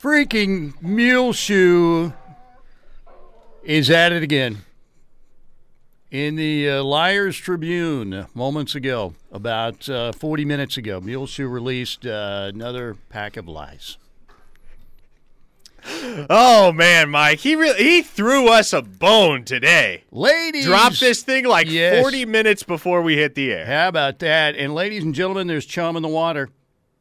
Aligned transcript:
Freaking 0.00 0.74
Muleshoe 0.82 2.12
is 3.64 3.90
at 3.90 4.12
it 4.12 4.22
again. 4.22 4.58
In 6.10 6.36
the 6.36 6.70
uh, 6.70 6.84
Liars 6.84 7.36
Tribune 7.36 8.26
moments 8.32 8.74
ago, 8.74 9.14
about 9.32 9.88
uh, 9.88 10.12
40 10.12 10.44
minutes 10.44 10.76
ago, 10.76 11.00
Muleshoe 11.00 11.46
released 11.48 12.06
uh, 12.06 12.50
another 12.54 12.96
pack 13.10 13.36
of 13.36 13.48
lies. 13.48 13.98
Oh 16.28 16.72
man, 16.72 17.10
Mike, 17.10 17.38
he 17.40 17.54
really 17.54 17.80
he 17.82 18.02
threw 18.02 18.48
us 18.48 18.72
a 18.72 18.82
bone 18.82 19.44
today. 19.44 20.02
Ladies, 20.10 20.64
drop 20.64 20.92
this 20.94 21.22
thing 21.22 21.44
like 21.44 21.70
Yes. 21.70 22.00
40 22.02 22.24
minutes 22.26 22.64
before 22.64 23.02
we 23.02 23.16
hit 23.16 23.36
the 23.36 23.52
air. 23.52 23.66
How 23.66 23.86
about 23.88 24.18
that? 24.18 24.56
And 24.56 24.74
ladies 24.74 25.04
and 25.04 25.14
gentlemen, 25.14 25.46
there's 25.46 25.64
chum 25.66 25.96
in 25.96 26.02
the 26.02 26.08
water. 26.08 26.48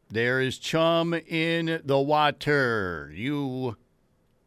There 0.10 0.40
is 0.40 0.60
chum 0.60 1.16
in 1.16 1.82
the 1.84 2.00
water. 2.00 3.12
You 3.14 3.76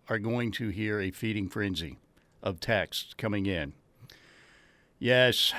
are 0.09 0.19
going 0.21 0.53
to 0.53 0.69
hear 0.69 1.01
a 1.01 1.11
feeding 1.11 1.49
frenzy 1.49 1.99
of 2.43 2.61
texts 2.61 3.13
coming 3.15 3.47
in. 3.47 3.73
Yes, 5.01 5.53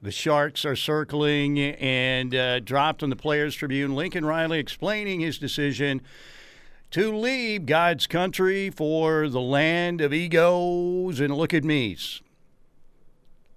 the 0.00 0.12
Sharks 0.12 0.64
are 0.64 0.76
circling 0.76 1.58
and 1.58 2.34
uh, 2.34 2.60
dropped 2.60 3.02
on 3.02 3.10
the 3.10 3.16
Players 3.16 3.56
Tribune. 3.56 3.96
Lincoln 3.96 4.24
Riley 4.24 4.60
explaining 4.60 5.20
his 5.20 5.38
decision 5.38 6.02
to 6.92 7.12
leave 7.16 7.66
God's 7.66 8.06
country 8.06 8.70
for 8.70 9.28
the 9.28 9.40
land 9.40 10.00
of 10.00 10.12
egos 10.12 11.18
and 11.18 11.34
look 11.34 11.52
at 11.52 11.64
me's. 11.64 12.22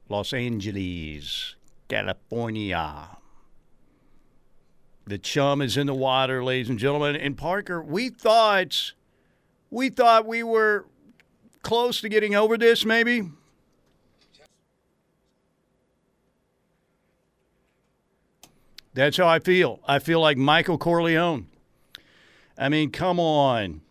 Los 0.09 0.33
Angeles, 0.33 1.55
California. 1.87 3.17
The 5.07 5.17
chum 5.19 5.61
is 5.61 5.77
in 5.77 5.85
the 5.85 5.93
water, 5.93 6.43
ladies 6.43 6.69
and 6.69 6.79
gentlemen. 6.79 7.15
And 7.15 7.37
Parker, 7.37 7.81
we 7.81 8.09
thought 8.09 8.93
we 9.69 9.89
thought 9.89 10.25
we 10.25 10.41
were 10.41 10.85
close 11.61 12.01
to 12.01 12.09
getting 12.09 12.35
over 12.35 12.57
this, 12.57 12.85
maybe. 12.85 13.29
That's 18.93 19.17
how 19.17 19.27
I 19.27 19.39
feel. 19.39 19.79
I 19.87 19.99
feel 19.99 20.21
like 20.21 20.37
Michael 20.37 20.77
Corleone. 20.77 21.47
I 22.57 22.69
mean, 22.69 22.91
come 22.91 23.19
on. 23.19 23.81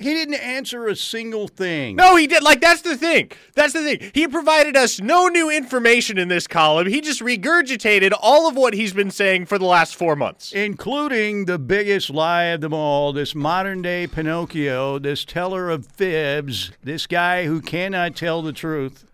He 0.00 0.14
didn't 0.14 0.34
answer 0.34 0.88
a 0.88 0.96
single 0.96 1.46
thing. 1.46 1.94
No, 1.94 2.16
he 2.16 2.26
did. 2.26 2.42
Like 2.42 2.60
that's 2.60 2.80
the 2.80 2.96
thing. 2.96 3.30
That's 3.54 3.74
the 3.74 3.82
thing. 3.82 4.10
He 4.14 4.26
provided 4.26 4.76
us 4.76 5.00
no 5.00 5.28
new 5.28 5.50
information 5.50 6.16
in 6.18 6.28
this 6.28 6.46
column. 6.46 6.86
He 6.86 7.00
just 7.00 7.20
regurgitated 7.20 8.12
all 8.20 8.48
of 8.48 8.56
what 8.56 8.74
he's 8.74 8.92
been 8.94 9.10
saying 9.10 9.46
for 9.46 9.58
the 9.58 9.66
last 9.66 9.94
4 9.94 10.16
months. 10.16 10.52
including 10.52 11.44
the 11.44 11.58
biggest 11.58 12.10
lie 12.10 12.44
of 12.44 12.60
them 12.60 12.72
all 12.72 13.12
this 13.12 13.34
modern 13.34 13.82
day 13.82 14.06
Pinocchio, 14.06 14.98
this 14.98 15.24
teller 15.24 15.68
of 15.68 15.86
fibs, 15.86 16.72
this 16.82 17.06
guy 17.06 17.44
who 17.46 17.60
cannot 17.60 18.16
tell 18.16 18.40
the 18.40 18.52
truth. 18.52 19.04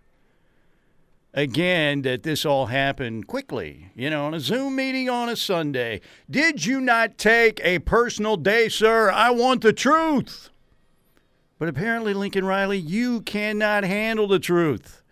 Again, 1.35 2.03
that 2.03 2.23
this 2.23 2.47
all 2.47 2.67
happened 2.67 3.27
quickly, 3.27 3.91
you 3.95 4.09
know, 4.09 4.25
on 4.25 4.33
a 4.33 4.41
Zoom 4.41 4.77
meeting 4.77 5.11
on 5.11 5.29
a 5.29 5.37
Sunday. 5.37 6.01
Did 6.31 6.65
you 6.65 6.81
not 6.81 7.19
take 7.19 7.61
a 7.63 7.81
personal 7.81 8.39
day, 8.39 8.71
sir? 8.71 9.11
I 9.11 9.31
want 9.31 9.61
the 9.61 9.75
truth. 9.75 10.49
But 11.59 11.69
apparently, 11.69 12.13
Lincoln 12.13 12.45
Riley, 12.45 12.79
you 12.79 13.23
cannot 13.23 13.85
handle 13.85 14.27
the 14.29 14.39
truth. 14.39 15.03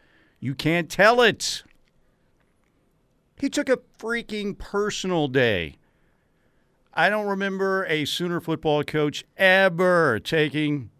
You 0.41 0.55
can't 0.55 0.91
tell 0.91 1.21
it. 1.23 1.63
He 3.41 3.49
took 3.49 3.69
a 3.69 3.79
freaking 3.99 4.57
personal 4.57 5.29
day. 5.29 5.77
I 6.93 7.09
don't 7.09 7.27
remember 7.27 7.85
a 7.89 8.05
Sooner 8.05 8.41
football 8.41 8.85
coach 8.85 9.25
ever 9.37 10.21
taking 10.21 10.91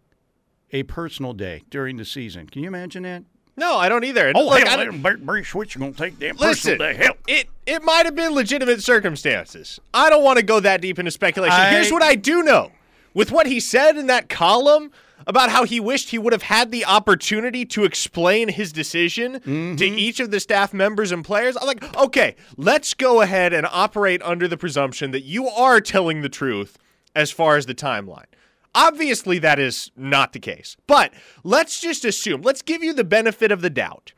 a 0.71 0.83
personal 0.83 1.33
day 1.33 1.63
during 1.69 1.97
the 1.97 2.05
season. 2.05 2.47
Can 2.47 2.63
you 2.63 2.67
imagine 2.67 3.03
that? 3.03 3.23
No, 3.55 3.75
I 3.77 3.87
don't 3.87 4.03
either. 4.03 4.27
And, 4.27 4.37
Oh, 4.37 4.41
like, 4.45 4.67
hell, 4.67 4.79
I 4.79 4.85
don't- 4.85 5.01
Barry, 5.01 5.17
Barry 5.17 5.43
Switzer 5.45 5.79
going 5.79 5.93
to 5.93 5.97
take 5.97 6.19
damn 6.19 6.35
Listen, 6.35 6.77
personal 6.77 6.93
day. 6.93 7.03
Hell. 7.05 7.15
it 7.27 7.47
it 7.65 7.81
might 7.83 8.05
have 8.05 8.13
been 8.15 8.33
legitimate 8.33 8.83
circumstances. 8.83 9.79
I 9.93 10.09
don't 10.09 10.23
want 10.23 10.37
to 10.37 10.43
go 10.43 10.59
that 10.59 10.81
deep 10.81 10.99
into 10.99 11.11
speculation. 11.11 11.57
I- 11.57 11.69
Here's 11.69 11.91
what 11.91 12.03
I 12.03 12.15
do 12.15 12.43
know. 12.43 12.71
With 13.13 13.31
what 13.31 13.47
he 13.47 13.61
said 13.61 13.95
in 13.95 14.07
that 14.07 14.27
column 14.27 14.91
about 15.27 15.49
how 15.49 15.63
he 15.63 15.79
wished 15.79 16.09
he 16.09 16.17
would 16.17 16.33
have 16.33 16.43
had 16.43 16.71
the 16.71 16.85
opportunity 16.85 17.65
to 17.65 17.83
explain 17.83 18.49
his 18.49 18.71
decision 18.71 19.33
Mm-hmm. 19.45 19.75
to 19.75 19.85
each 19.85 20.19
of 20.19 20.31
the 20.31 20.39
staff 20.39 20.73
members 20.73 21.11
and 21.11 21.23
players, 21.23 21.57
I'm 21.57 21.67
like, 21.67 21.95
okay, 21.97 22.35
let's 22.57 22.93
go 22.93 23.21
ahead 23.21 23.53
and 23.53 23.67
operate 23.71 24.21
under 24.23 24.47
the 24.47 24.57
presumption 24.57 25.11
that 25.11 25.23
you 25.23 25.47
are 25.47 25.81
telling 25.81 26.21
the 26.21 26.29
truth 26.29 26.77
as 27.15 27.31
far 27.31 27.57
as 27.57 27.65
the 27.65 27.75
timeline. 27.75 28.25
Obviously, 28.73 29.39
that 29.39 29.57
is 29.57 29.91
not 29.95 30.33
the 30.33 30.39
case. 30.39 30.75
But 30.85 31.13
let's 31.43 31.79
just 31.79 32.03
assume, 32.03 32.41
let's 32.41 32.61
give 32.61 32.83
you 32.83 32.93
the 32.93 33.03
benefit 33.05 33.51
of 33.51 33.61
the 33.61 33.69
doubt. 33.69 34.11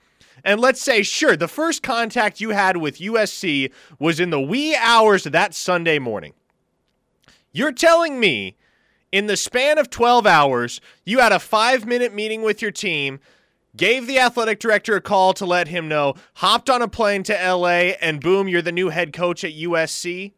And 0.43 0.59
let's 0.59 0.81
say, 0.81 1.03
sure, 1.03 1.35
the 1.35 1.47
first 1.47 1.83
contact 1.83 2.41
you 2.41 2.49
had 2.49 2.77
with 2.77 2.99
USC 2.99 3.71
was 3.99 4.19
in 4.19 4.29
the 4.29 4.41
wee 4.41 4.75
hours 4.75 5.25
of 5.25 5.31
that 5.33 5.53
Sunday 5.53 5.99
morning. 5.99 6.33
You're 7.51 7.71
telling 7.71 8.19
me 8.19 8.55
in 9.17 9.25
the 9.25 9.35
span 9.35 9.79
of 9.79 9.89
12 9.89 10.27
hours, 10.27 10.79
you 11.03 11.17
had 11.17 11.31
a 11.31 11.39
five 11.39 11.87
minute 11.87 12.13
meeting 12.13 12.43
with 12.43 12.61
your 12.61 12.69
team, 12.69 13.19
gave 13.75 14.05
the 14.05 14.19
athletic 14.19 14.59
director 14.59 14.95
a 14.95 15.01
call 15.01 15.33
to 15.33 15.43
let 15.43 15.69
him 15.69 15.87
know, 15.87 16.13
hopped 16.35 16.69
on 16.69 16.83
a 16.83 16.87
plane 16.87 17.23
to 17.23 17.33
LA, 17.33 17.95
and 17.99 18.21
boom, 18.21 18.47
you're 18.47 18.61
the 18.61 18.71
new 18.71 18.89
head 18.89 19.11
coach 19.11 19.43
at 19.43 19.53
USC? 19.53 20.33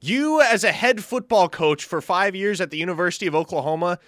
You, 0.00 0.40
as 0.40 0.64
a 0.64 0.72
head 0.72 1.04
football 1.04 1.48
coach 1.48 1.84
for 1.84 2.00
five 2.00 2.34
years 2.34 2.60
at 2.60 2.72
the 2.72 2.78
University 2.78 3.28
of 3.28 3.34
Oklahoma, 3.36 4.00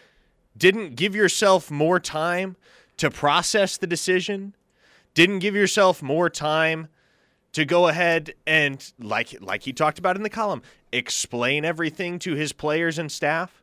didn't 0.57 0.97
give 0.97 1.15
yourself 1.15 1.71
more 1.71 2.01
time 2.01 2.57
to 2.97 3.09
process 3.09 3.77
the 3.77 3.87
decision, 3.87 4.57
didn't 5.15 5.39
give 5.39 5.55
yourself 5.55 6.03
more 6.03 6.29
time 6.29 6.89
to 7.53 7.65
go 7.65 7.87
ahead 7.87 8.35
and, 8.49 8.93
like, 8.99 9.41
like 9.41 9.63
he 9.63 9.73
talked 9.73 10.01
about 10.01 10.17
in 10.17 10.25
the 10.25 10.29
column, 10.29 10.63
explain 10.91 11.65
everything 11.65 12.19
to 12.19 12.35
his 12.35 12.53
players 12.53 12.99
and 12.99 13.13
staff. 13.13 13.63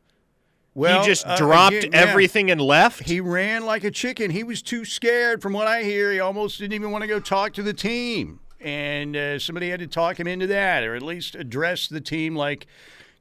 Well, 0.74 1.00
he 1.00 1.06
just 1.06 1.26
uh, 1.26 1.36
dropped 1.36 1.76
again, 1.76 1.90
yeah. 1.92 2.00
everything 2.00 2.50
and 2.50 2.60
left. 2.60 3.04
He 3.04 3.20
ran 3.20 3.64
like 3.64 3.84
a 3.84 3.90
chicken. 3.90 4.30
He 4.30 4.42
was 4.42 4.60
too 4.60 4.84
scared. 4.84 5.40
From 5.40 5.52
what 5.52 5.68
I 5.68 5.84
hear, 5.84 6.12
he 6.12 6.18
almost 6.18 6.58
didn't 6.58 6.72
even 6.72 6.90
want 6.90 7.02
to 7.02 7.08
go 7.08 7.20
talk 7.20 7.52
to 7.54 7.62
the 7.62 7.72
team. 7.72 8.40
And 8.60 9.16
uh, 9.16 9.38
somebody 9.38 9.70
had 9.70 9.80
to 9.80 9.86
talk 9.86 10.18
him 10.18 10.26
into 10.26 10.46
that, 10.48 10.82
or 10.82 10.96
at 10.96 11.02
least 11.02 11.36
address 11.36 11.86
the 11.86 12.00
team 12.00 12.34
like, 12.34 12.66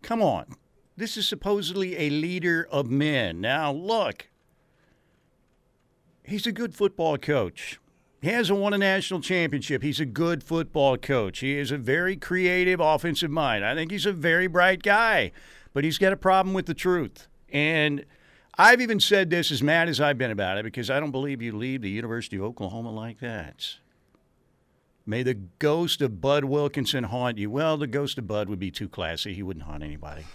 come 0.02 0.22
on, 0.22 0.56
this 0.98 1.16
is 1.18 1.28
supposedly 1.28 1.98
a 1.98 2.10
leader 2.10 2.68
of 2.72 2.90
men. 2.90 3.42
Now, 3.42 3.72
look, 3.72 4.30
he's 6.24 6.48
a 6.48 6.52
good 6.52 6.74
football 6.74 7.18
coach. 7.18 7.80
He 8.22 8.30
hasn't 8.30 8.58
won 8.58 8.74
a 8.74 8.78
national 8.78 9.20
championship. 9.20 9.84
He's 9.84 10.00
a 10.00 10.06
good 10.06 10.44
football 10.44 10.98
coach. 10.98 11.40
He 11.40 11.58
is 11.58 11.72
a 11.72 11.78
very 11.78 12.16
creative 12.16 12.80
offensive 12.80 13.30
mind. 13.30 13.66
I 13.66 13.76
think 13.76 13.92
he's 13.92 14.06
a 14.06 14.14
very 14.14 14.48
bright 14.48 14.82
guy, 14.82 15.34
but 15.74 15.84
he's 15.84 15.98
got 15.98 16.14
a 16.14 16.18
problem 16.18 16.54
with 16.54 16.66
the 16.66 16.74
truth. 16.74 17.28
And 17.54 18.04
I've 18.58 18.82
even 18.82 19.00
said 19.00 19.30
this 19.30 19.52
as 19.52 19.64
mad 19.64 19.88
as 19.88 20.02
I've 20.02 20.18
been 20.18 20.32
about 20.32 20.58
it 20.58 20.64
because 20.64 20.90
I 20.90 21.00
don't 21.00 21.12
believe 21.12 21.42
you 21.42 21.56
leave 21.56 21.82
the 21.82 21.90
University 21.90 22.36
of 22.36 22.44
Oklahoma 22.44 22.92
like 22.92 23.20
that. 23.20 23.76
May 25.06 25.22
the 25.22 25.34
ghost 25.34 26.02
of 26.02 26.22
Bud 26.22 26.46
Wilkinson 26.46 27.06
haunt 27.06 27.38
you. 27.38 27.50
Well, 27.50 27.78
the 27.78 27.88
ghost 27.88 28.18
of 28.18 28.28
Bud 28.28 28.50
would 28.50 28.60
be 28.60 28.72
too 28.72 28.90
classy. 28.90 29.34
He 29.34 29.44
wouldn't 29.44 29.66
haunt 29.66 29.84
anybody. 29.84 30.26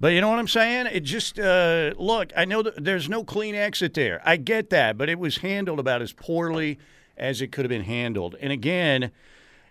But 0.00 0.08
you 0.08 0.20
know 0.20 0.28
what 0.28 0.38
I'm 0.38 0.48
saying? 0.48 0.86
It 0.92 1.00
just 1.00 1.38
uh, 1.38 1.92
look. 1.96 2.32
I 2.36 2.44
know 2.44 2.62
there's 2.62 3.08
no 3.08 3.24
clean 3.24 3.54
exit 3.54 3.94
there. 3.94 4.20
I 4.24 4.36
get 4.36 4.70
that, 4.70 4.96
but 4.98 5.08
it 5.08 5.18
was 5.18 5.38
handled 5.38 5.80
about 5.80 6.02
as 6.02 6.12
poorly 6.12 6.78
as 7.16 7.40
it 7.40 7.50
could 7.52 7.64
have 7.64 7.70
been 7.70 7.84
handled. 7.84 8.36
And 8.40 8.52
again, 8.52 9.10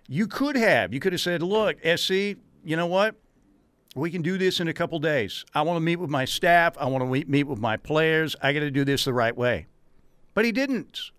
you 0.08 0.28
could 0.28 0.56
have. 0.56 0.94
You 0.94 1.00
could 1.00 1.14
have 1.14 1.22
said, 1.22 1.42
"Look, 1.42 1.78
SC, 1.84 2.12
you 2.64 2.76
know 2.76 2.88
what? 2.88 3.16
We 3.98 4.12
can 4.12 4.22
do 4.22 4.38
this 4.38 4.60
in 4.60 4.68
a 4.68 4.74
couple 4.74 5.00
days. 5.00 5.44
I 5.54 5.62
want 5.64 5.78
to 5.78 5.82
meet 5.82 5.96
with 5.98 6.10
my 6.10 6.26
staff. 6.26 6.78
I 6.78 6.86
want 6.86 7.04
to 7.04 7.26
meet, 7.28 7.48
with 7.48 7.60
my 7.60 7.78
players. 7.78 8.36
I 8.42 8.54
got 8.54 8.60
to 8.62 8.72
do 8.72 8.86
this 8.86 9.06
the 9.06 9.14
right 9.14 9.36
way." 9.36 9.66
But 10.34 10.46
he 10.46 10.52
didn't. 10.52 11.12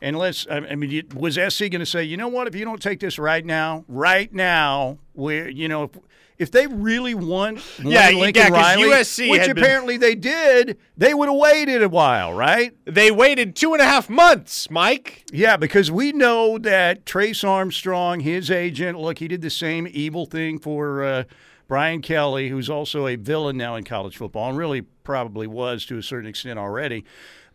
Unless 0.00 0.46
I 0.50 0.56
I 0.56 0.74
mean, 0.74 1.08
was 1.14 1.34
SC 1.34 1.60
going 1.70 1.78
to 1.80 1.86
say, 1.86 2.02
you 2.02 2.16
know 2.16 2.28
what? 2.28 2.48
If 2.48 2.54
you 2.56 2.64
don't 2.64 2.82
take 2.82 2.98
this 3.00 3.18
right 3.18 3.44
now, 3.44 3.84
right 3.86 4.32
now, 4.32 4.98
where 5.12 5.48
you 5.48 5.68
know, 5.68 5.84
if, 5.84 5.90
if 6.38 6.50
they 6.50 6.66
really 6.66 7.14
want, 7.14 7.58
Yeah, 7.84 8.08
yeah, 8.08 8.18
Lincoln 8.18 8.42
'cause 8.42 8.50
Riley, 8.52 8.82
USC 8.88 9.30
which 9.30 9.42
had 9.46 9.54
been- 9.54 9.62
apparently 9.64 9.96
they 9.96 10.16
did, 10.16 10.76
they 10.96 11.14
would 11.14 11.28
have 11.28 11.38
waited 11.38 11.84
a 11.84 11.88
while, 11.88 12.32
right? 12.32 12.72
they 12.84 13.12
waited 13.12 13.54
two 13.54 13.74
and 13.74 13.80
a 13.82 13.84
half 13.84 14.10
months, 14.10 14.68
Mike. 14.70 15.24
Yeah, 15.32 15.56
because 15.56 15.88
we 15.92 16.10
know 16.10 16.58
that 16.58 17.06
Trace 17.06 17.44
Armstrong, 17.44 18.20
his 18.20 18.50
agent, 18.50 18.98
look, 18.98 19.18
he 19.18 19.28
did 19.28 19.40
the 19.40 19.50
same 19.50 19.86
evil 19.88 20.26
thing 20.26 20.58
for 20.58 21.04
uh, 21.04 21.24
Brian 21.72 22.02
Kelly, 22.02 22.50
who's 22.50 22.68
also 22.68 23.06
a 23.06 23.16
villain 23.16 23.56
now 23.56 23.76
in 23.76 23.84
college 23.84 24.18
football, 24.18 24.46
and 24.50 24.58
really 24.58 24.82
probably 24.82 25.46
was 25.46 25.86
to 25.86 25.96
a 25.96 26.02
certain 26.02 26.28
extent 26.28 26.58
already. 26.58 27.02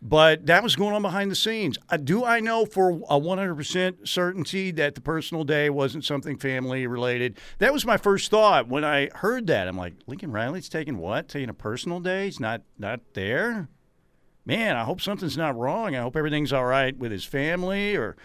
But 0.02 0.46
that 0.46 0.64
was 0.64 0.74
going 0.74 0.92
on 0.92 1.02
behind 1.02 1.30
the 1.30 1.36
scenes. 1.36 1.78
Uh, 1.88 1.98
do 1.98 2.24
I 2.24 2.40
know 2.40 2.66
for 2.66 2.90
a 2.90 3.20
100% 3.20 4.08
certainty 4.08 4.72
that 4.72 4.96
the 4.96 5.00
personal 5.00 5.44
day 5.44 5.70
wasn't 5.70 6.04
something 6.04 6.36
family 6.36 6.84
related? 6.88 7.38
That 7.58 7.72
was 7.72 7.86
my 7.86 7.96
first 7.96 8.28
thought 8.28 8.66
when 8.66 8.84
I 8.84 9.08
heard 9.14 9.46
that. 9.46 9.68
I'm 9.68 9.76
like, 9.76 9.94
Lincoln 10.08 10.32
Riley's 10.32 10.68
taking 10.68 10.98
what? 10.98 11.28
Taking 11.28 11.48
a 11.48 11.54
personal 11.54 12.00
day? 12.00 12.24
He's 12.24 12.40
not 12.40 12.62
not 12.76 12.98
there? 13.14 13.68
Man, 14.44 14.74
I 14.74 14.82
hope 14.82 15.00
something's 15.00 15.36
not 15.36 15.56
wrong. 15.56 15.94
I 15.94 16.00
hope 16.00 16.16
everything's 16.16 16.52
all 16.52 16.64
right 16.64 16.98
with 16.98 17.12
his 17.12 17.24
family 17.24 17.94
or 17.94 18.16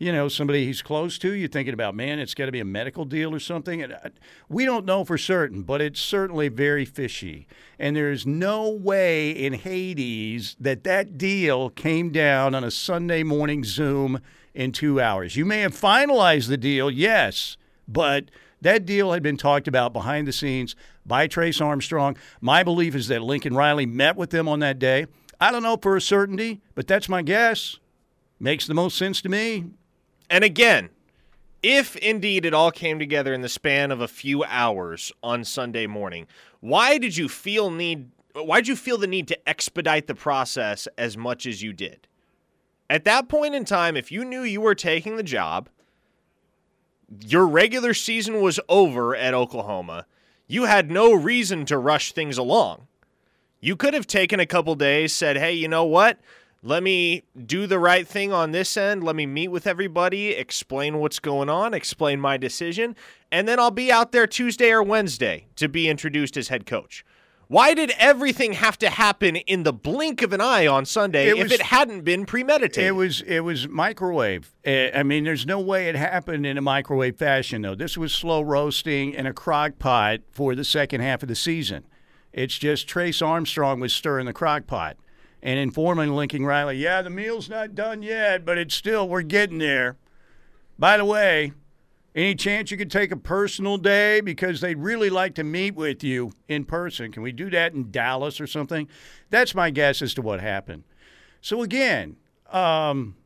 you 0.00 0.10
know, 0.10 0.28
somebody 0.28 0.64
he's 0.64 0.80
close 0.80 1.18
to, 1.18 1.30
you're 1.32 1.46
thinking 1.46 1.74
about, 1.74 1.94
man, 1.94 2.18
it's 2.18 2.32
got 2.32 2.46
to 2.46 2.52
be 2.52 2.58
a 2.58 2.64
medical 2.64 3.04
deal 3.04 3.34
or 3.34 3.38
something. 3.38 3.82
And 3.82 3.92
uh, 3.92 4.08
we 4.48 4.64
don't 4.64 4.86
know 4.86 5.04
for 5.04 5.18
certain, 5.18 5.62
but 5.62 5.82
it's 5.82 6.00
certainly 6.00 6.48
very 6.48 6.86
fishy. 6.86 7.46
And 7.78 7.94
there's 7.94 8.26
no 8.26 8.70
way 8.70 9.30
in 9.30 9.52
Hades 9.52 10.56
that 10.58 10.84
that 10.84 11.18
deal 11.18 11.68
came 11.68 12.10
down 12.10 12.54
on 12.54 12.64
a 12.64 12.70
Sunday 12.70 13.22
morning 13.22 13.62
Zoom 13.62 14.20
in 14.54 14.72
two 14.72 14.98
hours. 15.02 15.36
You 15.36 15.44
may 15.44 15.60
have 15.60 15.78
finalized 15.78 16.48
the 16.48 16.56
deal, 16.56 16.90
yes, 16.90 17.58
but 17.86 18.30
that 18.62 18.86
deal 18.86 19.12
had 19.12 19.22
been 19.22 19.36
talked 19.36 19.68
about 19.68 19.92
behind 19.92 20.26
the 20.26 20.32
scenes 20.32 20.74
by 21.04 21.26
Trace 21.26 21.60
Armstrong. 21.60 22.16
My 22.40 22.62
belief 22.62 22.94
is 22.94 23.08
that 23.08 23.20
Lincoln 23.20 23.54
Riley 23.54 23.84
met 23.84 24.16
with 24.16 24.30
them 24.30 24.48
on 24.48 24.60
that 24.60 24.78
day. 24.78 25.04
I 25.38 25.52
don't 25.52 25.62
know 25.62 25.76
for 25.76 25.94
a 25.94 26.00
certainty, 26.00 26.62
but 26.74 26.86
that's 26.86 27.08
my 27.08 27.20
guess. 27.20 27.76
Makes 28.38 28.66
the 28.66 28.72
most 28.72 28.96
sense 28.96 29.20
to 29.20 29.28
me. 29.28 29.66
And 30.30 30.44
again, 30.44 30.90
if 31.62 31.96
indeed 31.96 32.46
it 32.46 32.54
all 32.54 32.70
came 32.70 32.98
together 32.98 33.34
in 33.34 33.42
the 33.42 33.48
span 33.48 33.90
of 33.90 34.00
a 34.00 34.08
few 34.08 34.44
hours 34.44 35.12
on 35.22 35.44
Sunday 35.44 35.86
morning, 35.86 36.26
why 36.60 36.96
did 36.96 37.16
you 37.16 37.28
feel 37.28 37.70
need 37.70 38.10
why 38.32 38.60
did 38.60 38.68
you 38.68 38.76
feel 38.76 38.96
the 38.96 39.08
need 39.08 39.26
to 39.26 39.48
expedite 39.48 40.06
the 40.06 40.14
process 40.14 40.86
as 40.96 41.16
much 41.16 41.46
as 41.46 41.62
you 41.62 41.72
did? 41.72 42.06
At 42.88 43.04
that 43.04 43.28
point 43.28 43.56
in 43.56 43.64
time, 43.64 43.96
if 43.96 44.12
you 44.12 44.24
knew 44.24 44.42
you 44.42 44.60
were 44.60 44.76
taking 44.76 45.16
the 45.16 45.24
job, 45.24 45.68
your 47.26 47.44
regular 47.44 47.92
season 47.92 48.40
was 48.40 48.60
over 48.68 49.16
at 49.16 49.34
Oklahoma, 49.34 50.06
you 50.46 50.64
had 50.64 50.92
no 50.92 51.12
reason 51.12 51.64
to 51.66 51.76
rush 51.76 52.12
things 52.12 52.38
along. 52.38 52.86
You 53.60 53.74
could 53.74 53.94
have 53.94 54.06
taken 54.06 54.38
a 54.38 54.46
couple 54.46 54.76
days, 54.76 55.12
said, 55.12 55.36
"Hey, 55.36 55.54
you 55.54 55.66
know 55.66 55.84
what? 55.84 56.20
Let 56.62 56.82
me 56.82 57.22
do 57.46 57.66
the 57.66 57.78
right 57.78 58.06
thing 58.06 58.32
on 58.32 58.52
this 58.52 58.76
end. 58.76 59.02
Let 59.02 59.16
me 59.16 59.26
meet 59.26 59.48
with 59.48 59.66
everybody, 59.66 60.30
explain 60.30 60.98
what's 60.98 61.18
going 61.18 61.48
on, 61.48 61.72
explain 61.72 62.20
my 62.20 62.36
decision, 62.36 62.96
and 63.32 63.48
then 63.48 63.58
I'll 63.58 63.70
be 63.70 63.90
out 63.90 64.12
there 64.12 64.26
Tuesday 64.26 64.70
or 64.70 64.82
Wednesday 64.82 65.46
to 65.56 65.68
be 65.68 65.88
introduced 65.88 66.36
as 66.36 66.48
head 66.48 66.66
coach. 66.66 67.04
Why 67.48 67.74
did 67.74 67.92
everything 67.98 68.52
have 68.52 68.78
to 68.78 68.90
happen 68.90 69.34
in 69.34 69.64
the 69.64 69.72
blink 69.72 70.22
of 70.22 70.32
an 70.32 70.40
eye 70.40 70.68
on 70.68 70.84
Sunday 70.84 71.30
it 71.30 71.38
if 71.38 71.50
it 71.50 71.62
hadn't 71.62 72.02
been 72.02 72.24
premeditated? 72.24 72.84
It 72.84 72.92
was 72.92 73.22
it 73.22 73.40
was 73.40 73.66
microwave. 73.66 74.54
Eh, 74.64 74.92
I 74.94 75.02
mean, 75.02 75.24
there's 75.24 75.46
no 75.46 75.58
way 75.58 75.88
it 75.88 75.96
happened 75.96 76.46
in 76.46 76.56
a 76.56 76.60
microwave 76.60 77.16
fashion 77.16 77.62
though. 77.62 77.74
This 77.74 77.98
was 77.98 78.12
slow 78.12 78.40
roasting 78.40 79.14
in 79.14 79.26
a 79.26 79.32
crock 79.32 79.80
pot 79.80 80.20
for 80.30 80.54
the 80.54 80.62
second 80.62 81.00
half 81.00 81.24
of 81.24 81.28
the 81.28 81.34
season. 81.34 81.88
It's 82.32 82.56
just 82.56 82.86
Trace 82.86 83.20
Armstrong 83.20 83.80
was 83.80 83.92
stirring 83.92 84.26
the 84.26 84.32
crock 84.32 84.68
pot 84.68 84.96
and 85.42 85.58
informing 85.58 86.10
Lincoln 86.10 86.44
Riley, 86.44 86.76
yeah, 86.76 87.02
the 87.02 87.10
meal's 87.10 87.48
not 87.48 87.74
done 87.74 88.02
yet, 88.02 88.44
but 88.44 88.58
it's 88.58 88.74
still, 88.74 89.08
we're 89.08 89.22
getting 89.22 89.58
there. 89.58 89.96
By 90.78 90.96
the 90.96 91.04
way, 91.04 91.52
any 92.14 92.34
chance 92.34 92.70
you 92.70 92.76
could 92.76 92.90
take 92.90 93.12
a 93.12 93.16
personal 93.16 93.78
day 93.78 94.20
because 94.20 94.60
they'd 94.60 94.78
really 94.78 95.10
like 95.10 95.34
to 95.36 95.44
meet 95.44 95.74
with 95.76 96.02
you 96.02 96.32
in 96.48 96.64
person? 96.64 97.12
Can 97.12 97.22
we 97.22 97.32
do 97.32 97.50
that 97.50 97.72
in 97.72 97.90
Dallas 97.90 98.40
or 98.40 98.46
something? 98.46 98.88
That's 99.30 99.54
my 99.54 99.70
guess 99.70 100.02
as 100.02 100.14
to 100.14 100.22
what 100.22 100.40
happened. 100.40 100.84
So, 101.40 101.62
again, 101.62 102.16
um, 102.50 103.16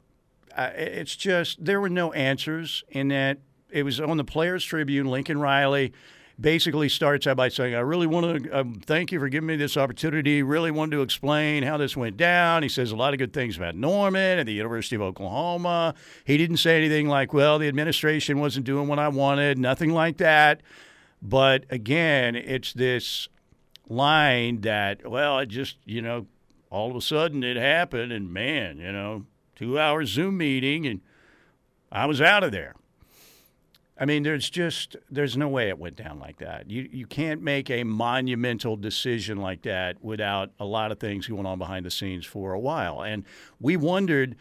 it's 0.56 1.16
just 1.16 1.64
there 1.64 1.80
were 1.80 1.88
no 1.88 2.12
answers 2.12 2.84
in 2.90 3.08
that. 3.08 3.38
It 3.70 3.82
was 3.82 3.98
on 4.00 4.18
the 4.18 4.24
Players 4.24 4.64
Tribune, 4.64 5.06
Lincoln 5.06 5.40
Riley 5.40 5.92
basically 6.40 6.88
starts 6.88 7.26
out 7.26 7.36
by 7.36 7.48
saying, 7.48 7.74
I 7.74 7.80
really 7.80 8.06
want 8.06 8.44
to 8.44 8.58
um, 8.58 8.74
thank 8.74 9.12
you 9.12 9.20
for 9.20 9.28
giving 9.28 9.46
me 9.46 9.56
this 9.56 9.76
opportunity. 9.76 10.42
Really 10.42 10.70
wanted 10.70 10.96
to 10.96 11.02
explain 11.02 11.62
how 11.62 11.76
this 11.76 11.96
went 11.96 12.16
down. 12.16 12.62
He 12.62 12.68
says 12.68 12.90
a 12.90 12.96
lot 12.96 13.14
of 13.14 13.18
good 13.18 13.32
things 13.32 13.56
about 13.56 13.76
Norman 13.76 14.38
and 14.38 14.48
the 14.48 14.52
University 14.52 14.96
of 14.96 15.02
Oklahoma. 15.02 15.94
He 16.24 16.36
didn't 16.36 16.56
say 16.56 16.76
anything 16.76 17.08
like, 17.08 17.32
well, 17.32 17.58
the 17.58 17.68
administration 17.68 18.40
wasn't 18.40 18.66
doing 18.66 18.88
what 18.88 18.98
I 18.98 19.08
wanted, 19.08 19.58
nothing 19.58 19.90
like 19.90 20.16
that. 20.18 20.60
But 21.22 21.64
again, 21.70 22.34
it's 22.36 22.72
this 22.72 23.28
line 23.88 24.62
that, 24.62 25.08
well, 25.08 25.38
it 25.38 25.46
just, 25.46 25.76
you 25.84 26.02
know, 26.02 26.26
all 26.70 26.90
of 26.90 26.96
a 26.96 27.00
sudden 27.00 27.44
it 27.44 27.56
happened, 27.56 28.12
and 28.12 28.32
man, 28.32 28.78
you 28.78 28.90
know, 28.90 29.24
two 29.54 29.78
hour 29.78 30.04
Zoom 30.04 30.38
meeting, 30.38 30.86
and 30.86 31.00
I 31.92 32.06
was 32.06 32.20
out 32.20 32.42
of 32.42 32.50
there. 32.50 32.74
I 33.96 34.06
mean, 34.06 34.24
there's 34.24 34.50
just 34.50 34.96
there's 35.10 35.36
no 35.36 35.48
way 35.48 35.68
it 35.68 35.78
went 35.78 35.96
down 35.96 36.18
like 36.18 36.38
that. 36.38 36.68
You 36.68 36.88
you 36.90 37.06
can't 37.06 37.42
make 37.42 37.70
a 37.70 37.84
monumental 37.84 38.76
decision 38.76 39.38
like 39.38 39.62
that 39.62 40.02
without 40.02 40.50
a 40.58 40.64
lot 40.64 40.90
of 40.90 40.98
things 40.98 41.28
going 41.28 41.46
on 41.46 41.58
behind 41.58 41.86
the 41.86 41.90
scenes 41.90 42.26
for 42.26 42.52
a 42.52 42.60
while. 42.60 43.02
And 43.02 43.24
we 43.60 43.76
wondered. 43.76 44.36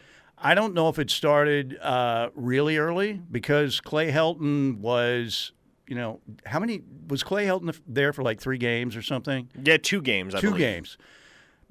I 0.45 0.55
don't 0.55 0.73
know 0.73 0.89
if 0.89 0.99
it 0.99 1.09
started 1.09 1.77
uh, 1.79 2.29
really 2.35 2.75
early 2.75 3.13
because 3.31 3.79
Clay 3.79 4.11
Helton 4.11 4.79
was, 4.79 5.53
you 5.87 5.95
know, 5.95 6.19
how 6.45 6.59
many 6.59 6.81
was 7.07 7.23
Clay 7.23 7.45
Helton 7.45 7.79
there 7.87 8.11
for 8.11 8.23
like 8.23 8.41
three 8.41 8.57
games 8.57 8.97
or 8.97 9.01
something? 9.01 9.47
Yeah, 9.63 9.77
two 9.77 10.01
games. 10.01 10.35
I 10.35 10.41
two 10.41 10.47
believe. 10.47 10.59
games. 10.59 10.97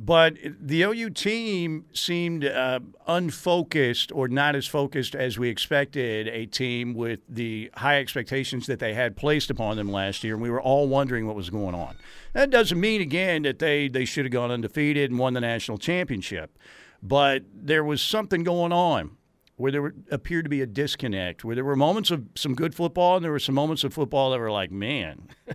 But 0.04 0.34
the 0.60 0.82
OU 0.82 1.10
team 1.10 1.84
seemed 1.92 2.44
uh, 2.44 2.80
unfocused 3.06 4.10
or 4.10 4.26
not 4.26 4.56
as 4.56 4.66
focused 4.66 5.14
as 5.14 5.38
we 5.38 5.48
expected 5.48 6.26
a 6.26 6.46
team 6.46 6.92
with 6.92 7.20
the 7.28 7.70
high 7.74 8.00
expectations 8.00 8.66
that 8.66 8.80
they 8.80 8.94
had 8.94 9.16
placed 9.16 9.48
upon 9.48 9.76
them 9.76 9.92
last 9.92 10.24
year. 10.24 10.34
And 10.34 10.42
we 10.42 10.50
were 10.50 10.60
all 10.60 10.88
wondering 10.88 11.28
what 11.28 11.36
was 11.36 11.50
going 11.50 11.76
on. 11.76 11.94
That 12.32 12.50
doesn't 12.50 12.80
mean, 12.80 13.00
again, 13.00 13.42
that 13.42 13.60
they, 13.60 13.86
they 13.86 14.04
should 14.04 14.24
have 14.24 14.32
gone 14.32 14.50
undefeated 14.50 15.12
and 15.12 15.20
won 15.20 15.34
the 15.34 15.40
national 15.40 15.78
championship. 15.78 16.58
But 17.00 17.44
there 17.54 17.84
was 17.84 18.02
something 18.02 18.42
going 18.42 18.72
on 18.72 19.18
where 19.54 19.70
there 19.70 19.82
were, 19.82 19.94
appeared 20.10 20.46
to 20.46 20.50
be 20.50 20.62
a 20.62 20.66
disconnect, 20.66 21.44
where 21.44 21.54
there 21.54 21.64
were 21.64 21.76
moments 21.76 22.10
of 22.10 22.24
some 22.34 22.56
good 22.56 22.74
football 22.74 23.14
and 23.14 23.24
there 23.24 23.30
were 23.30 23.38
some 23.38 23.54
moments 23.54 23.84
of 23.84 23.94
football 23.94 24.32
that 24.32 24.40
were 24.40 24.50
like, 24.50 24.72
man. 24.72 25.28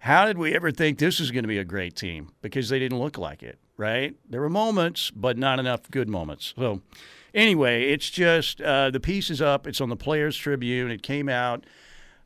How 0.00 0.26
did 0.26 0.38
we 0.38 0.54
ever 0.54 0.70
think 0.70 0.98
this 0.98 1.18
was 1.18 1.30
going 1.30 1.44
to 1.44 1.48
be 1.48 1.58
a 1.58 1.64
great 1.64 1.96
team? 1.96 2.30
Because 2.40 2.68
they 2.68 2.78
didn't 2.78 2.98
look 2.98 3.18
like 3.18 3.42
it, 3.42 3.58
right? 3.76 4.14
There 4.28 4.40
were 4.40 4.48
moments, 4.48 5.10
but 5.10 5.36
not 5.36 5.58
enough 5.58 5.90
good 5.90 6.08
moments. 6.08 6.54
So, 6.56 6.82
anyway, 7.34 7.90
it's 7.90 8.08
just 8.08 8.60
uh, 8.60 8.90
the 8.90 9.00
piece 9.00 9.28
is 9.28 9.42
up. 9.42 9.66
It's 9.66 9.80
on 9.80 9.88
the 9.88 9.96
Players 9.96 10.36
Tribune. 10.36 10.90
It 10.90 11.02
came 11.02 11.28
out, 11.28 11.64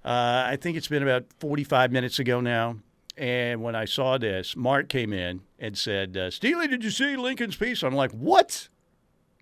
uh, 0.05 0.45
I 0.47 0.59
think 0.61 0.77
it's 0.77 0.89
been 0.89 1.03
about 1.03 1.27
45 1.39 1.93
minutes 1.93 2.19
ago 2.19 2.41
now. 2.41 2.77
And 3.17 3.63
when 3.63 3.75
I 3.75 3.85
saw 3.85 4.19
this, 4.19 4.57
Mark 4.57 4.89
came 4.89 5.13
in 5.13 5.43
and 5.59 5.77
said, 5.77 6.17
uh, 6.17 6.31
Steely, 6.31 6.67
did 6.67 6.83
you 6.83 6.91
see 6.91 7.17
Lincoln's 7.17 7.57
piece? 7.57 7.83
I'm 7.83 7.95
like, 7.95 8.11
what? 8.13 8.69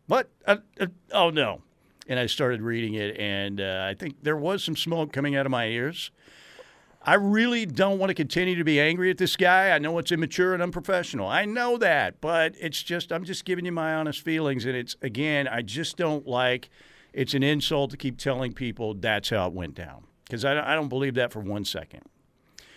What? 0.06 0.28
Uh, 0.44 0.56
uh, 0.78 0.86
oh, 1.12 1.30
no. 1.30 1.62
And 2.08 2.18
I 2.18 2.26
started 2.26 2.62
reading 2.62 2.94
it, 2.94 3.16
and 3.18 3.60
uh, 3.60 3.86
I 3.88 3.94
think 3.94 4.16
there 4.22 4.36
was 4.36 4.64
some 4.64 4.76
smoke 4.76 5.12
coming 5.12 5.36
out 5.36 5.46
of 5.46 5.52
my 5.52 5.66
ears. 5.66 6.10
I 7.02 7.14
really 7.14 7.64
don't 7.64 7.98
want 7.98 8.10
to 8.10 8.14
continue 8.14 8.56
to 8.56 8.64
be 8.64 8.78
angry 8.78 9.10
at 9.10 9.16
this 9.16 9.36
guy. 9.36 9.70
I 9.70 9.78
know 9.78 9.96
it's 9.98 10.12
immature 10.12 10.52
and 10.52 10.62
unprofessional. 10.62 11.26
I 11.26 11.46
know 11.46 11.78
that, 11.78 12.20
but 12.20 12.54
it's 12.60 12.82
just 12.82 13.10
I'm 13.10 13.24
just 13.24 13.46
giving 13.46 13.64
you 13.64 13.72
my 13.72 13.94
honest 13.94 14.20
feelings 14.20 14.66
and 14.66 14.76
it's 14.76 14.96
again, 15.00 15.48
I 15.48 15.62
just 15.62 15.96
don't 15.96 16.26
like 16.26 16.68
it's 17.14 17.32
an 17.32 17.42
insult 17.42 17.90
to 17.92 17.96
keep 17.96 18.18
telling 18.18 18.52
people 18.52 18.94
that's 18.94 19.30
how 19.30 19.46
it 19.46 19.54
went 19.54 19.74
down 19.74 20.04
because 20.24 20.44
I, 20.44 20.72
I 20.72 20.74
don't 20.74 20.88
believe 20.88 21.14
that 21.14 21.32
for 21.32 21.40
one 21.40 21.64
second. 21.64 22.02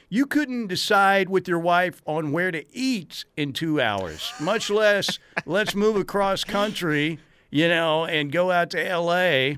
You 0.07 0.25
couldn't 0.25 0.67
decide 0.67 1.27
with 1.27 1.47
your 1.47 1.59
wife 1.59 2.01
on 2.05 2.31
where 2.31 2.51
to 2.51 2.63
eat 2.75 3.25
in 3.35 3.51
2 3.51 3.81
hours, 3.81 4.31
much 4.39 4.69
less 4.69 5.19
let's 5.45 5.75
move 5.75 5.97
across 5.97 6.45
country, 6.45 7.19
you 7.49 7.67
know, 7.67 8.05
and 8.05 8.31
go 8.31 8.51
out 8.51 8.69
to 8.69 8.97
LA. 8.97 9.55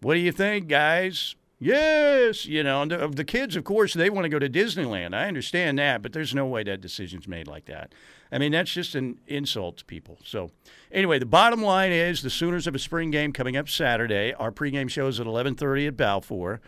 What 0.00 0.14
do 0.14 0.20
you 0.20 0.32
think, 0.32 0.68
guys? 0.68 1.34
Yes, 1.64 2.44
you 2.44 2.64
know, 2.64 2.84
the, 2.84 3.06
the 3.06 3.24
kids, 3.24 3.54
of 3.54 3.62
course, 3.62 3.94
they 3.94 4.10
want 4.10 4.24
to 4.24 4.28
go 4.28 4.40
to 4.40 4.48
Disneyland. 4.48 5.14
I 5.14 5.28
understand 5.28 5.78
that, 5.78 6.02
but 6.02 6.12
there's 6.12 6.34
no 6.34 6.44
way 6.44 6.64
that 6.64 6.80
decision's 6.80 7.28
made 7.28 7.46
like 7.46 7.66
that. 7.66 7.94
I 8.32 8.38
mean, 8.38 8.50
that's 8.50 8.72
just 8.72 8.96
an 8.96 9.20
insult 9.28 9.76
to 9.76 9.84
people. 9.84 10.18
So, 10.24 10.50
anyway, 10.90 11.20
the 11.20 11.26
bottom 11.26 11.62
line 11.62 11.92
is 11.92 12.20
the 12.22 12.30
Sooners 12.30 12.64
have 12.64 12.74
a 12.74 12.80
spring 12.80 13.12
game 13.12 13.32
coming 13.32 13.56
up 13.56 13.68
Saturday. 13.68 14.32
Our 14.34 14.50
pregame 14.50 14.90
show 14.90 15.06
is 15.06 15.20
at 15.20 15.26
11:30 15.28 15.86
at 15.86 15.96
Balfour. 15.96 16.60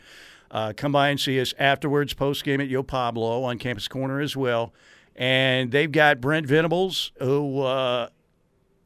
Uh, 0.49 0.73
come 0.77 0.93
by 0.93 1.09
and 1.09 1.19
see 1.19 1.41
us 1.41 1.53
afterwards. 1.59 2.15
Post 2.15 2.45
game 2.45 2.61
at 2.61 2.69
Yo 2.69 2.85
Pablo 2.85 3.43
on 3.43 3.59
Campus 3.59 3.89
Corner 3.89 4.21
as 4.21 4.37
well. 4.37 4.73
And 5.17 5.73
they've 5.73 5.91
got 5.91 6.21
Brent 6.21 6.47
Venables 6.47 7.11
who 7.19 7.63
uh, 7.63 8.11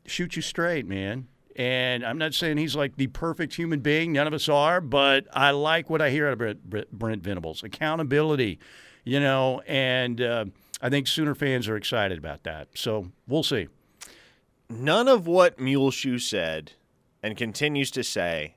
shoot 0.07 0.37
you 0.37 0.43
straight, 0.43 0.87
man. 0.87 1.29
And 1.59 2.05
I'm 2.05 2.19
not 2.19 2.35
saying 2.35 2.57
he's 2.59 2.77
like 2.77 2.97
the 2.97 3.09
perfect 3.09 3.57
human 3.57 3.81
being. 3.81 4.13
None 4.13 4.29
of 4.29 4.33
us 4.33 4.49
are, 4.49 4.81
but 4.81 5.27
I 5.33 5.51
like 5.51 5.91
what 5.91 6.01
I 6.01 6.11
hear 6.11 6.29
out 6.29 6.41
of 6.41 6.71
Brent, 6.71 6.93
Brent 6.93 7.23
Venables. 7.23 7.65
Accountability. 7.65 8.61
you 9.05 9.19
know, 9.19 9.61
and 9.67 10.21
uh, 10.21 10.45
I 10.81 10.89
think 10.89 11.09
Sooner 11.09 11.35
fans 11.35 11.67
are 11.67 11.77
excited 11.77 12.17
about 12.17 12.45
that. 12.45 12.69
So 12.75 13.11
we'll 13.27 13.43
see. 13.43 13.67
None 14.71 15.09
of 15.09 15.27
what 15.27 15.59
Muleshoe 15.59 16.19
said 16.19 16.73
and 17.23 17.37
continues 17.37 17.91
to 17.91 18.05
say 18.05 18.55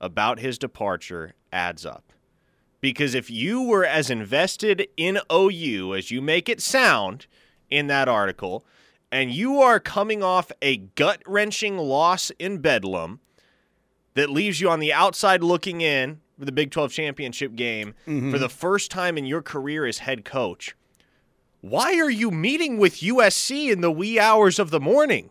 about 0.00 0.40
his 0.40 0.58
departure 0.58 1.34
adds 1.52 1.86
up. 1.86 2.12
Because 2.80 3.14
if 3.14 3.30
you 3.30 3.62
were 3.62 3.84
as 3.84 4.10
invested 4.10 4.88
in 4.96 5.20
OU 5.32 5.94
as 5.94 6.10
you 6.10 6.20
make 6.20 6.48
it 6.48 6.60
sound 6.60 7.26
in 7.70 7.86
that 7.86 8.08
article, 8.08 8.64
and 9.12 9.30
you 9.30 9.60
are 9.60 9.78
coming 9.78 10.22
off 10.22 10.50
a 10.62 10.78
gut 10.78 11.22
wrenching 11.26 11.76
loss 11.76 12.30
in 12.38 12.58
Bedlam 12.58 13.20
that 14.14 14.30
leaves 14.30 14.60
you 14.60 14.70
on 14.70 14.80
the 14.80 14.92
outside 14.92 15.42
looking 15.42 15.82
in 15.82 16.20
for 16.38 16.46
the 16.46 16.52
Big 16.52 16.70
12 16.70 16.90
championship 16.90 17.54
game 17.54 17.94
mm-hmm. 18.06 18.32
for 18.32 18.38
the 18.38 18.48
first 18.48 18.90
time 18.90 19.18
in 19.18 19.26
your 19.26 19.42
career 19.42 19.84
as 19.84 19.98
head 19.98 20.24
coach, 20.24 20.74
why 21.60 21.94
are 22.00 22.10
you 22.10 22.30
meeting 22.30 22.78
with 22.78 22.96
USC 22.96 23.70
in 23.70 23.82
the 23.82 23.92
wee 23.92 24.18
hours 24.18 24.58
of 24.58 24.70
the 24.70 24.80
morning? 24.80 25.30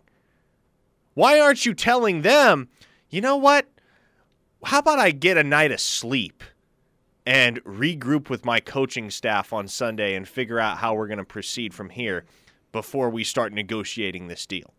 Why 1.15 1.39
aren't 1.39 1.65
you 1.65 1.73
telling 1.73 2.21
them, 2.21 2.69
you 3.09 3.19
know 3.19 3.35
what? 3.35 3.67
How 4.63 4.79
about 4.79 4.99
I 4.99 5.09
get 5.11 5.37
a 5.37 5.43
night 5.43 5.71
of 5.71 5.81
sleep? 5.81 6.43
and 7.23 7.63
regroup 7.63 8.29
with 8.29 8.43
my 8.45 8.59
coaching 8.59 9.11
staff 9.11 9.53
on 9.53 9.67
Sunday 9.67 10.15
and 10.15 10.27
figure 10.27 10.59
out 10.59 10.79
how 10.79 10.95
we're 10.95 11.05
going 11.05 11.19
to 11.19 11.23
proceed 11.23 11.71
from 11.71 11.91
here 11.91 12.25
before 12.71 13.09
we 13.09 13.23
start 13.23 13.53
negotiating 13.53 14.27
this 14.27 14.45
deal. 14.45 14.73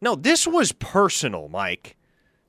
No, 0.00 0.14
this 0.14 0.46
was 0.46 0.72
personal, 0.72 1.48
Mike. 1.48 1.96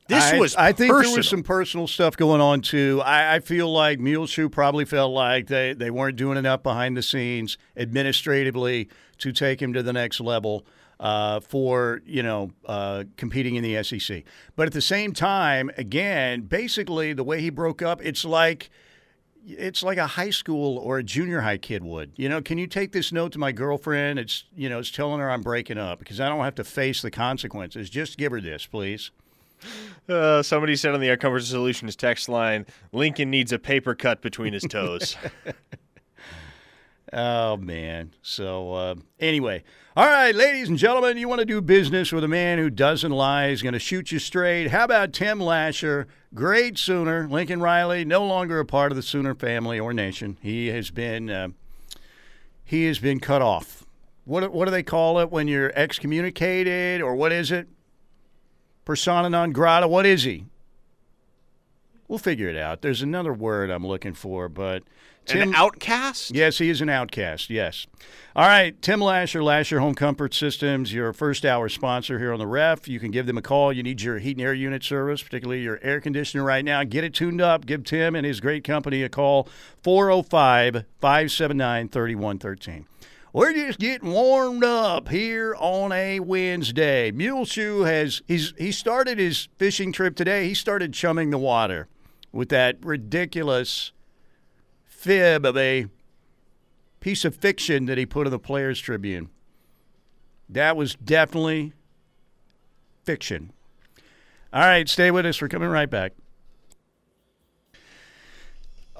This 0.07 0.23
I, 0.23 0.39
was. 0.39 0.55
I 0.55 0.71
think 0.71 0.91
personal. 0.91 1.11
there 1.11 1.19
was 1.19 1.29
some 1.29 1.43
personal 1.43 1.87
stuff 1.87 2.17
going 2.17 2.41
on 2.41 2.61
too. 2.61 2.99
I, 3.05 3.35
I 3.35 3.39
feel 3.39 3.71
like 3.71 3.99
Muleshoe 3.99 4.49
probably 4.49 4.83
felt 4.83 5.13
like 5.13 5.47
they, 5.47 5.73
they 5.73 5.91
weren't 5.91 6.15
doing 6.15 6.35
enough 6.37 6.63
behind 6.63 6.97
the 6.97 7.03
scenes 7.03 7.59
administratively 7.77 8.89
to 9.19 9.31
take 9.31 9.61
him 9.61 9.71
to 9.73 9.83
the 9.83 9.93
next 9.93 10.19
level. 10.19 10.65
Uh, 10.99 11.39
for 11.39 12.01
you 12.05 12.21
know 12.21 12.51
uh, 12.65 13.05
competing 13.15 13.55
in 13.55 13.63
the 13.63 13.81
SEC, 13.81 14.21
but 14.57 14.67
at 14.67 14.73
the 14.73 14.81
same 14.81 15.13
time, 15.13 15.71
again, 15.77 16.41
basically 16.41 17.13
the 17.13 17.23
way 17.23 17.39
he 17.39 17.49
broke 17.49 17.81
up, 17.81 18.01
it's 18.03 18.25
like 18.25 18.69
it's 19.45 19.83
like 19.83 19.97
a 19.97 20.07
high 20.07 20.29
school 20.29 20.77
or 20.77 20.97
a 20.97 21.03
junior 21.03 21.41
high 21.41 21.57
kid 21.57 21.83
would. 21.83 22.11
You 22.15 22.29
know, 22.29 22.41
can 22.41 22.57
you 22.57 22.67
take 22.67 22.91
this 22.91 23.11
note 23.11 23.31
to 23.33 23.39
my 23.39 23.51
girlfriend? 23.51 24.19
It's 24.19 24.45
you 24.55 24.69
know, 24.69 24.79
it's 24.79 24.91
telling 24.91 25.19
her 25.19 25.29
I'm 25.29 25.41
breaking 25.41 25.77
up 25.77 25.99
because 25.99 26.19
I 26.19 26.29
don't 26.29 26.43
have 26.43 26.55
to 26.55 26.63
face 26.63 27.01
the 27.01 27.11
consequences. 27.11 27.89
Just 27.89 28.17
give 28.17 28.31
her 28.31 28.41
this, 28.41 28.65
please. 28.65 29.11
Uh, 30.07 30.41
somebody 30.41 30.75
said 30.75 30.93
on 30.93 31.01
the 31.01 31.07
Air 31.07 31.17
Comfort 31.17 31.41
Solutions 31.41 31.95
text 31.95 32.29
line, 32.29 32.65
Lincoln 32.91 33.29
needs 33.29 33.51
a 33.51 33.59
paper 33.59 33.93
cut 33.93 34.21
between 34.21 34.53
his 34.53 34.63
toes. 34.63 35.17
oh 37.13 37.57
man. 37.57 38.13
So 38.21 38.73
uh, 38.73 38.95
anyway, 39.19 39.63
all 39.95 40.07
right, 40.07 40.33
ladies 40.33 40.69
and 40.69 40.77
gentlemen, 40.77 41.17
you 41.17 41.27
want 41.27 41.39
to 41.39 41.45
do 41.45 41.61
business 41.61 42.11
with 42.11 42.23
a 42.23 42.27
man 42.27 42.57
who 42.57 42.69
doesn't 42.69 43.11
lie? 43.11 43.49
He's 43.49 43.61
going 43.61 43.73
to 43.73 43.79
shoot 43.79 44.11
you 44.11 44.19
straight. 44.19 44.69
How 44.69 44.85
about 44.85 45.13
Tim 45.13 45.39
Lasher? 45.39 46.07
Great 46.33 46.77
Sooner. 46.77 47.27
Lincoln 47.27 47.61
Riley, 47.61 48.05
no 48.05 48.25
longer 48.25 48.59
a 48.59 48.65
part 48.65 48.91
of 48.91 48.95
the 48.95 49.01
Sooner 49.01 49.35
family 49.35 49.79
or 49.79 49.93
nation. 49.93 50.37
He 50.41 50.67
has 50.67 50.91
been 50.91 51.29
uh, 51.29 51.49
he 52.63 52.85
has 52.85 52.99
been 52.99 53.19
cut 53.19 53.41
off. 53.41 53.85
What 54.25 54.51
what 54.51 54.65
do 54.65 54.71
they 54.71 54.83
call 54.83 55.19
it 55.19 55.31
when 55.31 55.47
you're 55.47 55.71
excommunicated 55.75 57.01
or 57.01 57.15
what 57.15 57.31
is 57.31 57.51
it? 57.51 57.67
Persona 58.85 59.29
non 59.29 59.51
grata. 59.51 59.87
What 59.87 60.05
is 60.05 60.23
he? 60.23 60.45
We'll 62.07 62.19
figure 62.19 62.47
it 62.47 62.57
out. 62.57 62.81
There's 62.81 63.01
another 63.01 63.33
word 63.33 63.69
I'm 63.69 63.85
looking 63.85 64.13
for, 64.13 64.49
but 64.49 64.83
Tim, 65.29 65.49
an 65.49 65.55
outcast? 65.55 66.35
Yes, 66.35 66.57
he 66.57 66.69
is 66.69 66.81
an 66.81 66.89
outcast. 66.89 67.49
Yes. 67.49 67.87
All 68.35 68.47
right, 68.47 68.79
Tim 68.81 69.01
Lasher, 69.01 69.43
Lasher 69.43 69.79
Home 69.79 69.95
Comfort 69.95 70.33
Systems, 70.33 70.93
your 70.93 71.13
first 71.13 71.45
hour 71.45 71.67
sponsor 71.69 72.19
here 72.19 72.31
on 72.31 72.39
the 72.39 72.47
Ref. 72.47 72.87
You 72.87 72.99
can 72.99 73.11
give 73.11 73.25
them 73.25 73.37
a 73.37 73.41
call. 73.41 73.73
You 73.73 73.83
need 73.83 74.01
your 74.01 74.19
heat 74.19 74.37
and 74.37 74.45
air 74.45 74.53
unit 74.53 74.83
service, 74.83 75.21
particularly 75.21 75.61
your 75.61 75.79
air 75.81 75.99
conditioner 75.99 76.43
right 76.43 76.63
now. 76.63 76.83
Get 76.83 77.03
it 77.03 77.13
tuned 77.13 77.41
up. 77.41 77.65
Give 77.65 77.83
Tim 77.83 78.15
and 78.15 78.25
his 78.25 78.39
great 78.39 78.63
company 78.63 79.03
a 79.03 79.09
call 79.09 79.47
405 79.83 80.85
579 80.99 81.89
3113. 81.89 82.85
We're 83.31 83.53
just 83.53 83.77
getting 83.77 84.09
warmed 84.11 84.63
up 84.63 85.09
here 85.09 85.55
on 85.59 85.91
a 85.91 86.19
Wednesday. 86.19 87.11
Muleshoe 87.11 87.83
has 87.83 88.23
he's 88.27 88.53
he 88.57 88.71
started 88.71 89.19
his 89.19 89.49
fishing 89.57 89.91
trip 89.91 90.15
today. 90.15 90.47
He 90.47 90.55
started 90.55 90.93
chumming 90.93 91.29
the 91.29 91.37
water 91.37 91.87
with 92.31 92.49
that 92.49 92.83
ridiculous 92.83 93.91
fib 94.99 95.45
of 95.45 95.55
a 95.55 95.85
piece 96.99 97.23
of 97.23 97.33
fiction 97.33 97.85
that 97.85 97.97
he 97.97 98.05
put 98.05 98.27
in 98.27 98.31
the 98.31 98.39
Players 98.39 98.81
Tribune. 98.81 99.29
That 100.49 100.75
was 100.75 100.95
definitely 100.95 101.71
fiction. 103.05 103.53
All 104.51 104.61
right, 104.61 104.89
stay 104.89 105.09
with 105.09 105.25
us. 105.25 105.41
We're 105.41 105.47
coming 105.47 105.69
right 105.69 105.89
back. 105.89 106.13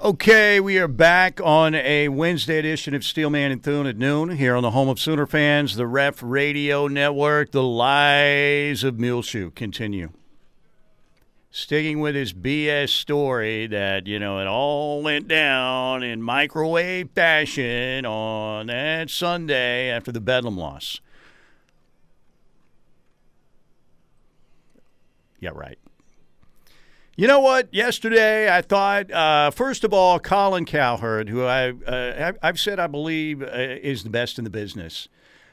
Okay, 0.02 0.58
we 0.58 0.78
are 0.78 0.88
back 0.88 1.38
on 1.44 1.74
a 1.74 2.08
Wednesday 2.08 2.58
edition 2.58 2.94
of 2.94 3.04
Steelman 3.04 3.52
and 3.52 3.62
Thune 3.62 3.86
at 3.86 3.98
noon 3.98 4.30
here 4.38 4.56
on 4.56 4.62
the 4.62 4.70
home 4.70 4.88
of 4.88 4.98
Sooner 4.98 5.26
fans, 5.26 5.76
the 5.76 5.86
Ref 5.86 6.22
Radio 6.22 6.88
Network. 6.88 7.50
The 7.50 7.62
lies 7.62 8.82
of 8.82 8.98
Muleshoe 8.98 9.50
continue 9.50 10.12
sticking 11.50 12.00
with 12.00 12.14
his 12.14 12.32
BS 12.32 12.90
story 12.90 13.66
that, 13.66 14.06
you 14.06 14.18
know, 14.18 14.38
it 14.38 14.46
all 14.46 15.02
went 15.02 15.26
down 15.26 16.02
in 16.02 16.22
microwave 16.22 17.10
fashion 17.10 18.06
on 18.06 18.68
that 18.68 19.10
Sunday 19.10 19.90
after 19.90 20.12
the 20.12 20.20
Bedlam 20.20 20.56
loss. 20.56 21.00
Yeah, 25.40 25.50
right. 25.54 25.78
You 27.16 27.26
know 27.26 27.40
what? 27.40 27.72
Yesterday, 27.74 28.54
I 28.54 28.62
thought, 28.62 29.10
uh, 29.10 29.50
first 29.50 29.84
of 29.84 29.92
all, 29.92 30.18
Colin 30.20 30.64
Cowherd, 30.64 31.28
who 31.28 31.44
I, 31.44 31.70
uh, 31.70 32.32
I've 32.42 32.60
said 32.60 32.78
I 32.78 32.86
believe 32.86 33.42
uh, 33.42 33.48
is 33.52 34.04
the 34.04 34.10
best 34.10 34.38
in 34.38 34.44
the 34.44 34.50
business 34.50 35.08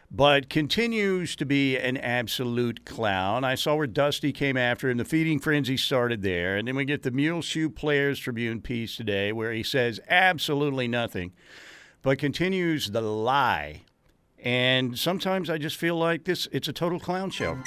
but 0.09 0.49
continues 0.49 1.35
to 1.35 1.45
be 1.45 1.77
an 1.77 1.97
absolute 1.97 2.85
clown. 2.85 3.43
I 3.43 3.55
saw 3.55 3.75
where 3.75 3.87
Dusty 3.87 4.31
came 4.31 4.55
after 4.55 4.89
him. 4.89 4.97
The 4.97 5.05
feeding 5.05 5.39
frenzy 5.39 5.75
started 5.75 6.21
there. 6.21 6.55
And 6.55 6.67
then 6.67 6.75
we 6.75 6.85
get 6.85 7.03
the 7.03 7.11
Muleshoe 7.11 7.69
Players 7.69 8.19
Tribune 8.19 8.61
piece 8.61 8.95
today 8.95 9.31
where 9.31 9.51
he 9.51 9.63
says 9.63 9.99
absolutely 10.09 10.87
nothing, 10.87 11.33
but 12.01 12.19
continues 12.19 12.91
the 12.91 13.01
lie. 13.01 13.83
And 14.39 14.97
sometimes 14.97 15.49
I 15.49 15.57
just 15.57 15.75
feel 15.75 15.95
like 15.95 16.23
this 16.23 16.47
it's 16.51 16.67
a 16.67 16.73
total 16.73 16.99
clown 16.99 17.29
show. 17.29 17.57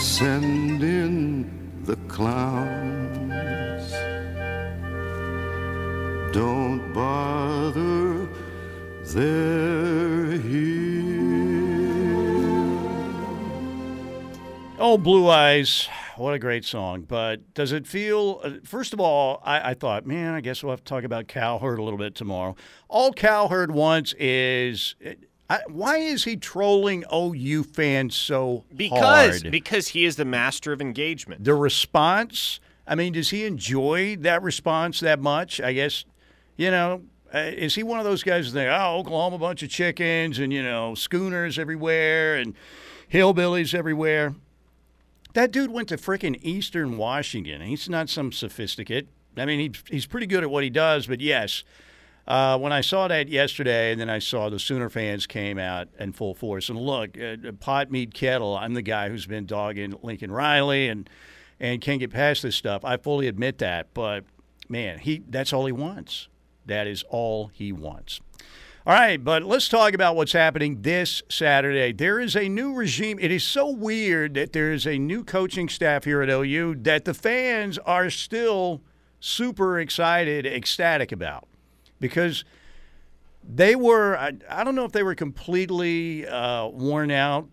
Send 0.00 0.82
in 0.82 1.82
the 1.84 1.96
clown 2.08 2.81
don't 6.32 6.92
bother, 6.94 8.26
they're 9.04 10.38
here. 10.38 10.72
Oh, 14.78 14.96
Blue 14.98 15.28
Eyes. 15.28 15.88
What 16.16 16.34
a 16.34 16.38
great 16.38 16.64
song. 16.64 17.02
But 17.02 17.54
does 17.54 17.72
it 17.72 17.86
feel, 17.86 18.40
uh, 18.42 18.50
first 18.64 18.92
of 18.92 19.00
all, 19.00 19.42
I, 19.44 19.70
I, 19.70 19.74
thought, 19.74 20.06
man, 20.06 20.34
I 20.34 20.40
guess 20.40 20.62
we'll 20.62 20.72
have 20.72 20.80
to 20.80 20.84
talk 20.84 21.04
about 21.04 21.28
Cowherd 21.28 21.78
a 21.78 21.82
little 21.82 21.98
bit 21.98 22.14
tomorrow. 22.14 22.56
All 22.88 23.12
Cowherd 23.12 23.70
wants 23.70 24.14
is. 24.18 24.94
I, 25.50 25.60
why 25.68 25.98
is 25.98 26.24
he 26.24 26.36
trolling 26.36 27.04
OU 27.12 27.64
fans 27.64 28.16
so 28.16 28.64
because, 28.74 29.42
hard? 29.42 29.52
Because 29.52 29.88
he 29.88 30.06
is 30.06 30.16
the 30.16 30.24
master 30.24 30.72
of 30.72 30.80
engagement. 30.80 31.44
The 31.44 31.54
response, 31.54 32.58
I 32.86 32.94
mean, 32.94 33.12
does 33.12 33.30
he 33.30 33.44
enjoy 33.44 34.16
that 34.16 34.42
response 34.42 35.00
that 35.00 35.20
much? 35.20 35.60
I 35.60 35.74
guess 35.74 36.04
you 36.56 36.70
know, 36.70 37.02
uh, 37.34 37.38
is 37.38 37.74
he 37.74 37.82
one 37.82 37.98
of 37.98 38.04
those 38.04 38.22
guys 38.22 38.52
that 38.52 38.68
oh 38.68 38.98
Oklahoma, 38.98 39.38
bunch 39.38 39.62
of 39.62 39.70
chickens 39.70 40.38
and 40.38 40.52
you 40.52 40.62
know 40.62 40.94
schooners 40.94 41.58
everywhere 41.58 42.36
and 42.36 42.54
hillbillies 43.10 43.74
everywhere? 43.74 44.34
That 45.34 45.50
dude 45.50 45.70
went 45.70 45.88
to 45.88 45.96
freaking 45.96 46.38
Eastern 46.42 46.98
Washington. 46.98 47.62
He's 47.62 47.88
not 47.88 48.10
some 48.10 48.32
sophisticate. 48.32 49.08
I 49.36 49.46
mean, 49.46 49.60
he's 49.60 49.82
he's 49.88 50.06
pretty 50.06 50.26
good 50.26 50.42
at 50.42 50.50
what 50.50 50.62
he 50.62 50.70
does, 50.70 51.06
but 51.06 51.20
yes. 51.20 51.64
Uh, 52.24 52.56
when 52.56 52.72
I 52.72 52.82
saw 52.82 53.08
that 53.08 53.28
yesterday, 53.28 53.90
and 53.90 54.00
then 54.00 54.08
I 54.08 54.20
saw 54.20 54.48
the 54.48 54.60
Sooner 54.60 54.88
fans 54.88 55.26
came 55.26 55.58
out 55.58 55.88
in 55.98 56.12
full 56.12 56.34
force. 56.34 56.68
And 56.68 56.78
look, 56.78 57.18
uh, 57.18 57.50
pot 57.58 57.90
meet 57.90 58.14
kettle. 58.14 58.56
I'm 58.56 58.74
the 58.74 58.82
guy 58.82 59.08
who's 59.08 59.26
been 59.26 59.44
dogging 59.44 59.98
Lincoln 60.02 60.30
Riley 60.30 60.88
and 60.88 61.08
and 61.58 61.80
can't 61.80 61.98
get 61.98 62.10
past 62.10 62.42
this 62.42 62.54
stuff. 62.54 62.84
I 62.84 62.96
fully 62.96 63.26
admit 63.26 63.58
that, 63.58 63.92
but 63.94 64.24
man, 64.68 64.98
he 64.98 65.22
that's 65.28 65.52
all 65.52 65.66
he 65.66 65.72
wants. 65.72 66.28
That 66.66 66.86
is 66.86 67.02
all 67.08 67.48
he 67.48 67.72
wants. 67.72 68.20
All 68.84 68.94
right, 68.94 69.22
but 69.22 69.44
let's 69.44 69.68
talk 69.68 69.94
about 69.94 70.16
what's 70.16 70.32
happening 70.32 70.82
this 70.82 71.22
Saturday. 71.28 71.92
There 71.92 72.18
is 72.18 72.34
a 72.34 72.48
new 72.48 72.74
regime. 72.74 73.18
It 73.20 73.30
is 73.30 73.44
so 73.44 73.70
weird 73.70 74.34
that 74.34 74.52
there 74.52 74.72
is 74.72 74.88
a 74.88 74.98
new 74.98 75.22
coaching 75.22 75.68
staff 75.68 76.04
here 76.04 76.20
at 76.20 76.28
OU 76.28 76.76
that 76.82 77.04
the 77.04 77.14
fans 77.14 77.78
are 77.78 78.10
still 78.10 78.82
super 79.20 79.78
excited, 79.78 80.46
ecstatic 80.46 81.12
about 81.12 81.46
because 82.00 82.44
they 83.48 83.76
were, 83.76 84.16
I, 84.16 84.32
I 84.48 84.64
don't 84.64 84.74
know 84.74 84.84
if 84.84 84.90
they 84.90 85.04
were 85.04 85.14
completely 85.14 86.26
uh, 86.26 86.66
worn 86.66 87.12
out 87.12 87.48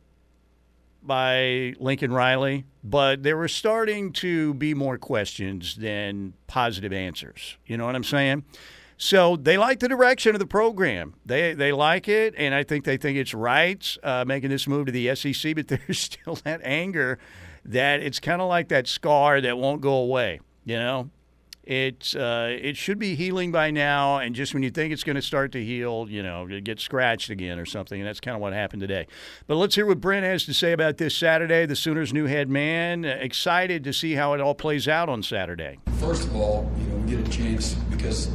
by 1.03 1.75
Lincoln 1.79 2.11
Riley, 2.11 2.65
but 2.83 3.21
there 3.21 3.37
were 3.37 3.47
starting 3.47 4.13
to 4.13 4.55
be 4.55 4.73
more 4.73 4.97
questions 4.97 5.75
than 5.75 6.33
positive 6.47 6.91
answers. 6.91 7.57
You 7.67 7.77
know 7.77 7.85
what 7.85 7.95
I'm 7.95 8.03
saying? 8.03 8.45
So 9.01 9.37
they 9.37 9.57
like 9.57 9.79
the 9.79 9.87
direction 9.87 10.35
of 10.35 10.39
the 10.39 10.45
program. 10.45 11.15
They 11.25 11.53
they 11.53 11.71
like 11.71 12.09
it, 12.09 12.35
and 12.37 12.53
I 12.53 12.63
think 12.63 12.83
they 12.83 12.97
think 12.97 13.17
it's 13.17 13.33
right 13.33 13.97
uh, 14.03 14.25
making 14.27 14.49
this 14.49 14.67
move 14.67 14.87
to 14.87 14.91
the 14.91 15.15
SEC. 15.15 15.55
But 15.55 15.67
there's 15.69 15.99
still 15.99 16.35
that 16.43 16.59
anger 16.63 17.17
that 17.63 18.01
it's 18.01 18.19
kind 18.19 18.41
of 18.41 18.49
like 18.49 18.67
that 18.67 18.87
scar 18.87 19.39
that 19.39 19.57
won't 19.57 19.79
go 19.79 19.93
away. 19.93 20.41
You 20.65 20.75
know, 20.75 21.09
it 21.63 22.13
uh, 22.13 22.47
it 22.49 22.75
should 22.75 22.99
be 22.99 23.15
healing 23.15 23.53
by 23.53 23.71
now, 23.71 24.17
and 24.17 24.35
just 24.35 24.53
when 24.53 24.63
you 24.63 24.69
think 24.69 24.91
it's 24.91 25.05
going 25.05 25.15
to 25.15 25.21
start 25.21 25.53
to 25.53 25.63
heal, 25.63 26.07
you 26.09 26.21
know, 26.21 26.45
it 26.49 26.65
gets 26.65 26.83
scratched 26.83 27.29
again 27.29 27.57
or 27.57 27.65
something, 27.65 28.01
and 28.01 28.05
that's 28.05 28.19
kind 28.19 28.35
of 28.35 28.41
what 28.41 28.51
happened 28.51 28.81
today. 28.81 29.07
But 29.47 29.55
let's 29.55 29.75
hear 29.75 29.85
what 29.85 30.01
Brent 30.01 30.25
has 30.25 30.43
to 30.43 30.53
say 30.53 30.73
about 30.73 30.97
this 30.97 31.15
Saturday. 31.15 31.65
The 31.65 31.77
Sooners' 31.77 32.11
new 32.11 32.25
head 32.25 32.49
man 32.49 33.05
excited 33.05 33.85
to 33.85 33.93
see 33.93 34.15
how 34.15 34.33
it 34.33 34.41
all 34.41 34.55
plays 34.55 34.89
out 34.89 35.07
on 35.07 35.23
Saturday. 35.23 35.79
First 35.99 36.25
of 36.25 36.35
all, 36.35 36.69
you 36.79 36.83
know, 36.87 36.95
we 36.97 37.15
get 37.15 37.25
a 37.25 37.31
chance 37.31 37.75
because 37.89 38.29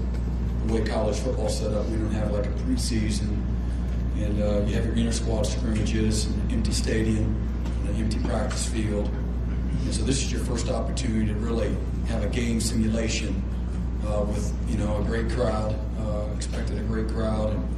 the 0.66 0.74
way 0.74 0.84
college 0.84 1.16
football's 1.16 1.58
set 1.58 1.72
up, 1.72 1.86
we 1.88 1.96
don't 1.96 2.10
have 2.12 2.32
like 2.32 2.46
a 2.46 2.50
preseason, 2.50 3.36
and 4.16 4.42
uh, 4.42 4.60
you 4.66 4.74
have 4.74 4.86
your 4.86 4.94
inter 4.94 5.12
squad 5.12 5.42
scrimmages, 5.42 6.26
an 6.26 6.48
empty 6.50 6.72
stadium, 6.72 7.36
an 7.88 7.96
empty 7.96 8.18
practice 8.20 8.66
field. 8.68 9.08
And 9.08 9.94
so 9.94 10.02
this 10.02 10.22
is 10.22 10.32
your 10.32 10.40
first 10.42 10.68
opportunity 10.68 11.26
to 11.26 11.34
really 11.34 11.76
have 12.06 12.22
a 12.22 12.28
game 12.28 12.60
simulation 12.60 13.42
uh, 14.06 14.22
with 14.22 14.52
you 14.68 14.78
know 14.78 15.00
a 15.00 15.04
great 15.04 15.30
crowd, 15.30 15.78
uh, 16.00 16.26
expected 16.34 16.78
a 16.78 16.82
great 16.82 17.08
crowd, 17.08 17.50
and 17.52 17.68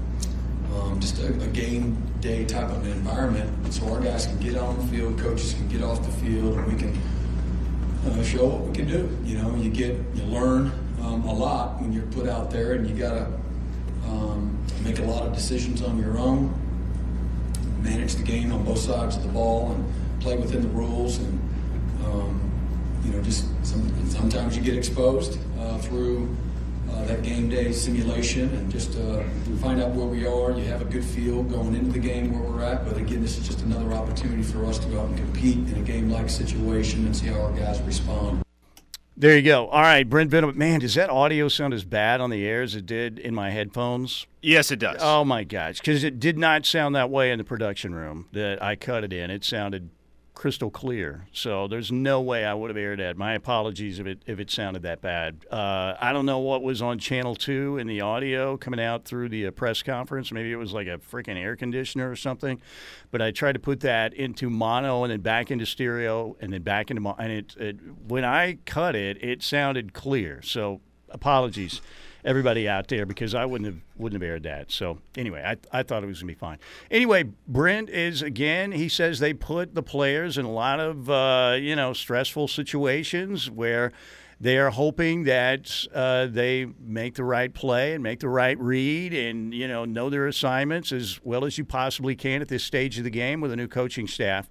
um, 0.76 1.00
just 1.00 1.18
a, 1.18 1.28
a, 1.42 1.46
game 1.48 1.96
day 2.20 2.44
type 2.44 2.68
of 2.68 2.84
an 2.84 2.92
environment. 2.92 3.72
So 3.72 3.92
our 3.92 4.00
guys 4.00 4.26
can 4.26 4.38
get 4.38 4.56
on 4.56 4.76
the 4.78 4.96
field, 4.96 5.18
coaches 5.18 5.54
can 5.54 5.68
get 5.68 5.82
off 5.82 6.04
the 6.04 6.12
field, 6.24 6.56
and 6.56 6.72
we 6.72 6.78
can 6.78 6.96
uh, 8.06 8.22
show 8.22 8.46
what 8.46 8.60
we 8.62 8.74
can 8.74 8.86
do. 8.86 9.08
You 9.24 9.38
know, 9.38 9.54
you 9.56 9.70
get 9.70 9.96
you 10.14 10.22
learn 10.24 10.72
um, 11.02 11.24
a 11.24 11.32
lot 11.32 11.80
when 11.80 11.92
you're 11.92 12.06
put 12.06 12.28
out 12.28 12.50
there, 12.50 12.72
and 12.72 12.88
you 12.88 12.96
got 12.96 13.14
to 13.14 13.26
um, 14.06 14.58
make 14.82 14.98
a 14.98 15.02
lot 15.02 15.26
of 15.26 15.34
decisions 15.34 15.82
on 15.82 15.98
your 15.98 16.18
own, 16.18 16.54
manage 17.82 18.14
the 18.14 18.22
game 18.22 18.52
on 18.52 18.64
both 18.64 18.78
sides 18.78 19.16
of 19.16 19.22
the 19.22 19.28
ball, 19.28 19.72
and 19.72 20.20
play 20.20 20.36
within 20.36 20.62
the 20.62 20.68
rules. 20.68 21.18
And 21.18 21.40
um, 22.04 22.40
you 23.04 23.12
know, 23.12 23.22
just 23.22 23.46
some, 23.64 24.10
sometimes 24.10 24.56
you 24.56 24.62
get 24.62 24.76
exposed 24.76 25.38
uh, 25.58 25.78
through 25.78 26.34
uh, 26.90 27.04
that 27.04 27.22
game 27.22 27.48
day 27.48 27.72
simulation 27.72 28.48
and 28.54 28.70
just 28.70 28.96
uh, 28.96 29.22
find 29.60 29.80
out 29.80 29.90
where 29.90 30.06
we 30.06 30.26
are. 30.26 30.52
You 30.52 30.64
have 30.66 30.82
a 30.82 30.86
good 30.86 31.04
feel 31.04 31.42
going 31.42 31.74
into 31.74 31.92
the 31.92 31.98
game 31.98 32.32
where 32.32 32.42
we're 32.42 32.62
at. 32.62 32.84
But 32.84 32.96
again, 32.96 33.22
this 33.22 33.38
is 33.38 33.46
just 33.46 33.62
another 33.62 33.92
opportunity 33.92 34.42
for 34.42 34.64
us 34.64 34.78
to 34.78 34.88
go 34.88 35.00
out 35.00 35.08
and 35.08 35.18
compete 35.18 35.56
in 35.56 35.74
a 35.76 35.82
game 35.82 36.10
like 36.10 36.30
situation 36.30 37.04
and 37.06 37.16
see 37.16 37.26
how 37.26 37.40
our 37.40 37.52
guys 37.52 37.80
respond. 37.82 38.45
There 39.18 39.34
you 39.34 39.42
go. 39.42 39.68
All 39.68 39.80
right, 39.80 40.08
Brent 40.08 40.30
Venom. 40.30 40.58
Man, 40.58 40.80
does 40.80 40.94
that 40.94 41.08
audio 41.08 41.48
sound 41.48 41.72
as 41.72 41.84
bad 41.84 42.20
on 42.20 42.28
the 42.28 42.46
air 42.46 42.60
as 42.60 42.74
it 42.74 42.84
did 42.84 43.18
in 43.18 43.34
my 43.34 43.48
headphones? 43.48 44.26
Yes, 44.42 44.70
it 44.70 44.78
does. 44.78 44.98
Oh 45.00 45.24
my 45.24 45.42
gosh, 45.42 45.78
because 45.78 46.04
it 46.04 46.20
did 46.20 46.36
not 46.36 46.66
sound 46.66 46.94
that 46.96 47.08
way 47.08 47.30
in 47.30 47.38
the 47.38 47.44
production 47.44 47.94
room 47.94 48.28
that 48.32 48.62
I 48.62 48.76
cut 48.76 49.04
it 49.04 49.14
in. 49.14 49.30
It 49.30 49.42
sounded 49.42 49.88
crystal 50.36 50.70
clear. 50.70 51.26
So 51.32 51.66
there's 51.66 51.90
no 51.90 52.20
way 52.20 52.44
I 52.44 52.52
would 52.52 52.68
have 52.68 52.76
aired 52.76 53.00
that. 53.00 53.16
My 53.16 53.32
apologies 53.32 53.98
if 53.98 54.06
it 54.06 54.22
if 54.26 54.38
it 54.38 54.50
sounded 54.50 54.82
that 54.82 55.00
bad. 55.00 55.46
Uh, 55.50 55.94
I 55.98 56.12
don't 56.12 56.26
know 56.26 56.38
what 56.38 56.62
was 56.62 56.82
on 56.82 56.98
channel 56.98 57.34
two 57.34 57.78
in 57.78 57.86
the 57.86 58.02
audio 58.02 58.56
coming 58.56 58.78
out 58.78 59.06
through 59.06 59.30
the 59.30 59.46
uh, 59.46 59.50
press 59.50 59.82
conference. 59.82 60.30
Maybe 60.30 60.52
it 60.52 60.56
was 60.56 60.72
like 60.72 60.86
a 60.86 60.98
freaking 60.98 61.36
air 61.36 61.56
conditioner 61.56 62.08
or 62.08 62.16
something. 62.16 62.60
But 63.10 63.22
I 63.22 63.30
tried 63.30 63.52
to 63.52 63.58
put 63.58 63.80
that 63.80 64.12
into 64.12 64.50
mono 64.50 65.02
and 65.04 65.10
then 65.10 65.22
back 65.22 65.50
into 65.50 65.64
stereo 65.64 66.36
and 66.40 66.52
then 66.52 66.62
back 66.62 66.90
into 66.90 67.00
mono. 67.00 67.16
And 67.18 67.32
it, 67.32 67.56
it 67.56 67.76
when 68.06 68.24
I 68.24 68.58
cut 68.66 68.94
it, 68.94 69.16
it 69.24 69.42
sounded 69.42 69.94
clear. 69.94 70.42
So 70.42 70.82
apologies 71.08 71.80
everybody 72.26 72.68
out 72.68 72.88
there 72.88 73.06
because 73.06 73.34
I 73.34 73.46
wouldn't 73.46 73.66
have 73.66 73.82
wouldn't 73.96 74.20
have 74.20 74.28
aired 74.28 74.42
that. 74.42 74.70
So 74.70 74.98
anyway, 75.16 75.42
I 75.42 75.78
I 75.78 75.82
thought 75.82 76.02
it 76.02 76.06
was 76.06 76.20
gonna 76.20 76.32
be 76.32 76.38
fine. 76.38 76.58
Anyway, 76.90 77.24
Brent 77.46 77.88
is 77.88 78.20
again. 78.20 78.72
He 78.72 78.88
says 78.88 79.20
they 79.20 79.32
put 79.32 79.74
the 79.74 79.82
players 79.82 80.36
in 80.36 80.44
a 80.44 80.50
lot 80.50 80.80
of 80.80 81.08
uh, 81.08 81.56
you 81.58 81.76
know 81.76 81.94
stressful 81.94 82.48
situations 82.48 83.50
where. 83.50 83.92
They 84.38 84.58
are 84.58 84.68
hoping 84.68 85.24
that 85.24 85.86
uh, 85.94 86.26
they 86.26 86.66
make 86.78 87.14
the 87.14 87.24
right 87.24 87.54
play 87.54 87.94
and 87.94 88.02
make 88.02 88.20
the 88.20 88.28
right 88.28 88.58
read, 88.60 89.14
and 89.14 89.54
you 89.54 89.66
know 89.66 89.86
know 89.86 90.10
their 90.10 90.26
assignments 90.26 90.92
as 90.92 91.18
well 91.24 91.46
as 91.46 91.56
you 91.56 91.64
possibly 91.64 92.14
can 92.14 92.42
at 92.42 92.48
this 92.48 92.62
stage 92.62 92.98
of 92.98 93.04
the 93.04 93.10
game 93.10 93.40
with 93.40 93.50
a 93.50 93.56
new 93.56 93.66
coaching 93.66 94.06
staff. 94.06 94.50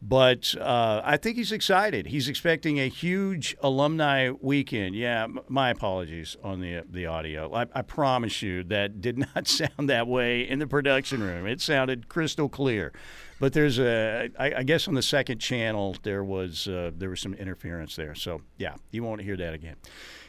But 0.00 0.54
uh, 0.60 1.02
I 1.04 1.16
think 1.16 1.36
he's 1.36 1.50
excited. 1.50 2.06
He's 2.06 2.28
expecting 2.28 2.78
a 2.78 2.88
huge 2.88 3.56
alumni 3.60 4.30
weekend. 4.40 4.94
Yeah, 4.94 5.26
my 5.48 5.70
apologies 5.70 6.36
on 6.42 6.60
the 6.60 6.84
the 6.88 7.06
audio. 7.06 7.52
I, 7.52 7.66
I, 7.74 7.82
promise 7.82 8.40
you 8.40 8.62
that 8.64 9.00
did 9.00 9.18
not 9.34 9.48
sound 9.48 9.90
that 9.90 10.06
way 10.06 10.48
in 10.48 10.60
the 10.60 10.68
production 10.68 11.20
room. 11.20 11.46
It 11.48 11.60
sounded 11.60 12.08
crystal 12.08 12.48
clear. 12.48 12.92
But 13.40 13.52
there's 13.52 13.78
a, 13.78 14.30
I, 14.38 14.54
I 14.58 14.62
guess 14.62 14.86
on 14.86 14.94
the 14.94 15.02
second 15.02 15.38
channel 15.38 15.96
there 16.04 16.22
was 16.22 16.68
uh, 16.68 16.92
there 16.96 17.10
was 17.10 17.20
some 17.20 17.34
interference 17.34 17.96
there. 17.96 18.14
So 18.14 18.42
yeah, 18.56 18.74
you 18.92 19.02
won't 19.02 19.20
hear 19.20 19.36
that 19.36 19.52
again. 19.52 19.76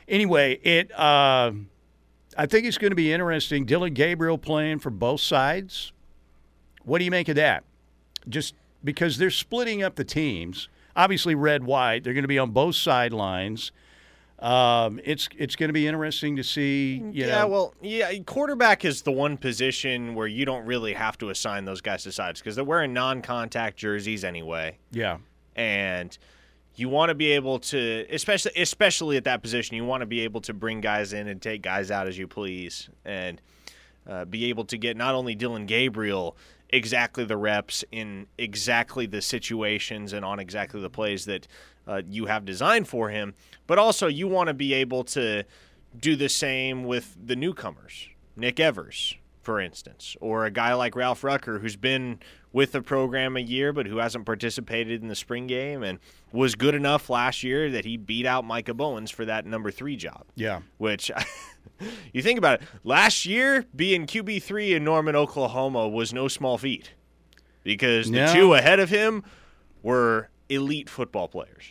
Anyway, 0.08 0.60
it. 0.64 0.92
Uh, 0.98 1.52
I 2.38 2.46
think 2.46 2.66
it's 2.66 2.78
going 2.78 2.92
to 2.92 2.96
be 2.96 3.12
interesting. 3.12 3.66
Dillon 3.66 3.94
Gabriel 3.94 4.38
playing 4.38 4.80
for 4.80 4.90
both 4.90 5.20
sides. 5.22 5.92
What 6.84 7.00
do 7.00 7.06
you 7.06 7.12
make 7.12 7.28
of 7.28 7.36
that? 7.36 7.64
Just 8.28 8.54
because 8.84 9.18
they're 9.18 9.32
splitting 9.32 9.84
up 9.84 9.96
the 9.96 10.04
teams. 10.04 10.70
Obviously, 10.96 11.36
red 11.36 11.64
white. 11.64 12.04
They're 12.04 12.14
going 12.14 12.24
to 12.24 12.30
be 12.30 12.40
on 12.40 12.52
both 12.52 12.76
sidelines. 12.76 13.72
Um, 14.40 15.02
it's 15.04 15.28
it's 15.38 15.58
going 15.58 15.68
to 15.68 15.74
be 15.74 15.86
interesting 15.86 16.38
to 16.38 16.44
see. 16.44 17.04
yeah, 17.12 17.42
know. 17.42 17.48
well, 17.48 17.74
yeah, 17.82 18.12
quarterback 18.26 18.86
is 18.86 19.02
the 19.02 19.12
one 19.12 19.38
position 19.38 20.16
where 20.16 20.28
you 20.28 20.46
don't 20.46 20.66
really 20.66 20.94
have 20.94 21.18
to 21.18 21.30
assign 21.30 21.66
those 21.66 21.82
guys 21.82 22.04
to 22.04 22.12
sides 22.12 22.40
because 22.40 22.56
they're 22.56 22.64
wearing 22.64 22.94
non-contact 22.94 23.78
jerseys 23.78 24.24
anyway. 24.24 24.78
Yeah, 24.92 25.18
and 25.58 26.18
you 26.76 26.88
want 26.88 27.10
to 27.10 27.16
be 27.16 27.34
able 27.34 27.60
to, 27.60 28.06
especially 28.10 28.54
especially 28.56 29.18
at 29.18 29.26
that 29.26 29.42
position, 29.42 29.76
you 29.76 29.84
want 29.84 30.02
to 30.02 30.08
be 30.08 30.22
able 30.22 30.40
to 30.42 30.54
bring 30.54 30.80
guys 30.80 31.12
in 31.12 31.28
and 31.28 31.42
take 31.42 31.62
guys 31.62 31.92
out 31.92 32.08
as 32.08 32.18
you 32.18 32.26
please, 32.26 32.90
and 33.04 33.42
uh, 34.08 34.24
be 34.24 34.46
able 34.46 34.64
to 34.66 34.78
get 34.78 34.96
not 34.96 35.16
only 35.16 35.36
Dillon 35.36 35.66
Gabriel 35.66 36.38
exactly 36.70 37.26
the 37.26 37.38
reps 37.38 37.84
in 37.92 38.28
exactly 38.38 39.06
the 39.06 39.22
situations 39.22 40.14
and 40.14 40.24
on 40.24 40.40
exactly 40.40 40.82
the 40.82 40.90
plays 40.90 41.26
that 41.26 41.48
uh, 41.88 42.02
you 42.08 42.28
have 42.28 42.46
designed 42.46 42.88
for 42.88 43.10
him. 43.10 43.34
But 43.68 43.80
also, 43.80 44.08
you 44.08 44.28
want 44.28 44.48
to 44.48 44.54
be 44.54 44.74
able 44.74 45.04
to 45.06 45.44
do 45.98 46.16
the 46.16 46.30
same 46.30 46.84
with 46.84 47.18
the 47.24 47.36
newcomers, 47.36 48.10
Nick 48.36 48.60
Evers, 48.60 49.16
for 49.42 49.60
instance, 49.60 50.16
or 50.22 50.46
a 50.46 50.52
guy 50.52 50.74
like 50.74 50.96
Ralph 50.96 51.24
Rucker, 51.24 51.60
who's 51.60 51.76
been 51.76 52.20
with 52.52 52.72
the 52.72 52.82
program 52.82 53.38
a 53.38 53.40
year 53.40 53.72
but 53.72 53.86
who 53.86 53.98
hasn't 53.98 54.26
participated 54.26 55.02
in 55.02 55.08
the 55.08 55.16
spring 55.16 55.48
game 55.48 55.84
and 55.84 56.00
was 56.32 56.56
good 56.56 56.74
enough 56.74 57.10
last 57.10 57.44
year 57.44 57.70
that 57.70 57.86
he 57.86 57.96
beat 57.98 58.26
out 58.26 58.44
Micah 58.44 58.74
Bowens 58.74 59.12
for 59.12 59.26
that 59.26 59.46
number 59.46 59.72
three 59.72 59.96
job. 59.96 60.26
Yeah. 60.36 60.62
Which 60.78 61.12
you 62.14 62.22
think 62.22 62.38
about 62.38 62.62
it, 62.62 62.68
last 62.84 63.26
year 63.26 63.66
being 63.76 64.06
QB3 64.06 64.76
in 64.76 64.84
Norman, 64.84 65.16
Oklahoma 65.16 65.88
was 65.88 66.14
no 66.14 66.28
small 66.28 66.58
feat 66.58 66.92
because 67.64 68.10
the 68.10 68.18
No. 68.26 68.34
two 68.34 68.54
ahead 68.54 68.80
of 68.80 68.90
him 68.90 69.24
were 69.84 70.30
elite 70.50 70.90
football 70.90 71.28
players. 71.28 71.64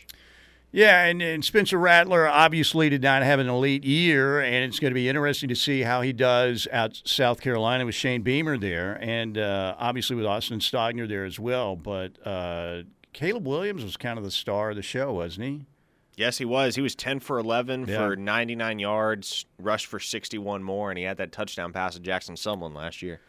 Yeah, 0.71 1.05
and, 1.05 1.19
and 1.19 1.43
Spencer 1.43 1.79
Rattler 1.79 2.27
obviously 2.27 2.89
did 2.89 3.01
not 3.01 3.23
have 3.23 3.39
an 3.39 3.49
elite 3.49 3.83
year, 3.83 4.39
and 4.39 4.63
it's 4.65 4.79
going 4.79 4.91
to 4.91 4.95
be 4.95 5.09
interesting 5.09 5.49
to 5.49 5.55
see 5.55 5.81
how 5.81 6.01
he 6.01 6.13
does 6.13 6.67
out 6.71 7.01
South 7.05 7.41
Carolina 7.41 7.87
with 7.87 7.95
Shane 7.95 8.21
Beamer 8.21 8.55
there, 8.55 8.99
and 9.01 9.35
uh, 9.35 9.73
obviously 9.79 10.15
with 10.15 10.27
Austin 10.27 10.59
Stogner 10.59 11.07
there 11.09 11.25
as 11.25 11.39
well. 11.39 11.75
But 11.75 12.11
uh, 12.25 12.83
Caleb 13.13 13.47
Williams 13.47 13.83
was 13.83 13.97
kind 13.97 14.19
of 14.19 14.23
the 14.23 14.29
star 14.29 14.69
of 14.69 14.75
the 14.75 14.83
show, 14.83 15.13
wasn't 15.13 15.47
he? 15.47 15.65
Yes, 16.19 16.37
he 16.37 16.43
was. 16.43 16.75
He 16.75 16.81
was 16.81 16.95
10 16.95 17.21
for 17.21 17.39
11 17.39 17.85
Yeah. 17.87 17.97
for 17.97 18.15
99 18.17 18.77
yards, 18.77 19.45
rushed 19.57 19.85
for 19.87 20.01
61 20.01 20.61
more, 20.63 20.91
and 20.91 20.97
he 20.97 21.05
had 21.05 21.15
that 21.17 21.31
touchdown 21.31 21.71
pass 21.71 21.93
to 21.93 22.01
Jackson 22.01 22.35
Sumlin 22.35 22.75
last 22.75 23.01
year. 23.01 23.21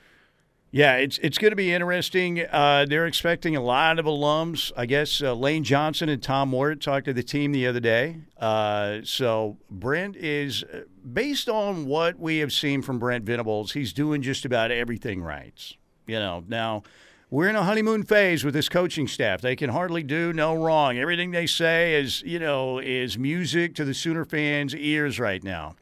Yeah, 0.73 0.97
it's 0.97 1.19
it's 1.19 1.39
going 1.39 1.51
to 1.51 1.57
be 1.57 1.73
interesting. 1.73 2.41
Uh, 2.49 2.87
they're 2.89 3.07
expecting 3.07 3.55
a 3.57 3.61
lot 3.61 3.99
of 3.99 4.07
alums. 4.07 4.71
I 4.77 4.87
guess 4.87 5.21
uh, 5.23 5.35
Lane 5.35 5.63
Johnson 5.65 6.09
and 6.09 6.23
Tom 6.23 6.51
Ward 6.53 6.81
talked 6.81 7.07
to 7.07 7.13
the 7.13 7.23
team 7.25 7.51
the 7.53 7.67
other 7.67 7.81
day. 7.81 8.19
Uh, 8.39 8.99
so 9.05 9.57
Brent 9.71 10.15
is 10.17 10.63
uh, 10.65 10.83
based 11.13 11.49
on 11.49 11.87
what 11.87 12.19
we 12.21 12.39
have 12.39 12.53
seen 12.53 12.83
from 12.83 12.99
Brent 13.01 13.25
Venables, 13.25 13.73
he's 13.73 13.93
doing 13.93 14.23
just 14.23 14.45
about 14.45 14.71
everything 14.71 15.23
right. 15.23 15.61
You 16.07 16.19
know, 16.21 16.45
now 16.47 16.83
we're 17.31 17.49
in 17.49 17.55
a 17.55 17.63
honeymoon 17.63 18.03
phase 18.03 18.45
with 18.45 18.55
this 18.55 18.69
coaching 18.69 19.07
staff. 19.07 19.41
They 19.41 19.55
can 19.55 19.71
hardly 19.71 20.03
do 20.03 20.33
no 20.33 20.55
wrong. 20.55 20.99
Everything 20.99 21.31
they 21.31 21.47
say 21.47 21.95
is, 21.95 22.23
you 22.23 22.41
know, 22.41 22.81
is 22.81 23.17
music 23.17 23.77
to 23.77 23.85
the 23.85 23.95
Sooner 23.95 24.25
fans' 24.25 24.75
ears 24.75 25.21
right 25.21 25.43
now. 25.43 25.77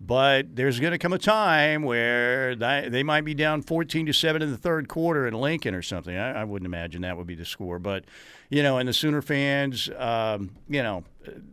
But 0.00 0.56
there's 0.56 0.80
going 0.80 0.92
to 0.92 0.98
come 0.98 1.12
a 1.12 1.18
time 1.18 1.82
where 1.82 2.56
they 2.56 3.02
might 3.02 3.26
be 3.26 3.34
down 3.34 3.60
14 3.60 4.06
to 4.06 4.14
7 4.14 4.40
in 4.40 4.50
the 4.50 4.56
third 4.56 4.88
quarter 4.88 5.26
in 5.26 5.34
Lincoln 5.34 5.74
or 5.74 5.82
something. 5.82 6.16
I, 6.16 6.42
wouldn't 6.44 6.66
imagine 6.66 7.02
that 7.02 7.18
would 7.18 7.26
be 7.26 7.34
the 7.34 7.44
score. 7.44 7.78
But, 7.78 8.06
you 8.48 8.62
know, 8.62 8.78
and 8.78 8.88
the 8.88 8.94
Sooner 8.94 9.20
fans, 9.20 9.90
um, 9.98 10.52
you 10.70 10.82
know, 10.82 11.04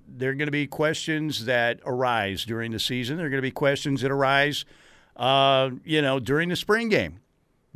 there 0.07 0.29
are 0.29 0.35
going 0.35 0.47
to 0.47 0.51
be 0.51 0.65
questions 0.65 1.43
that 1.43 1.81
arise 1.85 2.45
during 2.45 2.71
the 2.71 2.79
season. 2.79 3.17
There 3.17 3.25
are 3.25 3.29
going 3.29 3.39
to 3.39 3.41
be 3.41 3.51
questions 3.51 3.99
that 3.99 4.11
arise, 4.11 4.63
uh, 5.17 5.71
you 5.83 6.01
know, 6.01 6.21
during 6.21 6.47
the 6.47 6.55
spring 6.55 6.87
game. 6.87 7.19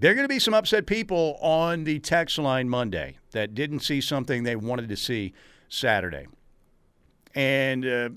There 0.01 0.11
are 0.11 0.15
going 0.15 0.25
to 0.25 0.33
be 0.33 0.39
some 0.39 0.53
upset 0.53 0.85
people 0.85 1.37
on 1.41 1.85
the 1.85 1.99
text 1.99 2.37
line 2.37 2.67
Monday 2.67 3.17
that 3.31 3.55
didn't 3.55 3.79
see 3.79 4.01
something 4.01 4.43
they 4.43 4.57
wanted 4.57 4.89
to 4.89 4.97
see 4.97 5.33
Saturday. 5.69 6.27
And 7.33 7.85
uh, 7.85 8.09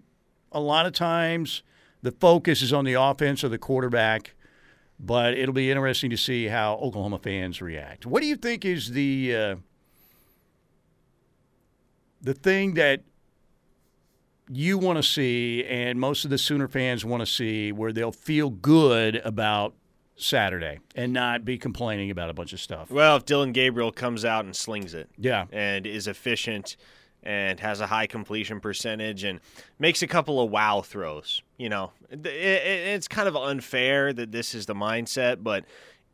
a 0.51 0.61
lot 0.61 0.87
of 0.87 0.92
times– 0.92 1.62
the 2.05 2.12
focus 2.12 2.61
is 2.61 2.70
on 2.70 2.85
the 2.85 2.92
offense 2.92 3.42
or 3.42 3.49
the 3.49 3.57
quarterback, 3.57 4.35
but 5.01 5.33
it'll 5.33 5.55
be 5.55 5.70
interesting 5.70 6.11
to 6.11 6.18
see 6.18 6.49
how 6.49 6.75
Oklahoma 6.75 7.18
fans 7.18 7.62
react. 7.62 8.05
What 8.05 8.20
do 8.20 8.29
you 8.29 8.37
think 8.37 8.66
is 8.66 8.90
the 8.90 9.35
uh, 9.35 9.57
the 12.20 12.35
thing 12.35 12.75
that 12.75 13.05
you 14.51 14.77
want 14.77 14.99
to 14.99 15.03
see, 15.03 15.64
and 15.64 15.99
most 15.99 16.27
of 16.27 16.31
the 16.31 16.37
Sooner 16.37 16.68
fans 16.68 17.07
want 17.07 17.23
to 17.23 17.27
see, 17.27 17.73
where 17.73 17.90
they'll 17.90 18.12
feel 18.12 18.51
good 18.51 19.16
about 19.25 19.73
Saturday 20.16 20.79
and 20.94 21.12
not 21.12 21.44
be 21.44 21.59
complaining 21.59 22.11
about 22.11 22.31
a 22.31 22.33
bunch 22.33 22.53
of 22.53 22.61
stuff? 22.61 22.90
Well, 22.90 23.16
if 23.16 23.24
Dillon 23.24 23.53
Gabriel 23.53 23.92
comes 23.92 24.24
out 24.24 24.44
and 24.44 24.55
slings 24.55 24.94
it, 24.94 25.09
yeah, 25.18 25.46
and 25.53 25.87
is 25.87 26.07
efficient 26.07 26.77
and 27.22 27.59
has 27.61 27.81
a 27.81 27.87
high 27.87 28.07
completion 28.07 28.61
percentage 28.61 29.24
and 29.24 29.40
makes 29.79 30.03
a 30.03 30.07
couple 30.07 30.42
of 30.42 30.50
wow 30.50 30.83
throws. 30.83 31.42
You 31.57 31.70
know, 31.70 31.92
it, 32.11 32.27
it, 32.27 32.31
it's 32.31 33.09
kind 33.09 33.27
of 33.27 33.35
unfair 33.35 34.12
that 34.12 34.31
this 34.31 34.55
is 34.55 34.66
the 34.66 34.74
mindset, 34.74 35.42
but 35.42 35.64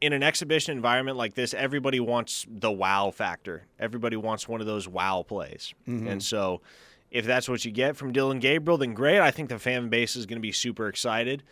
in 0.01 0.13
an 0.13 0.23
exhibition 0.23 0.75
environment 0.77 1.17
like 1.17 1.35
this, 1.35 1.53
everybody 1.53 2.01
wants 2.01 2.47
the 2.49 2.71
wow 2.71 3.11
factor. 3.11 3.65
Everybody 3.79 4.17
wants 4.17 4.49
one 4.49 4.61
of 4.61 4.67
those 4.67 4.89
wow 4.89 5.25
plays. 5.27 5.75
Mm-hmm. 5.87 6.07
And 6.07 6.23
so 6.23 6.63
if 7.11 7.27
that's 7.27 7.49
what 7.49 7.65
you 7.65 7.71
get 7.71 7.97
from 7.97 8.13
Dillon 8.13 8.39
Gabriel, 8.39 8.79
then 8.79 8.95
great. 8.95 9.21
I 9.21 9.31
think 9.31 9.49
the 9.49 9.59
fan 9.59 9.89
base 9.89 10.17
is 10.17 10.27
going 10.27 10.39
to 10.39 10.43
be 10.43 10.53
super 10.53 10.89
excited. 10.89 11.43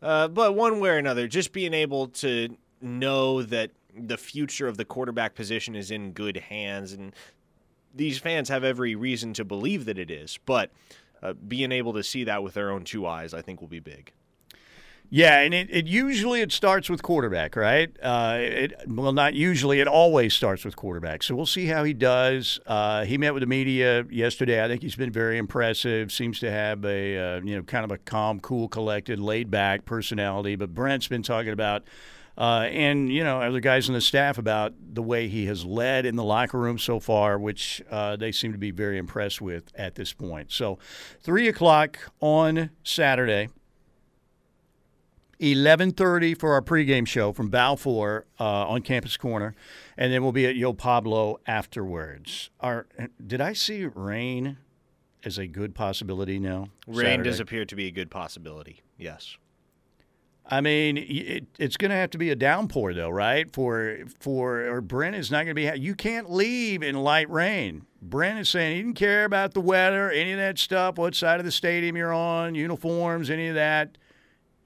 Uh, 0.00 0.28
but 0.28 0.54
one 0.54 0.80
way 0.80 0.90
or 0.90 0.96
another, 0.96 1.26
just 1.26 1.52
being 1.52 1.74
able 1.74 2.08
to 2.08 2.56
know 2.80 3.42
that 3.42 3.70
the 3.96 4.16
future 4.16 4.68
of 4.68 4.76
the 4.76 4.84
quarterback 4.84 5.34
position 5.34 5.74
is 5.74 5.90
in 5.90 6.12
good 6.12 6.36
hands 6.36 6.92
and 6.92 7.12
these 7.94 8.18
fans 8.18 8.48
have 8.48 8.64
every 8.64 8.94
reason 8.94 9.32
to 9.34 9.44
believe 9.44 9.84
that 9.86 9.98
it 9.98 10.10
is, 10.10 10.38
but 10.46 10.70
uh, 11.22 11.32
being 11.32 11.72
able 11.72 11.92
to 11.94 12.02
see 12.02 12.24
that 12.24 12.42
with 12.42 12.54
their 12.54 12.70
own 12.70 12.84
two 12.84 13.06
eyes, 13.06 13.34
I 13.34 13.42
think, 13.42 13.60
will 13.60 13.68
be 13.68 13.80
big. 13.80 14.12
Yeah, 15.10 15.40
and 15.40 15.54
it, 15.54 15.68
it 15.70 15.86
usually 15.86 16.42
it 16.42 16.52
starts 16.52 16.90
with 16.90 17.02
quarterback, 17.02 17.56
right? 17.56 17.90
Uh, 18.02 18.36
it 18.40 18.74
well, 18.86 19.12
not 19.12 19.32
usually. 19.32 19.80
It 19.80 19.88
always 19.88 20.34
starts 20.34 20.66
with 20.66 20.76
quarterback. 20.76 21.22
So 21.22 21.34
we'll 21.34 21.46
see 21.46 21.64
how 21.64 21.82
he 21.84 21.94
does. 21.94 22.60
Uh, 22.66 23.06
he 23.06 23.16
met 23.16 23.32
with 23.32 23.40
the 23.40 23.46
media 23.46 24.04
yesterday. 24.10 24.62
I 24.62 24.68
think 24.68 24.82
he's 24.82 24.96
been 24.96 25.10
very 25.10 25.38
impressive. 25.38 26.12
Seems 26.12 26.38
to 26.40 26.50
have 26.50 26.84
a 26.84 27.16
uh, 27.16 27.40
you 27.40 27.56
know 27.56 27.62
kind 27.62 27.84
of 27.84 27.90
a 27.90 27.96
calm, 27.98 28.38
cool, 28.40 28.68
collected, 28.68 29.18
laid 29.18 29.50
back 29.50 29.86
personality. 29.86 30.56
But 30.56 30.74
Brent's 30.74 31.08
been 31.08 31.22
talking 31.22 31.52
about 31.52 31.84
uh, 32.38 32.68
and 32.70 33.10
you 33.10 33.24
know 33.24 33.40
other 33.40 33.60
guys 33.60 33.88
on 33.88 33.94
the 33.94 34.00
staff 34.02 34.36
about 34.36 34.74
the 34.92 35.02
way 35.02 35.26
he 35.26 35.46
has 35.46 35.64
led 35.64 36.06
in 36.06 36.16
the 36.16 36.24
locker 36.24 36.58
room 36.58 36.78
so 36.78 37.00
far, 37.00 37.38
which 37.38 37.82
uh, 37.90 38.14
they 38.16 38.30
seem 38.30 38.52
to 38.52 38.58
be 38.58 38.70
very 38.70 38.98
impressed 38.98 39.40
with 39.40 39.72
at 39.74 39.94
this 39.96 40.12
point. 40.12 40.52
So, 40.52 40.78
three 41.20 41.48
o'clock 41.48 41.98
on 42.20 42.70
Saturday. 42.84 43.48
11:30 45.40 46.38
for 46.38 46.52
our 46.52 46.62
pregame 46.62 47.06
show 47.06 47.32
from 47.32 47.48
Balfour 47.48 48.26
uh, 48.40 48.44
on 48.68 48.82
Campus 48.82 49.16
Corner, 49.16 49.54
and 49.96 50.12
then 50.12 50.22
we'll 50.22 50.32
be 50.32 50.46
at 50.46 50.56
Yo 50.56 50.72
Pablo 50.72 51.40
afterwards. 51.46 52.50
Our, 52.60 52.86
did 53.24 53.40
I 53.40 53.52
see 53.52 53.86
rain 53.86 54.58
as 55.24 55.38
a 55.38 55.46
good 55.46 55.74
possibility 55.74 56.38
now? 56.38 56.68
Rain 56.86 57.04
Saturday? 57.04 57.30
does 57.30 57.40
appear 57.40 57.64
to 57.64 57.76
be 57.76 57.86
a 57.86 57.90
good 57.90 58.10
possibility. 58.10 58.82
Yes. 58.96 59.36
I 60.50 60.62
mean, 60.62 60.96
it, 60.96 61.44
it's 61.58 61.76
going 61.76 61.90
to 61.90 61.96
have 61.96 62.10
to 62.10 62.18
be 62.18 62.30
a 62.30 62.36
downpour, 62.36 62.94
though, 62.94 63.10
right? 63.10 63.52
For 63.52 63.98
for 64.18 64.66
or 64.66 64.80
Brent 64.80 65.14
is 65.14 65.30
not 65.30 65.44
going 65.44 65.54
to 65.54 65.54
be. 65.54 65.78
You 65.78 65.94
can't 65.94 66.30
leave 66.30 66.82
in 66.82 66.96
light 66.96 67.30
rain. 67.30 67.84
Brent 68.00 68.38
is 68.38 68.48
saying 68.48 68.76
he 68.76 68.82
didn't 68.82 68.96
care 68.96 69.24
about 69.24 69.52
the 69.52 69.60
weather, 69.60 70.10
any 70.10 70.32
of 70.32 70.38
that 70.38 70.58
stuff, 70.58 70.96
what 70.96 71.14
side 71.14 71.38
of 71.38 71.44
the 71.44 71.52
stadium 71.52 71.96
you're 71.96 72.14
on, 72.14 72.54
uniforms, 72.54 73.28
any 73.28 73.48
of 73.48 73.56
that. 73.56 73.98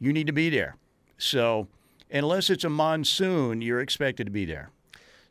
You 0.03 0.13
need 0.13 0.27
to 0.27 0.33
be 0.33 0.51
there. 0.51 0.75
So, 1.17 1.69
unless 2.11 2.51
it's 2.51 2.65
a 2.65 2.69
monsoon, 2.69 3.63
you're 3.63 3.81
expected 3.81 4.25
to 4.25 4.33
be 4.33 4.45
there. 4.45 4.71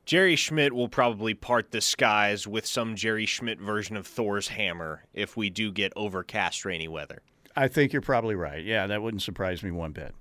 Jerry 0.05 0.37
Schmidt 0.37 0.71
will 0.71 0.87
probably 0.87 1.33
part 1.33 1.71
the 1.71 1.81
skies 1.81 2.47
with 2.47 2.65
some 2.65 2.95
Jerry 2.95 3.25
Schmidt 3.25 3.59
version 3.59 3.97
of 3.97 4.07
Thor's 4.07 4.47
hammer 4.47 5.03
if 5.13 5.35
we 5.35 5.49
do 5.49 5.73
get 5.73 5.91
overcast 5.97 6.63
rainy 6.63 6.87
weather. 6.87 7.21
I 7.55 7.67
think 7.67 7.93
you're 7.93 8.01
probably 8.01 8.35
right. 8.35 8.63
Yeah, 8.63 8.87
that 8.87 9.01
wouldn't 9.01 9.21
surprise 9.21 9.63
me 9.63 9.71
one 9.71 9.91
bit. 9.91 10.15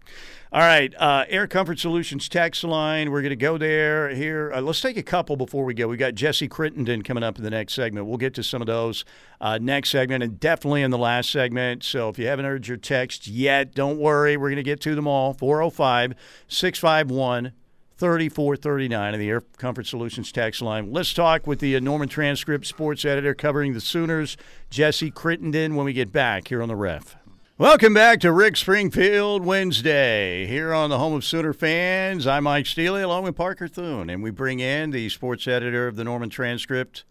All 0.52 0.60
right, 0.60 0.92
uh, 0.98 1.24
Air 1.28 1.46
Comfort 1.46 1.78
Solutions 1.78 2.28
text 2.28 2.64
line. 2.64 3.10
We're 3.10 3.22
going 3.22 3.30
to 3.30 3.36
go 3.36 3.56
there 3.56 4.08
here. 4.08 4.52
Uh, 4.52 4.60
let's 4.60 4.80
take 4.80 4.96
a 4.96 5.02
couple 5.02 5.36
before 5.36 5.64
we 5.64 5.74
go. 5.74 5.86
We 5.86 5.96
got 5.96 6.14
Jesse 6.14 6.48
Crittenden 6.48 7.02
coming 7.02 7.22
up 7.22 7.38
in 7.38 7.44
the 7.44 7.50
next 7.50 7.74
segment. 7.74 8.06
We'll 8.06 8.16
get 8.16 8.34
to 8.34 8.42
some 8.42 8.60
of 8.60 8.66
those 8.66 9.04
uh, 9.40 9.58
next 9.58 9.90
segment 9.90 10.24
and 10.24 10.40
definitely 10.40 10.82
in 10.82 10.90
the 10.90 10.98
last 10.98 11.30
segment. 11.30 11.84
So 11.84 12.08
if 12.08 12.18
you 12.18 12.26
haven't 12.26 12.46
heard 12.46 12.66
your 12.66 12.78
text 12.78 13.28
yet, 13.28 13.74
don't 13.74 13.98
worry. 13.98 14.36
We're 14.36 14.48
going 14.48 14.56
to 14.56 14.62
get 14.62 14.80
to 14.82 14.94
them 14.94 15.06
all. 15.06 15.34
405 15.34 16.14
651 16.48 17.52
3439 18.00 19.14
in 19.14 19.20
the 19.20 19.28
Air 19.28 19.42
Comfort 19.58 19.86
Solutions 19.86 20.32
tax 20.32 20.62
line. 20.62 20.90
Let's 20.90 21.12
talk 21.12 21.46
with 21.46 21.60
the 21.60 21.76
uh, 21.76 21.80
Norman 21.80 22.08
Transcript 22.08 22.66
sports 22.66 23.04
editor 23.04 23.34
covering 23.34 23.74
the 23.74 23.80
Sooners, 23.80 24.38
Jesse 24.70 25.10
Crittenden, 25.10 25.76
when 25.76 25.84
we 25.84 25.92
get 25.92 26.10
back 26.10 26.48
here 26.48 26.62
on 26.62 26.68
the 26.68 26.76
ref. 26.76 27.19
Welcome 27.60 27.92
back 27.92 28.20
to 28.20 28.32
Rick 28.32 28.56
Springfield 28.56 29.44
Wednesday 29.44 30.46
here 30.46 30.72
on 30.72 30.88
the 30.88 30.96
home 30.96 31.12
of 31.12 31.26
Sooner 31.26 31.52
fans. 31.52 32.26
I'm 32.26 32.44
Mike 32.44 32.64
Steely 32.64 33.02
along 33.02 33.24
with 33.24 33.36
Parker 33.36 33.68
Thune, 33.68 34.08
and 34.08 34.22
we 34.22 34.30
bring 34.30 34.60
in 34.60 34.92
the 34.92 35.10
sports 35.10 35.46
editor 35.46 35.86
of 35.86 35.96
the 35.96 36.02
Norman 36.02 36.30
Transcript. 36.30 37.04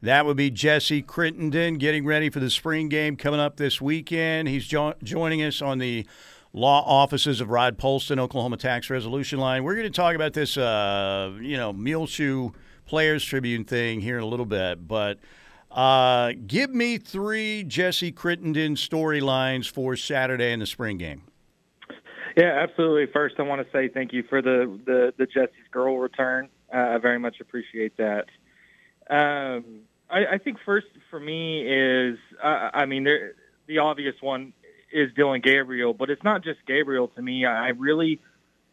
That 0.00 0.24
would 0.24 0.36
be 0.36 0.48
Jesse 0.48 1.02
Crittenden 1.02 1.78
getting 1.78 2.06
ready 2.06 2.30
for 2.30 2.38
the 2.38 2.50
spring 2.50 2.88
game 2.88 3.16
coming 3.16 3.40
up 3.40 3.56
this 3.56 3.80
weekend. 3.80 4.46
He's 4.46 4.68
jo- 4.68 4.94
joining 5.02 5.42
us 5.42 5.60
on 5.60 5.78
the 5.78 6.06
law 6.52 6.84
offices 6.86 7.40
of 7.40 7.50
Rod 7.50 7.76
Polston, 7.76 8.20
Oklahoma 8.20 8.58
Tax 8.58 8.88
Resolution 8.88 9.40
Line. 9.40 9.64
We're 9.64 9.74
going 9.74 9.90
to 9.90 9.90
talk 9.90 10.14
about 10.14 10.34
this, 10.34 10.56
uh, 10.56 11.32
you 11.40 11.56
know, 11.56 11.72
Muleshoe 11.72 12.52
Players 12.86 13.24
Tribune 13.24 13.64
thing 13.64 14.02
here 14.02 14.18
in 14.18 14.22
a 14.22 14.28
little 14.28 14.46
bit, 14.46 14.86
but– 14.86 15.18
uh, 15.76 16.32
give 16.46 16.74
me 16.74 16.96
three 16.96 17.62
Jesse 17.62 18.10
Crittenden 18.10 18.74
storylines 18.74 19.70
for 19.70 19.94
Saturday 19.94 20.52
in 20.52 20.60
the 20.60 20.66
spring 20.66 20.96
game. 20.96 21.22
Yeah, 22.36 22.58
absolutely. 22.62 23.06
First, 23.12 23.36
I 23.38 23.42
want 23.42 23.64
to 23.64 23.70
say 23.72 23.88
thank 23.88 24.12
you 24.12 24.22
for 24.28 24.42
the 24.42 24.78
the, 24.84 25.14
the 25.16 25.26
Jesse's 25.26 25.68
girl 25.70 25.98
return. 25.98 26.48
Uh, 26.72 26.78
I 26.78 26.98
very 26.98 27.18
much 27.18 27.40
appreciate 27.40 27.96
that. 27.98 28.26
Um, 29.08 29.82
I, 30.10 30.26
I, 30.32 30.38
think 30.38 30.58
first 30.64 30.88
for 31.10 31.20
me 31.20 31.62
is, 31.62 32.18
uh, 32.42 32.70
I 32.74 32.86
mean, 32.86 33.04
there, 33.04 33.34
the 33.68 33.78
obvious 33.78 34.16
one 34.20 34.52
is 34.92 35.12
Dillon 35.14 35.40
Gabriel, 35.40 35.94
but 35.94 36.10
it's 36.10 36.24
not 36.24 36.42
just 36.42 36.58
Gabriel 36.66 37.06
to 37.08 37.22
me. 37.22 37.46
I 37.46 37.68
really 37.68 38.20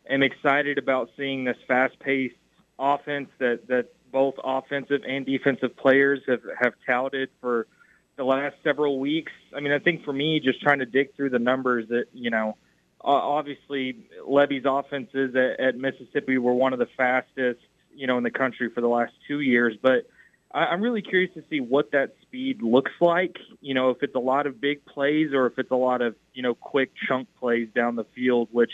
am 0.09 0.23
excited 0.23 0.79
about 0.79 1.11
seeing 1.15 1.43
this 1.43 1.57
fast-paced 1.67 2.35
offense 2.79 3.29
that 3.37 3.67
that 3.67 3.92
both 4.13 4.36
offensive 4.41 5.02
and 5.06 5.26
defensive 5.26 5.76
players 5.76 6.21
have, 6.28 6.41
have 6.62 6.73
touted 6.86 7.30
for 7.41 7.67
the 8.15 8.23
last 8.23 8.56
several 8.63 8.99
weeks. 8.99 9.32
I 9.54 9.60
mean, 9.60 9.73
I 9.73 9.80
think 9.80 10.06
for 10.06 10.13
me, 10.13 10.39
just 10.39 10.62
trying 10.62 10.80
to 10.80 10.86
dig 10.86 11.15
through 11.15 11.32
the 11.32 11.39
numbers 11.39 11.89
that, 11.89 12.06
you 12.13 12.30
know, 12.30 12.56
obviously 13.02 13.97
Lebby's 14.26 14.63
offenses 14.65 15.36
at, 15.36 15.60
at 15.60 15.76
Mississippi 15.76 16.38
were 16.38 16.54
one 16.54 16.71
of 16.71 16.80
the 16.80 16.88
fastest, 16.95 17.60
you 17.93 18.08
know, 18.08 18.17
in 18.17 18.23
the 18.23 18.32
country 18.32 18.69
for 18.69 18.82
the 18.82 18.88
last 18.88 19.12
two 19.28 19.41
years. 19.41 19.76
But 19.82 20.08
I, 20.54 20.67
I'm 20.67 20.82
really 20.82 21.02
curious 21.02 21.34
to 21.34 21.43
see 21.49 21.60
what 21.60 21.91
that 21.91 22.13
speed 22.21 22.62
looks 22.62 22.93
like. 23.02 23.38
You 23.62 23.73
know, 23.73 23.89
if 23.89 24.04
it's 24.04 24.15
a 24.15 24.19
lot 24.19 24.45
of 24.45 24.62
big 24.62 24.86
plays 24.86 25.34
or 25.34 25.47
if 25.47 25.58
it's 25.58 25.71
a 25.71 25.76
lot 25.76 26.02
of, 26.02 26.15
you 26.34 26.43
know, 26.43 26.54
quick 26.54 26.91
chunk 27.08 27.28
plays 27.39 27.67
down 27.76 27.95
the 27.95 28.06
field, 28.15 28.49
which 28.52 28.71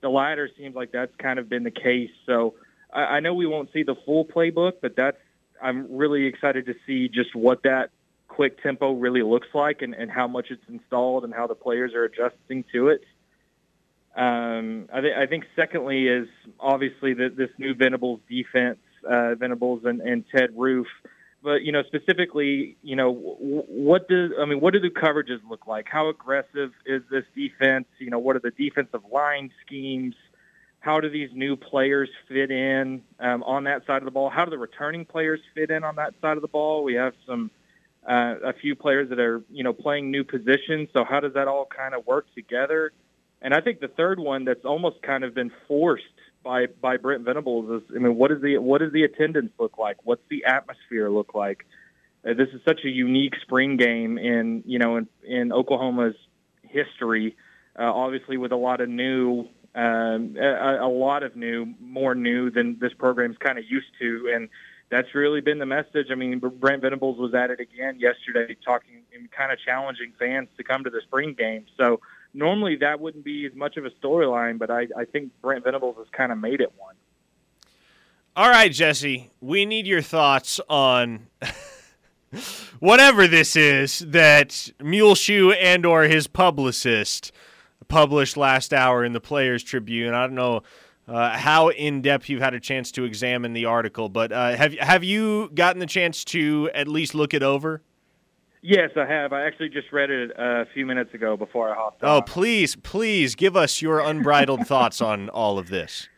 the 0.00 0.08
latter 0.08 0.50
seems 0.58 0.74
like 0.74 0.90
that's 0.92 1.14
kind 1.16 1.38
of 1.38 1.48
been 1.48 1.62
the 1.62 1.70
case. 1.70 2.10
So, 2.26 2.54
I, 2.92 3.00
I 3.00 3.20
know 3.20 3.34
we 3.34 3.46
won't 3.46 3.72
see 3.72 3.82
the 3.82 3.96
full 4.04 4.24
playbook, 4.24 4.74
but 4.80 4.96
that's 4.96 5.18
I'm 5.62 5.96
really 5.96 6.26
excited 6.26 6.66
to 6.66 6.74
see 6.86 7.08
just 7.08 7.34
what 7.34 7.62
that 7.64 7.90
quick 8.28 8.62
tempo 8.62 8.92
really 8.92 9.22
looks 9.22 9.48
like 9.52 9.82
and, 9.82 9.94
and 9.94 10.10
how 10.10 10.26
much 10.26 10.46
it's 10.50 10.62
installed 10.68 11.24
and 11.24 11.34
how 11.34 11.46
the 11.46 11.54
players 11.54 11.92
are 11.94 12.04
adjusting 12.04 12.64
to 12.72 12.88
it. 12.88 13.02
Um, 14.16 14.88
I, 14.92 15.00
th- 15.00 15.14
I 15.16 15.26
think 15.26 15.44
secondly 15.54 16.08
is 16.08 16.28
obviously 16.58 17.14
the, 17.14 17.28
this 17.28 17.50
new 17.58 17.74
Venables 17.74 18.20
defense, 18.28 18.78
uh, 19.08 19.34
Venables 19.34 19.84
and, 19.84 20.00
and 20.00 20.24
Ted 20.34 20.50
Roof. 20.56 20.86
But 21.42 21.62
you 21.62 21.72
know 21.72 21.82
specifically, 21.84 22.76
you 22.82 22.96
know 22.96 23.12
what 23.12 24.08
do 24.08 24.34
I 24.38 24.44
mean? 24.44 24.60
What 24.60 24.74
do 24.74 24.80
the 24.80 24.90
coverages 24.90 25.40
look 25.48 25.66
like? 25.66 25.86
How 25.88 26.10
aggressive 26.10 26.72
is 26.84 27.02
this 27.10 27.24
defense? 27.34 27.86
You 27.98 28.10
know, 28.10 28.18
what 28.18 28.36
are 28.36 28.40
the 28.40 28.50
defensive 28.50 29.00
line 29.10 29.50
schemes? 29.64 30.14
How 30.80 31.00
do 31.00 31.10
these 31.10 31.30
new 31.34 31.56
players 31.56 32.08
fit 32.26 32.50
in 32.50 33.02
um, 33.18 33.42
on 33.42 33.64
that 33.64 33.86
side 33.86 33.98
of 33.98 34.04
the 34.04 34.10
ball? 34.10 34.30
How 34.30 34.44
do 34.44 34.50
the 34.50 34.58
returning 34.58 35.04
players 35.04 35.40
fit 35.54 35.70
in 35.70 35.84
on 35.84 35.96
that 35.96 36.14
side 36.20 36.36
of 36.36 36.42
the 36.42 36.48
ball? 36.48 36.82
We 36.82 36.94
have 36.94 37.12
some 37.26 37.50
uh, 38.08 38.36
a 38.44 38.52
few 38.54 38.74
players 38.74 39.10
that 39.10 39.18
are 39.18 39.42
you 39.50 39.62
know 39.62 39.74
playing 39.74 40.10
new 40.10 40.24
positions. 40.24 40.88
So 40.94 41.04
how 41.04 41.20
does 41.20 41.34
that 41.34 41.48
all 41.48 41.66
kind 41.66 41.94
of 41.94 42.06
work 42.06 42.26
together? 42.34 42.92
And 43.42 43.54
I 43.54 43.60
think 43.60 43.80
the 43.80 43.88
third 43.88 44.18
one 44.18 44.44
that's 44.44 44.64
almost 44.64 45.02
kind 45.02 45.22
of 45.22 45.34
been 45.34 45.52
forced 45.68 46.04
by 46.42 46.66
by 46.80 46.96
Brent 46.96 47.24
Venables 47.24 47.82
is 47.82 47.90
I 47.94 47.98
mean 47.98 48.16
what 48.16 48.32
is 48.32 48.40
the 48.40 48.56
what 48.58 48.78
does 48.78 48.92
the 48.92 49.04
attendance 49.04 49.52
look 49.58 49.76
like? 49.76 49.98
What's 50.04 50.22
the 50.30 50.44
atmosphere 50.46 51.10
look 51.10 51.34
like? 51.34 51.66
Uh, 52.24 52.34
this 52.34 52.48
is 52.54 52.60
such 52.66 52.80
a 52.84 52.88
unique 52.88 53.34
spring 53.42 53.76
game 53.76 54.16
in 54.16 54.62
you 54.66 54.78
know 54.78 54.96
in, 54.96 55.08
in 55.24 55.52
Oklahoma's 55.52 56.16
history. 56.62 57.36
Uh, 57.78 57.84
obviously, 57.84 58.36
with 58.36 58.52
a 58.52 58.56
lot 58.56 58.80
of 58.80 58.88
new, 58.88 59.46
um, 59.74 60.36
a, 60.38 60.78
a 60.80 60.88
lot 60.88 61.22
of 61.22 61.36
new, 61.36 61.74
more 61.80 62.14
new 62.14 62.50
than 62.50 62.78
this 62.78 62.92
program's 62.92 63.36
kind 63.38 63.58
of 63.58 63.64
used 63.68 63.92
to, 64.00 64.30
and 64.34 64.48
that's 64.90 65.14
really 65.14 65.40
been 65.40 65.58
the 65.58 65.66
message. 65.66 66.08
I 66.10 66.16
mean, 66.16 66.40
Brent 66.40 66.82
Venables 66.82 67.18
was 67.18 67.34
at 67.34 67.50
it 67.50 67.60
again 67.60 68.00
yesterday, 68.00 68.56
talking 68.64 69.02
and 69.14 69.30
kind 69.30 69.52
of 69.52 69.58
challenging 69.64 70.12
fans 70.18 70.48
to 70.56 70.64
come 70.64 70.84
to 70.84 70.90
the 70.90 71.00
spring 71.02 71.34
game. 71.34 71.66
So 71.76 72.00
normally 72.34 72.76
that 72.76 73.00
wouldn't 73.00 73.24
be 73.24 73.46
as 73.46 73.54
much 73.54 73.76
of 73.76 73.84
a 73.84 73.90
storyline, 73.90 74.58
but 74.58 74.70
I, 74.70 74.88
I 74.96 75.04
think 75.04 75.30
Brent 75.40 75.64
Venables 75.64 75.96
has 75.98 76.08
kind 76.12 76.32
of 76.32 76.38
made 76.38 76.60
it 76.60 76.72
one. 76.76 76.94
All 78.36 78.48
right, 78.48 78.72
Jesse, 78.72 79.30
we 79.40 79.66
need 79.66 79.86
your 79.86 80.02
thoughts 80.02 80.60
on 80.68 81.26
whatever 82.80 83.26
this 83.26 83.56
is 83.56 84.00
that 84.00 84.70
Muleshoe 84.80 85.50
and 85.50 85.84
or 85.84 86.04
his 86.04 86.26
publicist 86.26 87.32
published 87.90 88.38
last 88.38 88.72
hour 88.72 89.04
in 89.04 89.12
the 89.12 89.20
Players 89.20 89.62
Tribune. 89.62 90.14
I 90.14 90.22
don't 90.22 90.34
know 90.34 90.62
uh, 91.06 91.36
how 91.36 91.68
in 91.68 92.00
depth 92.00 92.28
you've 92.28 92.40
had 92.40 92.54
a 92.54 92.60
chance 92.60 92.90
to 92.92 93.04
examine 93.04 93.52
the 93.52 93.66
article, 93.66 94.08
but 94.08 94.32
uh, 94.32 94.56
have 94.56 94.72
have 94.74 95.04
you 95.04 95.50
gotten 95.52 95.80
the 95.80 95.86
chance 95.86 96.24
to 96.26 96.70
at 96.72 96.88
least 96.88 97.14
look 97.14 97.34
it 97.34 97.42
over? 97.42 97.82
Yes, 98.62 98.90
I 98.96 99.06
have. 99.06 99.32
I 99.32 99.46
actually 99.46 99.70
just 99.70 99.90
read 99.90 100.10
it 100.10 100.30
a 100.36 100.66
few 100.74 100.84
minutes 100.84 101.14
ago 101.14 101.36
before 101.36 101.70
I 101.70 101.74
hopped 101.74 102.02
oh, 102.02 102.18
on. 102.18 102.24
please, 102.24 102.76
please 102.76 103.34
give 103.34 103.56
us 103.56 103.80
your 103.80 104.00
unbridled 104.00 104.66
thoughts 104.66 105.00
on 105.00 105.30
all 105.30 105.58
of 105.58 105.68
this. 105.68 106.10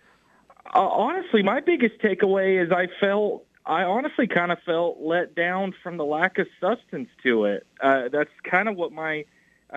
Uh, 0.75 0.81
honestly, 0.81 1.43
my 1.43 1.61
biggest 1.61 2.01
takeaway 2.03 2.63
is 2.63 2.73
I 2.73 2.89
felt 3.01 3.45
I 3.65 3.85
honestly 3.85 4.27
kind 4.27 4.51
of 4.51 4.59
felt 4.67 4.99
let 5.01 5.37
down 5.37 5.73
from 5.83 5.97
the 5.97 6.05
lack 6.05 6.39
of 6.39 6.49
substance 6.61 7.09
to 7.23 7.45
it. 7.45 7.67
Uh, 7.81 8.09
that's 8.11 8.31
kind 8.43 8.69
of 8.69 8.77
what 8.77 8.91
my 8.91 9.25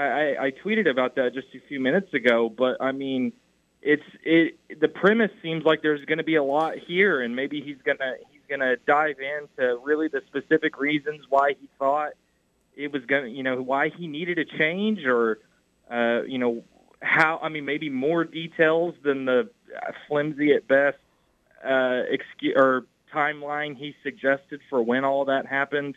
I, 0.01 0.45
I 0.47 0.51
tweeted 0.63 0.89
about 0.89 1.15
that 1.15 1.33
just 1.33 1.47
a 1.55 1.67
few 1.67 1.79
minutes 1.79 2.13
ago. 2.13 2.49
But 2.49 2.81
I 2.81 2.91
mean, 2.91 3.33
it's 3.81 4.03
it. 4.23 4.57
The 4.79 4.87
premise 4.87 5.31
seems 5.41 5.63
like 5.63 5.81
there's 5.81 6.03
going 6.05 6.17
to 6.17 6.23
be 6.23 6.35
a 6.35 6.43
lot 6.43 6.73
here, 6.87 7.21
and 7.21 7.35
maybe 7.35 7.61
he's 7.61 7.77
gonna 7.85 8.15
he's 8.31 8.41
gonna 8.49 8.75
dive 8.87 9.17
into 9.19 9.79
really 9.83 10.07
the 10.07 10.21
specific 10.27 10.77
reasons 10.79 11.21
why 11.29 11.55
he 11.59 11.69
thought 11.79 12.11
it 12.75 12.91
was 12.91 13.01
to, 13.07 13.27
you 13.27 13.43
know, 13.43 13.61
why 13.61 13.89
he 13.89 14.07
needed 14.07 14.37
a 14.37 14.45
change 14.45 15.05
or, 15.05 15.39
uh, 15.89 16.23
you 16.23 16.37
know, 16.37 16.63
how, 17.01 17.39
I 17.41 17.49
mean, 17.49 17.65
maybe 17.65 17.89
more 17.89 18.23
details 18.23 18.95
than 19.03 19.25
the 19.25 19.49
flimsy 20.07 20.53
at 20.53 20.67
best 20.67 20.97
uh, 21.63 22.01
excuse 22.09 22.53
or 22.55 22.85
timeline 23.13 23.77
he 23.77 23.95
suggested 24.03 24.59
for 24.69 24.81
when 24.81 25.05
all 25.05 25.25
that 25.25 25.45
happened 25.45 25.95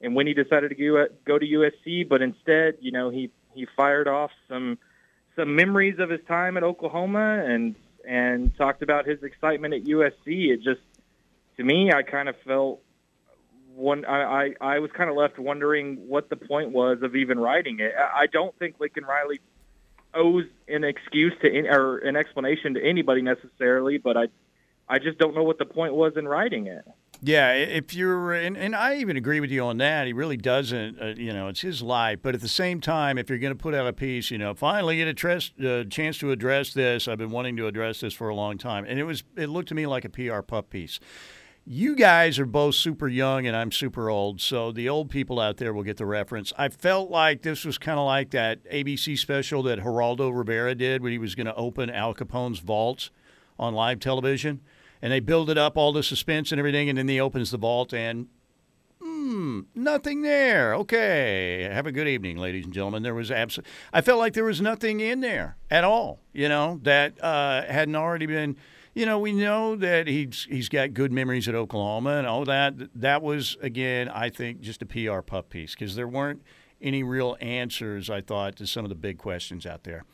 and 0.00 0.14
when 0.14 0.26
he 0.26 0.34
decided 0.34 0.70
to 0.76 1.08
go 1.24 1.38
to 1.38 1.46
USC. 1.46 2.08
But 2.08 2.22
instead, 2.22 2.78
you 2.80 2.92
know, 2.92 3.10
he, 3.10 3.30
he 3.56 3.66
fired 3.76 4.08
off 4.08 4.30
some, 4.48 4.78
some 5.34 5.56
memories 5.56 5.98
of 5.98 6.10
his 6.10 6.20
time 6.28 6.56
at 6.56 6.62
Oklahoma 6.62 7.44
and, 7.44 7.74
and 8.06 8.56
talked 8.56 8.82
about 8.82 9.06
his 9.06 9.22
excitement 9.22 9.74
at 9.74 9.84
USC. 9.84 10.50
It 10.52 10.62
just, 10.62 10.80
to 11.56 11.64
me, 11.64 11.90
I 11.92 12.02
kind 12.02 12.28
of 12.28 12.36
felt 12.46 12.80
one 13.74 14.06
I, 14.06 14.22
I, 14.22 14.54
I 14.60 14.78
was 14.78 14.90
kind 14.92 15.10
of 15.10 15.16
left 15.16 15.38
wondering 15.38 16.08
what 16.08 16.30
the 16.30 16.36
point 16.36 16.70
was 16.70 17.02
of 17.02 17.14
even 17.14 17.38
writing 17.38 17.80
it. 17.80 17.92
I 17.94 18.26
don't 18.26 18.58
think 18.58 18.76
Lincoln 18.80 19.04
Riley 19.04 19.40
owes 20.14 20.46
an 20.66 20.82
excuse 20.82 21.34
to 21.42 21.48
any, 21.48 21.68
or 21.68 21.98
an 21.98 22.16
explanation 22.16 22.74
to 22.74 22.82
anybody 22.82 23.20
necessarily, 23.20 23.98
but 23.98 24.16
I 24.16 24.26
I 24.88 24.98
just 24.98 25.18
don't 25.18 25.34
know 25.34 25.42
what 25.42 25.58
the 25.58 25.66
point 25.66 25.94
was 25.94 26.16
in 26.16 26.26
writing 26.26 26.68
it. 26.68 26.84
Yeah, 27.22 27.52
if 27.52 27.94
you're, 27.94 28.34
and, 28.34 28.56
and 28.56 28.76
I 28.76 28.96
even 28.96 29.16
agree 29.16 29.40
with 29.40 29.50
you 29.50 29.64
on 29.64 29.78
that. 29.78 30.06
He 30.06 30.12
really 30.12 30.36
doesn't, 30.36 31.00
uh, 31.00 31.14
you 31.16 31.32
know, 31.32 31.48
it's 31.48 31.62
his 31.62 31.82
life. 31.82 32.18
But 32.22 32.34
at 32.34 32.40
the 32.40 32.48
same 32.48 32.80
time, 32.80 33.16
if 33.18 33.28
you're 33.30 33.38
going 33.38 33.54
to 33.54 33.58
put 33.58 33.74
out 33.74 33.86
a 33.86 33.92
piece, 33.92 34.30
you 34.30 34.38
know, 34.38 34.54
finally 34.54 34.96
get 34.96 35.24
a 35.24 35.36
uh, 35.36 35.84
chance 35.84 36.18
to 36.18 36.30
address 36.30 36.74
this. 36.74 37.08
I've 37.08 37.18
been 37.18 37.30
wanting 37.30 37.56
to 37.56 37.66
address 37.66 38.00
this 38.00 38.12
for 38.12 38.28
a 38.28 38.34
long 38.34 38.58
time, 38.58 38.84
and 38.86 38.98
it 38.98 39.04
was, 39.04 39.24
it 39.36 39.48
looked 39.48 39.68
to 39.68 39.74
me 39.74 39.86
like 39.86 40.04
a 40.04 40.10
PR 40.10 40.40
puff 40.40 40.68
piece 40.68 41.00
you 41.68 41.96
guys 41.96 42.38
are 42.38 42.46
both 42.46 42.76
super 42.76 43.08
young 43.08 43.44
and 43.44 43.56
I'm 43.56 43.72
super 43.72 44.08
old, 44.08 44.40
so 44.40 44.70
the 44.70 44.88
old 44.88 45.10
people 45.10 45.40
out 45.40 45.56
there 45.56 45.74
will 45.74 45.82
get 45.82 45.96
the 45.96 46.06
reference. 46.06 46.52
I 46.56 46.68
felt 46.68 47.10
like 47.10 47.42
this 47.42 47.64
was 47.64 47.76
kind 47.76 47.98
of 47.98 48.06
like 48.06 48.30
that 48.30 48.64
ABC 48.70 49.18
special 49.18 49.64
that 49.64 49.80
Geraldo 49.80 50.32
Rivera 50.32 50.76
did 50.76 51.02
when 51.02 51.10
he 51.10 51.18
was 51.18 51.34
going 51.34 51.48
to 51.48 51.54
open 51.56 51.90
Al 51.90 52.14
Capone's 52.14 52.60
vault 52.60 53.10
on 53.58 53.74
live 53.74 53.98
television. 53.98 54.60
And 55.02 55.12
they 55.12 55.20
build 55.20 55.50
it 55.50 55.58
up, 55.58 55.76
all 55.76 55.92
the 55.92 56.02
suspense 56.02 56.52
and 56.52 56.58
everything, 56.58 56.88
and 56.88 56.98
then 56.98 57.08
he 57.08 57.20
opens 57.20 57.50
the 57.50 57.58
vault 57.58 57.92
and 57.92 58.28
hmm, 59.00 59.60
nothing 59.74 60.22
there. 60.22 60.74
Okay, 60.74 61.68
have 61.70 61.86
a 61.86 61.92
good 61.92 62.08
evening, 62.08 62.38
ladies 62.38 62.64
and 62.64 62.72
gentlemen. 62.72 63.02
There 63.02 63.14
was 63.14 63.30
absolutely, 63.30 63.70
I 63.92 64.00
felt 64.00 64.18
like 64.18 64.32
there 64.32 64.44
was 64.44 64.60
nothing 64.60 65.00
in 65.00 65.20
there 65.20 65.56
at 65.70 65.84
all, 65.84 66.20
you 66.32 66.48
know, 66.48 66.80
that 66.82 67.22
uh, 67.22 67.62
hadn't 67.62 67.96
already 67.96 68.26
been– 68.26 68.56
you 68.96 69.04
know, 69.04 69.18
we 69.18 69.32
know 69.32 69.76
that 69.76 70.06
he's 70.06 70.46
he's 70.48 70.70
got 70.70 70.94
good 70.94 71.12
memories 71.12 71.46
at 71.48 71.54
Oklahoma 71.54 72.16
and 72.16 72.26
all 72.26 72.46
that. 72.46 72.74
That 72.94 73.22
was 73.22 73.54
again, 73.60 74.08
I 74.08 74.30
think, 74.30 74.62
just 74.62 74.80
a 74.80 74.86
PR 74.86 75.20
puff 75.20 75.50
piece 75.50 75.74
because 75.74 75.96
there 75.96 76.08
weren't 76.08 76.42
any 76.80 77.02
real 77.02 77.36
answers. 77.42 78.08
I 78.08 78.22
thought 78.22 78.56
to 78.56 78.66
some 78.66 78.86
of 78.86 78.88
the 78.88 78.94
big 78.94 79.18
questions 79.18 79.66
out 79.66 79.84
there. 79.84 80.06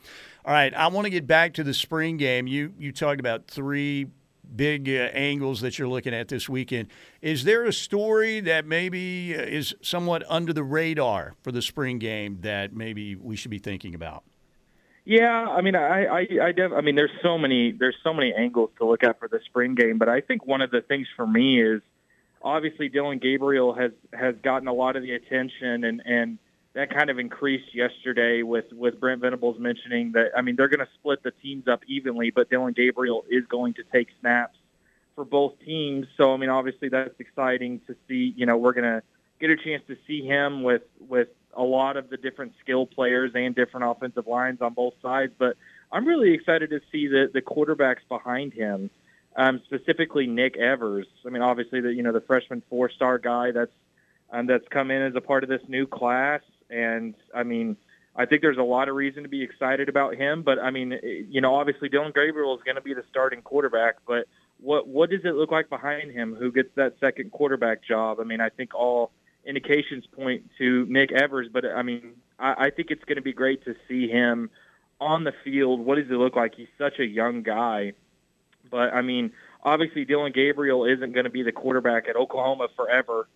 All 0.45 0.53
right, 0.53 0.75
I 0.75 0.89
want 0.89 1.05
to 1.05 1.11
get 1.11 1.29
back 1.29 1.55
to 1.55 1.63
the 1.63 1.73
spring 1.73 2.17
game. 2.17 2.49
You 2.49 2.75
you 2.77 2.91
talked 2.91 3.21
about 3.21 3.47
three 3.47 4.09
big 4.55 4.89
uh, 4.89 5.11
angles 5.13 5.61
that 5.61 5.79
you're 5.79 5.89
looking 5.89 6.15
at 6.15 6.29
this 6.29 6.49
weekend. 6.49 6.89
Is 7.21 7.45
there 7.45 7.65
a 7.65 7.73
story 7.73 8.41
that 8.41 8.67
maybe 8.67 9.35
uh, 9.37 9.43
is 9.43 9.75
somewhat 9.83 10.25
under 10.29 10.53
the 10.53 10.65
radar 10.65 11.35
for 11.43 11.53
the 11.53 11.63
spring 11.63 11.99
game 11.99 12.39
that 12.43 12.75
maybe 12.75 13.15
we 13.17 13.37
should 13.37 13.51
be 13.51 13.59
thinking 13.59 13.95
about? 13.95 14.25
Yeah, 15.05 15.47
I 15.49 15.63
mean, 15.63 15.75
I, 15.75 16.05
I, 16.05 16.27
I, 16.41 16.53
def- 16.53 16.73
I 16.73 16.81
mean, 16.81 16.95
there's 16.95 17.11
so 17.23 17.37
many, 17.37 17.73
there's 17.73 17.97
so 18.05 18.15
many 18.15 18.33
angles 18.33 18.71
to 18.79 18.87
look 18.87 19.03
at 19.03 19.19
for 19.19 19.27
the 19.27 19.41
spring 19.47 19.75
game, 19.75 19.99
but 19.99 20.09
I 20.09 20.21
think 20.21 20.47
one 20.47 20.61
of 20.61 20.71
the 20.71 20.81
things 20.81 21.09
for 21.17 21.27
me 21.27 21.61
is 21.61 21.83
obviously 22.41 22.89
Dillon 22.89 23.19
Gabriel 23.19 23.75
has 23.75 23.93
has 24.13 24.35
gotten 24.43 24.69
a 24.69 24.73
lot 24.73 24.97
of 24.97 25.03
the 25.03 25.13
attention, 25.13 25.85
and 25.85 26.03
and 26.05 26.39
that 26.75 26.91
kind 26.91 27.11
of 27.11 27.19
increased 27.19 27.75
yesterday 27.75 28.43
with 28.43 28.73
with 28.73 28.99
Brent 28.99 29.21
Venables 29.21 29.59
mentioning 29.59 30.13
that. 30.13 30.31
I 30.37 30.43
mean, 30.43 30.57
they're 30.57 30.69
going 30.69 30.81
to 30.81 30.93
split 30.95 31.23
the 31.23 31.31
teams 31.31 31.69
up 31.69 31.83
evenly, 31.87 32.31
but 32.31 32.49
Dillon 32.49 32.73
Gabriel 32.73 33.25
is 33.29 33.45
going 33.47 33.75
to 33.75 33.83
take 33.93 34.09
snaps 34.21 34.57
for 35.15 35.25
both 35.25 35.55
teams. 35.65 36.07
So 36.17 36.33
I 36.33 36.37
mean, 36.37 36.51
obviously 36.51 36.89
that's 36.89 37.19
exciting 37.19 37.81
to 37.87 37.97
see. 38.09 38.33
You 38.37 38.47
know, 38.47 38.57
we're 38.57 38.73
going 38.73 38.85
to 38.85 39.03
get 39.39 39.51
a 39.51 39.57
chance 39.57 39.83
to 39.89 39.97
see 40.07 40.25
him 40.25 40.63
with 40.63 40.83
with 41.09 41.29
a 41.55 41.63
lot 41.63 41.97
of 41.97 42.09
the 42.09 42.17
different 42.17 42.55
skill 42.61 42.87
players 42.87 43.33
and 43.35 43.55
different 43.55 43.87
offensive 43.87 44.27
lines 44.27 44.63
on 44.63 44.73
both 44.73 44.95
sides. 45.03 45.33
But 45.39 45.57
I'm 45.91 46.07
really 46.07 46.33
excited 46.33 46.71
to 46.71 46.81
see 46.91 47.07
the 47.09 47.31
the 47.33 47.43
quarterbacks 47.43 48.09
behind 48.09 48.55
him, 48.55 48.89
um, 49.37 49.61
specifically 49.67 50.27
Nick 50.27 50.57
Evers. 50.57 51.07
I 51.27 51.29
mean, 51.29 51.43
obviously 51.43 51.81
the 51.81 51.93
you 51.93 52.03
know 52.03 52.13
the 52.13 52.23
freshman 52.23 52.63
four 52.71 52.89
star 52.89 53.19
guy 53.19 53.51
that's 53.51 53.73
um, 54.31 54.47
that's 54.47 54.67
come 54.69 54.91
in 54.91 55.03
as 55.03 55.15
a 55.15 55.21
part 55.21 55.43
of 55.43 55.51
this 55.51 55.61
new 55.69 55.87
class, 55.87 56.41
and 56.73 57.15
I 57.35 57.43
mean. 57.43 57.77
I 58.15 58.27
think 58.27 58.43
there's 58.43 58.59
a 58.59 58.63
lot 58.63 58.91
of 58.91 58.95
reason 58.95 59.23
to 59.23 59.29
be 59.31 59.43
excited 59.43 59.89
about 59.89 60.17
him, 60.17 60.43
but 60.43 60.59
I 60.59 60.71
mean, 60.71 61.01
you 61.03 61.41
know, 61.41 61.55
obviously 61.55 61.89
Dillon 61.89 62.13
Gabriel 62.15 62.55
is 62.55 62.63
going 62.63 62.75
to 62.75 62.83
be 62.83 62.93
the 62.93 63.05
starting 63.09 63.41
quarterback, 63.41 63.97
but 64.07 64.27
what 64.63 64.87
what 64.87 65.11
does 65.11 65.25
it 65.25 65.35
look 65.35 65.51
like 65.51 65.69
behind 65.69 66.13
him? 66.13 66.35
Who 66.35 66.53
gets 66.53 66.69
that 66.77 66.95
second 67.01 67.33
quarterback 67.33 67.83
job? 67.83 68.21
I 68.21 68.25
mean, 68.25 68.41
I 68.41 68.49
think 68.49 68.75
all 68.75 69.11
indications 69.45 70.05
point 70.07 70.51
to 70.59 70.87
Nick 70.89 71.11
Evers, 71.13 71.49
but 71.53 71.65
I 71.65 71.83
mean, 71.83 72.13
I, 72.39 72.67
I 72.67 72.71
think 72.71 72.91
it's 72.91 73.05
going 73.05 73.17
to 73.17 73.23
be 73.23 73.33
great 73.33 73.65
to 73.65 73.75
see 73.89 74.09
him 74.09 74.51
on 75.01 75.25
the 75.25 75.33
field. 75.45 75.81
What 75.81 75.97
does 75.97 76.07
he 76.09 76.15
look 76.15 76.37
like? 76.37 76.55
He's 76.55 76.69
such 76.79 77.01
a 77.01 77.05
young 77.07 77.43
guy, 77.43 77.95
but 78.71 78.95
I 78.95 79.03
mean, 79.03 79.33
obviously 79.63 80.05
Dillon 80.05 80.33
Gabriel 80.33 80.85
isn't 80.85 81.13
going 81.13 81.25
to 81.25 81.31
be 81.31 81.43
the 81.43 81.53
quarterback 81.53 82.09
at 82.09 82.17
Oklahoma 82.17 82.69
forever. 82.77 83.29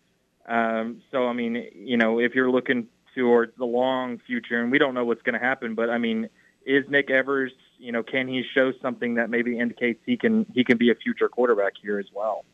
Um, 0.46 1.02
so 1.10 1.26
I 1.26 1.32
mean, 1.32 1.66
you 1.74 1.96
know, 1.96 2.20
if 2.20 2.34
you're 2.34 2.50
looking 2.50 2.86
towards 3.16 3.52
the 3.56 3.64
long 3.64 4.18
future, 4.26 4.60
and 4.60 4.70
we 4.70 4.78
don't 4.78 4.94
know 4.94 5.04
what's 5.04 5.22
going 5.22 5.38
to 5.38 5.44
happen, 5.44 5.74
but 5.74 5.90
I 5.90 5.98
mean, 5.98 6.28
is 6.64 6.84
Nick 6.88 7.10
Evers, 7.10 7.52
you 7.78 7.92
know, 7.92 8.02
can 8.02 8.28
he 8.28 8.42
show 8.54 8.72
something 8.82 9.14
that 9.14 9.30
maybe 9.30 9.58
indicates 9.58 10.00
he 10.04 10.16
can 10.16 10.46
he 10.52 10.64
can 10.64 10.78
be 10.78 10.90
a 10.90 10.94
future 10.94 11.28
quarterback 11.28 11.74
here 11.80 11.98
as 11.98 12.06
well? 12.14 12.44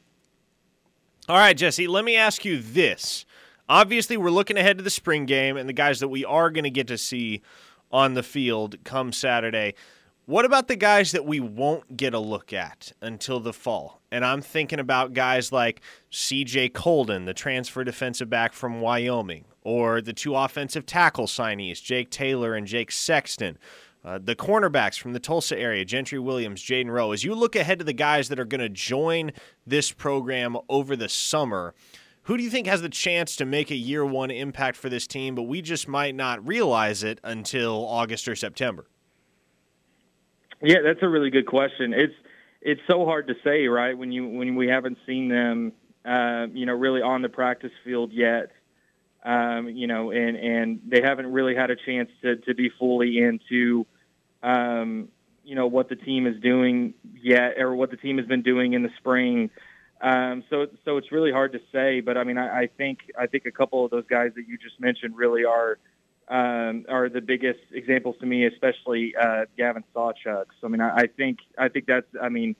All 1.28 1.36
right, 1.36 1.56
Jesse, 1.56 1.86
let 1.86 2.04
me 2.04 2.16
ask 2.16 2.44
you 2.44 2.60
this. 2.60 3.24
Obviously, 3.68 4.16
we're 4.16 4.30
looking 4.30 4.56
ahead 4.56 4.78
to 4.78 4.84
the 4.84 4.90
spring 4.90 5.24
game 5.24 5.56
and 5.56 5.68
the 5.68 5.72
guys 5.72 6.00
that 6.00 6.08
we 6.08 6.24
are 6.24 6.50
going 6.50 6.64
to 6.64 6.70
get 6.70 6.88
to 6.88 6.98
see 6.98 7.42
on 7.90 8.14
the 8.14 8.22
field 8.22 8.76
come 8.84 9.12
Saturday. 9.12 9.74
What 10.26 10.44
about 10.44 10.68
the 10.68 10.76
guys 10.76 11.10
that 11.10 11.24
we 11.24 11.40
won't 11.40 11.96
get 11.96 12.14
a 12.14 12.18
look 12.20 12.52
at 12.52 12.92
until 13.00 13.40
the 13.40 13.52
fall? 13.52 14.00
And 14.12 14.24
I'm 14.24 14.40
thinking 14.40 14.78
about 14.78 15.14
guys 15.14 15.50
like 15.50 15.80
CJ 16.12 16.74
Coldon, 16.74 17.24
the 17.24 17.34
transfer 17.34 17.82
defensive 17.82 18.30
back 18.30 18.52
from 18.52 18.80
Wyoming, 18.80 19.46
or 19.62 20.00
the 20.00 20.12
two 20.12 20.36
offensive 20.36 20.86
tackle 20.86 21.26
signees, 21.26 21.82
Jake 21.82 22.08
Taylor 22.08 22.54
and 22.54 22.68
Jake 22.68 22.92
Sexton. 22.92 23.58
Uh, 24.04 24.20
the 24.22 24.36
cornerbacks 24.36 24.96
from 24.96 25.12
the 25.12 25.18
Tulsa 25.18 25.58
area, 25.58 25.84
Gentry 25.84 26.20
Williams, 26.20 26.62
Jayden 26.62 26.90
Rowe. 26.90 27.10
As 27.10 27.24
you 27.24 27.34
look 27.34 27.56
ahead 27.56 27.80
to 27.80 27.84
the 27.84 27.92
guys 27.92 28.28
that 28.28 28.38
are 28.38 28.44
going 28.44 28.60
to 28.60 28.68
join 28.68 29.32
this 29.66 29.90
program 29.90 30.56
over 30.68 30.94
the 30.94 31.08
summer, 31.08 31.74
who 32.22 32.36
do 32.36 32.44
you 32.44 32.50
think 32.50 32.68
has 32.68 32.82
the 32.82 32.88
chance 32.88 33.34
to 33.36 33.44
make 33.44 33.72
a 33.72 33.76
year 33.76 34.06
one 34.06 34.30
impact 34.30 34.76
for 34.76 34.88
this 34.88 35.08
team, 35.08 35.34
but 35.34 35.42
we 35.42 35.62
just 35.62 35.88
might 35.88 36.14
not 36.14 36.46
realize 36.46 37.02
it 37.02 37.18
until 37.24 37.84
August 37.84 38.28
or 38.28 38.36
September? 38.36 38.86
Yeah, 40.62 40.78
that's 40.84 41.02
a 41.02 41.08
really 41.08 41.30
good 41.30 41.46
question. 41.46 41.92
It's 41.92 42.14
it's 42.60 42.80
so 42.88 43.04
hard 43.04 43.26
to 43.28 43.34
say, 43.42 43.66
right? 43.66 43.96
When 43.96 44.12
you 44.12 44.28
when 44.28 44.54
we 44.54 44.68
haven't 44.68 44.98
seen 45.06 45.28
them, 45.28 45.72
uh, 46.04 46.46
you 46.52 46.66
know, 46.66 46.74
really 46.74 47.02
on 47.02 47.22
the 47.22 47.28
practice 47.28 47.72
field 47.84 48.12
yet, 48.12 48.52
um, 49.24 49.68
you 49.68 49.88
know, 49.88 50.12
and 50.12 50.36
and 50.36 50.80
they 50.86 51.02
haven't 51.02 51.32
really 51.32 51.56
had 51.56 51.70
a 51.70 51.76
chance 51.76 52.10
to 52.22 52.36
to 52.36 52.54
be 52.54 52.70
fully 52.78 53.18
into, 53.18 53.86
um, 54.42 55.08
you 55.44 55.56
know, 55.56 55.66
what 55.66 55.88
the 55.88 55.96
team 55.96 56.26
is 56.28 56.40
doing 56.40 56.94
yet, 57.20 57.58
or 57.58 57.74
what 57.74 57.90
the 57.90 57.96
team 57.96 58.18
has 58.18 58.26
been 58.26 58.42
doing 58.42 58.74
in 58.74 58.84
the 58.84 58.90
spring. 58.98 59.50
Um, 60.00 60.44
so 60.48 60.66
so 60.84 60.96
it's 60.96 61.10
really 61.10 61.32
hard 61.32 61.52
to 61.52 61.60
say, 61.72 62.00
but 62.00 62.16
I 62.16 62.22
mean, 62.22 62.38
I, 62.38 62.62
I 62.62 62.66
think 62.76 63.00
I 63.18 63.26
think 63.26 63.46
a 63.46 63.52
couple 63.52 63.84
of 63.84 63.90
those 63.90 64.06
guys 64.08 64.30
that 64.36 64.46
you 64.46 64.58
just 64.58 64.78
mentioned 64.80 65.16
really 65.16 65.44
are 65.44 65.78
um, 66.32 66.86
are 66.88 67.10
the 67.10 67.20
biggest 67.20 67.60
examples 67.72 68.16
to 68.20 68.26
me, 68.26 68.46
especially 68.46 69.14
uh, 69.14 69.44
Gavin 69.58 69.84
Sawchuk. 69.94 70.46
So 70.60 70.64
I 70.64 70.68
mean, 70.68 70.80
I, 70.80 71.02
I 71.02 71.06
think 71.06 71.40
I 71.58 71.68
think 71.68 71.84
that's 71.86 72.06
I 72.20 72.30
mean, 72.30 72.56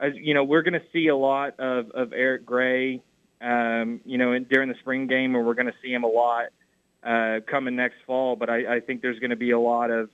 as, 0.00 0.12
you 0.16 0.34
know, 0.34 0.42
we're 0.42 0.62
going 0.62 0.74
to 0.74 0.86
see 0.92 1.06
a 1.06 1.16
lot 1.16 1.60
of, 1.60 1.90
of 1.92 2.12
Eric 2.12 2.44
Gray, 2.44 3.00
um, 3.40 4.00
you 4.04 4.18
know, 4.18 4.32
in, 4.32 4.44
during 4.44 4.68
the 4.68 4.74
spring 4.80 5.06
game, 5.06 5.36
and 5.36 5.46
we're 5.46 5.54
going 5.54 5.66
to 5.66 5.74
see 5.80 5.92
him 5.92 6.02
a 6.02 6.08
lot 6.08 6.46
uh, 7.04 7.38
coming 7.48 7.76
next 7.76 7.98
fall. 8.08 8.34
But 8.34 8.50
I, 8.50 8.76
I 8.76 8.80
think 8.80 9.02
there's 9.02 9.20
going 9.20 9.30
to 9.30 9.36
be 9.36 9.52
a 9.52 9.60
lot 9.60 9.92
of 9.92 10.10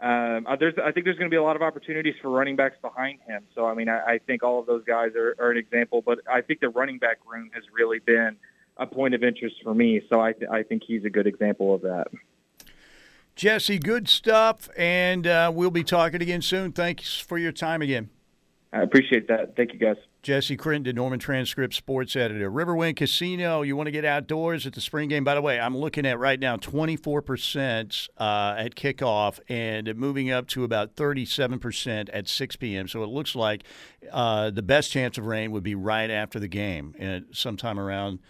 um, 0.00 0.46
uh, 0.46 0.54
there's 0.54 0.74
I 0.78 0.92
think 0.92 1.06
there's 1.06 1.18
going 1.18 1.28
to 1.28 1.34
be 1.34 1.38
a 1.38 1.42
lot 1.42 1.56
of 1.56 1.62
opportunities 1.62 2.14
for 2.22 2.30
running 2.30 2.54
backs 2.54 2.76
behind 2.80 3.18
him. 3.26 3.42
So 3.56 3.66
I 3.66 3.74
mean, 3.74 3.88
I, 3.88 3.98
I 4.12 4.18
think 4.24 4.44
all 4.44 4.60
of 4.60 4.66
those 4.66 4.84
guys 4.84 5.10
are, 5.16 5.34
are 5.40 5.50
an 5.50 5.58
example. 5.58 6.02
But 6.06 6.20
I 6.30 6.42
think 6.42 6.60
the 6.60 6.68
running 6.68 6.98
back 6.98 7.18
room 7.26 7.50
has 7.52 7.64
really 7.72 7.98
been 7.98 8.36
a 8.76 8.86
point 8.86 9.14
of 9.14 9.24
interest 9.24 9.56
for 9.64 9.74
me. 9.74 10.02
So 10.08 10.20
I, 10.20 10.34
th- 10.34 10.48
I 10.48 10.62
think 10.62 10.84
he's 10.86 11.04
a 11.04 11.10
good 11.10 11.26
example 11.26 11.74
of 11.74 11.82
that. 11.82 12.06
Jesse, 13.38 13.78
good 13.78 14.08
stuff, 14.08 14.68
and 14.76 15.24
uh, 15.24 15.52
we'll 15.54 15.70
be 15.70 15.84
talking 15.84 16.20
again 16.20 16.42
soon. 16.42 16.72
Thanks 16.72 17.20
for 17.20 17.38
your 17.38 17.52
time 17.52 17.82
again. 17.82 18.10
I 18.72 18.82
appreciate 18.82 19.28
that. 19.28 19.54
Thank 19.54 19.72
you, 19.72 19.78
guys. 19.78 19.94
Jesse 20.22 20.56
Crittenden, 20.56 20.96
Norman 20.96 21.20
Transcript 21.20 21.72
Sports 21.72 22.16
Editor. 22.16 22.50
Riverwind 22.50 22.96
Casino, 22.96 23.62
you 23.62 23.76
want 23.76 23.86
to 23.86 23.92
get 23.92 24.04
outdoors 24.04 24.66
at 24.66 24.72
the 24.72 24.80
spring 24.80 25.08
game. 25.08 25.22
By 25.22 25.36
the 25.36 25.40
way, 25.40 25.60
I'm 25.60 25.76
looking 25.76 26.04
at 26.04 26.18
right 26.18 26.40
now 26.40 26.56
24% 26.56 28.08
uh, 28.18 28.54
at 28.58 28.74
kickoff 28.74 29.38
and 29.48 29.94
moving 29.94 30.32
up 30.32 30.48
to 30.48 30.64
about 30.64 30.96
37% 30.96 32.10
at 32.12 32.26
6 32.26 32.56
p.m. 32.56 32.88
So 32.88 33.04
it 33.04 33.08
looks 33.08 33.36
like 33.36 33.62
uh, 34.10 34.50
the 34.50 34.62
best 34.62 34.90
chance 34.90 35.16
of 35.16 35.26
rain 35.26 35.52
would 35.52 35.62
be 35.62 35.76
right 35.76 36.10
after 36.10 36.40
the 36.40 36.48
game, 36.48 36.92
and 36.98 37.26
sometime 37.30 37.78
around– 37.78 38.18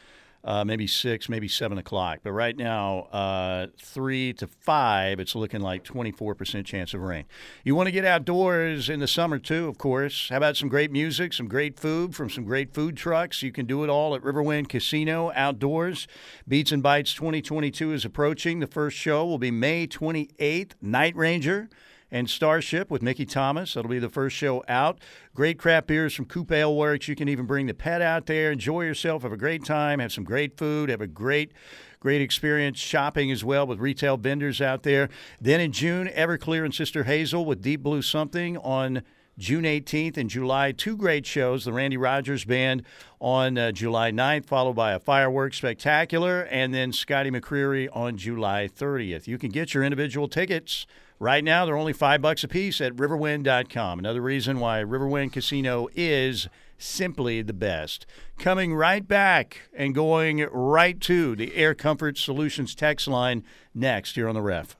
uh, 0.48 0.64
maybe 0.64 0.86
six, 0.86 1.28
maybe 1.28 1.46
seven 1.46 1.76
o'clock. 1.76 2.20
But 2.22 2.32
right 2.32 2.56
now, 2.56 3.00
uh, 3.12 3.66
three 3.78 4.32
to 4.32 4.46
five, 4.46 5.20
it's 5.20 5.34
looking 5.34 5.60
like 5.60 5.84
24% 5.84 6.64
chance 6.64 6.94
of 6.94 7.02
rain. 7.02 7.26
You 7.64 7.74
want 7.74 7.88
to 7.88 7.92
get 7.92 8.06
outdoors 8.06 8.88
in 8.88 8.98
the 8.98 9.06
summer 9.06 9.38
too, 9.38 9.68
of 9.68 9.76
course. 9.76 10.30
How 10.30 10.38
about 10.38 10.56
some 10.56 10.70
great 10.70 10.90
music, 10.90 11.34
some 11.34 11.48
great 11.48 11.78
food 11.78 12.14
from 12.14 12.30
some 12.30 12.44
great 12.44 12.72
food 12.72 12.96
trucks? 12.96 13.42
You 13.42 13.52
can 13.52 13.66
do 13.66 13.84
it 13.84 13.90
all 13.90 14.14
at 14.14 14.22
Riverwind 14.22 14.70
Casino 14.70 15.30
outdoors. 15.34 16.08
Beats 16.48 16.72
and 16.72 16.82
Bites 16.82 17.12
2022 17.12 17.92
is 17.92 18.06
approaching. 18.06 18.60
The 18.60 18.66
first 18.66 18.96
show 18.96 19.26
will 19.26 19.36
be 19.36 19.50
May 19.50 19.86
28th, 19.86 20.72
Night 20.80 21.14
Ranger 21.14 21.68
and 22.10 22.28
Starship 22.28 22.90
with 22.90 23.02
Mickey 23.02 23.26
Thomas. 23.26 23.74
That'll 23.74 23.90
be 23.90 23.98
the 23.98 24.08
first 24.08 24.36
show 24.36 24.64
out. 24.68 24.98
Great 25.34 25.58
craft 25.58 25.86
beers 25.86 26.14
from 26.14 26.24
Coop 26.24 26.50
Ale 26.50 26.74
Works. 26.74 27.08
You 27.08 27.14
can 27.14 27.28
even 27.28 27.46
bring 27.46 27.66
the 27.66 27.74
pet 27.74 28.02
out 28.02 28.26
there, 28.26 28.52
enjoy 28.52 28.82
yourself, 28.82 29.22
have 29.22 29.32
a 29.32 29.36
great 29.36 29.64
time, 29.64 29.98
have 29.98 30.12
some 30.12 30.24
great 30.24 30.56
food, 30.56 30.88
have 30.90 31.00
a 31.00 31.06
great 31.06 31.52
great 32.00 32.20
experience 32.20 32.78
shopping 32.78 33.30
as 33.30 33.44
well 33.44 33.66
with 33.66 33.80
retail 33.80 34.16
vendors 34.16 34.60
out 34.60 34.84
there. 34.84 35.08
Then 35.40 35.60
in 35.60 35.72
June, 35.72 36.06
Everclear 36.08 36.64
and 36.64 36.72
Sister 36.72 37.04
Hazel 37.04 37.44
with 37.44 37.60
Deep 37.60 37.82
Blue 37.82 38.02
Something 38.02 38.56
on 38.58 39.02
June 39.38 39.64
18th 39.64 40.16
and 40.16 40.28
July. 40.28 40.72
Two 40.72 40.96
great 40.96 41.24
shows. 41.24 41.64
The 41.64 41.72
Randy 41.72 41.96
Rogers 41.96 42.44
Band 42.44 42.82
on 43.20 43.56
uh, 43.56 43.72
July 43.72 44.10
9th, 44.10 44.46
followed 44.46 44.74
by 44.74 44.92
a 44.92 44.98
fireworks 44.98 45.58
spectacular, 45.58 46.42
and 46.42 46.74
then 46.74 46.92
Scotty 46.92 47.30
McCreery 47.30 47.88
on 47.92 48.16
July 48.16 48.68
30th. 48.68 49.26
You 49.26 49.38
can 49.38 49.50
get 49.50 49.74
your 49.74 49.84
individual 49.84 50.28
tickets 50.28 50.86
Right 51.20 51.42
now, 51.42 51.66
they're 51.66 51.76
only 51.76 51.92
five 51.92 52.22
bucks 52.22 52.44
a 52.44 52.48
piece 52.48 52.80
at 52.80 52.94
riverwind.com. 52.94 53.98
Another 53.98 54.20
reason 54.20 54.60
why 54.60 54.84
Riverwind 54.84 55.32
Casino 55.32 55.88
is 55.96 56.48
simply 56.78 57.42
the 57.42 57.52
best. 57.52 58.06
Coming 58.38 58.72
right 58.72 59.06
back 59.06 59.62
and 59.76 59.96
going 59.96 60.46
right 60.52 61.00
to 61.00 61.34
the 61.34 61.56
Air 61.56 61.74
Comfort 61.74 62.18
Solutions 62.18 62.74
text 62.76 63.08
line 63.08 63.42
next 63.74 64.14
here 64.14 64.28
on 64.28 64.36
the 64.36 64.42
ref. 64.42 64.76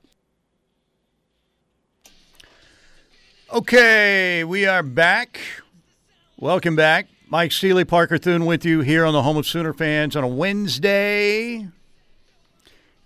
Okay, 3.52 4.44
we 4.44 4.64
are 4.64 4.84
back. 4.84 5.40
Welcome 6.38 6.76
back. 6.76 7.08
Mike 7.28 7.50
Steely, 7.50 7.84
Parker 7.84 8.16
Thune 8.16 8.46
with 8.46 8.64
you 8.64 8.80
here 8.80 9.04
on 9.04 9.12
the 9.12 9.22
Home 9.22 9.36
of 9.36 9.46
Sooner 9.46 9.72
fans 9.72 10.14
on 10.14 10.22
a 10.22 10.28
Wednesday. 10.28 11.66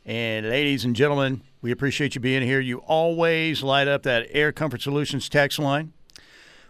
And 0.04 0.48
ladies 0.48 0.84
and 0.84 0.94
gentlemen, 0.94 1.42
we 1.62 1.70
appreciate 1.70 2.16
you 2.16 2.20
being 2.20 2.42
here. 2.42 2.60
You 2.60 2.78
always 2.78 3.62
light 3.62 3.88
up 3.88 4.02
that 4.02 4.26
Air 4.30 4.52
Comfort 4.52 4.82
Solutions 4.82 5.28
text 5.28 5.58
line. 5.58 5.92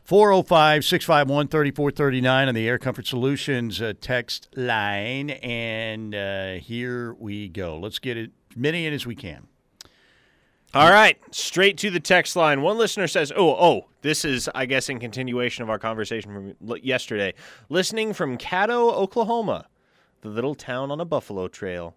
405 0.04 0.84
651 0.84 1.48
3439 1.48 2.48
on 2.48 2.54
the 2.54 2.68
Air 2.68 2.78
Comfort 2.78 3.06
Solutions 3.06 3.80
uh, 3.80 3.94
text 4.00 4.48
line. 4.54 5.30
And 5.30 6.14
uh, 6.14 6.52
here 6.54 7.14
we 7.14 7.48
go. 7.48 7.78
Let's 7.78 7.98
get 7.98 8.16
as 8.18 8.28
many 8.54 8.86
in 8.86 8.92
as 8.92 9.06
we 9.06 9.14
can. 9.14 9.46
All 10.74 10.90
right, 10.90 11.18
straight 11.30 11.76
to 11.78 11.90
the 11.90 12.00
text 12.00 12.34
line. 12.34 12.62
One 12.62 12.78
listener 12.78 13.06
says, 13.06 13.30
"Oh, 13.36 13.50
oh, 13.50 13.88
this 14.00 14.24
is, 14.24 14.48
I 14.54 14.64
guess, 14.64 14.88
in 14.88 14.98
continuation 15.00 15.62
of 15.62 15.68
our 15.68 15.78
conversation 15.78 16.32
from 16.32 16.78
yesterday. 16.82 17.34
Listening 17.68 18.14
from 18.14 18.38
Caddo, 18.38 18.90
Oklahoma, 18.90 19.66
the 20.22 20.30
little 20.30 20.54
town 20.54 20.90
on 20.90 20.98
a 20.98 21.04
buffalo 21.04 21.46
trail. 21.46 21.94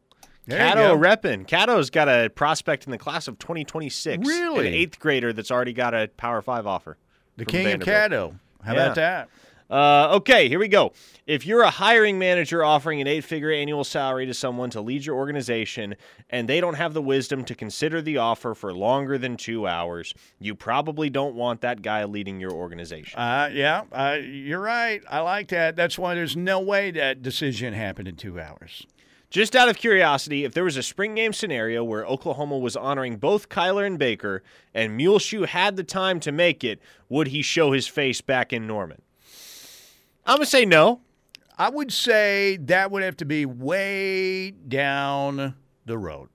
Caddo 0.50 0.98
repping. 0.98 1.48
Caddo's 1.48 1.90
got 1.90 2.08
a 2.08 2.30
prospect 2.30 2.86
in 2.86 2.92
the 2.92 2.98
class 2.98 3.28
of 3.28 3.40
2026. 3.40 4.28
Really? 4.28 4.68
An 4.68 4.74
eighth 4.74 5.00
grader 5.00 5.34
that's 5.34 5.52
already 5.52 5.74
got 5.74 5.94
a 5.94 6.08
Power 6.18 6.42
Five 6.42 6.68
offer. 6.68 6.98
The 7.38 7.46
king 7.46 7.72
of 7.74 7.80
Caddo. 7.82 8.40
How 8.64 8.74
Yeah. 8.74 8.84
about 8.84 8.96
that? 8.96 9.30
Uh, 9.68 10.16
okay, 10.18 10.48
here 10.48 10.60
we 10.60 10.68
go. 10.68 10.94
If 11.26 11.44
you're 11.44 11.64
a 11.64 11.72
hiring 11.72 12.20
manager 12.20 12.64
offering 12.64 13.02
an 13.02 13.08
eight 13.08 13.24
figure 13.24 13.52
annual 13.52 13.84
salary 13.84 14.28
to 14.28 14.34
someone 14.36 14.70
to 14.70 14.80
lead 14.82 15.04
your 15.04 15.16
organization 15.16 15.96
and 16.30 16.48
they 16.48 16.62
don't 16.62 16.76
have 16.76 16.94
the 16.94 17.02
wisdom 17.02 17.44
to 17.46 17.56
consider 17.56 18.00
the 18.00 18.18
offer 18.18 18.54
for 18.54 18.72
longer 18.76 19.18
than 19.18 19.38
two 19.38 19.66
hours, 19.68 20.14
you 20.40 20.54
probably 20.54 21.10
don't 21.10 21.34
want 21.34 21.62
that 21.62 21.82
guy 21.82 22.04
leading 22.04 22.40
your 22.40 22.52
organization. 22.52 23.20
Uh, 23.20 23.50
yeah, 23.52 23.86
uh, 23.92 24.18
you're 24.22 24.60
right. 24.60 25.02
I 25.10 25.22
like 25.22 25.48
that. 25.48 25.76
That's 25.76 25.98
why 25.98 26.14
there's 26.14 26.38
no 26.38 26.60
way 26.60 26.92
that 26.92 27.24
decision 27.24 27.74
happened 27.74 28.08
in 28.08 28.18
two 28.18 28.40
hours. 28.40 28.86
Just 29.30 29.56
out 29.56 29.68
of 29.70 29.76
curiosity, 29.78 30.46
if 30.46 30.54
there 30.54 30.64
was 30.64 30.78
a 30.78 30.84
spring 30.84 31.16
game 31.16 31.34
scenario 31.34 31.84
where 31.84 32.06
Oklahoma 32.06 32.58
was 32.58 32.76
honoring 32.76 33.18
both 33.18 33.50
Kyler 33.50 33.86
and 33.86 34.00
Baker 34.00 34.44
and 34.74 34.96
Muleshoe 34.96 35.46
had 35.46 35.76
the 35.76 35.84
time 35.84 36.20
to 36.22 36.32
make 36.32 36.64
it, 36.64 36.80
would 37.10 37.28
he 37.28 37.42
show 37.42 37.72
his 37.72 37.88
face 37.88 38.22
back 38.22 38.54
in 38.54 38.66
Norman? 38.68 39.02
I'm 40.26 40.38
going 40.38 40.46
to 40.46 40.50
say 40.50 40.66
no. 40.66 41.02
I 41.58 41.70
would 41.70 41.92
say 41.92 42.58
that 42.62 42.92
would 42.92 43.04
have 43.04 43.18
to 43.18 43.26
be 43.26 43.46
way 43.46 44.52
down 44.52 45.56
the 45.86 45.98
road. 45.98 46.30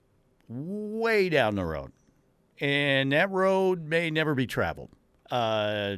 Way 0.49 1.28
down 1.28 1.55
the 1.55 1.64
road. 1.64 1.93
And 2.61 3.12
that 3.12 3.30
road 3.30 3.86
may 3.86 4.11
never 4.11 4.34
be 4.34 4.47
traveled. 4.47 4.91
Uh, 5.30 5.97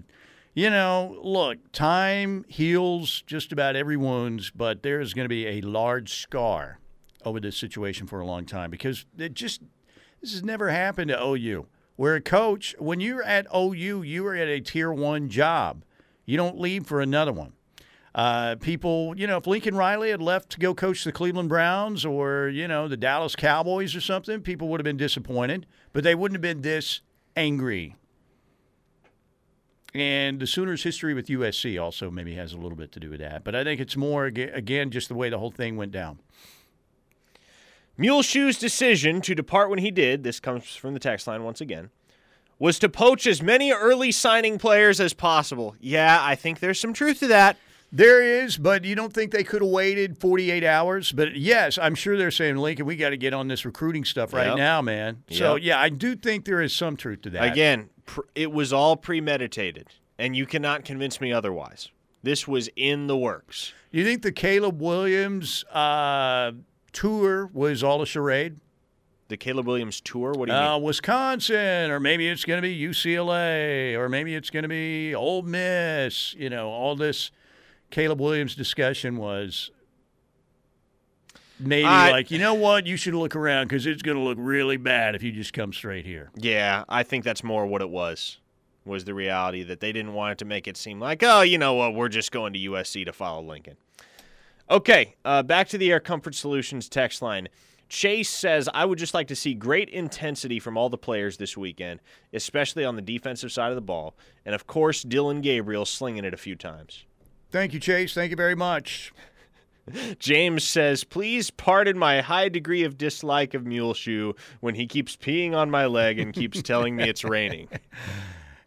You 0.55 0.69
know, 0.69 1.19
look, 1.23 1.73
time 1.73 2.45
heals 2.47 3.23
just 3.27 3.53
about 3.53 3.75
every 3.75 3.97
wounds, 3.97 4.51
but 4.51 4.83
there 4.83 5.01
is 5.01 5.15
going 5.15 5.25
to 5.25 5.29
be 5.29 5.47
a 5.47 5.61
large 5.63 6.13
scar 6.15 6.79
over 7.25 7.41
this 7.41 7.57
situation 7.57 8.07
for 8.07 8.21
a 8.21 8.27
long 8.27 8.45
time 8.45 8.71
because 8.71 9.05
it 9.19 9.35
just 9.35 9.63
this 10.21 10.33
has 10.33 10.43
never 10.43 10.71
happened 10.71 11.09
to 11.09 11.23
OU. 11.23 11.67
Where 11.97 12.15
a 12.15 12.21
coach, 12.21 12.75
when 12.79 13.01
you're 13.01 13.23
at 13.23 13.47
OU, 13.55 14.03
you 14.03 14.27
are 14.27 14.35
at 14.35 14.49
a 14.49 14.61
tier 14.61 14.93
one 14.93 15.29
job. 15.29 15.85
You 16.25 16.37
don't 16.37 16.59
leave 16.59 16.87
for 16.87 17.01
another 17.01 17.33
one. 17.33 17.53
Uh, 18.15 18.57
people, 18.57 19.15
you 19.17 19.27
know, 19.27 19.39
if 19.39 19.47
Lincoln 19.47 19.75
Riley 19.75 20.11
had 20.11 20.21
left 20.21 20.51
to 20.51 20.59
go 20.59 20.75
coach 20.75 21.05
the 21.05 21.13
Cleveland 21.13 21.49
Browns 21.49 22.05
or, 22.05 22.49
you 22.49 22.69
know, 22.69 22.87
the 22.87 22.97
Dallas 22.97 23.35
Cowboys 23.35 23.97
or 23.97 24.01
something, 24.01 24.41
people 24.43 24.69
would 24.69 24.81
have 24.81 24.85
been 24.85 24.97
disappointed, 24.97 25.67
but 25.93 26.05
they 26.05 26.15
wouldn't 26.15 26.37
have 26.37 26.43
been 26.43 26.63
this 26.63 27.01
angry. 27.37 27.97
And 29.95 30.41
the 30.41 30.47
Sooners' 30.47 30.83
history 30.83 31.15
with 31.15 31.27
USC 31.27 31.83
also 31.83 32.11
maybe 32.11 32.35
has 32.35 32.53
a 32.53 32.57
little 32.57 32.77
bit 32.77 32.93
to 32.93 33.01
do 33.01 33.11
with 33.11 33.21
that. 33.21 33.45
But 33.45 33.55
I 33.55 33.65
think 33.65 33.81
it's 33.81 33.97
more, 33.97 34.27
again, 34.27 34.91
just 34.91 35.09
the 35.09 35.15
way 35.15 35.29
the 35.29 35.39
whole 35.39 35.51
thing 35.51 35.77
went 35.77 35.93
down. 35.93 36.19
Muleshoe's 37.97 38.59
decision 38.59 39.21
to 39.23 39.35
depart 39.35 39.71
when 39.71 39.79
he 39.79 39.91
did, 39.91 40.23
this 40.25 40.41
comes 40.41 40.75
from 40.75 40.95
the 40.95 41.01
text 41.01 41.27
line 41.27 41.45
once 41.45 41.61
again, 41.61 41.91
was 42.59 42.79
to 42.79 42.89
poach 42.89 43.27
as 43.27 43.43
many 43.43 43.73
early 43.73 44.11
signing 44.13 44.59
players 44.59 45.01
as 45.01 45.13
possible. 45.13 45.77
Yeah, 45.81 46.19
I 46.23 46.35
think 46.35 46.61
there's 46.61 46.81
some 46.81 46.93
truth 46.93 47.21
to 47.21 47.27
that. 47.29 47.57
There 47.95 48.23
is, 48.23 48.57
but 48.57 48.85
you 48.87 48.95
don't 48.95 49.13
think 49.13 49.33
they 49.33 49.45
could 49.45 49.61
have 49.61 49.71
waited 49.71 50.17
48 50.17 50.65
hours? 50.65 51.13
But 51.13 51.37
yes, 51.37 51.77
I'm 51.77 51.95
sure 51.95 52.17
they're 52.17 52.31
saying, 52.31 52.57
Lincoln, 52.57 52.87
we 52.87 52.97
got 52.97 53.11
to 53.11 53.19
get 53.19 53.35
on 53.35 53.49
this 53.49 53.67
recruiting 53.67 54.05
stuff 54.07 54.33
right 54.33 54.47
Yep. 54.49 54.57
now, 54.57 54.81
man. 54.81 55.25
So, 55.31 55.57
Yep. 55.57 55.65
yeah, 55.65 55.79
I 55.79 55.91
do 55.91 56.17
think 56.17 56.47
there 56.47 56.63
is 56.63 56.73
some 56.73 56.97
truth 56.97 57.21
to 57.23 57.31
that. 57.31 57.53
Again, 57.53 57.91
pr- 58.07 58.23
it 58.35 58.51
was 58.51 58.73
all 58.73 58.97
premeditated, 58.97 59.89
and 60.19 60.35
you 60.35 60.47
cannot 60.47 60.87
convince 60.87 61.21
me 61.21 61.35
otherwise. 61.35 61.91
This 62.23 62.49
was 62.49 62.71
in 62.77 63.09
the 63.09 63.17
works. 63.17 63.75
You 63.91 64.05
think 64.05 64.23
the 64.23 64.33
Caleb 64.33 64.81
Williams 64.81 65.63
uh, 65.65 66.53
tour 66.93 67.47
was 67.53 67.83
all 67.83 68.03
a 68.03 68.07
charade? 68.07 68.57
The 69.29 69.37
Caleb 69.39 69.67
Williams 69.67 70.01
tour, 70.01 70.33
what 70.33 70.49
do 70.49 70.53
you 70.55 70.59
Uh, 70.59 70.75
mean? 70.75 70.83
Wisconsin, 70.83 71.91
or 71.91 71.99
maybe 71.99 72.29
it's 72.29 72.45
going 72.45 72.59
to 72.59 72.63
be 72.63 72.79
UCLA, 72.79 73.95
or 73.97 74.09
maybe 74.11 74.35
it's 74.35 74.51
going 74.51 74.65
to 74.65 74.69
be 74.69 75.15
Ole 75.15 75.43
Miss. 75.43 76.35
You 76.35 76.51
know, 76.51 76.69
all 76.69 76.95
this 76.97 77.31
Caleb 77.91 78.21
Williams 78.21 78.55
discussion 78.55 79.17
was 79.17 79.71
maybe 81.59 81.87
I- 81.87 82.11
like, 82.11 82.31
you 82.31 82.39
know 82.39 82.55
what, 82.55 82.87
you 82.87 82.97
should 82.97 83.15
look 83.15 83.35
around 83.37 83.69
because 83.69 83.87
it's 83.87 84.03
going 84.03 84.17
to 84.17 84.23
look 84.23 84.39
really 84.41 84.77
bad 84.77 85.15
if 85.15 85.23
you 85.23 85.33
just 85.33 85.53
come 85.53 85.73
straight 85.73 86.05
here. 86.05 86.31
Yeah, 86.37 86.85
I 86.89 87.03
think 87.03 87.25
that's 87.25 87.43
more 87.45 87.67
what 87.67 87.81
it 87.83 87.91
was. 87.91 88.39
Was 88.85 89.05
the 89.05 89.15
reality 89.15 89.63
that 89.63 89.79
they 89.79 89.93
didn't 89.93 90.13
want 90.13 90.33
it 90.33 90.39
to 90.39 90.45
make 90.45 90.67
it 90.67 90.77
seem 90.77 90.99
like, 90.99 91.23
oh, 91.23 91.43
you 91.43 91.57
know 91.57 91.73
what, 91.75 91.95
we're 91.95 92.09
just 92.09 92.33
going 92.33 92.53
to 92.55 92.59
USC 92.59 93.05
to 93.07 93.13
follow 93.13 93.41
Lincoln. 93.41 93.77
Okay, 94.71 95.17
uh, 95.25 95.43
back 95.43 95.69
to 95.69 95.79
the 95.79 95.91
Air 95.91 96.01
Comfort 96.01 96.35
Solutions 96.35 96.89
text 96.89 97.21
line. 97.21 97.49
Chase 97.89 98.31
says, 98.31 98.71
I 98.73 98.87
would 98.87 98.99
just 98.99 99.13
like 99.13 99.29
to 99.29 99.37
see 99.37 99.53
great 99.53 99.91
intensity 99.91 100.59
from 100.59 100.79
all 100.79 100.89
the 100.89 100.97
players 100.97 101.37
this 101.37 101.59
weekend, 101.59 102.01
especially 102.33 102.87
on 102.87 102.97
the 102.97 103.03
defensive 103.03 103.53
side 103.53 103.69
of 103.69 103.75
the 103.75 103.83
ball. 103.83 104.15
And 104.47 104.55
of 104.55 104.67
course, 104.67 105.03
Dillon 105.03 105.43
Gabriel 105.43 105.85
slinging 105.85 106.25
it 106.25 106.33
a 106.33 106.39
few 106.39 106.55
times. 106.55 107.05
Thank 107.51 107.75
you, 107.75 107.81
Chase. 107.81 108.15
Thank 108.15 108.31
you 108.31 108.37
very 108.37 108.55
much. 108.55 109.13
James 110.19 110.65
says, 110.65 111.05
please 111.05 111.51
pardon 111.51 111.99
my 111.99 112.23
high 112.23 112.49
degree 112.49 112.85
of 112.85 112.97
dislike 112.97 113.53
of 113.53 113.67
Muleshoe 113.67 114.33
when 114.61 114.75
he 114.75 114.87
keeps 114.87 115.15
peeing 115.17 115.55
on 115.55 115.71
my 115.71 115.85
leg 115.85 116.19
and 116.19 116.33
keeps 116.33 116.63
telling 116.63 116.97
me 116.97 117.09
it's 117.09 117.25
raining. 117.25 117.69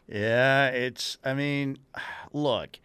Yeah, 0.08 0.68
it's, 0.68 1.18
I 1.24 1.34
mean, 1.34 1.78
look, 2.34 2.80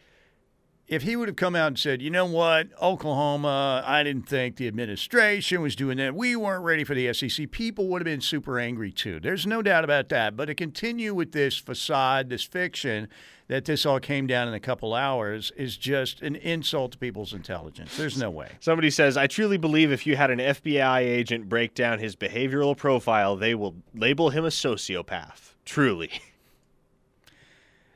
if 0.91 1.05
he 1.05 1.15
would 1.15 1.29
have 1.29 1.37
come 1.37 1.55
out 1.55 1.69
and 1.69 1.79
said, 1.79 2.03
you 2.03 2.11
know 2.11 2.27
what, 2.27 2.67
Oklahoma, 2.83 3.85
I 3.87 4.03
didn't 4.03 4.29
think 4.29 4.57
the 4.57 4.67
administration 4.67 5.63
was 5.63 5.77
doing 5.77 5.99
that. 5.99 6.17
We 6.17 6.35
weren't 6.35 6.65
ready 6.65 6.83
for 6.83 6.97
the 6.97 7.15
SEC. 7.15 7.53
People 7.53 7.87
would 7.89 8.01
have 8.01 8.07
been 8.07 8.21
super 8.21 8.59
angry 8.59 8.91
too. 8.91 9.21
There's 9.21 9.47
no 9.47 9.63
doubt 9.63 9.85
about 9.85 10.09
that. 10.09 10.37
But 10.37 10.47
to 10.47 10.55
continue 10.57 11.15
with 11.15 11.31
this 11.31 11.57
facade, 11.57 12.29
this 12.29 12.43
fiction 12.43 13.07
that 13.47 13.67
this 13.67 13.87
all 13.87 14.01
came 14.01 14.27
down 14.27 14.49
in 14.49 14.55
a 14.55 14.59
couple 14.59 14.93
hours 14.93 15.53
is 15.57 15.77
just 15.77 16.23
an 16.23 16.35
insult 16.35 16.93
to 16.93 16.99
people's 16.99 17.33
intelligence. 17.33 17.97
There's 17.97 18.19
no 18.19 18.29
way. 18.29 18.49
Somebody 18.59 18.91
says, 18.91 19.17
I 19.17 19.29
truly 19.29 19.59
believe 19.59 19.93
if 19.93 20.09
you 20.09 20.17
had 20.17 20.33
an 20.33 20.41
FBI 20.41 20.99
agent 20.99 21.49
break 21.49 21.73
down 21.73 22.01
his 22.01 22.17
behavioral 22.17 22.77
profile, 22.77 23.37
they 23.37 23.55
will 23.55 23.77
label 23.95 24.31
him 24.31 24.45
a 24.45 24.49
sociopath. 24.49 25.55
Truly. 25.65 26.11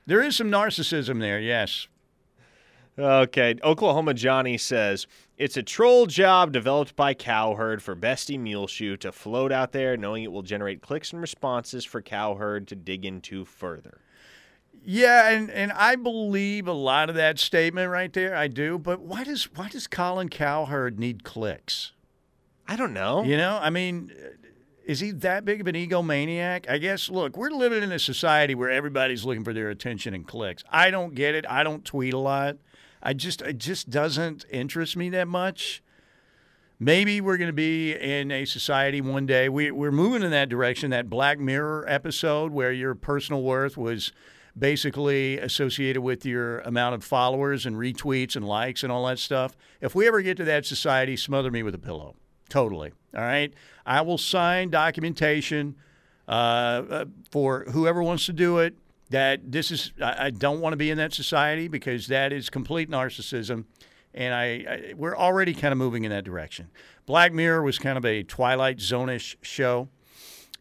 There 0.06 0.22
is 0.22 0.36
some 0.36 0.48
narcissism 0.48 1.18
there, 1.18 1.40
yes. 1.40 1.88
Okay. 2.98 3.56
Oklahoma 3.62 4.14
Johnny 4.14 4.56
says, 4.56 5.06
it's 5.36 5.56
a 5.56 5.62
troll 5.62 6.06
job 6.06 6.52
developed 6.52 6.94
by 6.94 7.14
Cowherd 7.14 7.82
for 7.82 7.96
Bestie 7.96 8.38
Muleshoe 8.38 8.96
to 8.98 9.10
float 9.10 9.50
out 9.50 9.72
there 9.72 9.96
knowing 9.96 10.22
it 10.22 10.30
will 10.30 10.42
generate 10.42 10.80
clicks 10.80 11.12
and 11.12 11.20
responses 11.20 11.84
for 11.84 12.00
Cowherd 12.00 12.68
to 12.68 12.76
dig 12.76 13.04
into 13.04 13.44
further. 13.44 14.00
Yeah, 14.86 15.30
and, 15.30 15.50
and 15.50 15.72
I 15.72 15.96
believe 15.96 16.68
a 16.68 16.72
lot 16.72 17.08
of 17.08 17.16
that 17.16 17.38
statement 17.38 17.90
right 17.90 18.12
there. 18.12 18.36
I 18.36 18.48
do. 18.48 18.78
But 18.78 19.00
why 19.00 19.24
does 19.24 19.44
why 19.54 19.68
does 19.68 19.86
Colin 19.86 20.28
Cowherd 20.28 20.98
need 21.00 21.24
clicks? 21.24 21.92
I 22.68 22.76
don't 22.76 22.92
know. 22.92 23.24
You 23.24 23.36
know, 23.36 23.58
I 23.60 23.70
mean, 23.70 24.12
is 24.84 25.00
he 25.00 25.10
that 25.12 25.44
big 25.44 25.62
of 25.62 25.66
an 25.66 25.74
egomaniac? 25.74 26.68
I 26.68 26.76
guess. 26.78 27.08
Look, 27.08 27.36
we're 27.36 27.50
living 27.50 27.82
in 27.82 27.92
a 27.92 27.98
society 27.98 28.54
where 28.54 28.70
everybody's 28.70 29.24
looking 29.24 29.44
for 29.44 29.54
their 29.54 29.70
attention 29.70 30.12
and 30.12 30.26
clicks. 30.26 30.62
I 30.70 30.90
don't 30.90 31.14
get 31.14 31.34
it. 31.34 31.46
I 31.48 31.62
don't 31.62 31.84
tweet 31.84 32.12
a 32.12 32.18
lot. 32.18 32.58
I 33.04 33.12
just 33.12 33.42
it 33.42 33.58
just 33.58 33.90
doesn't 33.90 34.46
interest 34.50 34.96
me 34.96 35.10
that 35.10 35.28
much. 35.28 35.82
Maybe 36.80 37.20
we're 37.20 37.36
going 37.36 37.48
to 37.48 37.52
be 37.52 37.92
in 37.92 38.32
a 38.32 38.44
society 38.44 39.00
one 39.00 39.26
day. 39.26 39.48
We, 39.48 39.70
we're 39.70 39.92
moving 39.92 40.22
in 40.22 40.32
that 40.32 40.48
direction. 40.48 40.90
That 40.90 41.08
Black 41.08 41.38
Mirror 41.38 41.84
episode 41.86 42.50
where 42.50 42.72
your 42.72 42.96
personal 42.96 43.42
worth 43.42 43.76
was 43.76 44.12
basically 44.58 45.38
associated 45.38 46.02
with 46.02 46.26
your 46.26 46.60
amount 46.60 46.94
of 46.94 47.04
followers 47.04 47.66
and 47.66 47.76
retweets 47.76 48.34
and 48.36 48.46
likes 48.46 48.82
and 48.82 48.90
all 48.90 49.06
that 49.06 49.18
stuff. 49.18 49.56
If 49.80 49.94
we 49.94 50.06
ever 50.08 50.20
get 50.22 50.36
to 50.38 50.44
that 50.44 50.66
society, 50.66 51.16
smother 51.16 51.50
me 51.50 51.62
with 51.62 51.74
a 51.74 51.78
pillow. 51.78 52.16
Totally. 52.48 52.92
All 53.14 53.22
right. 53.22 53.52
I 53.86 54.00
will 54.00 54.18
sign 54.18 54.70
documentation 54.70 55.76
uh, 56.26 56.30
uh, 56.30 57.04
for 57.30 57.64
whoever 57.70 58.02
wants 58.02 58.26
to 58.26 58.32
do 58.32 58.58
it. 58.58 58.76
That 59.14 59.52
this 59.52 59.70
is, 59.70 59.92
I, 60.02 60.26
I 60.26 60.30
don't 60.30 60.60
want 60.60 60.72
to 60.72 60.76
be 60.76 60.90
in 60.90 60.98
that 60.98 61.12
society 61.12 61.68
because 61.68 62.08
that 62.08 62.32
is 62.32 62.50
complete 62.50 62.90
narcissism. 62.90 63.66
And 64.12 64.34
I, 64.34 64.44
I, 64.44 64.94
we're 64.96 65.16
already 65.16 65.54
kind 65.54 65.70
of 65.70 65.78
moving 65.78 66.02
in 66.02 66.10
that 66.10 66.24
direction. 66.24 66.68
Black 67.06 67.32
Mirror 67.32 67.62
was 67.62 67.78
kind 67.78 67.96
of 67.96 68.04
a 68.04 68.24
Twilight 68.24 68.80
Zone-ish 68.80 69.36
show. 69.40 69.88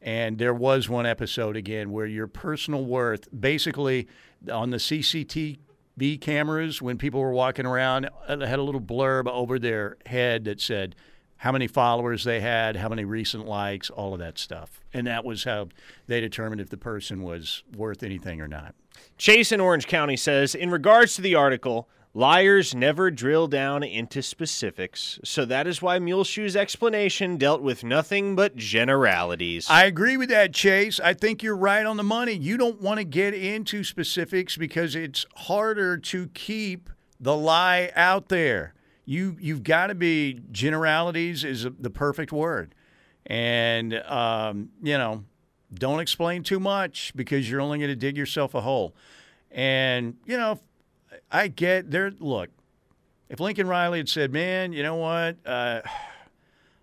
And 0.04 0.38
there 0.38 0.54
was 0.54 0.88
one 0.88 1.08
episode 1.08 1.58
again 1.58 1.92
where 1.92 2.06
your 2.06 2.28
personal 2.28 2.86
worth, 2.86 3.28
basically 3.38 4.08
on 4.52 4.70
the 4.70 4.78
CCTV 4.78 6.22
cameras, 6.22 6.80
when 6.80 7.00
people 7.00 7.22
were 7.22 7.32
walking 7.32 7.66
around, 7.66 8.08
uh, 8.28 8.46
had 8.46 8.60
a 8.60 8.64
little 8.64 8.82
blurb 8.82 9.28
over 9.28 9.58
their 9.58 9.98
head 10.06 10.44
that 10.44 10.62
said 10.62 10.96
how 11.44 11.52
many 11.52 11.68
followers 11.68 12.24
they 12.24 12.40
had, 12.40 12.78
how 12.78 12.88
many 12.88 13.04
recent 13.04 13.46
likes, 13.46 13.90
all 13.90 14.14
of 14.14 14.20
that 14.22 14.40
stuff. 14.40 14.80
And 14.94 15.06
that 15.08 15.26
was 15.26 15.44
how 15.44 15.68
they 16.08 16.22
determined 16.22 16.62
if 16.62 16.70
the 16.70 16.78
person 16.78 17.22
was 17.22 17.64
worth 17.76 18.02
anything 18.02 18.40
or 18.40 18.48
not. 18.48 18.76
Chase 19.18 19.52
in 19.52 19.60
Orange 19.60 19.86
County 19.86 20.16
says, 20.16 20.56
in 20.56 20.72
regards 20.72 21.16
to 21.16 21.22
the 21.22 21.36
article, 21.36 21.90
liars 22.14 22.74
never 22.74 23.12
drill 23.12 23.50
down 23.50 23.84
into 23.84 24.22
specifics. 24.22 25.20
So 25.26 25.44
that 25.44 25.68
is 25.68 25.82
why 25.82 26.00
Muleshoe's 26.00 26.56
explanation 26.56 27.36
dealt 27.36 27.62
with 27.62 27.84
nothing 27.84 28.38
but 28.38 28.56
generalities. 28.56 29.68
I 29.70 29.84
agree 29.84 30.16
with 30.16 30.30
that, 30.30 30.54
Chase. 30.54 30.98
I 31.02 31.14
think 31.14 31.44
you're 31.44 31.58
right 31.58 31.86
on 31.86 31.98
the 31.98 32.04
money. 32.04 32.36
You 32.36 32.56
don't 32.56 32.80
want 32.80 33.00
to 33.00 33.04
get 33.04 33.34
into 33.34 33.84
specifics 33.84 34.56
because 34.56 34.96
it's 34.96 35.26
harder 35.36 35.98
to 35.98 36.28
keep 36.28 36.90
the 37.20 37.36
lie 37.36 37.92
out 37.98 38.30
there. 38.30 38.74
You 39.06 39.38
you've 39.40 39.64
got 39.64 39.88
to 39.88 39.96
be 39.96 40.42
generalities 40.52 41.44
is 41.44 41.68
the 41.80 41.90
perfect 41.90 42.32
word, 42.32 42.74
and 43.26 43.94
um, 44.06 44.70
you 44.82 44.98
know, 44.98 45.26
don't 45.74 46.00
explain 46.00 46.44
too 46.44 46.60
much 46.60 47.12
because 47.16 47.50
you're 47.50 47.62
only 47.62 47.80
going 47.80 47.90
to 47.90 47.96
dig 47.96 48.16
yourself 48.16 48.54
a 48.54 48.62
hole. 48.62 48.96
And 49.52 50.16
you 50.26 50.38
know, 50.38 50.60
I 51.32 51.50
get 51.50 51.92
there. 51.92 52.12
Look, 52.18 52.50
if 53.30 53.40
Lincoln 53.40 53.68
Riley 53.68 54.00
had 54.00 54.10
said, 54.10 54.32
"Man, 54.32 54.72
you 54.74 54.84
know 54.84 54.96
what." 54.96 55.38
Uh, 55.46 55.82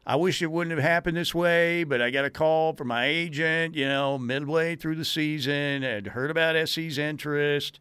I 0.07 0.17
wish 0.17 0.43
it 0.43 0.51
wouldn't 0.51 0.77
have 0.77 0.83
happened 0.83 1.17
this 1.17 1.35
way, 1.35 1.85
but 1.85 2.03
I 2.03 2.11
got 2.11 2.25
a 2.25 2.31
call 2.31 2.73
from 2.73 2.89
my 2.89 3.05
agent, 3.05 3.77
you 3.77 3.87
know, 3.87 4.19
midway 4.19 4.75
through 4.75 4.97
the 4.97 5.05
season, 5.05 5.83
had 5.83 6.09
heard 6.09 6.31
about 6.31 6.57
SC's 6.69 6.99
interest, 6.99 7.79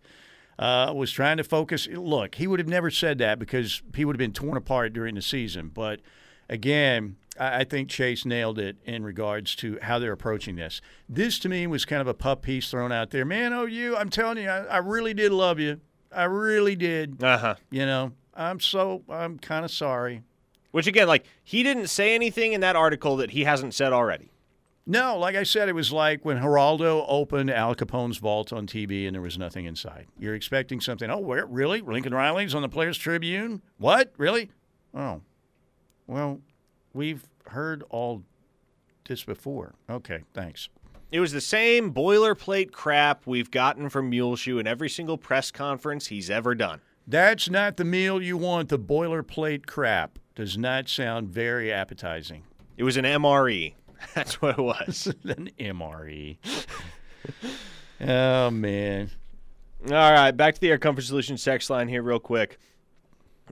uh, 0.59 0.91
was 0.93 1.11
trying 1.11 1.37
to 1.37 1.43
focus. 1.43 1.87
Look, 1.87 2.35
he 2.35 2.45
would 2.45 2.59
have 2.59 2.67
never 2.67 2.91
said 2.91 3.17
that 3.19 3.39
because 3.39 3.81
he 3.95 4.03
would 4.03 4.15
have 4.15 4.19
been 4.19 4.33
torn 4.33 4.57
apart 4.57 4.91
during 4.93 5.15
the 5.15 5.21
season. 5.21 5.71
But 5.73 6.01
again, 6.49 7.15
I 7.39 7.61
I 7.61 7.63
think 7.63 7.89
Chase 7.89 8.25
nailed 8.25 8.59
it 8.59 8.75
in 8.83 9.03
regards 9.03 9.55
to 9.57 9.79
how 9.81 9.97
they're 9.97 10.11
approaching 10.11 10.57
this. 10.57 10.81
This 11.07 11.39
to 11.39 11.49
me 11.49 11.65
was 11.65 11.85
kind 11.85 12.01
of 12.01 12.07
a 12.07 12.13
pup 12.13 12.41
piece 12.41 12.69
thrown 12.69 12.91
out 12.91 13.11
there. 13.11 13.23
Man, 13.23 13.53
oh 13.53 13.65
you, 13.65 13.95
I'm 13.95 14.09
telling 14.09 14.37
you, 14.37 14.49
I, 14.49 14.63
I 14.65 14.77
really 14.77 15.13
did 15.13 15.31
love 15.31 15.59
you. 15.59 15.79
I 16.11 16.25
really 16.25 16.75
did. 16.75 17.23
Uh 17.23 17.37
huh. 17.37 17.55
You 17.71 17.85
know, 17.85 18.11
I'm 18.33 18.59
so 18.59 19.03
I'm 19.09 19.39
kind 19.39 19.63
of 19.63 19.71
sorry. 19.71 20.23
Which 20.71 20.87
again, 20.87 21.07
like 21.07 21.25
he 21.41 21.63
didn't 21.63 21.87
say 21.87 22.13
anything 22.13 22.51
in 22.51 22.61
that 22.61 22.75
article 22.75 23.15
that 23.17 23.31
he 23.31 23.45
hasn't 23.45 23.73
said 23.73 23.93
already. 23.93 24.29
No, 24.89 25.19
like 25.19 25.35
I 25.35 25.43
said, 25.43 25.69
it 25.69 25.75
was 25.75 25.91
like 25.91 26.25
when 26.25 26.39
Geraldo 26.39 27.05
opened 27.07 27.51
Al 27.51 27.75
Capone's 27.75 28.17
vault 28.17 28.51
on 28.51 28.65
TV 28.65 29.05
and 29.05 29.13
there 29.13 29.21
was 29.21 29.37
nothing 29.37 29.65
inside. 29.65 30.07
You're 30.17 30.33
expecting 30.33 30.81
something. 30.81 31.11
Oh, 31.11 31.19
where 31.19 31.45
really? 31.45 31.81
Lincoln 31.81 32.11
Riley's 32.11 32.55
on 32.55 32.63
the 32.63 32.69
Players 32.69 32.97
Tribune? 32.97 33.61
What? 33.77 34.11
Really? 34.17 34.49
Oh, 34.95 35.21
well, 36.07 36.41
we've 36.91 37.29
heard 37.45 37.83
all 37.91 38.23
this 39.07 39.23
before. 39.23 39.75
Okay, 39.87 40.23
thanks. 40.33 40.69
It 41.11 41.19
was 41.19 41.33
the 41.33 41.41
same 41.41 41.93
boilerplate 41.93 42.71
crap 42.71 43.27
we've 43.27 43.51
gotten 43.51 43.89
from 43.89 44.09
Muleshoe 44.09 44.57
in 44.57 44.65
every 44.65 44.89
single 44.89 45.19
press 45.19 45.51
conference 45.51 46.07
he's 46.07 46.31
ever 46.31 46.55
done. 46.55 46.81
That's 47.05 47.47
not 47.47 47.77
the 47.77 47.85
meal 47.85 48.23
you 48.23 48.37
want. 48.37 48.69
The 48.69 48.79
boilerplate 48.79 49.67
crap 49.67 50.17
does 50.33 50.57
not 50.57 50.89
sound 50.89 51.29
very 51.29 51.71
appetizing. 51.71 52.41
It 52.75 52.83
was 52.83 52.97
an 52.97 53.05
MRE. 53.05 53.75
That's 54.15 54.41
what 54.41 54.57
it 54.57 54.61
was. 54.61 55.13
An 55.23 55.51
MRE. 55.59 56.37
oh 58.01 58.51
man. 58.51 59.09
All 59.85 60.11
right, 60.11 60.31
back 60.31 60.55
to 60.55 60.61
the 60.61 60.69
Air 60.69 60.77
Comfort 60.77 61.03
Solutions 61.03 61.43
text 61.43 61.69
line 61.69 61.87
here, 61.87 62.03
real 62.03 62.19
quick. 62.19 62.59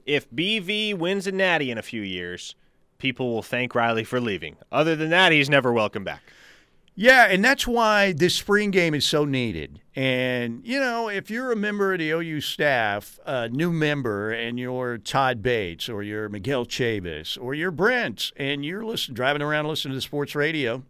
If 0.05 0.29
BV 0.31 0.97
wins 0.97 1.25
a 1.25 1.31
natty 1.31 1.71
in 1.71 1.77
a 1.77 1.81
few 1.81 2.01
years, 2.01 2.55
people 2.97 3.33
will 3.33 3.41
thank 3.41 3.73
Riley 3.73 4.03
for 4.03 4.19
leaving. 4.19 4.57
Other 4.71 4.95
than 4.95 5.09
that, 5.11 5.31
he's 5.31 5.49
never 5.49 5.71
welcome 5.71 6.03
back. 6.03 6.21
Yeah, 6.99 7.27
and 7.29 7.45
that's 7.45 7.67
why 7.67 8.11
this 8.13 8.33
spring 8.33 8.71
game 8.71 8.95
is 8.95 9.05
so 9.05 9.23
needed. 9.23 9.81
And, 9.95 10.65
you 10.65 10.79
know, 10.79 11.09
if 11.09 11.29
you're 11.29 11.51
a 11.51 11.55
member 11.55 11.93
of 11.93 11.99
the 11.99 12.09
OU 12.09 12.41
staff, 12.41 13.19
a 13.23 13.49
new 13.49 13.71
member, 13.71 14.31
and 14.31 14.59
you're 14.59 14.97
Todd 14.97 15.43
Bates 15.43 15.89
or 15.89 16.01
you're 16.01 16.27
Miguel 16.27 16.65
Chavis 16.65 17.37
or 17.39 17.53
you're 17.53 17.69
Brent, 17.69 18.31
and 18.35 18.65
you're 18.65 18.83
listen, 18.83 19.13
driving 19.13 19.43
around 19.43 19.67
listening 19.67 19.91
to 19.91 19.97
the 19.97 20.01
sports 20.01 20.33
radio, 20.33 20.81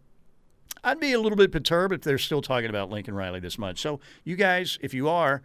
I'd 0.82 0.98
be 0.98 1.12
a 1.12 1.20
little 1.20 1.36
bit 1.36 1.52
perturbed 1.52 1.92
if 1.92 2.00
they're 2.00 2.16
still 2.16 2.40
talking 2.40 2.70
about 2.70 2.88
Lincoln 2.88 3.14
Riley 3.14 3.40
this 3.40 3.58
much. 3.58 3.78
So, 3.78 4.00
you 4.24 4.34
guys, 4.34 4.78
if 4.80 4.94
you 4.94 5.10
are, 5.10 5.42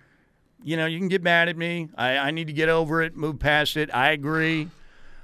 you 0.63 0.77
know, 0.77 0.85
you 0.85 0.97
can 0.97 1.09
get 1.09 1.21
mad 1.21 1.49
at 1.49 1.57
me. 1.57 1.89
I, 1.97 2.15
I 2.15 2.31
need 2.31 2.47
to 2.47 2.53
get 2.53 2.69
over 2.69 3.01
it, 3.01 3.17
move 3.17 3.37
past 3.37 3.75
it. 3.75 3.93
I 3.93 4.11
agree. 4.11 4.69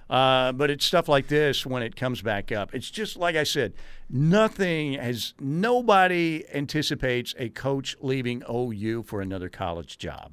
Uh, 0.09 0.51
but 0.51 0.71
it's 0.71 0.85
stuff 0.85 1.07
like 1.07 1.27
this 1.27 1.65
when 1.65 1.83
it 1.83 1.95
comes 1.95 2.21
back 2.21 2.51
up. 2.51 2.73
It's 2.73 2.89
just 2.89 3.15
like 3.15 3.35
I 3.35 3.43
said, 3.43 3.73
nothing 4.09 4.93
has, 4.93 5.35
nobody 5.39 6.43
anticipates 6.53 7.35
a 7.37 7.49
coach 7.49 7.95
leaving 8.01 8.43
OU 8.49 9.03
for 9.03 9.21
another 9.21 9.49
college 9.49 9.97
job. 9.97 10.31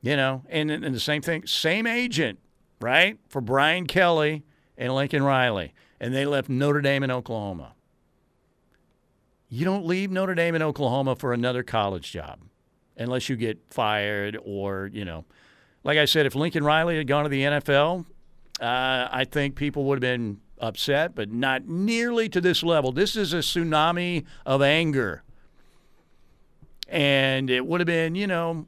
You 0.00 0.16
know, 0.16 0.44
and, 0.48 0.70
and 0.70 0.94
the 0.94 1.00
same 1.00 1.20
thing, 1.20 1.46
same 1.46 1.86
agent, 1.86 2.38
right? 2.80 3.18
For 3.28 3.42
Brian 3.42 3.86
Kelly 3.86 4.44
and 4.78 4.94
Lincoln 4.94 5.22
Riley. 5.22 5.74
And 6.00 6.14
they 6.14 6.24
left 6.24 6.48
Notre 6.48 6.80
Dame 6.80 7.02
in 7.02 7.10
Oklahoma. 7.10 7.74
You 9.50 9.66
don't 9.66 9.84
leave 9.84 10.10
Notre 10.10 10.34
Dame 10.34 10.54
in 10.54 10.62
Oklahoma 10.62 11.16
for 11.16 11.34
another 11.34 11.62
college 11.62 12.10
job 12.12 12.40
unless 12.96 13.28
you 13.28 13.36
get 13.36 13.58
fired 13.68 14.38
or, 14.42 14.88
you 14.90 15.04
know, 15.04 15.26
like 15.84 15.98
I 15.98 16.06
said, 16.06 16.24
if 16.24 16.34
Lincoln 16.34 16.64
Riley 16.64 16.96
had 16.96 17.06
gone 17.06 17.24
to 17.24 17.28
the 17.28 17.42
NFL, 17.42 18.06
uh, 18.60 19.08
I 19.10 19.24
think 19.24 19.54
people 19.54 19.84
would 19.84 19.96
have 19.96 20.00
been 20.00 20.40
upset, 20.58 21.14
but 21.14 21.30
not 21.30 21.66
nearly 21.66 22.28
to 22.28 22.40
this 22.40 22.62
level. 22.62 22.92
This 22.92 23.16
is 23.16 23.32
a 23.32 23.38
tsunami 23.38 24.24
of 24.44 24.62
anger. 24.62 25.22
And 26.88 27.48
it 27.50 27.64
would 27.66 27.80
have 27.80 27.86
been, 27.86 28.14
you 28.14 28.26
know, 28.26 28.66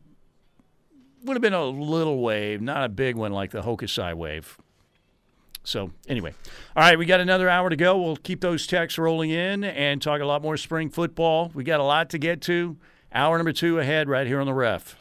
would 1.24 1.34
have 1.34 1.43
been 1.43 1.53
a 1.53 1.64
little 1.64 2.20
wave, 2.20 2.61
not 2.61 2.84
a 2.84 2.88
big 2.88 3.16
one 3.16 3.32
like 3.32 3.51
the 3.51 3.62
Hokusai 3.62 4.14
wave. 4.14 4.59
So, 5.64 5.93
anyway. 6.09 6.34
All 6.74 6.82
right, 6.82 6.99
we 6.99 7.07
got 7.07 7.20
another 7.20 7.49
hour 7.49 7.70
to 7.70 7.76
go. 7.76 8.01
We'll 8.01 8.16
keep 8.16 8.40
those 8.40 8.66
texts 8.66 8.99
rolling 8.99 9.30
in 9.30 9.62
and 9.62 10.03
talk 10.03 10.20
a 10.20 10.24
lot 10.24 10.43
more 10.43 10.57
spring 10.57 10.90
football. 10.90 11.51
We 11.55 11.62
got 11.62 11.78
a 11.78 11.84
lot 11.84 12.11
to 12.11 12.18
get 12.18 12.40
to. 12.43 12.76
Hour 13.14 13.36
number 13.36 13.53
two 13.53 13.78
ahead 13.78 14.09
right 14.09 14.26
here 14.26 14.40
on 14.40 14.47
the 14.47 14.55
ref. 14.55 14.97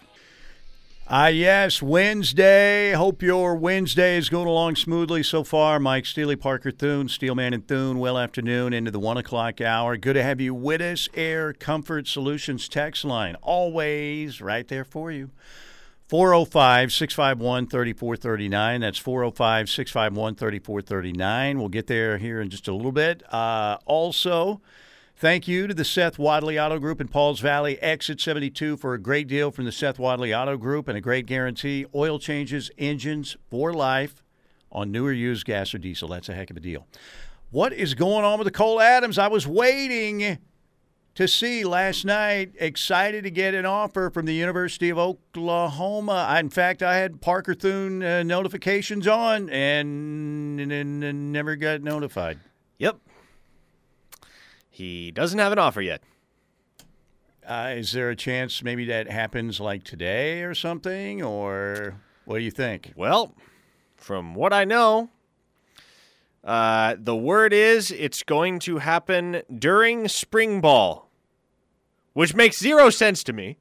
Ah, 1.13 1.27
yes, 1.27 1.81
Wednesday. 1.81 2.93
Hope 2.93 3.21
your 3.21 3.53
Wednesday 3.53 4.15
is 4.15 4.29
going 4.29 4.47
along 4.47 4.77
smoothly 4.77 5.23
so 5.23 5.43
far. 5.43 5.77
Mike 5.77 6.05
Steely, 6.05 6.37
Parker 6.37 6.71
Thune, 6.71 7.09
Steelman 7.09 7.53
and 7.53 7.67
Thune. 7.67 7.99
Well 7.99 8.17
afternoon 8.17 8.71
into 8.71 8.91
the 8.91 8.99
one 8.99 9.17
o'clock 9.17 9.59
hour. 9.59 9.97
Good 9.97 10.13
to 10.13 10.23
have 10.23 10.39
you 10.39 10.53
with 10.53 10.79
us. 10.79 11.09
Air 11.13 11.51
Comfort 11.51 12.07
Solutions 12.07 12.69
text 12.69 13.03
line 13.03 13.35
always 13.41 14.39
right 14.39 14.65
there 14.65 14.85
for 14.85 15.11
you. 15.11 15.31
405 16.07 16.93
651 16.93 17.67
3439. 17.67 18.79
That's 18.79 18.97
405 18.97 19.69
651 19.69 20.35
3439. 20.35 21.59
We'll 21.59 21.67
get 21.67 21.87
there 21.87 22.19
here 22.19 22.39
in 22.39 22.49
just 22.49 22.69
a 22.69 22.73
little 22.73 22.93
bit. 22.93 23.21
Uh, 23.33 23.79
also, 23.85 24.61
Thank 25.21 25.47
you 25.47 25.67
to 25.67 25.75
the 25.75 25.85
Seth 25.85 26.17
Wadley 26.17 26.59
Auto 26.59 26.79
Group 26.79 26.99
in 26.99 27.07
Pauls 27.07 27.41
Valley, 27.41 27.79
exit 27.79 28.19
72, 28.19 28.75
for 28.77 28.95
a 28.95 28.99
great 28.99 29.27
deal 29.27 29.51
from 29.51 29.65
the 29.65 29.71
Seth 29.71 29.99
Wadley 29.99 30.33
Auto 30.33 30.57
Group 30.57 30.87
and 30.87 30.97
a 30.97 30.99
great 30.99 31.27
guarantee. 31.27 31.85
Oil 31.93 32.17
changes, 32.17 32.71
engines 32.79 33.37
for 33.47 33.71
life 33.71 34.23
on 34.71 34.91
newer 34.91 35.11
used 35.11 35.45
gas 35.45 35.75
or 35.75 35.77
diesel. 35.77 36.07
That's 36.09 36.27
a 36.27 36.33
heck 36.33 36.49
of 36.49 36.57
a 36.57 36.59
deal. 36.59 36.87
What 37.51 37.71
is 37.71 37.93
going 37.93 38.25
on 38.25 38.39
with 38.39 38.47
the 38.47 38.51
Cole 38.51 38.81
Adams? 38.81 39.19
I 39.19 39.27
was 39.27 39.45
waiting 39.45 40.39
to 41.13 41.27
see 41.27 41.65
last 41.65 42.03
night. 42.03 42.53
Excited 42.57 43.23
to 43.23 43.29
get 43.29 43.53
an 43.53 43.67
offer 43.67 44.09
from 44.09 44.25
the 44.25 44.33
University 44.33 44.89
of 44.89 44.97
Oklahoma. 44.97 46.25
I, 46.29 46.39
in 46.39 46.49
fact, 46.49 46.81
I 46.81 46.97
had 46.97 47.21
Parker 47.21 47.53
Thune 47.53 48.01
uh, 48.01 48.23
notifications 48.23 49.05
on 49.07 49.51
and, 49.51 50.59
and, 50.59 51.03
and 51.03 51.31
never 51.31 51.55
got 51.55 51.83
notified. 51.83 52.39
Yep. 52.79 52.97
He 54.81 55.11
doesn't 55.11 55.37
have 55.37 55.51
an 55.51 55.59
offer 55.59 55.79
yet. 55.79 56.01
Uh, 57.45 57.75
is 57.75 57.91
there 57.91 58.09
a 58.09 58.15
chance 58.15 58.63
maybe 58.63 58.85
that 58.85 59.07
happens 59.07 59.59
like 59.59 59.83
today 59.83 60.41
or 60.41 60.55
something? 60.55 61.21
Or 61.21 62.01
what 62.25 62.39
do 62.39 62.43
you 62.43 62.49
think? 62.49 62.91
Well, 62.95 63.35
from 63.95 64.33
what 64.33 64.53
I 64.53 64.65
know, 64.65 65.09
uh, 66.43 66.95
the 66.97 67.15
word 67.15 67.53
is 67.53 67.91
it's 67.91 68.23
going 68.23 68.57
to 68.61 68.79
happen 68.79 69.43
during 69.55 70.07
spring 70.07 70.61
ball, 70.61 71.11
which 72.13 72.33
makes 72.33 72.57
zero 72.57 72.89
sense 72.89 73.23
to 73.25 73.33
me 73.33 73.57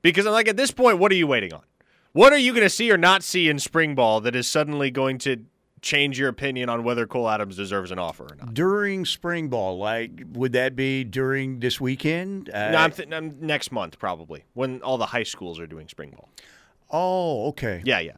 because 0.00 0.26
I'm 0.26 0.32
like, 0.32 0.46
at 0.46 0.56
this 0.56 0.70
point, 0.70 1.00
what 1.00 1.10
are 1.10 1.16
you 1.16 1.26
waiting 1.26 1.52
on? 1.52 1.62
What 2.12 2.32
are 2.32 2.38
you 2.38 2.52
going 2.52 2.62
to 2.62 2.70
see 2.70 2.92
or 2.92 2.96
not 2.96 3.24
see 3.24 3.48
in 3.48 3.58
spring 3.58 3.96
ball 3.96 4.20
that 4.20 4.36
is 4.36 4.46
suddenly 4.46 4.92
going 4.92 5.18
to 5.18 5.44
change 5.82 6.18
your 6.18 6.28
opinion 6.28 6.68
on 6.68 6.84
whether 6.84 7.06
Cole 7.06 7.28
Adams 7.28 7.56
deserves 7.56 7.90
an 7.90 7.98
offer 7.98 8.24
or 8.24 8.36
not? 8.36 8.54
During 8.54 9.04
spring 9.04 9.48
ball, 9.48 9.76
like, 9.78 10.22
would 10.32 10.52
that 10.52 10.74
be 10.76 11.04
during 11.04 11.60
this 11.60 11.80
weekend? 11.80 12.48
Uh, 12.48 12.70
no, 12.70 12.78
I'm, 12.78 12.92
th- 12.92 13.08
I'm 13.12 13.36
next 13.40 13.72
month 13.72 13.98
probably 13.98 14.44
when 14.54 14.80
all 14.82 14.96
the 14.96 15.06
high 15.06 15.24
schools 15.24 15.58
are 15.60 15.66
doing 15.66 15.88
spring 15.88 16.10
ball. 16.16 16.30
oh, 16.90 17.48
okay. 17.48 17.82
Yeah, 17.84 17.98
yeah. 18.00 18.12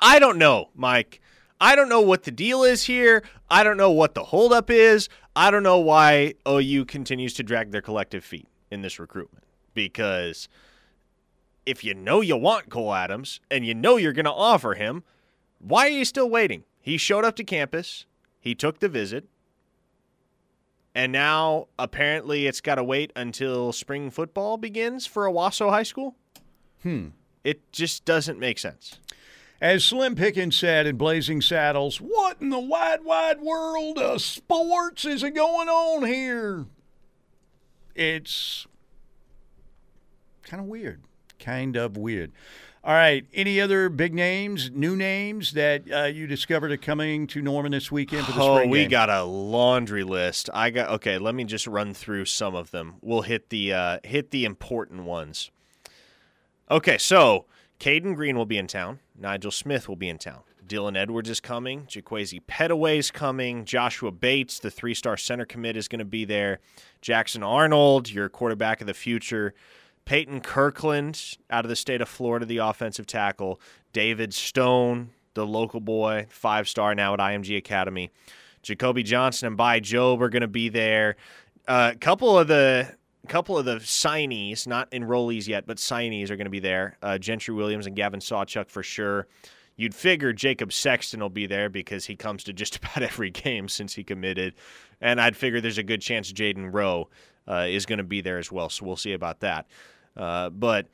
I 0.00 0.18
don't 0.18 0.36
know, 0.38 0.68
Mike. 0.74 1.20
I 1.60 1.76
don't 1.76 1.88
know 1.88 2.00
what 2.02 2.24
the 2.24 2.30
deal 2.30 2.62
is 2.62 2.84
here. 2.84 3.22
I 3.48 3.64
don't 3.64 3.76
know 3.78 3.90
what 3.90 4.14
the 4.14 4.24
holdup 4.24 4.70
is. 4.70 5.08
I 5.34 5.50
don't 5.50 5.62
know 5.62 5.78
why 5.78 6.34
OU 6.46 6.84
continues 6.86 7.32
to 7.34 7.42
drag 7.42 7.70
their 7.70 7.80
collective 7.80 8.24
feet 8.24 8.46
in 8.70 8.82
this 8.82 8.98
recruitment. 8.98 9.44
Because 9.72 10.48
if 11.64 11.82
you 11.82 11.94
know 11.94 12.20
you 12.20 12.36
want 12.36 12.68
Cole 12.68 12.92
Adams 12.92 13.40
and 13.50 13.64
you 13.64 13.74
know 13.74 13.96
you're 13.96 14.12
going 14.12 14.26
to 14.26 14.32
offer 14.32 14.74
him, 14.74 15.04
why 15.66 15.86
are 15.86 15.90
you 15.90 16.04
still 16.04 16.28
waiting? 16.28 16.64
He 16.80 16.98
showed 16.98 17.24
up 17.24 17.36
to 17.36 17.44
campus, 17.44 18.04
he 18.38 18.54
took 18.54 18.80
the 18.80 18.88
visit, 18.88 19.26
and 20.94 21.10
now 21.10 21.68
apparently 21.78 22.46
it's 22.46 22.60
got 22.60 22.74
to 22.74 22.84
wait 22.84 23.12
until 23.16 23.72
spring 23.72 24.10
football 24.10 24.58
begins 24.58 25.06
for 25.06 25.26
Owasso 25.26 25.70
High 25.70 25.82
School? 25.82 26.14
Hmm. 26.82 27.08
It 27.42 27.72
just 27.72 28.04
doesn't 28.04 28.38
make 28.38 28.58
sense. 28.58 28.98
As 29.60 29.84
Slim 29.84 30.14
Pickens 30.14 30.56
said 30.56 30.86
in 30.86 30.96
Blazing 30.96 31.40
Saddles, 31.40 31.98
what 31.98 32.40
in 32.40 32.50
the 32.50 32.60
wide, 32.60 33.02
wide 33.02 33.40
world 33.40 33.98
of 33.98 34.20
sports 34.20 35.04
is 35.04 35.22
going 35.22 35.68
on 35.68 36.04
here? 36.04 36.66
It's 37.94 38.66
kind 40.42 40.60
of 40.60 40.66
weird. 40.66 41.02
Kind 41.38 41.76
of 41.76 41.96
weird. 41.96 42.32
All 42.86 42.92
right. 42.92 43.24
Any 43.32 43.62
other 43.62 43.88
big 43.88 44.12
names, 44.12 44.70
new 44.70 44.94
names 44.94 45.52
that 45.52 45.90
uh, 45.90 46.02
you 46.04 46.26
discovered 46.26 46.70
are 46.70 46.76
coming 46.76 47.26
to 47.28 47.40
Norman 47.40 47.72
this 47.72 47.90
weekend 47.90 48.26
for 48.26 48.32
the 48.32 48.42
Oh, 48.42 48.56
spring 48.56 48.68
we 48.68 48.80
game? 48.80 48.90
got 48.90 49.08
a 49.08 49.22
laundry 49.24 50.04
list. 50.04 50.50
I 50.52 50.68
got 50.68 50.90
okay. 50.90 51.16
Let 51.16 51.34
me 51.34 51.44
just 51.44 51.66
run 51.66 51.94
through 51.94 52.26
some 52.26 52.54
of 52.54 52.72
them. 52.72 52.96
We'll 53.00 53.22
hit 53.22 53.48
the 53.48 53.72
uh, 53.72 53.98
hit 54.04 54.32
the 54.32 54.44
important 54.44 55.04
ones. 55.04 55.50
Okay, 56.70 56.98
so 56.98 57.46
Cayden 57.78 58.12
Green 58.14 58.36
will 58.36 58.44
be 58.46 58.58
in 58.58 58.66
town. 58.66 58.98
Nigel 59.18 59.50
Smith 59.50 59.88
will 59.88 59.96
be 59.96 60.08
in 60.10 60.18
town. 60.18 60.40
Dylan 60.66 60.96
Edwards 60.96 61.28
is 61.30 61.40
coming. 61.40 61.82
Jaquaize 61.86 62.38
Pettaway 62.46 62.98
is 62.98 63.10
coming. 63.10 63.64
Joshua 63.64 64.10
Bates, 64.10 64.58
the 64.58 64.70
three 64.70 64.94
star 64.94 65.16
center 65.16 65.46
commit, 65.46 65.76
is 65.78 65.88
going 65.88 65.98
to 66.00 66.04
be 66.04 66.26
there. 66.26 66.58
Jackson 67.00 67.42
Arnold, 67.42 68.10
your 68.10 68.28
quarterback 68.28 68.82
of 68.82 68.86
the 68.86 68.94
future. 68.94 69.54
Peyton 70.04 70.40
Kirkland 70.40 71.38
out 71.50 71.64
of 71.64 71.68
the 71.68 71.76
state 71.76 72.00
of 72.00 72.08
Florida, 72.08 72.44
the 72.44 72.58
offensive 72.58 73.06
tackle. 73.06 73.60
David 73.92 74.34
Stone, 74.34 75.10
the 75.34 75.46
local 75.46 75.80
boy, 75.80 76.26
five 76.28 76.68
star 76.68 76.94
now 76.94 77.14
at 77.14 77.20
IMG 77.20 77.56
Academy. 77.56 78.10
Jacoby 78.62 79.02
Johnson 79.02 79.48
and 79.48 79.56
Bai 79.56 79.80
Jobe 79.80 80.20
are 80.20 80.28
going 80.28 80.42
to 80.42 80.48
be 80.48 80.68
there. 80.68 81.16
A 81.68 81.70
uh, 81.70 81.94
couple 82.00 82.38
of 82.38 82.48
the 82.48 82.94
couple 83.28 83.56
of 83.56 83.64
the 83.64 83.76
signees, 83.76 84.66
not 84.66 84.90
enrollees 84.90 85.48
yet, 85.48 85.66
but 85.66 85.78
signees 85.78 86.30
are 86.30 86.36
going 86.36 86.44
to 86.44 86.50
be 86.50 86.60
there. 86.60 86.98
Uh, 87.02 87.16
Gentry 87.18 87.54
Williams 87.54 87.86
and 87.86 87.96
Gavin 87.96 88.20
Sawchuk 88.20 88.68
for 88.68 88.82
sure. 88.82 89.26
You'd 89.76 89.94
figure 89.94 90.32
Jacob 90.32 90.72
Sexton 90.72 91.20
will 91.20 91.30
be 91.30 91.46
there 91.46 91.68
because 91.68 92.04
he 92.04 92.16
comes 92.16 92.44
to 92.44 92.52
just 92.52 92.76
about 92.78 93.02
every 93.02 93.30
game 93.30 93.68
since 93.68 93.94
he 93.94 94.04
committed. 94.04 94.54
And 95.00 95.20
I'd 95.20 95.36
figure 95.36 95.60
there's 95.60 95.78
a 95.78 95.82
good 95.82 96.00
chance 96.00 96.32
Jayden 96.32 96.72
Rowe 96.72 97.08
uh, 97.48 97.66
is 97.68 97.86
going 97.86 97.98
to 97.98 98.04
be 98.04 98.20
there 98.20 98.38
as 98.38 98.52
well. 98.52 98.68
So 98.68 98.84
we'll 98.84 98.96
see 98.96 99.12
about 99.12 99.40
that. 99.40 99.66
Uh, 100.16 100.50
but 100.50 100.86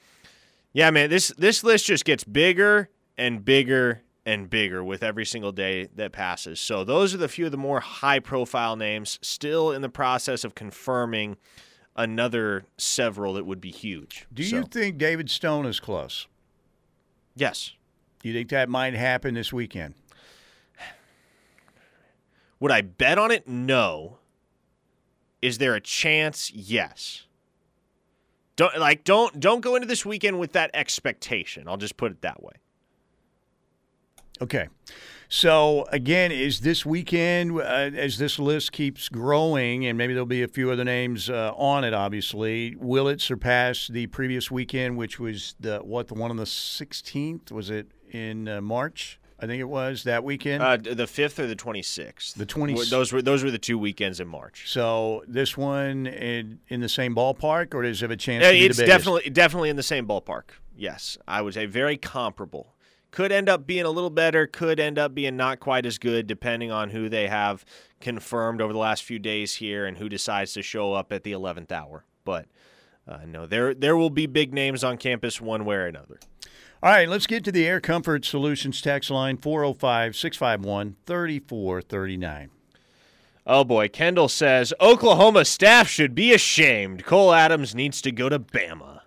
yeah, 0.72 0.90
man, 0.90 1.10
this 1.10 1.28
this 1.36 1.62
list 1.64 1.86
just 1.86 2.04
gets 2.04 2.24
bigger 2.24 2.88
and 3.18 3.44
bigger 3.44 4.02
and 4.26 4.48
bigger 4.50 4.84
with 4.84 5.02
every 5.02 5.24
single 5.26 5.52
day 5.52 5.88
that 5.96 6.12
passes. 6.12 6.60
So 6.60 6.84
those 6.84 7.14
are 7.14 7.18
the 7.18 7.28
few 7.28 7.46
of 7.46 7.52
the 7.52 7.58
more 7.58 7.80
high 7.80 8.20
profile 8.20 8.76
names 8.76 9.18
still 9.22 9.72
in 9.72 9.82
the 9.82 9.88
process 9.88 10.44
of 10.44 10.54
confirming 10.54 11.36
another 11.96 12.64
several 12.78 13.34
that 13.34 13.44
would 13.46 13.60
be 13.60 13.70
huge. 13.70 14.26
Do 14.32 14.42
So, 14.44 14.56
you 14.56 14.62
think 14.62 14.98
David 14.98 15.30
Stone 15.30 15.66
is 15.66 15.80
close? 15.80 16.26
Yes. 17.34 17.72
Do 18.22 18.28
you 18.28 18.34
think 18.34 18.50
that 18.50 18.68
might 18.68 18.94
happen 18.94 19.34
this 19.34 19.52
weekend? 19.52 19.94
Would 22.60 22.70
I 22.70 22.82
bet 22.82 23.18
on 23.18 23.30
it? 23.30 23.48
No. 23.48 24.18
Is 25.42 25.58
there 25.58 25.74
a 25.74 25.80
chance? 25.80 26.50
Yes. 26.52 27.26
Don't 28.60 28.78
like 28.78 29.04
don't 29.04 29.40
don't 29.40 29.62
go 29.62 29.74
into 29.74 29.88
this 29.88 30.04
weekend 30.04 30.38
with 30.38 30.52
that 30.52 30.70
expectation. 30.74 31.66
I'll 31.66 31.78
just 31.78 31.96
put 31.96 32.12
it 32.12 32.20
that 32.20 32.42
way. 32.42 32.52
Okay. 34.42 34.68
So 35.30 35.86
again, 35.90 36.30
is 36.30 36.60
this 36.60 36.84
weekend 36.84 37.58
uh, 37.58 37.62
as 37.62 38.18
this 38.18 38.38
list 38.38 38.72
keeps 38.72 39.08
growing, 39.08 39.86
and 39.86 39.96
maybe 39.96 40.12
there'll 40.12 40.26
be 40.26 40.42
a 40.42 40.48
few 40.48 40.70
other 40.70 40.84
names 40.84 41.30
uh, 41.30 41.54
on 41.56 41.84
it. 41.84 41.94
Obviously, 41.94 42.76
will 42.78 43.08
it 43.08 43.22
surpass 43.22 43.88
the 43.88 44.08
previous 44.08 44.50
weekend, 44.50 44.98
which 44.98 45.18
was 45.18 45.54
the 45.58 45.78
what 45.78 46.08
the 46.08 46.14
one 46.14 46.30
on 46.30 46.36
the 46.36 46.44
sixteenth? 46.44 47.50
Was 47.50 47.70
it 47.70 47.90
in 48.10 48.46
uh, 48.46 48.60
March? 48.60 49.18
I 49.40 49.46
think 49.46 49.60
it 49.60 49.68
was 49.68 50.04
that 50.04 50.22
weekend. 50.22 50.62
Uh, 50.62 50.76
the 50.76 51.06
fifth 51.06 51.38
or 51.38 51.46
the 51.46 51.54
twenty 51.56 51.82
sixth. 51.82 52.34
The 52.34 52.46
20 52.46 52.84
Those 52.90 53.12
were 53.12 53.22
those 53.22 53.42
were 53.42 53.50
the 53.50 53.58
two 53.58 53.78
weekends 53.78 54.20
in 54.20 54.28
March. 54.28 54.70
so 54.70 55.24
this 55.26 55.56
one 55.56 56.06
in, 56.06 56.60
in 56.68 56.80
the 56.80 56.88
same 56.88 57.14
ballpark, 57.14 57.74
or 57.74 57.82
does 57.82 58.00
it 58.02 58.04
have 58.04 58.10
a 58.10 58.16
chance? 58.16 58.42
Yeah, 58.42 58.52
to 58.52 58.58
be 58.58 58.66
it's 58.66 58.78
the 58.78 58.86
definitely 58.86 59.30
definitely 59.30 59.70
in 59.70 59.76
the 59.76 59.82
same 59.82 60.06
ballpark. 60.06 60.50
Yes, 60.76 61.16
I 61.26 61.42
would 61.42 61.54
say 61.54 61.66
very 61.66 61.96
comparable. 61.96 62.74
Could 63.10 63.32
end 63.32 63.48
up 63.48 63.66
being 63.66 63.84
a 63.84 63.90
little 63.90 64.10
better. 64.10 64.46
Could 64.46 64.78
end 64.78 64.98
up 64.98 65.14
being 65.14 65.36
not 65.36 65.58
quite 65.58 65.84
as 65.84 65.98
good, 65.98 66.26
depending 66.26 66.70
on 66.70 66.90
who 66.90 67.08
they 67.08 67.26
have 67.26 67.64
confirmed 68.00 68.60
over 68.62 68.72
the 68.72 68.78
last 68.78 69.02
few 69.02 69.18
days 69.18 69.56
here 69.56 69.84
and 69.84 69.96
who 69.98 70.08
decides 70.08 70.52
to 70.52 70.62
show 70.62 70.92
up 70.94 71.12
at 71.12 71.24
the 71.24 71.32
eleventh 71.32 71.72
hour. 71.72 72.04
But 72.24 72.46
uh, 73.08 73.20
no, 73.26 73.46
there 73.46 73.74
there 73.74 73.96
will 73.96 74.10
be 74.10 74.26
big 74.26 74.54
names 74.54 74.84
on 74.84 74.96
campus 74.96 75.40
one 75.40 75.64
way 75.64 75.76
or 75.76 75.86
another. 75.86 76.20
All 76.82 76.90
right, 76.90 77.08
let's 77.10 77.26
get 77.26 77.44
to 77.44 77.52
the 77.52 77.66
Air 77.66 77.78
Comfort 77.78 78.24
Solutions 78.24 78.80
text 78.80 79.10
line 79.10 79.36
405 79.36 80.16
651 80.16 80.96
3439. 81.04 82.48
Oh 83.46 83.64
boy, 83.64 83.88
Kendall 83.88 84.28
says 84.28 84.72
Oklahoma 84.80 85.44
staff 85.44 85.88
should 85.88 86.14
be 86.14 86.32
ashamed. 86.32 87.04
Cole 87.04 87.34
Adams 87.34 87.74
needs 87.74 88.00
to 88.00 88.10
go 88.10 88.30
to 88.30 88.38
Bama. 88.38 89.00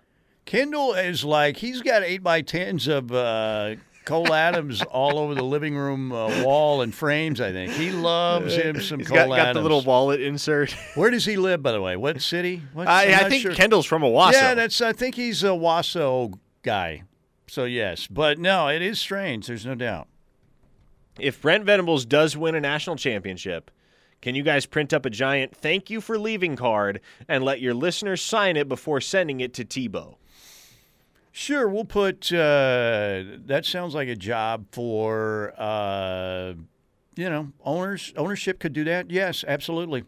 Kendall 0.44 0.94
is 0.94 1.24
like 1.24 1.56
he's 1.56 1.82
got 1.82 2.04
eight 2.04 2.22
by 2.22 2.42
tens 2.42 2.86
of 2.86 3.10
uh, 3.10 3.74
Cole 4.04 4.32
Adams 4.32 4.80
all 4.92 5.18
over 5.18 5.34
the 5.34 5.42
living 5.42 5.74
room 5.76 6.12
uh, 6.12 6.44
wall 6.44 6.80
and 6.82 6.94
frames. 6.94 7.40
I 7.40 7.50
think 7.50 7.72
he 7.72 7.90
loves 7.90 8.54
him 8.54 8.80
some 8.80 9.00
He's 9.00 9.08
Cole 9.08 9.16
got, 9.16 9.28
got 9.30 9.38
Adams. 9.38 9.56
the 9.56 9.62
little 9.62 9.82
wallet 9.82 10.20
insert. 10.20 10.70
Where 10.94 11.10
does 11.10 11.24
he 11.24 11.36
live, 11.36 11.60
by 11.60 11.72
the 11.72 11.82
way? 11.82 11.96
What 11.96 12.20
city? 12.22 12.62
What's, 12.72 12.88
I, 12.88 13.14
I 13.14 13.28
think 13.28 13.42
sure. 13.42 13.52
Kendall's 13.52 13.86
from 13.86 14.02
Owasso. 14.02 14.32
Yeah, 14.34 14.54
that's. 14.54 14.80
I 14.80 14.92
think 14.92 15.16
he's 15.16 15.42
a 15.42 15.48
Wasso 15.48 16.38
guy. 16.62 17.02
So 17.46 17.64
yes, 17.64 18.06
but 18.06 18.38
no, 18.38 18.68
it 18.68 18.82
is 18.82 18.98
strange. 18.98 19.46
There's 19.46 19.66
no 19.66 19.74
doubt. 19.74 20.08
if 21.18 21.40
Brent 21.40 21.64
Venables 21.64 22.04
does 22.06 22.36
win 22.36 22.54
a 22.54 22.60
national 22.60 22.96
championship, 22.96 23.70
can 24.20 24.34
you 24.34 24.42
guys 24.42 24.66
print 24.66 24.92
up 24.92 25.04
a 25.06 25.10
giant 25.10 25.54
thank 25.54 25.90
you 25.90 26.00
for 26.00 26.18
leaving 26.18 26.56
card 26.56 27.00
and 27.28 27.44
let 27.44 27.60
your 27.60 27.74
listeners 27.74 28.22
sign 28.22 28.56
it 28.56 28.68
before 28.68 29.00
sending 29.00 29.40
it 29.40 29.52
to 29.54 29.64
Tebow? 29.64 30.16
Sure, 31.30 31.68
we'll 31.68 31.84
put. 31.84 32.32
Uh, 32.32 33.22
that 33.46 33.64
sounds 33.66 33.94
like 33.94 34.08
a 34.08 34.16
job 34.16 34.66
for. 34.72 35.52
Uh, 35.58 36.54
you 37.16 37.28
know, 37.30 37.52
owners 37.64 38.12
ownership 38.16 38.58
could 38.58 38.72
do 38.72 38.82
that. 38.84 39.10
Yes, 39.10 39.44
absolutely. 39.46 40.04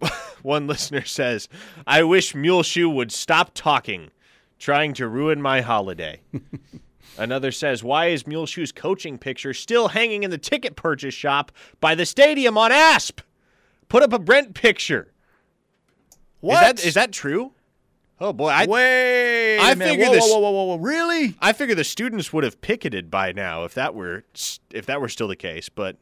One 0.42 0.66
listener 0.66 1.04
says, 1.04 1.48
I 1.86 2.02
wish 2.04 2.34
Muleshoe 2.34 2.88
would 2.88 3.10
stop 3.12 3.50
talking, 3.54 4.10
trying 4.60 4.92
to 4.94 5.08
ruin 5.08 5.42
my 5.42 5.62
holiday. 5.62 6.20
Another 7.18 7.50
says, 7.50 7.82
Why 7.82 8.06
is 8.06 8.26
Muleshoe's 8.26 8.70
coaching 8.70 9.18
picture 9.18 9.52
still 9.52 9.88
hanging 9.88 10.22
in 10.22 10.30
the 10.30 10.38
ticket 10.38 10.76
purchase 10.76 11.14
shop 11.14 11.50
by 11.80 11.96
the 11.96 12.06
stadium 12.06 12.56
on 12.56 12.70
ASP? 12.70 13.22
Put 13.88 14.04
up 14.04 14.12
a 14.12 14.18
Brent 14.20 14.54
picture. 14.54 15.12
What 16.38 16.54
Is 16.54 16.60
that, 16.60 16.88
is 16.88 16.94
that 16.94 17.12
true? 17.12 17.52
Oh 18.20 18.32
boy, 18.34 18.48
I 18.48 18.66
Wait, 18.66 19.58
I 19.58 19.74
figure 19.74 20.06
whoa, 20.06 20.12
this- 20.12 20.28
Whoa, 20.28 20.38
whoa, 20.38 20.50
whoa, 20.50 20.64
whoa, 20.64 20.76
really? 20.76 21.34
I 21.40 21.52
figure 21.54 21.74
the 21.74 21.84
students 21.84 22.32
would 22.32 22.44
have 22.44 22.60
picketed 22.60 23.10
by 23.10 23.32
now 23.32 23.64
if 23.64 23.74
that 23.74 23.94
were 23.94 24.24
if 24.70 24.86
that 24.86 25.00
were 25.00 25.08
still 25.08 25.26
the 25.28 25.36
case. 25.36 25.70
But 25.70 25.96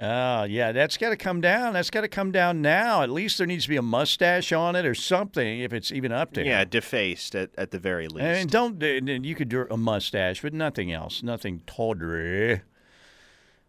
Oh, 0.00 0.44
yeah, 0.44 0.72
that's 0.72 0.96
got 0.98 1.10
to 1.10 1.16
come 1.16 1.40
down. 1.40 1.72
That's 1.72 1.90
got 1.90 2.02
to 2.02 2.08
come 2.08 2.30
down 2.30 2.60
now. 2.60 3.02
At 3.02 3.10
least 3.10 3.38
there 3.38 3.46
needs 3.46 3.64
to 3.64 3.70
be 3.70 3.76
a 3.76 3.82
mustache 3.82 4.52
on 4.52 4.76
it 4.76 4.84
or 4.84 4.94
something, 4.94 5.60
if 5.60 5.72
it's 5.72 5.90
even 5.90 6.12
up 6.12 6.34
there. 6.34 6.44
yeah, 6.44 6.64
defaced 6.64 7.34
at, 7.34 7.50
at 7.56 7.70
the 7.70 7.78
very 7.78 8.06
least. 8.06 8.24
And 8.24 8.50
don't 8.50 8.82
and 8.82 9.24
you 9.24 9.34
could 9.34 9.48
do 9.48 9.66
a 9.70 9.76
mustache, 9.76 10.42
but 10.42 10.52
nothing 10.52 10.92
else, 10.92 11.22
nothing 11.22 11.62
tawdry. 11.66 12.60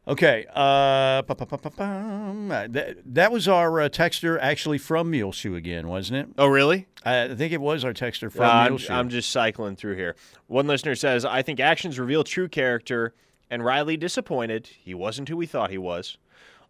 Okay, 0.07 0.45
uh. 0.55 1.21
Uh, 1.28 2.67
that, 2.69 2.95
that 3.05 3.32
was 3.32 3.47
our 3.47 3.82
uh, 3.82 3.89
texter 3.89 4.38
actually 4.41 4.78
from 4.78 5.11
Muleshoe 5.11 5.55
again, 5.55 5.88
wasn't 5.89 6.19
it? 6.19 6.34
oh, 6.38 6.47
really? 6.47 6.88
I 7.03 7.34
think 7.36 7.51
it 7.51 7.59
was 7.59 7.84
our 7.84 7.93
texter 7.93 8.32
from 8.32 8.45
Uh, 8.45 8.49
I'm, 8.49 8.71
Muleshoe. 8.71 8.93
I'm 8.93 9.09
just 9.09 9.30
cycling 9.32 9.75
through 9.75 9.95
here. 9.95 10.15
One 10.47 10.65
listener 10.65 10.95
says, 10.95 11.25
"I 11.25 11.41
think 11.41 11.59
actions 11.59 11.99
reveal 11.99 12.23
true 12.23 12.47
character." 12.47 13.13
And 13.50 13.64
Riley 13.64 13.98
disappointed. 13.98 14.68
He 14.68 14.93
wasn't 14.93 15.30
who 15.30 15.38
we 15.38 15.45
thought 15.45 15.70
he 15.70 15.78
was. 15.78 16.18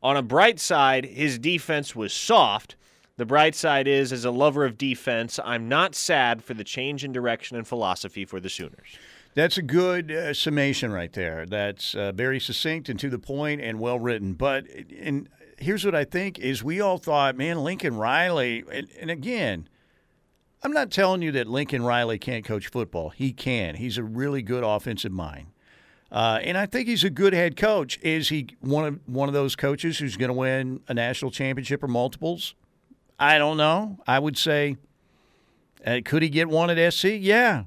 On 0.04 0.16
a 0.16 0.22
bright 0.22 0.60
side, 0.60 1.06
his 1.06 1.40
defense 1.40 1.96
was 1.96 2.14
soft. 2.14 2.76
The 3.18 3.26
bright 3.26 3.56
side 3.56 3.88
is, 3.88 4.14
as 4.14 4.26
a 4.26 4.32
lover 4.32 4.64
of 4.64 4.78
defense, 4.78 5.40
I'm 5.44 5.68
not 5.68 5.96
sad 5.96 6.44
for 6.44 6.54
the 6.54 6.64
change 6.64 7.04
in 7.04 7.12
direction 7.12 7.58
and 7.58 7.68
philosophy 7.68 8.26
for 8.26 8.40
the 8.40 8.50
Sooners. 8.50 8.98
That's 9.34 9.58
a 9.58 9.64
good 9.64 10.12
uh, 10.12 10.34
summation 10.34 10.92
right 10.92 11.12
there. 11.12 11.46
That's 11.46 11.96
uh, 11.96 12.12
very 12.12 12.40
succinct 12.40 12.90
and 12.90 13.00
to 13.00 13.10
the 13.10 13.20
point 13.20 13.62
and 13.62 13.80
well 13.80 14.00
written. 14.00 14.34
But 14.34 14.66
and 15.00 15.30
here's 15.58 15.86
what 15.86 15.96
I 15.96 16.06
think 16.06 16.40
is 16.40 16.64
we 16.64 16.82
all 16.82 16.98
thought, 16.98 17.36
man, 17.36 17.64
Lincoln 17.64 17.98
Riley, 17.98 18.64
and, 18.72 18.88
and 19.00 19.12
again, 19.12 19.68
I'm 20.64 20.72
not 20.72 20.92
telling 20.92 21.22
you 21.22 21.32
that 21.34 21.48
Lincoln 21.48 21.84
Riley 21.84 22.18
can't 22.18 22.46
coach 22.46 22.68
football. 22.68 23.10
He 23.10 23.32
can. 23.32 23.76
He's 23.76 23.98
a 23.98 24.04
really 24.04 24.42
good 24.42 24.64
offensive 24.64 25.12
mind. 25.12 25.48
Uh, 26.12 26.39
and 26.41 26.58
I 26.58 26.66
think 26.66 26.88
he's 26.88 27.03
a 27.03 27.10
good 27.10 27.34
head 27.34 27.58
coach. 27.58 27.99
Is 28.01 28.30
he 28.30 28.47
one 28.62 28.86
of 28.86 28.99
one 29.08 29.28
of 29.28 29.34
those 29.34 29.55
coaches 29.55 29.97
who's 29.97 30.16
going 30.16 30.30
to 30.30 30.34
win 30.34 30.82
a 30.88 30.93
national 30.93 31.32
championship 31.32 31.84
or 31.84 31.88
multiples? 31.88 32.55
I 33.20 33.38
don't 33.38 33.58
know. 33.58 33.99
I 34.08 34.20
would 34.20 34.38
say, 34.38 34.78
uh, 35.86 35.99
could 36.05 36.24
he 36.24 36.30
get 36.30 36.47
one 36.47 36.70
at 36.70 36.93
SC? 36.93 37.10
Yeah. 37.20 37.64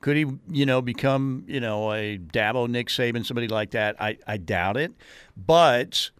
Could 0.00 0.16
he, 0.16 0.26
you 0.50 0.66
know, 0.66 0.82
become, 0.82 1.44
you 1.46 1.60
know, 1.60 1.92
a 1.92 2.18
Dabo, 2.18 2.68
Nick 2.68 2.88
Saban, 2.88 3.24
somebody 3.24 3.48
like 3.48 3.70
that? 3.70 3.96
I, 4.00 4.18
I 4.26 4.36
doubt 4.36 4.76
it. 4.76 4.92
But 5.36 6.10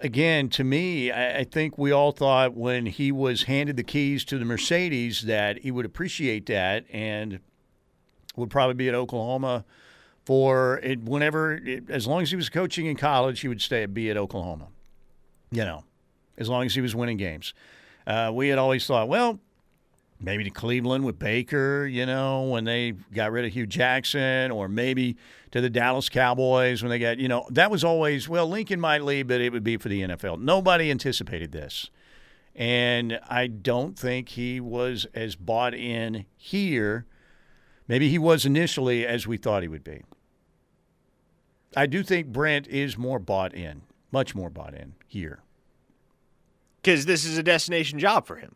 again, 0.00 0.48
to 0.50 0.64
me, 0.64 1.10
I, 1.10 1.40
I 1.40 1.44
think 1.44 1.76
we 1.76 1.92
all 1.92 2.12
thought 2.12 2.54
when 2.54 2.86
he 2.86 3.12
was 3.12 3.42
handed 3.42 3.76
the 3.76 3.82
keys 3.82 4.24
to 4.26 4.38
the 4.38 4.44
Mercedes 4.44 5.22
that 5.22 5.58
he 5.58 5.70
would 5.70 5.84
appreciate 5.84 6.46
that 6.46 6.86
and 6.90 7.40
would 8.36 8.50
probably 8.50 8.74
be 8.74 8.88
at 8.88 8.94
Oklahoma 8.94 9.64
for 10.28 10.78
it 10.82 11.02
whenever, 11.04 11.54
it, 11.54 11.88
as 11.88 12.06
long 12.06 12.20
as 12.20 12.28
he 12.28 12.36
was 12.36 12.50
coaching 12.50 12.84
in 12.84 12.94
college, 12.96 13.40
he 13.40 13.48
would 13.48 13.62
stay 13.62 13.86
be 13.86 14.10
at 14.10 14.18
Oklahoma. 14.18 14.68
You 15.50 15.64
know, 15.64 15.84
as 16.36 16.50
long 16.50 16.66
as 16.66 16.74
he 16.74 16.82
was 16.82 16.94
winning 16.94 17.16
games. 17.16 17.54
Uh, 18.06 18.30
we 18.34 18.48
had 18.48 18.58
always 18.58 18.86
thought, 18.86 19.08
well, 19.08 19.40
maybe 20.20 20.44
to 20.44 20.50
Cleveland 20.50 21.06
with 21.06 21.18
Baker, 21.18 21.86
you 21.86 22.04
know, 22.04 22.42
when 22.42 22.64
they 22.64 22.92
got 23.14 23.32
rid 23.32 23.46
of 23.46 23.54
Hue 23.54 23.66
Jackson, 23.66 24.50
or 24.50 24.68
maybe 24.68 25.16
to 25.52 25.62
the 25.62 25.70
Dallas 25.70 26.10
Cowboys 26.10 26.82
when 26.82 26.90
they 26.90 26.98
got, 26.98 27.16
you 27.16 27.28
know, 27.28 27.46
that 27.48 27.70
was 27.70 27.82
always, 27.82 28.28
well, 28.28 28.46
Lincoln 28.46 28.80
might 28.80 29.04
leave, 29.04 29.28
but 29.28 29.40
it 29.40 29.50
would 29.50 29.64
be 29.64 29.78
for 29.78 29.88
the 29.88 30.02
NFL. 30.02 30.42
Nobody 30.42 30.90
anticipated 30.90 31.52
this. 31.52 31.88
And 32.54 33.18
I 33.30 33.46
don't 33.46 33.98
think 33.98 34.28
he 34.28 34.60
was 34.60 35.06
as 35.14 35.36
bought 35.36 35.72
in 35.72 36.26
here. 36.36 37.06
Maybe 37.86 38.10
he 38.10 38.18
was 38.18 38.44
initially 38.44 39.06
as 39.06 39.26
we 39.26 39.38
thought 39.38 39.62
he 39.62 39.68
would 39.68 39.84
be. 39.84 40.02
I 41.76 41.86
do 41.86 42.02
think 42.02 42.28
Brent 42.28 42.66
is 42.68 42.96
more 42.96 43.18
bought 43.18 43.54
in, 43.54 43.82
much 44.10 44.34
more 44.34 44.50
bought 44.50 44.74
in 44.74 44.94
here. 45.06 45.40
Because 46.82 47.06
this 47.06 47.24
is 47.24 47.36
a 47.38 47.42
destination 47.42 47.98
job 47.98 48.26
for 48.26 48.36
him. 48.36 48.54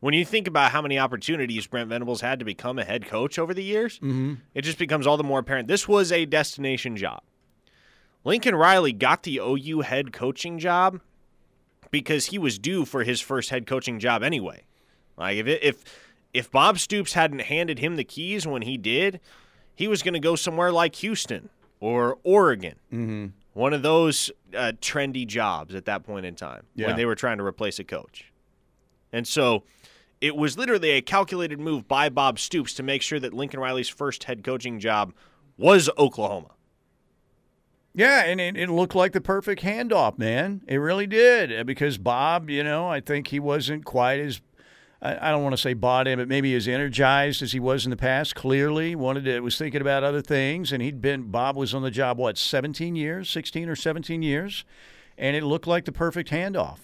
When 0.00 0.14
you 0.14 0.24
think 0.24 0.46
about 0.46 0.70
how 0.70 0.80
many 0.82 0.98
opportunities 0.98 1.66
Brent 1.66 1.88
Venables 1.88 2.20
had 2.20 2.38
to 2.38 2.44
become 2.44 2.78
a 2.78 2.84
head 2.84 3.06
coach 3.06 3.38
over 3.38 3.52
the 3.52 3.64
years, 3.64 3.98
Mm-hmm. 3.98 4.34
it 4.54 4.62
just 4.62 4.78
becomes 4.78 5.06
all 5.06 5.16
the 5.16 5.24
more 5.24 5.40
apparent. 5.40 5.68
This 5.68 5.88
was 5.88 6.12
a 6.12 6.24
destination 6.24 6.96
job. 6.96 7.20
Lincoln 8.24 8.54
Riley 8.54 8.92
got 8.92 9.22
the 9.24 9.38
OU 9.38 9.80
head 9.82 10.12
coaching 10.12 10.58
job 10.58 11.00
because 11.90 12.26
he 12.26 12.38
was 12.38 12.58
due 12.58 12.84
for 12.84 13.02
his 13.04 13.20
first 13.20 13.50
head 13.50 13.66
coaching 13.66 13.98
job 13.98 14.22
anyway. 14.22 14.64
Like 15.16 15.38
if 15.38 15.46
it, 15.46 15.62
if 15.62 15.84
if 16.34 16.50
Bob 16.50 16.78
Stoops 16.78 17.14
hadn't 17.14 17.40
handed 17.42 17.78
him 17.78 17.96
the 17.96 18.04
keys 18.04 18.46
when 18.46 18.62
he 18.62 18.76
did, 18.76 19.18
he 19.74 19.88
was 19.88 20.02
going 20.02 20.14
to 20.14 20.20
go 20.20 20.36
somewhere 20.36 20.70
like 20.70 20.96
Houston 20.96 21.48
or 21.80 22.18
Oregon. 22.24 22.76
Mm-hmm. 22.92 23.26
One 23.54 23.72
of 23.72 23.82
those 23.82 24.30
uh, 24.54 24.72
trendy 24.80 25.26
jobs 25.26 25.74
at 25.74 25.84
that 25.86 26.04
point 26.04 26.26
in 26.26 26.34
time 26.36 26.64
Yeah. 26.74 26.88
when 26.88 26.96
they 26.96 27.04
were 27.06 27.14
trying 27.16 27.38
to 27.38 27.44
replace 27.44 27.78
a 27.78 27.84
coach. 27.84 28.32
And 29.12 29.26
so 29.26 29.64
it 30.20 30.36
was 30.36 30.56
literally 30.58 30.90
a 30.90 31.00
calculated 31.02 31.58
move 31.58 31.88
by 31.88 32.08
Bob 32.08 32.38
Stoops 32.38 32.74
to 32.74 32.82
make 32.82 33.02
sure 33.02 33.18
that 33.20 33.32
Lincoln 33.32 33.58
Riley's 33.60 33.88
first 33.88 34.24
head 34.24 34.44
coaching 34.44 34.78
job 34.80 35.12
was 35.56 35.90
Oklahoma. 35.98 36.50
Yeah, 37.94 38.22
and 38.24 38.40
it, 38.40 38.56
it 38.56 38.68
looked 38.70 38.94
like 38.94 39.12
the 39.12 39.20
perfect 39.20 39.62
handoff, 39.62 40.18
man. 40.18 40.60
It 40.68 40.76
really 40.76 41.06
did. 41.06 41.66
Because 41.66 41.98
Bob, 41.98 42.48
you 42.48 42.62
know, 42.62 42.88
I 42.88 43.00
think 43.00 43.28
he 43.28 43.40
wasn't 43.40 43.84
quite 43.84 44.20
as, 44.20 44.40
I, 45.00 45.30
don't 45.30 45.44
want 45.44 45.52
to 45.52 45.62
say 45.62 45.74
bought 45.74 46.08
in, 46.08 46.18
but 46.18 46.26
maybe 46.26 46.54
as 46.54 46.66
energized 46.66 47.40
as 47.40 47.52
he 47.52 47.60
was 47.60 47.84
in 47.84 47.90
the 47.90 47.96
past. 47.96 48.34
Clearly, 48.34 48.96
wanted 48.96 49.26
to, 49.26 49.40
was 49.40 49.56
thinking 49.56 49.80
about 49.80 50.02
other 50.02 50.20
things. 50.20 50.72
And 50.72 50.82
he'd 50.82 51.00
been, 51.00 51.30
Bob 51.30 51.56
was 51.56 51.72
on 51.72 51.82
the 51.82 51.90
job, 51.90 52.18
what, 52.18 52.36
17 52.36 52.96
years, 52.96 53.30
16 53.30 53.68
or 53.68 53.76
17 53.76 54.22
years? 54.22 54.64
And 55.16 55.36
it 55.36 55.44
looked 55.44 55.68
like 55.68 55.84
the 55.84 55.92
perfect 55.92 56.30
handoff. 56.30 56.78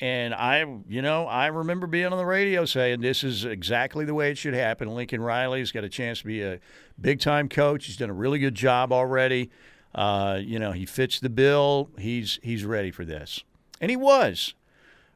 And 0.00 0.34
I, 0.34 0.64
you 0.88 1.02
know, 1.02 1.26
I 1.26 1.46
remember 1.46 1.86
being 1.86 2.06
on 2.06 2.16
the 2.16 2.24
radio 2.24 2.64
saying 2.64 3.02
this 3.02 3.22
is 3.22 3.44
exactly 3.44 4.04
the 4.04 4.14
way 4.14 4.30
it 4.30 4.38
should 4.38 4.54
happen. 4.54 4.88
Lincoln 4.88 5.20
Riley's 5.20 5.72
got 5.72 5.84
a 5.84 5.88
chance 5.88 6.20
to 6.20 6.26
be 6.26 6.42
a 6.42 6.58
big 7.00 7.20
time 7.20 7.48
coach. 7.48 7.86
He's 7.86 7.98
done 7.98 8.10
a 8.10 8.14
really 8.14 8.38
good 8.38 8.54
job 8.54 8.92
already. 8.92 9.50
Uh, 9.94 10.38
you 10.40 10.58
know, 10.58 10.72
he 10.72 10.86
fits 10.86 11.20
the 11.20 11.28
bill. 11.28 11.90
He's 11.98 12.38
he's 12.42 12.64
ready 12.64 12.90
for 12.90 13.04
this, 13.04 13.44
and 13.80 13.90
he 13.90 13.96
was. 13.96 14.54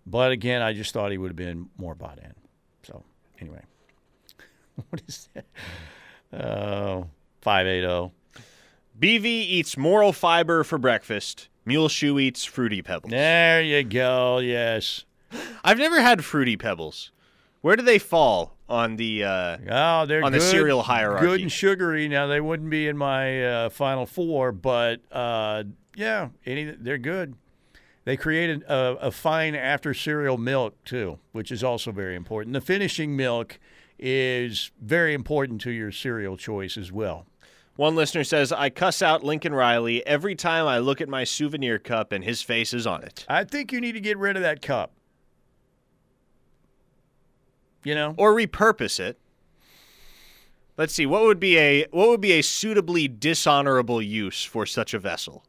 But 0.05 0.33
again, 0.33 0.61
I 0.61 0.75
just 0.75 0.93
thought 0.93 1.13
he 1.13 1.19
would 1.19 1.31
have 1.31 1.37
been 1.37 1.71
more 1.79 1.95
bought 1.95 2.19
in. 2.19 2.35
Anyway, 3.45 3.63
what 4.91 5.03
is 5.07 5.29
that? 5.35 5.47
Oh, 6.33 7.07
five 7.41 7.67
eight 7.67 7.85
oh. 7.85 8.13
zero. 8.35 8.43
BV 9.01 9.25
eats 9.25 9.77
moral 9.77 10.13
fiber 10.13 10.65
for 10.65 10.79
breakfast. 10.79 11.49
Muleshoe 11.65 12.19
eats 12.19 12.45
fruity 12.45 12.83
pebbles. 12.83 13.11
There 13.11 13.63
you 13.63 13.83
go. 13.83 14.39
Yes. 14.39 15.05
I've 15.65 15.79
never 15.79 16.01
had 16.01 16.25
fruity 16.25 16.57
pebbles. 16.57 17.11
Where 17.61 17.77
do 17.77 17.83
they 17.83 17.99
fall 17.99 18.57
on 18.69 18.97
the? 18.97 19.25
Uh, 19.25 19.57
Oh, 19.71 20.07
they're 20.07 20.23
On 20.23 20.33
the 20.33 20.41
cereal 20.41 20.83
hierarchy. 20.83 21.27
Good 21.27 21.41
and 21.41 21.51
sugary. 21.51 22.09
Now 22.09 22.27
they 22.27 22.41
wouldn't 22.41 22.71
be 22.71 22.89
in 22.89 22.97
my 22.97 23.45
uh, 23.45 23.69
final 23.71 24.07
four, 24.07 24.53
but 24.53 25.01
uh, 25.11 25.65
yeah, 25.97 26.29
any 26.45 26.65
they're 26.65 26.99
good. 26.99 27.35
They 28.05 28.17
created 28.17 28.63
a, 28.65 28.97
a 29.01 29.11
fine 29.11 29.55
after 29.55 29.95
cereal 29.95 30.37
milk 30.37 30.83
too, 30.85 31.19
which 31.33 31.51
is 31.51 31.65
also 31.65 31.91
very 31.91 32.15
important. 32.15 32.53
The 32.53 32.61
finishing 32.61 33.17
milk 33.17 33.59
is 33.99 34.71
very 34.81 35.15
important 35.15 35.61
to 35.63 35.71
your 35.71 35.91
cereal 35.91 36.37
choice 36.37 36.77
as 36.77 36.93
well. 36.93 37.27
one 37.77 37.97
listener 37.97 38.23
says, 38.23 38.53
"I 38.53 38.71
cuss 38.71 39.03
out 39.03 39.25
Lincoln 39.25 39.55
Riley 39.55 40.07
every 40.07 40.35
time 40.35 40.67
I 40.67 40.79
look 40.79 41.01
at 41.01 41.09
my 41.09 41.25
souvenir 41.25 41.79
cup 41.79 42.13
and 42.13 42.23
his 42.23 42.43
face 42.43 42.75
is 42.75 42.87
on 42.87 43.03
it, 43.03 43.25
I 43.29 43.45
think 43.45 43.73
you 43.73 43.81
need 43.81 43.93
to 43.93 44.01
get 44.01 44.19
rid 44.19 44.37
of 44.37 44.43
that 44.43 44.63
cup. 44.63 44.93
You 47.83 47.95
know, 47.95 48.15
or 48.19 48.35
repurpose 48.35 49.01
it." 49.01 49.19
Let's 50.77 50.93
see. 50.93 51.07
What 51.07 51.23
would 51.23 51.39
be 51.41 51.57
a 51.57 51.87
what 51.91 52.09
would 52.09 52.21
be 52.21 52.33
a 52.33 52.43
suitably 52.43 53.09
dishonorable 53.09 54.03
use 54.03 54.45
for 54.45 54.67
such 54.67 54.93
a 54.93 54.99
vessel? 54.99 55.45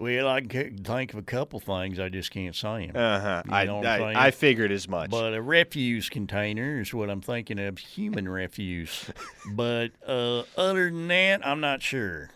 Well, 0.00 0.28
I 0.28 0.40
can 0.40 0.78
think 0.78 1.12
of 1.12 1.18
a 1.18 1.22
couple 1.22 1.60
things. 1.60 2.00
I 2.00 2.08
just 2.08 2.30
can't 2.30 2.54
say 2.54 2.86
them. 2.86 2.96
Uh 2.96 3.20
huh. 3.20 3.42
You 3.46 3.54
I, 3.54 3.64
know 3.64 3.76
what 3.76 3.86
I'm? 3.86 4.16
I 4.16 4.26
I 4.26 4.30
figured 4.32 4.72
as 4.72 4.88
much. 4.88 5.10
But 5.10 5.34
a 5.34 5.42
refuse 5.42 6.08
container 6.08 6.80
is 6.80 6.92
what 6.92 7.10
I'm 7.10 7.20
thinking 7.20 7.60
of, 7.60 7.78
human 7.78 8.28
refuse. 8.28 9.10
but 9.54 9.92
uh, 10.06 10.42
other 10.56 10.90
than 10.90 11.08
that, 11.08 11.46
I'm 11.46 11.60
not 11.60 11.80
sure. 11.80 12.30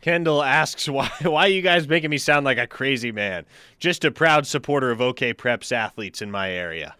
Kendall 0.00 0.42
asks 0.42 0.88
why 0.88 1.10
why 1.22 1.46
are 1.46 1.48
you 1.48 1.62
guys 1.62 1.86
making 1.86 2.10
me 2.10 2.18
sound 2.18 2.46
like 2.46 2.58
a 2.58 2.66
crazy 2.66 3.12
man? 3.12 3.44
Just 3.78 4.04
a 4.04 4.10
proud 4.10 4.46
supporter 4.46 4.90
of 4.90 5.00
OK 5.00 5.34
Preps 5.34 5.72
athletes 5.72 6.22
in 6.22 6.30
my 6.30 6.50
area. 6.50 6.94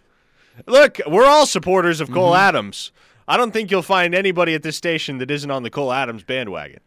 Look, 0.66 1.01
we're 1.07 1.26
all 1.26 1.47
supporters 1.47 2.01
of 2.01 2.11
Cole 2.11 2.34
Adams. 2.34 2.91
I 3.29 3.37
don't 3.37 3.51
think 3.51 3.70
you'll 3.70 3.83
find 3.83 4.14
anybody 4.14 4.55
at 4.55 4.62
this 4.62 4.77
station 4.77 5.18
that 5.18 5.31
isn't 5.31 5.51
on 5.51 5.62
the 5.62 5.70
Cole 5.70 5.93
Adams 5.93 6.22
bandwagon. 6.22 6.81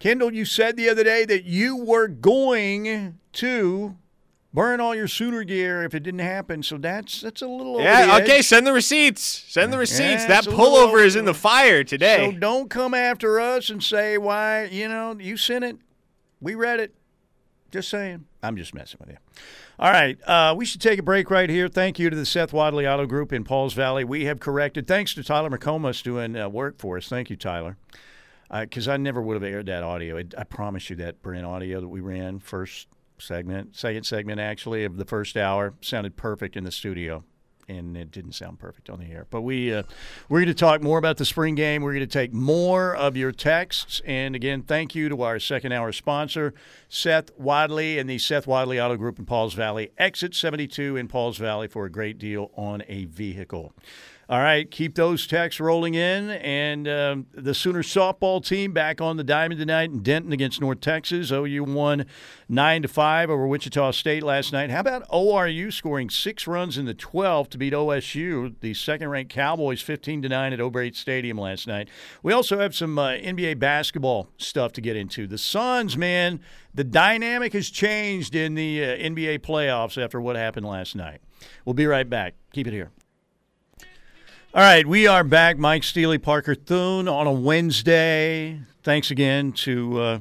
Kendall, 0.00 0.32
you 0.32 0.44
said 0.44 0.76
the 0.76 0.88
other 0.88 1.04
day 1.04 1.24
that 1.24 1.44
you 1.44 1.76
were 1.76 2.08
going 2.08 3.18
to 3.34 3.96
burn 4.52 4.80
all 4.80 4.94
your 4.94 5.08
Sooner 5.08 5.44
gear 5.44 5.82
if 5.82 5.94
it 5.94 6.00
didn't 6.00 6.20
happen. 6.20 6.62
So 6.62 6.78
that's 6.78 7.20
that's 7.20 7.42
a 7.42 7.46
little 7.46 7.80
Yeah, 7.80 8.18
okay, 8.22 8.42
send 8.42 8.66
the 8.66 8.72
receipts. 8.72 9.22
Send 9.22 9.72
the 9.72 9.78
receipts. 9.78 10.22
Yeah, 10.22 10.28
that 10.28 10.38
it's 10.38 10.46
a 10.46 10.50
little 10.50 10.66
pullover 10.66 11.04
is 11.04 11.16
in 11.16 11.24
the 11.24 11.34
fire 11.34 11.84
today. 11.84 12.30
So 12.32 12.38
don't 12.38 12.70
come 12.70 12.94
after 12.94 13.40
us 13.40 13.70
and 13.70 13.82
say 13.82 14.18
why. 14.18 14.64
You 14.64 14.88
know, 14.88 15.16
you 15.18 15.36
sent 15.36 15.64
it. 15.64 15.76
We 16.40 16.54
read 16.54 16.80
it. 16.80 16.94
Just 17.70 17.88
saying. 17.88 18.26
I'm 18.42 18.56
just 18.56 18.74
messing 18.74 18.98
with 19.00 19.10
you. 19.10 19.16
All 19.76 19.90
right. 19.90 20.16
Uh, 20.24 20.54
we 20.56 20.64
should 20.64 20.80
take 20.80 21.00
a 21.00 21.02
break 21.02 21.30
right 21.30 21.50
here. 21.50 21.68
Thank 21.68 21.98
you 21.98 22.08
to 22.08 22.14
the 22.14 22.24
Seth 22.24 22.52
Wadley 22.52 22.86
Auto 22.86 23.06
Group 23.06 23.32
in 23.32 23.42
Pauls 23.42 23.74
Valley. 23.74 24.04
We 24.04 24.26
have 24.26 24.38
corrected. 24.38 24.86
Thanks 24.86 25.14
to 25.14 25.24
Tyler 25.24 25.50
McComas 25.50 26.02
doing 26.02 26.36
uh, 26.36 26.48
work 26.48 26.78
for 26.78 26.96
us. 26.96 27.08
Thank 27.08 27.28
you, 27.28 27.36
Tyler. 27.36 27.76
Because 28.50 28.86
I 28.86 28.98
never 28.98 29.20
would 29.20 29.34
have 29.34 29.42
aired 29.42 29.66
that 29.66 29.82
audio. 29.82 30.16
I, 30.16 30.24
I 30.38 30.44
promise 30.44 30.90
you 30.90 30.96
that 30.96 31.22
Brent 31.22 31.44
audio 31.44 31.80
that 31.80 31.88
we 31.88 32.00
ran 32.00 32.38
first 32.38 32.86
segment, 33.18 33.74
second 33.74 34.04
segment 34.04 34.38
actually 34.38 34.84
of 34.84 34.96
the 34.96 35.04
first 35.04 35.36
hour 35.36 35.74
sounded 35.80 36.16
perfect 36.16 36.56
in 36.56 36.62
the 36.62 36.70
studio. 36.70 37.24
And 37.68 37.96
it 37.96 38.10
didn't 38.10 38.32
sound 38.32 38.58
perfect 38.58 38.90
on 38.90 38.98
the 38.98 39.06
air. 39.06 39.26
But 39.30 39.42
we 39.42 39.72
uh, 39.72 39.84
we're 40.28 40.40
going 40.40 40.48
to 40.48 40.54
talk 40.54 40.82
more 40.82 40.98
about 40.98 41.16
the 41.16 41.24
spring 41.24 41.54
game. 41.54 41.82
We're 41.82 41.94
going 41.94 42.06
to 42.06 42.12
take 42.12 42.32
more 42.32 42.94
of 42.94 43.16
your 43.16 43.32
texts. 43.32 44.02
And 44.04 44.36
again, 44.36 44.62
thank 44.62 44.94
you 44.94 45.08
to 45.08 45.22
our 45.22 45.38
second 45.38 45.72
hour 45.72 45.92
sponsor, 45.92 46.52
Seth 46.88 47.30
Wadley 47.38 47.98
and 47.98 48.08
the 48.08 48.18
Seth 48.18 48.46
Wadley 48.46 48.80
Auto 48.80 48.96
Group 48.96 49.18
in 49.18 49.24
Pauls 49.24 49.54
Valley. 49.54 49.90
Exit 49.96 50.34
72 50.34 50.96
in 50.96 51.08
Pauls 51.08 51.38
Valley 51.38 51.68
for 51.68 51.86
a 51.86 51.90
great 51.90 52.18
deal 52.18 52.50
on 52.56 52.82
a 52.88 53.06
vehicle. 53.06 53.72
All 54.26 54.40
right, 54.40 54.70
keep 54.70 54.94
those 54.94 55.26
texts 55.26 55.60
rolling 55.60 55.94
in. 55.94 56.30
And 56.30 56.88
um, 56.88 57.26
the 57.32 57.52
Sooner 57.52 57.82
softball 57.82 58.44
team 58.44 58.72
back 58.72 59.00
on 59.00 59.18
the 59.18 59.24
diamond 59.24 59.60
tonight 59.60 59.90
in 59.90 60.02
Denton 60.02 60.32
against 60.32 60.62
North 60.62 60.80
Texas. 60.80 61.30
OU 61.30 61.64
won 61.64 62.06
9 62.48 62.82
to 62.82 62.88
5 62.88 63.30
over 63.30 63.46
Wichita 63.46 63.90
State 63.90 64.22
last 64.22 64.50
night. 64.52 64.70
How 64.70 64.80
about 64.80 65.06
ORU 65.10 65.70
scoring 65.70 66.08
six 66.08 66.46
runs 66.46 66.78
in 66.78 66.86
the 66.86 66.94
12th 66.94 67.50
to 67.50 67.58
beat 67.58 67.74
OSU, 67.74 68.54
the 68.60 68.72
second 68.72 69.08
ranked 69.08 69.32
Cowboys, 69.32 69.82
15 69.82 70.22
to 70.22 70.28
9 70.30 70.52
at 70.54 70.60
O'Brate 70.60 70.96
Stadium 70.96 71.36
last 71.36 71.66
night? 71.66 71.88
We 72.22 72.32
also 72.32 72.58
have 72.60 72.74
some 72.74 72.98
uh, 72.98 73.10
NBA 73.10 73.58
basketball 73.58 74.28
stuff 74.38 74.72
to 74.72 74.80
get 74.80 74.96
into. 74.96 75.26
The 75.26 75.38
Suns, 75.38 75.98
man, 75.98 76.40
the 76.72 76.84
dynamic 76.84 77.52
has 77.52 77.68
changed 77.68 78.34
in 78.34 78.54
the 78.54 78.84
uh, 78.84 78.88
NBA 78.96 79.40
playoffs 79.40 80.02
after 80.02 80.18
what 80.18 80.36
happened 80.36 80.64
last 80.64 80.96
night. 80.96 81.20
We'll 81.66 81.74
be 81.74 81.86
right 81.86 82.08
back. 82.08 82.34
Keep 82.52 82.68
it 82.68 82.72
here. 82.72 82.90
All 84.54 84.60
right, 84.60 84.86
we 84.86 85.08
are 85.08 85.24
back. 85.24 85.58
Mike 85.58 85.82
Steely, 85.82 86.16
Parker 86.16 86.54
Thune 86.54 87.08
on 87.08 87.26
a 87.26 87.32
Wednesday. 87.32 88.60
Thanks 88.84 89.10
again 89.10 89.50
to 89.50 90.00
uh, 90.00 90.18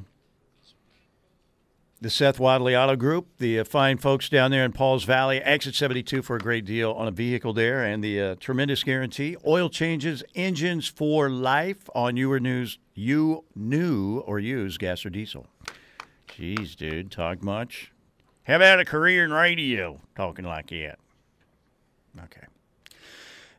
the 2.02 2.10
Seth 2.10 2.40
Wadley 2.40 2.76
Auto 2.76 2.96
Group, 2.96 3.28
the 3.38 3.60
uh, 3.60 3.64
fine 3.64 4.00
folks 4.00 4.30
down 4.30 4.50
there 4.50 4.66
in 4.66 4.72
Pauls 4.72 5.04
Valley, 5.04 5.38
exit 5.38 5.76
72 5.76 6.24
for 6.24 6.38
a 6.38 6.40
great 6.40 6.66
deal 6.66 6.94
on 6.94 7.08
a 7.08 7.12
vehicle 7.12 7.54
there, 7.54 7.84
and 7.84 8.04
the 8.04 8.20
uh, 8.20 8.36
tremendous 8.40 8.84
guarantee. 8.84 9.38
Oil 9.46 9.70
changes, 9.70 10.24
engines 10.34 10.88
for 10.88 11.30
life 11.30 11.88
on 11.94 12.18
your 12.18 12.40
news, 12.40 12.80
you 12.96 13.44
new 13.56 14.22
or 14.22 14.40
used 14.40 14.80
gas 14.80 15.06
or 15.06 15.12
diesel. 15.12 15.46
Jeez, 16.28 16.76
dude, 16.76 17.12
talk 17.12 17.44
much. 17.44 17.92
How 18.46 18.56
about 18.56 18.80
a 18.80 18.86
career 18.86 19.26
in 19.26 19.32
radio? 19.32 20.02
Talking 20.16 20.46
like 20.46 20.72
that. 20.72 20.98
Okay. 22.18 22.48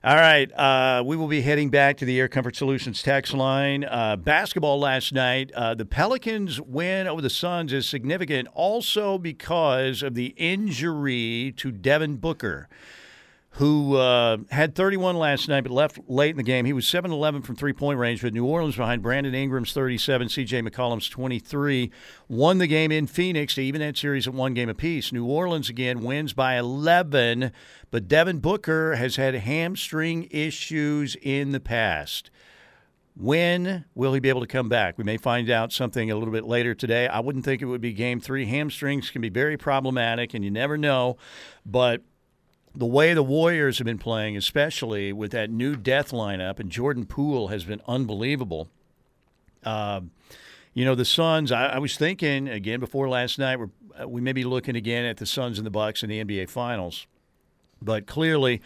All 0.05 0.17
right. 0.17 0.53
Uh, 0.53 1.03
we 1.03 1.17
will 1.17 1.29
be 1.29 1.41
heading 1.41 1.71
back 1.71 1.97
to 1.97 2.05
the 2.05 2.21
Air 2.21 2.29
Comfort 2.29 2.57
Solutions 2.57 3.03
text 3.03 3.33
line. 3.33 3.85
Uh, 3.85 4.17
basketball 4.17 4.79
last 4.79 5.15
night. 5.15 5.51
Uh, 5.53 5.75
the 5.75 5.87
Pelicans' 5.87 6.61
win 6.61 7.07
over 7.07 7.23
the 7.23 7.31
Suns 7.31 7.73
is 7.73 7.89
significant 7.89 8.47
also 8.53 9.17
because 9.17 10.03
of 10.03 10.13
the 10.13 10.35
injury 10.37 11.55
to 11.57 11.73
Devin 11.73 12.17
Booker 12.17 12.69
who 13.55 13.97
uh, 13.97 14.39
had 14.51 14.75
31 14.75 15.17
last 15.17 15.49
night 15.49 15.63
but 15.63 15.73
left 15.73 15.99
late 16.09 16.31
in 16.31 16.37
the 16.37 16.43
game. 16.43 16.65
He 16.65 16.73
was 16.73 16.89
7 16.89 17.13
11 17.13 17.43
from 17.43 17.55
three 17.55 17.73
point 17.73 17.99
range, 17.99 18.23
but 18.23 18.33
New 18.33 18.45
Orleans 18.45 18.77
behind 18.77 19.03
Brandon 19.03 19.35
Ingram's 19.35 19.73
37, 19.73 20.29
CJ 20.29 20.69
McCollum's 20.69 21.09
23, 21.09 21.93
won 22.29 22.59
the 22.59 22.67
game 22.67 22.91
in 22.91 23.07
Phoenix 23.07 23.55
to 23.55 23.63
even 23.63 23.81
that 23.81 23.97
series 23.97 24.27
at 24.27 24.35
one 24.35 24.55
game 24.55 24.69
apiece. 24.69 25.13
New 25.13 25.25
Orleans 25.25 25.69
again 25.69 26.03
wins 26.03 26.33
by 26.33 26.59
11, 26.59 27.53
but 27.93 28.09
Devin 28.09 28.41
Booker 28.41 28.97
has 28.97 29.17
had 29.17 29.35
hamstring 29.35 30.27
issues 30.33 31.17
in 31.23 31.53
the 31.53 31.61
past. 31.61 32.33
When 33.17 33.85
will 33.95 34.15
he 34.15 34.19
be 34.19 34.29
able 34.29 34.41
to 34.41 34.49
come 34.49 34.69
back? 34.69 34.99
We 34.99 35.05
may 35.05 35.17
find 35.17 35.49
out 35.49 35.73
something 35.73 36.11
a 36.11 36.17
little 36.17 36.33
bit 36.33 36.45
later 36.45 36.75
today. 36.75 37.07
I 37.07 37.21
wouldn't 37.21 37.45
think 37.45 37.63
it 37.63 37.67
would 37.67 37.81
be 37.81 37.93
game 37.93 38.19
three. 38.19 38.47
Hamstrings 38.47 39.11
can 39.11 39.23
be 39.23 39.29
very 39.29 39.57
problematic, 39.57 40.35
and 40.35 40.45
you 40.45 40.51
never 40.51 40.77
know. 40.77 41.19
But 41.65 42.03
the 42.75 42.87
way 42.87 43.15
the 43.15 43.23
Warriors 43.23 43.79
have 43.79 43.85
been 43.85 43.99
playing, 43.99 44.37
especially 44.37 45.13
with 45.13 45.31
that 45.33 45.51
new 45.51 45.77
death 45.77 46.11
lineup, 46.11 46.59
and 46.59 46.71
Jordan 46.71 47.07
Poole 47.07 47.49
has 47.49 47.65
been 47.65 47.81
unbelievable. 47.87 48.69
Uh, 49.63 50.01
you 50.75 50.85
know, 50.85 50.95
the 50.95 51.05
Suns, 51.05 51.53
I, 51.53 51.67
I, 51.67 51.79
was 51.79 51.97
thinking 51.97 52.49
again 52.49 52.81
before 52.81 53.09
last 53.09 53.39
night, 53.39 53.59
uh, 53.99 54.09
we 54.09 54.21
may 54.21 54.33
be 54.33 54.45
looking 54.45 54.77
again 54.77 55.05
at 55.05 55.19
the 55.19 55.27
Suns 55.27 55.59
and 55.59 55.65
the 55.65 55.71
Bucks 55.71 56.03
in 56.03 56.11
the 56.11 56.23
NBA 56.23 56.51
Finals. 56.51 57.07
But 57.81 58.07
clearly, 58.07 58.61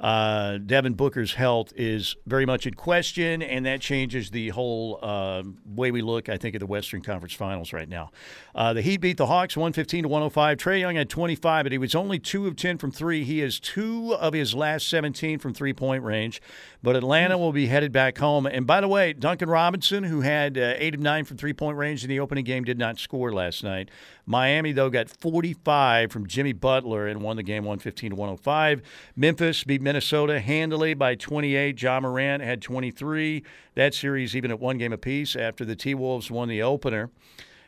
uh, 0.00 0.56
Devin 0.56 0.94
Booker's 0.94 1.34
health 1.34 1.74
is 1.76 2.16
very 2.26 2.46
much 2.46 2.66
in 2.66 2.72
question, 2.72 3.42
and 3.42 3.66
that 3.66 3.82
changes 3.82 4.30
the 4.30 4.48
whole 4.48 4.98
uh, 5.02 5.42
way 5.66 5.90
we 5.90 6.00
look, 6.00 6.30
I 6.30 6.38
think, 6.38 6.54
at 6.54 6.60
the 6.60 6.66
Western 6.66 7.02
Conference 7.02 7.34
Finals 7.34 7.74
right 7.74 7.88
now. 7.88 8.10
Uh, 8.54 8.72
the 8.72 8.80
Heat 8.80 9.02
beat 9.02 9.18
the 9.18 9.26
Hawks 9.26 9.58
115 9.58 10.04
to 10.04 10.08
105. 10.08 10.56
Trae 10.56 10.80
Young 10.80 10.96
had 10.96 11.10
25, 11.10 11.64
but 11.64 11.72
he 11.72 11.76
was 11.76 11.94
only 11.94 12.18
2 12.18 12.46
of 12.46 12.56
10 12.56 12.78
from 12.78 12.90
3. 12.90 13.24
He 13.24 13.42
is 13.42 13.60
2 13.60 14.14
of 14.14 14.32
his 14.32 14.54
last 14.54 14.88
17 14.88 15.38
from 15.38 15.52
three 15.52 15.74
point 15.74 16.02
range. 16.02 16.40
But 16.82 16.96
Atlanta 16.96 17.36
will 17.36 17.52
be 17.52 17.66
headed 17.66 17.92
back 17.92 18.16
home. 18.16 18.46
And 18.46 18.66
by 18.66 18.80
the 18.80 18.88
way, 18.88 19.12
Duncan 19.12 19.50
Robinson, 19.50 20.04
who 20.04 20.22
had 20.22 20.56
uh, 20.56 20.74
8 20.78 20.94
of 20.94 21.00
9 21.00 21.24
from 21.26 21.36
three 21.36 21.52
point 21.52 21.76
range 21.76 22.02
in 22.02 22.08
the 22.08 22.20
opening 22.20 22.44
game, 22.44 22.64
did 22.64 22.78
not 22.78 22.98
score 22.98 23.32
last 23.34 23.62
night. 23.62 23.90
Miami, 24.30 24.70
though, 24.70 24.90
got 24.90 25.10
45 25.10 26.12
from 26.12 26.24
Jimmy 26.28 26.52
Butler 26.52 27.08
and 27.08 27.20
won 27.20 27.36
the 27.36 27.42
game 27.42 27.64
115 27.64 28.10
to 28.10 28.16
105. 28.16 28.80
Memphis 29.16 29.64
beat 29.64 29.82
Minnesota 29.82 30.38
handily 30.38 30.94
by 30.94 31.16
28. 31.16 31.82
Ja 31.82 31.98
Morant 31.98 32.40
had 32.40 32.62
23. 32.62 33.42
That 33.74 33.92
series 33.92 34.36
even 34.36 34.52
at 34.52 34.60
one 34.60 34.78
game 34.78 34.92
apiece 34.92 35.34
after 35.34 35.64
the 35.64 35.74
T 35.74 35.96
Wolves 35.96 36.30
won 36.30 36.48
the 36.48 36.62
opener. 36.62 37.10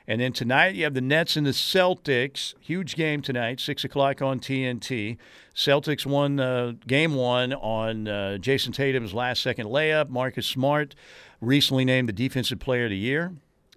And 0.06 0.20
then 0.20 0.32
tonight 0.32 0.76
you 0.76 0.84
have 0.84 0.94
the 0.94 1.00
Nets 1.00 1.36
and 1.36 1.44
the 1.44 1.50
Celtics. 1.50 2.54
Huge 2.60 2.94
game 2.94 3.22
tonight, 3.22 3.58
six 3.58 3.82
o'clock 3.82 4.22
on 4.22 4.38
TNT. 4.38 5.16
Celtics 5.56 6.06
won 6.06 6.38
uh, 6.38 6.74
game 6.86 7.16
one 7.16 7.54
on 7.54 8.06
uh, 8.06 8.38
Jayson 8.40 8.72
Tatum's 8.72 9.12
last 9.12 9.42
second 9.42 9.66
layup. 9.66 10.10
Marcus 10.10 10.46
Smart 10.46 10.94
recently 11.40 11.84
named 11.84 12.08
the 12.08 12.12
Defensive 12.12 12.60
Player 12.60 12.84
of 12.84 12.90
the 12.90 12.96
Year 12.96 13.32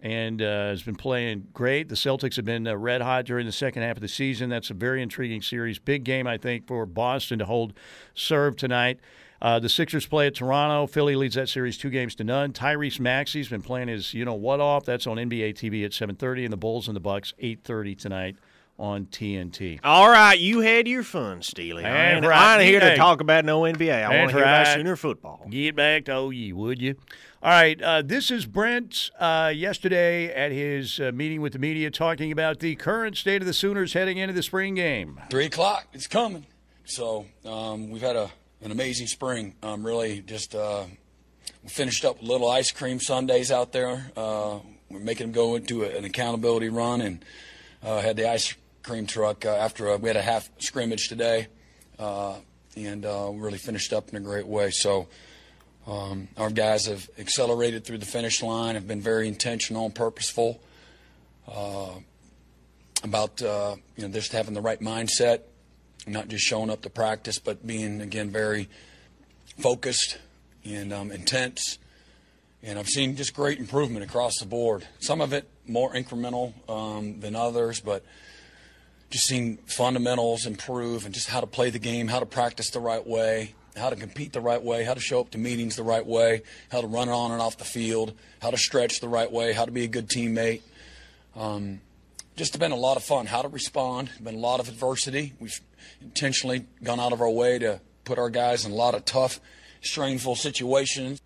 and 0.05 0.39
uh, 0.39 0.67
has 0.67 0.83
been 0.83 0.95
playing 0.95 1.47
great. 1.51 1.89
The 1.89 1.95
Celtics 1.95 2.35
have 2.35 2.45
been 2.45 2.67
uh, 2.67 2.77
red 2.77 3.01
hot 3.01 3.25
during 3.25 3.47
the 3.47 3.51
second 3.51 3.81
half 3.81 3.97
of 3.97 4.01
the 4.01 4.07
season. 4.07 4.51
That's 4.51 4.69
a 4.69 4.75
very 4.75 5.01
intriguing 5.01 5.41
series. 5.41 5.79
Big 5.79 6.03
game, 6.03 6.27
I 6.27 6.37
think, 6.37 6.67
for 6.67 6.85
Boston 6.85 7.39
to 7.39 7.45
hold 7.45 7.73
serve 8.13 8.55
tonight. 8.55 8.99
Uh, 9.41 9.57
the 9.57 9.67
Sixers 9.67 10.05
play 10.05 10.27
at 10.27 10.35
Toronto. 10.35 10.85
Philly 10.85 11.15
leads 11.15 11.33
that 11.33 11.49
series 11.49 11.75
two 11.75 11.89
games 11.89 12.13
to 12.15 12.23
none. 12.23 12.53
Tyrese 12.53 12.99
Maxey's 12.99 13.49
been 13.49 13.63
playing 13.63 13.87
his 13.87 14.13
you 14.13 14.25
know 14.25 14.35
what 14.35 14.59
off. 14.59 14.85
That's 14.85 15.07
on 15.07 15.17
NBA 15.17 15.55
TV 15.55 15.83
at 15.83 15.91
7:30, 15.91 16.43
and 16.43 16.53
the 16.53 16.57
Bulls 16.57 16.87
and 16.87 16.95
the 16.95 17.01
Bucks 17.01 17.33
8:30 17.41 17.95
tonight 17.95 18.35
on 18.77 19.05
TNT. 19.05 19.79
All 19.83 20.09
right, 20.09 20.37
you 20.37 20.59
had 20.59 20.87
your 20.87 21.03
fun, 21.03 21.41
Steely. 21.41 21.85
I 21.85 22.11
ain't, 22.11 22.25
right. 22.25 22.37
I 22.37 22.61
ain't 22.61 22.69
here 22.69 22.79
to 22.79 22.95
talk 22.95 23.21
about 23.21 23.45
no 23.45 23.61
NBA. 23.61 24.03
I 24.03 24.17
want 24.17 24.31
to 24.31 24.35
hear 24.35 24.45
right. 24.45 24.61
about 24.61 24.73
Sooner 24.73 24.95
football. 24.95 25.45
Get 25.49 25.75
back 25.75 26.05
to 26.05 26.17
OU, 26.17 26.55
would 26.55 26.81
you? 26.81 26.95
All 27.41 27.51
right, 27.51 27.79
uh, 27.81 28.01
this 28.01 28.31
is 28.31 28.45
Brent 28.45 29.11
uh, 29.19 29.53
yesterday 29.55 30.33
at 30.33 30.51
his 30.51 30.99
uh, 30.99 31.11
meeting 31.13 31.41
with 31.41 31.53
the 31.53 31.59
media 31.59 31.91
talking 31.91 32.31
about 32.31 32.59
the 32.59 32.75
current 32.75 33.17
state 33.17 33.41
of 33.41 33.45
the 33.45 33.53
Sooners 33.53 33.93
heading 33.93 34.17
into 34.17 34.33
the 34.33 34.43
spring 34.43 34.75
game. 34.75 35.21
Three 35.29 35.45
o'clock, 35.45 35.87
it's 35.93 36.07
coming. 36.07 36.45
So 36.85 37.25
um, 37.45 37.91
we've 37.91 38.01
had 38.01 38.15
a, 38.15 38.31
an 38.61 38.71
amazing 38.71 39.07
spring. 39.07 39.55
Um, 39.61 39.85
really, 39.85 40.21
just 40.21 40.55
uh, 40.55 40.85
finished 41.67 42.03
up 42.03 42.21
little 42.21 42.49
ice 42.49 42.71
cream 42.71 42.99
sundaes 42.99 43.51
out 43.51 43.71
there. 43.71 44.11
Uh, 44.17 44.59
we're 44.89 44.99
making 44.99 45.27
them 45.27 45.31
go 45.31 45.55
into 45.55 45.83
a, 45.83 45.89
an 45.89 46.03
accountability 46.03 46.69
run 46.69 47.01
and 47.01 47.23
uh, 47.83 48.01
had 48.01 48.15
the 48.17 48.29
ice 48.29 48.55
cream 48.85 49.05
truck 49.05 49.45
after 49.45 49.97
we 49.97 50.09
had 50.09 50.15
a 50.15 50.21
half 50.21 50.49
scrimmage 50.59 51.07
today, 51.09 51.47
and 51.97 53.03
really 53.03 53.57
finished 53.57 53.93
up 53.93 54.09
in 54.09 54.15
a 54.15 54.21
great 54.21 54.47
way. 54.47 54.71
So. 54.71 55.07
Um, 55.87 56.29
our 56.35 56.49
guys 56.49 56.87
have 56.87 57.07
accelerated 57.19 57.85
through 57.85 57.99
the 57.99 58.07
finish 58.07 58.41
line, 58.41 58.73
have 58.73 58.87
been 58.87 59.01
very 59.01 59.27
intentional 59.27 59.85
and 59.85 59.93
purposeful 59.93 60.59
uh, 61.47 61.91
about 63.03 63.41
uh, 63.41 63.75
you 63.95 64.03
know 64.03 64.13
just 64.13 64.31
having 64.31 64.53
the 64.53 64.61
right 64.61 64.79
mindset, 64.79 65.41
not 66.07 66.27
just 66.27 66.43
showing 66.43 66.69
up 66.69 66.81
to 66.81 66.89
practice, 66.89 67.39
but 67.39 67.65
being 67.65 68.01
again 68.01 68.29
very 68.29 68.67
focused 69.59 70.17
and 70.63 70.91
um, 70.91 71.11
intense. 71.11 71.77
And 72.63 72.79
I've 72.79 72.89
seen 72.89 73.15
just 73.15 73.35
great 73.35 73.59
improvement 73.59 74.03
across 74.03 74.33
the 74.39 74.47
board. 74.47 74.87
Some 74.99 75.21
of 75.21 75.33
it 75.33 75.47
more 75.67 75.93
incremental 75.93 76.53
um, 76.67 77.19
than 77.19 77.35
others, 77.35 77.79
but 77.79 78.03
just 79.15 79.27
seeing 79.27 79.55
fundamentals 79.65 80.45
improve 80.45 81.05
and 81.05 81.13
just 81.13 81.29
how 81.29 81.39
to 81.39 81.47
play 81.47 81.69
the 81.69 81.79
game, 81.79 82.09
how 82.09 82.19
to 82.19 82.25
practice 82.25 82.69
the 82.71 82.81
right 82.81 83.07
way 83.07 83.55
how 83.77 83.89
to 83.89 83.95
compete 83.95 84.31
the 84.31 84.41
right 84.41 84.63
way, 84.63 84.83
how 84.83 84.93
to 84.93 84.99
show 84.99 85.19
up 85.19 85.29
to 85.31 85.37
meetings 85.37 85.75
the 85.75 85.83
right 85.83 86.05
way, 86.05 86.41
how 86.71 86.81
to 86.81 86.87
run 86.87 87.09
on 87.09 87.31
and 87.31 87.41
off 87.41 87.57
the 87.57 87.65
field, 87.65 88.13
how 88.41 88.49
to 88.49 88.57
stretch 88.57 89.01
the 89.01 89.07
right 89.09 89.31
way, 89.31 89.53
how 89.53 89.65
to 89.65 89.71
be 89.71 89.83
a 89.83 89.87
good 89.87 90.07
teammate. 90.07 90.61
Um, 91.35 91.81
just 92.35 92.57
been 92.57 92.71
a 92.71 92.77
lot 92.77 92.97
of 92.97 93.03
fun. 93.03 93.25
How 93.25 93.41
to 93.41 93.47
respond. 93.47 94.09
Been 94.21 94.35
a 94.35 94.39
lot 94.39 94.59
of 94.59 94.69
adversity. 94.69 95.33
We've 95.39 95.59
intentionally 96.01 96.65
gone 96.83 96.99
out 96.99 97.11
of 97.11 97.21
our 97.21 97.29
way 97.29 97.59
to 97.59 97.81
put 98.05 98.17
our 98.17 98.29
guys 98.29 98.65
in 98.65 98.71
a 98.71 98.75
lot 98.75 98.95
of 98.95 99.05
tough, 99.05 99.39
strainful 99.81 100.35
situations. 100.35 101.21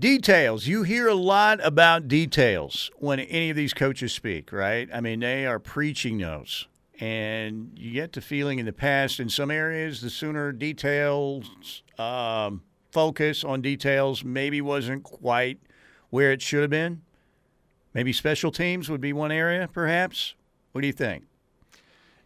Details. 0.00 0.66
You 0.66 0.82
hear 0.82 1.08
a 1.08 1.14
lot 1.14 1.60
about 1.62 2.08
details 2.08 2.90
when 2.96 3.20
any 3.20 3.50
of 3.50 3.56
these 3.56 3.74
coaches 3.74 4.14
speak, 4.14 4.50
right? 4.50 4.88
I 4.92 5.02
mean, 5.02 5.20
they 5.20 5.44
are 5.44 5.58
preaching 5.58 6.16
those 6.16 6.66
and 7.00 7.72
you 7.76 7.92
get 7.92 8.14
the 8.14 8.20
feeling 8.20 8.58
in 8.58 8.64
the 8.66 8.72
past 8.72 9.20
in 9.20 9.28
some 9.28 9.50
areas 9.50 10.00
the 10.00 10.10
sooner 10.10 10.52
details 10.52 11.82
um, 11.98 12.62
focus 12.92 13.42
on 13.42 13.62
details 13.62 14.22
maybe 14.22 14.60
wasn't 14.60 15.02
quite 15.02 15.58
where 16.10 16.30
it 16.30 16.42
should 16.42 16.60
have 16.60 16.70
been 16.70 17.00
maybe 17.94 18.12
special 18.12 18.50
teams 18.50 18.90
would 18.90 19.00
be 19.00 19.12
one 19.12 19.32
area 19.32 19.66
perhaps 19.72 20.34
what 20.72 20.82
do 20.82 20.86
you 20.86 20.92
think 20.92 21.24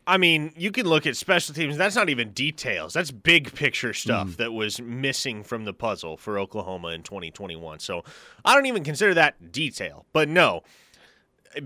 I 0.07 0.19
mean, 0.19 0.53
you 0.57 0.71
can 0.71 0.87
look 0.87 1.07
at 1.07 1.17
special 1.17 1.55
teams. 1.55 1.77
That's 1.77 1.97
not 1.97 2.11
even 2.11 2.31
details. 2.31 2.93
That's 2.93 3.11
big 3.11 3.55
picture 3.55 3.95
stuff 3.95 4.29
mm. 4.29 4.37
that 4.37 4.53
was 4.53 4.81
missing 4.81 5.43
from 5.43 5.65
the 5.65 5.73
puzzle 5.73 6.17
for 6.17 6.39
Oklahoma 6.39 6.89
in 6.89 7.03
2021. 7.03 7.79
So 7.79 8.05
I 8.45 8.55
don't 8.55 8.67
even 8.67 8.85
consider 8.85 9.15
that 9.15 9.51
detail. 9.51 10.05
But 10.13 10.29
no, 10.29 10.63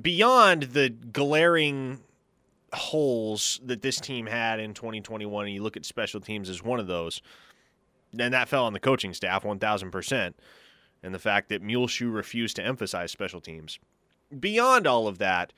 beyond 0.00 0.64
the 0.64 0.90
glaring 0.90 2.00
holes 2.72 3.60
that 3.64 3.82
this 3.82 4.00
team 4.00 4.26
had 4.26 4.60
in 4.60 4.74
2021, 4.74 5.46
and 5.46 5.54
you 5.54 5.62
look 5.62 5.76
at 5.76 5.84
special 5.84 6.20
teams 6.20 6.48
as 6.48 6.62
one 6.62 6.78
of 6.78 6.86
those, 6.86 7.22
then 8.12 8.32
that 8.32 8.48
fell 8.48 8.64
on 8.64 8.72
the 8.72 8.80
coaching 8.80 9.14
staff 9.14 9.42
1,000%. 9.42 10.34
And 11.02 11.14
the 11.14 11.18
fact 11.18 11.48
that 11.48 11.62
Muleshoe 11.62 12.10
refused 12.10 12.56
to 12.56 12.64
emphasize 12.64 13.12
special 13.12 13.40
teams. 13.40 13.78
Beyond 14.38 14.86
all 14.86 15.06
of 15.06 15.18
that, 15.18 15.52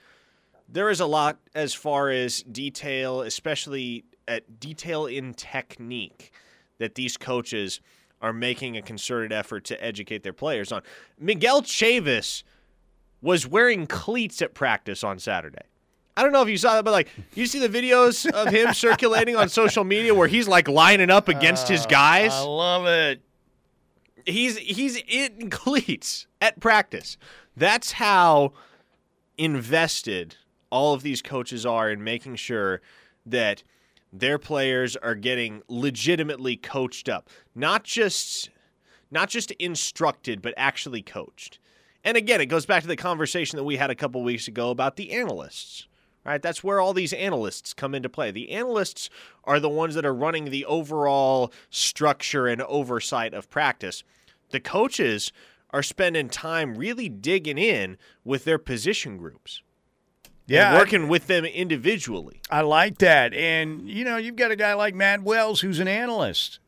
there 0.73 0.91
is 0.91 1.01
a 1.01 1.07
lot 1.07 1.39
as 1.55 1.75
far 1.75 2.11
as 2.11 2.43
detail, 2.43 3.23
especially 3.23 4.05
at 4.29 4.61
detail 4.61 5.07
in 5.07 5.35
technique, 5.35 6.33
that 6.79 6.95
these 6.95 7.17
coaches 7.17 7.81
are 8.23 8.33
making 8.33 8.77
a 8.77 8.83
concerted 8.83 9.33
effort 9.33 9.65
to 9.65 9.83
educate 9.83 10.23
their 10.23 10.33
players 10.33 10.71
on. 10.71 10.83
Miguel 11.19 11.63
Chavis 11.63 12.43
was 13.23 13.47
wearing 13.47 13.87
cleats 13.87 14.41
at 14.43 14.55
practice 14.55 15.03
on 15.03 15.19
Saturday. 15.19 15.63
I 16.17 16.23
don't 16.23 16.33
know 16.33 16.43
if 16.43 16.49
you 16.49 16.57
saw 16.57 16.75
that, 16.75 16.85
but 16.85 16.91
like 16.91 17.09
you 17.35 17.47
see 17.47 17.67
the 17.67 17.69
videos 17.69 18.31
of 18.31 18.49
him 18.53 18.75
circulating 18.75 19.37
on 19.37 19.49
social 19.49 19.85
media 19.85 20.15
where 20.15 20.29
he's 20.29 20.49
like 20.49 20.69
lining 20.69 21.11
up 21.11 21.29
against 21.29 21.69
his 21.69 21.87
ah, 21.87 21.89
guys. 21.89 22.33
I 22.33 22.43
love 22.43 22.87
it. 22.87 23.23
He's 24.27 24.59
he's 24.59 24.97
in 25.09 25.49
cleats 25.49 26.27
at 26.41 26.61
practice. 26.61 27.17
That's 27.57 27.93
how 27.93 28.53
invested 29.39 30.37
all 30.71 30.95
of 30.95 31.03
these 31.03 31.23
coaches 31.23 31.67
are 31.67 31.91
in 31.91 32.03
making 32.03 32.37
sure 32.37 32.81
that 33.27 33.63
their 34.13 34.39
players 34.39 34.97
are 34.97 35.15
getting 35.15 35.63
legitimately 35.69 36.57
coached 36.57 37.09
up, 37.09 37.29
not 37.55 37.85
just 37.85 38.51
not 39.11 39.29
just 39.29 39.51
instructed, 39.53 40.41
but 40.41 40.55
actually 40.57 41.03
coached. 41.03 41.59
And 42.05 42.17
again, 42.17 42.41
it 42.41 42.47
goes 42.47 42.65
back 42.65 42.83
to 42.83 42.89
the 42.89 42.97
conversation 42.97 43.57
that 43.57 43.65
we 43.65 43.77
had 43.77 43.91
a 43.91 43.95
couple 43.95 44.23
weeks 44.23 44.49
ago 44.49 44.71
about 44.71 44.97
the 44.97 45.13
analysts. 45.13 45.87
Right? 46.25 46.41
That's 46.41 46.63
where 46.63 46.81
all 46.81 46.93
these 46.93 47.15
analysts 47.15 47.73
come 47.73 47.95
into 47.95 48.11
play. 48.11 48.31
The 48.31 48.51
analysts 48.51 49.09
are 49.45 49.59
the 49.59 49.71
ones 49.71 49.95
that 49.95 50.05
are 50.05 50.15
running 50.15 50.47
the 50.47 50.67
overall 50.67 51.51
structure 51.71 52.47
and 52.47 52.61
oversight 52.63 53.33
of 53.33 53.49
practice. 53.49 54.05
The 54.51 54.61
coaches 54.61 55.33
are 55.71 55.83
spending 55.83 56.29
time 56.29 56.75
really 56.75 57.09
digging 57.09 57.57
in 57.57 57.97
with 58.23 58.45
their 58.45 58.59
position 58.59 59.17
groups. 59.17 59.63
Yeah, 60.51 60.69
and 60.69 60.77
I- 60.77 60.79
working 60.81 61.09
with 61.09 61.27
them 61.27 61.45
individually. 61.45 62.41
I 62.51 62.63
like 62.63 62.99
that. 62.99 63.33
And, 63.35 63.89
you 63.89 64.05
know, 64.05 64.17
you've 64.17 64.37
got 64.37 64.51
a 64.51 64.57
guy 64.57 64.75
like 64.75 64.95
Matt 64.95 65.23
Wells 65.23 65.61
who's 65.61 65.79
an 65.79 65.89
analyst. 65.89 66.59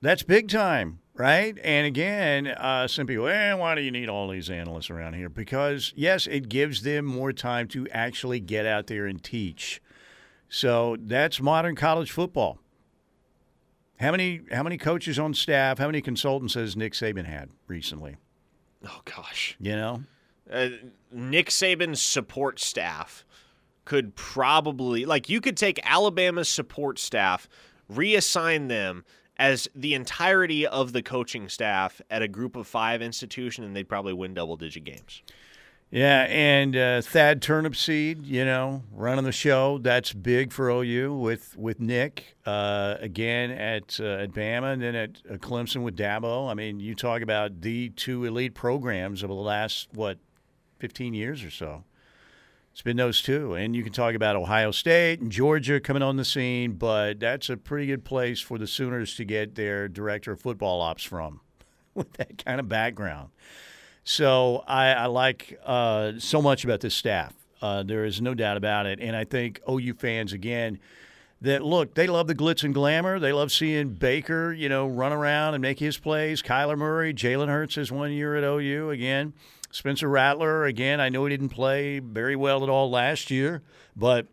That's 0.00 0.22
big 0.22 0.48
time, 0.48 1.00
right? 1.14 1.56
And 1.62 1.86
again, 1.86 2.48
uh, 2.48 2.86
some 2.88 3.06
people, 3.06 3.28
eh, 3.28 3.52
why 3.54 3.74
do 3.74 3.80
you 3.80 3.90
need 3.90 4.08
all 4.08 4.28
these 4.28 4.48
analysts 4.50 4.90
around 4.90 5.14
here? 5.14 5.28
Because, 5.28 5.92
yes, 5.96 6.26
it 6.26 6.48
gives 6.48 6.82
them 6.82 7.04
more 7.04 7.32
time 7.32 7.68
to 7.68 7.88
actually 7.90 8.40
get 8.40 8.66
out 8.66 8.86
there 8.88 9.06
and 9.06 9.22
teach. 9.22 9.80
So 10.48 10.96
that's 11.00 11.40
modern 11.40 11.76
college 11.76 12.10
football. 12.10 12.58
How 14.00 14.12
many 14.12 14.42
how 14.52 14.62
many 14.62 14.78
coaches 14.78 15.18
on 15.18 15.34
staff, 15.34 15.78
how 15.78 15.86
many 15.86 16.00
consultants 16.00 16.54
has 16.54 16.76
Nick 16.76 16.92
Saban 16.92 17.24
had 17.26 17.50
recently? 17.66 18.16
Oh 18.86 19.00
gosh. 19.04 19.56
You 19.58 19.72
know? 19.72 20.02
Uh, 20.52 20.68
Nick 21.12 21.50
Saban's 21.50 22.02
support 22.02 22.58
staff 22.58 23.24
could 23.84 24.14
probably 24.14 25.06
like 25.06 25.28
you 25.28 25.40
could 25.40 25.56
take 25.56 25.80
Alabama's 25.82 26.48
support 26.48 26.98
staff, 26.98 27.48
reassign 27.90 28.68
them 28.68 29.04
as 29.38 29.68
the 29.74 29.94
entirety 29.94 30.66
of 30.66 30.92
the 30.92 31.02
coaching 31.02 31.48
staff 31.48 32.00
at 32.10 32.22
a 32.22 32.28
group 32.28 32.56
of 32.56 32.66
five 32.66 33.00
institution, 33.00 33.64
and 33.64 33.74
they'd 33.74 33.88
probably 33.88 34.12
win 34.12 34.34
double 34.34 34.56
digit 34.56 34.84
games. 34.84 35.22
Yeah, 35.90 36.26
and 36.28 36.76
uh, 36.76 37.00
Thad 37.00 37.40
Turnipseed, 37.40 38.26
you 38.26 38.44
know, 38.44 38.82
running 38.92 39.24
the 39.24 39.32
show. 39.32 39.78
That's 39.78 40.12
big 40.12 40.52
for 40.52 40.68
OU 40.68 41.14
with 41.14 41.56
with 41.56 41.80
Nick 41.80 42.36
uh, 42.44 42.96
again 43.00 43.50
at 43.50 43.98
uh, 43.98 44.22
at 44.22 44.32
Bama, 44.32 44.74
and 44.74 44.82
then 44.82 44.94
at 44.94 45.22
uh, 45.30 45.34
Clemson 45.36 45.82
with 45.84 45.96
Dabo. 45.96 46.50
I 46.50 46.52
mean, 46.52 46.78
you 46.78 46.94
talk 46.94 47.22
about 47.22 47.62
the 47.62 47.88
two 47.90 48.24
elite 48.24 48.52
programs 48.52 49.22
of 49.22 49.30
the 49.30 49.34
last 49.34 49.88
what 49.94 50.18
fifteen 50.78 51.14
years 51.14 51.44
or 51.44 51.50
so. 51.50 51.84
It's 52.72 52.82
been 52.82 52.96
those 52.96 53.20
two, 53.20 53.54
and 53.54 53.74
you 53.74 53.82
can 53.82 53.92
talk 53.92 54.14
about 54.14 54.36
Ohio 54.36 54.70
State 54.70 55.20
and 55.20 55.32
Georgia 55.32 55.80
coming 55.80 56.02
on 56.02 56.16
the 56.16 56.24
scene, 56.24 56.74
but 56.74 57.18
that's 57.18 57.50
a 57.50 57.56
pretty 57.56 57.86
good 57.86 58.04
place 58.04 58.40
for 58.40 58.56
the 58.56 58.68
Sooners 58.68 59.16
to 59.16 59.24
get 59.24 59.56
their 59.56 59.88
director 59.88 60.30
of 60.30 60.40
football 60.40 60.80
ops 60.80 61.02
from, 61.02 61.40
with 61.94 62.12
that 62.12 62.44
kind 62.44 62.60
of 62.60 62.68
background. 62.68 63.30
So 64.04 64.62
I, 64.68 64.92
I 64.92 65.06
like 65.06 65.58
uh, 65.66 66.12
so 66.18 66.40
much 66.40 66.62
about 66.62 66.80
this 66.80 66.94
staff. 66.94 67.34
Uh, 67.60 67.82
there 67.82 68.04
is 68.04 68.22
no 68.22 68.32
doubt 68.32 68.56
about 68.56 68.86
it, 68.86 69.00
and 69.00 69.16
I 69.16 69.24
think 69.24 69.60
OU 69.68 69.94
fans 69.94 70.32
again 70.32 70.78
that 71.40 71.62
look 71.62 71.94
they 71.94 72.06
love 72.06 72.26
the 72.26 72.34
glitz 72.34 72.62
and 72.62 72.72
glamour. 72.72 73.18
They 73.18 73.32
love 73.32 73.50
seeing 73.50 73.90
Baker, 73.94 74.52
you 74.52 74.68
know, 74.68 74.86
run 74.86 75.12
around 75.12 75.54
and 75.54 75.62
make 75.62 75.78
his 75.78 75.98
plays. 75.98 76.42
Kyler 76.42 76.78
Murray, 76.78 77.12
Jalen 77.12 77.48
Hurts 77.48 77.76
is 77.76 77.90
one 77.90 78.12
year 78.12 78.36
at 78.36 78.44
OU 78.44 78.90
again. 78.90 79.34
Spencer 79.70 80.08
Rattler 80.08 80.64
again. 80.64 81.00
I 81.00 81.08
know 81.08 81.24
he 81.24 81.30
didn't 81.30 81.50
play 81.50 81.98
very 81.98 82.36
well 82.36 82.62
at 82.62 82.70
all 82.70 82.90
last 82.90 83.30
year, 83.30 83.62
but 83.96 84.26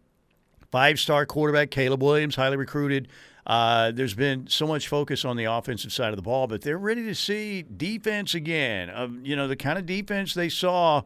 five-star 0.71 1.25
quarterback 1.25 1.71
Caleb 1.71 2.03
Williams, 2.03 2.35
highly 2.35 2.57
recruited. 2.57 3.07
Uh, 3.45 3.91
there's 3.91 4.15
been 4.15 4.47
so 4.47 4.65
much 4.65 4.87
focus 4.87 5.23
on 5.23 5.37
the 5.37 5.45
offensive 5.45 5.93
side 5.93 6.09
of 6.09 6.15
the 6.15 6.21
ball, 6.21 6.47
but 6.47 6.61
they're 6.61 6.79
ready 6.79 7.03
to 7.03 7.13
see 7.13 7.61
defense 7.63 8.33
again. 8.33 8.89
Um, 8.93 9.21
you 9.23 9.35
know, 9.35 9.47
the 9.47 9.55
kind 9.55 9.77
of 9.77 9.85
defense 9.85 10.33
they 10.33 10.49
saw 10.49 11.03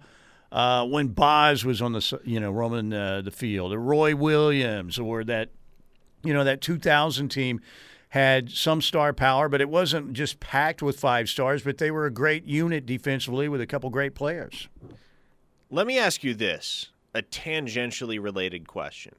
uh, 0.52 0.86
when 0.86 1.10
Boz 1.10 1.66
was 1.66 1.82
on 1.82 1.92
the 1.92 2.20
you 2.24 2.40
know 2.40 2.52
roaming 2.52 2.94
uh, 2.94 3.22
the 3.22 3.32
field, 3.32 3.74
or 3.74 3.80
Roy 3.80 4.16
Williams, 4.16 4.98
or 4.98 5.24
that 5.26 5.50
you 6.24 6.34
know 6.34 6.44
that 6.44 6.62
2000 6.62 7.30
team 7.30 7.62
had 8.10 8.50
some 8.52 8.82
star 8.82 9.14
power, 9.14 9.48
but 9.50 9.62
it 9.62 9.70
wasn't 9.70 10.14
just 10.14 10.40
packed 10.40 10.82
with 10.82 11.00
five 11.00 11.30
stars. 11.30 11.64
But 11.64 11.78
they 11.78 11.92
were 11.92 12.06
a 12.06 12.12
great 12.12 12.46
unit 12.46 12.86
defensively 12.86 13.48
with 13.48 13.62
a 13.62 13.68
couple 13.68 13.90
great 13.90 14.16
players. 14.16 14.68
Let 15.70 15.86
me 15.86 16.00
ask 16.00 16.24
you 16.24 16.34
this 16.34 16.90
a 17.14 17.22
tangentially 17.22 18.22
related 18.22 18.68
question. 18.68 19.16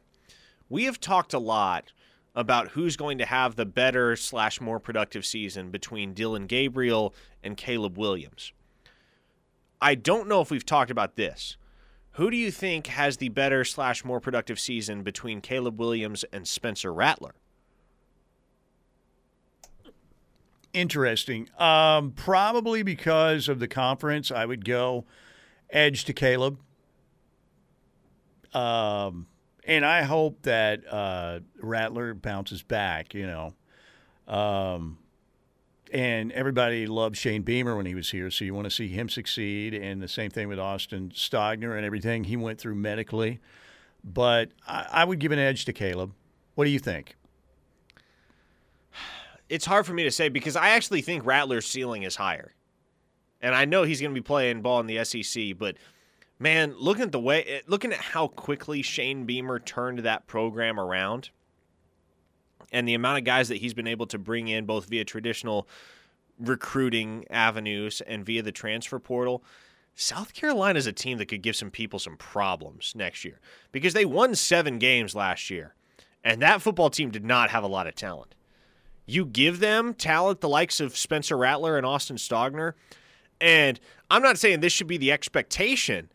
We 0.68 0.84
have 0.84 1.00
talked 1.00 1.32
a 1.34 1.38
lot 1.38 1.92
about 2.34 2.68
who's 2.68 2.96
going 2.96 3.18
to 3.18 3.26
have 3.26 3.56
the 3.56 3.66
better 3.66 4.14
slash 4.16 4.60
more 4.60 4.78
productive 4.78 5.26
season 5.26 5.70
between 5.70 6.14
Dillon 6.14 6.46
Gabriel 6.46 7.14
and 7.42 7.56
Caleb 7.56 7.98
Williams. 7.98 8.52
I 9.80 9.94
don't 9.94 10.28
know 10.28 10.40
if 10.40 10.50
we've 10.50 10.66
talked 10.66 10.90
about 10.90 11.16
this. 11.16 11.56
Who 12.12 12.30
do 12.30 12.36
you 12.36 12.50
think 12.50 12.88
has 12.88 13.16
the 13.16 13.28
better 13.28 13.64
slash 13.64 14.04
more 14.04 14.20
productive 14.20 14.60
season 14.60 15.02
between 15.02 15.40
Caleb 15.40 15.78
Williams 15.78 16.24
and 16.32 16.46
Spencer 16.46 16.92
Rattler? 16.92 17.34
Interesting. 20.72 21.48
Um, 21.58 22.12
probably 22.12 22.82
because 22.82 23.48
of 23.48 23.58
the 23.58 23.68
conference, 23.68 24.30
I 24.30 24.46
would 24.46 24.64
go 24.64 25.04
edge 25.70 26.04
to 26.04 26.12
Caleb. 26.12 26.58
Um, 28.52 29.26
and 29.64 29.84
I 29.84 30.02
hope 30.02 30.42
that 30.42 30.82
uh, 30.92 31.40
Rattler 31.60 32.14
bounces 32.14 32.62
back. 32.62 33.14
You 33.14 33.26
know, 33.26 33.54
um, 34.32 34.98
and 35.92 36.32
everybody 36.32 36.86
loved 36.86 37.16
Shane 37.16 37.42
Beamer 37.42 37.76
when 37.76 37.86
he 37.86 37.94
was 37.94 38.10
here, 38.10 38.30
so 38.30 38.44
you 38.44 38.54
want 38.54 38.66
to 38.66 38.70
see 38.70 38.88
him 38.88 39.08
succeed. 39.08 39.74
And 39.74 40.00
the 40.00 40.08
same 40.08 40.30
thing 40.30 40.48
with 40.48 40.58
Austin 40.58 41.10
Stogner 41.14 41.76
and 41.76 41.84
everything 41.84 42.24
he 42.24 42.36
went 42.36 42.60
through 42.60 42.76
medically. 42.76 43.40
But 44.04 44.50
I, 44.66 44.86
I 44.90 45.04
would 45.04 45.18
give 45.18 45.32
an 45.32 45.38
edge 45.38 45.64
to 45.66 45.72
Caleb. 45.72 46.12
What 46.54 46.64
do 46.64 46.70
you 46.70 46.78
think? 46.78 47.16
It's 49.50 49.66
hard 49.66 49.84
for 49.84 49.92
me 49.92 50.04
to 50.04 50.10
say 50.10 50.28
because 50.28 50.56
I 50.56 50.70
actually 50.70 51.02
think 51.02 51.26
Rattler's 51.26 51.66
ceiling 51.66 52.04
is 52.04 52.16
higher. 52.16 52.54
And 53.42 53.54
I 53.54 53.64
know 53.64 53.82
he's 53.82 54.00
going 54.00 54.14
to 54.14 54.20
be 54.20 54.24
playing 54.24 54.62
ball 54.62 54.80
in 54.80 54.86
the 54.86 55.04
SEC, 55.04 55.58
but 55.58 55.76
man, 56.38 56.74
looking 56.78 57.02
at 57.02 57.12
the 57.12 57.20
way 57.20 57.42
eh, 57.44 57.60
looking 57.66 57.92
at 57.92 57.98
how 57.98 58.28
quickly 58.28 58.80
Shane 58.80 59.24
Beamer 59.26 59.58
turned 59.58 60.00
that 60.00 60.26
program 60.26 60.78
around 60.78 61.30
and 62.72 62.86
the 62.86 62.94
amount 62.94 63.18
of 63.18 63.24
guys 63.24 63.48
that 63.48 63.56
he's 63.56 63.74
been 63.74 63.88
able 63.88 64.06
to 64.06 64.18
bring 64.18 64.48
in 64.48 64.64
both 64.64 64.86
via 64.86 65.04
traditional 65.04 65.66
recruiting 66.38 67.24
avenues 67.28 68.00
and 68.02 68.24
via 68.24 68.42
the 68.42 68.52
transfer 68.52 69.00
portal, 69.00 69.42
South 69.96 70.32
Carolina 70.32 70.78
is 70.78 70.86
a 70.86 70.92
team 70.92 71.18
that 71.18 71.26
could 71.26 71.42
give 71.42 71.56
some 71.56 71.70
people 71.70 71.98
some 71.98 72.16
problems 72.16 72.92
next 72.94 73.24
year 73.24 73.40
because 73.72 73.94
they 73.94 74.04
won 74.04 74.34
7 74.34 74.78
games 74.78 75.16
last 75.16 75.50
year. 75.50 75.74
And 76.22 76.40
that 76.40 76.62
football 76.62 76.90
team 76.90 77.10
did 77.10 77.24
not 77.24 77.50
have 77.50 77.64
a 77.64 77.66
lot 77.66 77.88
of 77.88 77.96
talent 77.96 78.34
you 79.10 79.24
give 79.24 79.60
them 79.60 79.94
talent 79.94 80.40
the 80.40 80.48
likes 80.48 80.80
of 80.80 80.96
Spencer 80.96 81.36
Rattler 81.36 81.76
and 81.76 81.84
Austin 81.84 82.16
Stogner. 82.16 82.74
And 83.40 83.80
I'm 84.10 84.22
not 84.22 84.38
saying 84.38 84.60
this 84.60 84.72
should 84.72 84.86
be 84.86 84.98
the 84.98 85.12
expectation, 85.12 86.10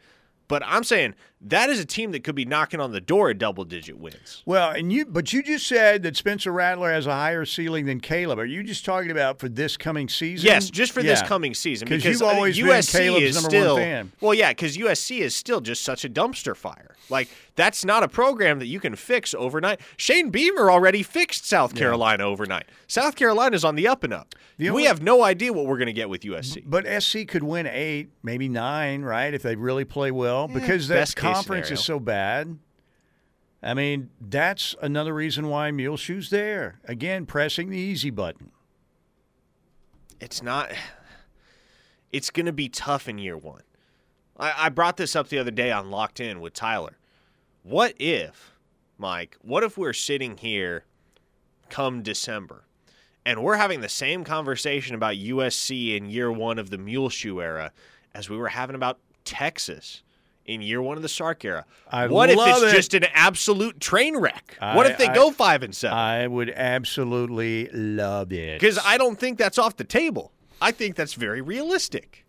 but 0.48 0.64
I'm 0.66 0.84
saying 0.84 1.16
that 1.42 1.70
is 1.70 1.80
a 1.80 1.86
team 1.86 2.12
that 2.12 2.24
could 2.24 2.34
be 2.36 2.46
knocking 2.46 2.80
on 2.80 2.92
the 2.92 3.02
door 3.02 3.30
at 3.30 3.38
double 3.38 3.66
digit 3.66 4.00
wins. 4.00 4.42
Well, 4.46 4.72
and 4.72 4.92
you, 4.92 5.06
but 5.06 5.32
you 5.34 5.44
just 5.44 5.68
said 5.68 6.02
that 6.04 6.16
Spencer 6.16 6.52
Rattler 6.52 6.92
has 6.92 7.06
a 7.06 7.14
higher 7.14 7.46
ceiling 7.46 7.86
than 7.86 8.00
Caleb. 8.00 8.40
Are 8.40 8.46
you 8.46 8.64
just 8.64 8.84
talking 8.86 9.12
about 9.12 9.40
for 9.40 9.48
this 9.50 9.78
coming 9.78 10.10
season? 10.10 10.48
Yes, 10.48 10.70
just 10.70 10.92
for 10.92 11.04
this 11.04 11.22
coming 11.22 11.54
season 11.54 11.88
because 11.88 12.06
you've 12.06 12.22
always 12.24 12.58
been 12.58 12.68
USC 12.68 12.92
Caleb's 12.92 13.38
is 13.38 13.44
number 13.44 13.68
one 13.74 13.78
fan. 13.78 14.12
well, 14.22 14.34
yeah, 14.34 14.52
because 14.52 14.78
USC 14.78 15.20
is 15.20 15.36
still 15.36 15.62
just 15.62 15.84
such 15.84 16.04
a 16.06 16.10
dumpster 16.10 16.56
fire. 16.56 16.96
Like 17.10 17.30
that's 17.56 17.86
not 17.86 18.02
a 18.04 18.08
program 18.08 18.60
that 18.60 18.68
you 18.68 18.80
can 18.80 18.96
fix 18.96 19.34
overnight. 19.36 19.80
Shane 19.98 20.30
Beamer 20.30 20.72
already 20.72 21.04
fixed 21.04 21.46
South 21.48 21.76
Carolina 21.76 22.24
overnight. 22.24 22.66
South 22.88 23.16
Carolina's 23.16 23.64
on 23.64 23.76
the 23.76 23.88
up 23.88 24.04
and 24.04 24.14
up. 24.14 24.34
The 24.58 24.66
we 24.66 24.70
only- 24.70 24.84
have 24.86 25.02
no 25.04 25.24
idea 25.24 25.52
what 25.54 25.66
we're 25.66 25.78
going 25.78 25.88
to 25.88 25.94
get 25.94 26.10
with 26.10 26.22
USC. 26.22 26.64
But 26.66 26.86
SC 27.04 27.28
could 27.28 27.44
win 27.44 27.68
eight, 27.68 28.10
maybe 28.24 28.48
nine, 28.48 29.02
right? 29.04 29.34
If 29.34 29.42
they 29.44 29.56
really 29.56 29.86
play 29.86 30.12
well, 30.12 30.50
eh, 30.50 30.54
because 30.60 30.88
that 30.88 30.96
best 30.96 31.16
conference 31.34 31.72
is 31.72 31.84
so 31.84 32.00
bad. 32.00 32.58
I 33.64 33.74
mean, 33.74 34.10
that's 34.22 34.76
another 34.82 35.14
reason 35.14 35.48
why 35.48 35.72
Muleshoe's 35.72 36.30
there. 36.30 36.80
Again, 36.86 37.26
pressing 37.26 37.70
the 37.70 37.80
easy 37.80 38.10
button. 38.12 38.52
it's 40.20 40.42
not 40.42 40.72
it's 42.12 42.30
going 42.30 42.46
to 42.46 42.54
be 42.54 42.70
tough 42.70 43.10
in 43.10 43.18
year 43.18 43.38
one 43.38 43.62
I, 44.38 44.54
I 44.66 44.70
brought 44.70 44.96
this 44.98 45.16
up 45.16 45.28
the 45.28 45.38
other 45.40 45.52
day 45.52 45.72
on 45.72 45.92
locked 45.92 46.20
in 46.22 46.40
with 46.40 46.54
tyler 46.54 46.98
what 47.64 47.94
if 48.00 48.56
mike 48.98 49.36
what 49.42 49.64
if 49.64 49.78
we're 49.78 49.92
sitting 49.94 50.38
here 50.38 50.86
come 51.70 52.02
december 52.02 52.64
and 53.26 53.44
we're 53.44 53.58
having 53.58 53.82
the 53.82 53.90
same 53.90 54.24
conversation 54.24 54.96
about 54.96 55.16
usc 55.16 55.98
in 55.98 56.06
year 56.06 56.32
one 56.32 56.58
of 56.60 56.70
the 56.70 56.78
muleshoe 56.78 57.40
era 57.42 57.72
as 58.14 58.30
we 58.30 58.38
were 58.38 58.50
having 58.50 58.76
about 58.76 59.00
texas 59.26 60.02
in 60.46 60.62
year 60.62 60.82
one 60.82 60.98
of 60.98 61.04
the 61.04 61.10
Sark 61.10 61.43
era. 61.46 61.66
I 61.91 62.08
what 62.08 62.30
if 62.30 62.38
it's 62.39 62.62
it. 62.64 62.72
just 62.76 62.93
an 62.93 63.06
absolute 63.14 63.80
train 63.80 64.18
wreck? 64.18 64.58
what 64.60 64.86
if 64.89 64.98
they 64.98 65.08
I- 65.08 65.14
go 65.16 65.32
five 65.32 65.64
and 65.64 65.76
seven? 65.76 65.98
I 65.98 66.28
would 66.28 66.50
absolutely 66.50 67.68
love 67.74 68.32
it. 68.32 68.60
Because 68.60 68.80
I 68.84 68.98
don't 68.98 69.20
think 69.20 69.38
that's 69.38 69.58
off 69.58 69.76
the 69.78 69.84
table. 69.84 70.32
I 70.62 70.72
think 70.72 70.96
that's 70.96 71.14
very 71.14 71.41
realistic. 71.41 72.26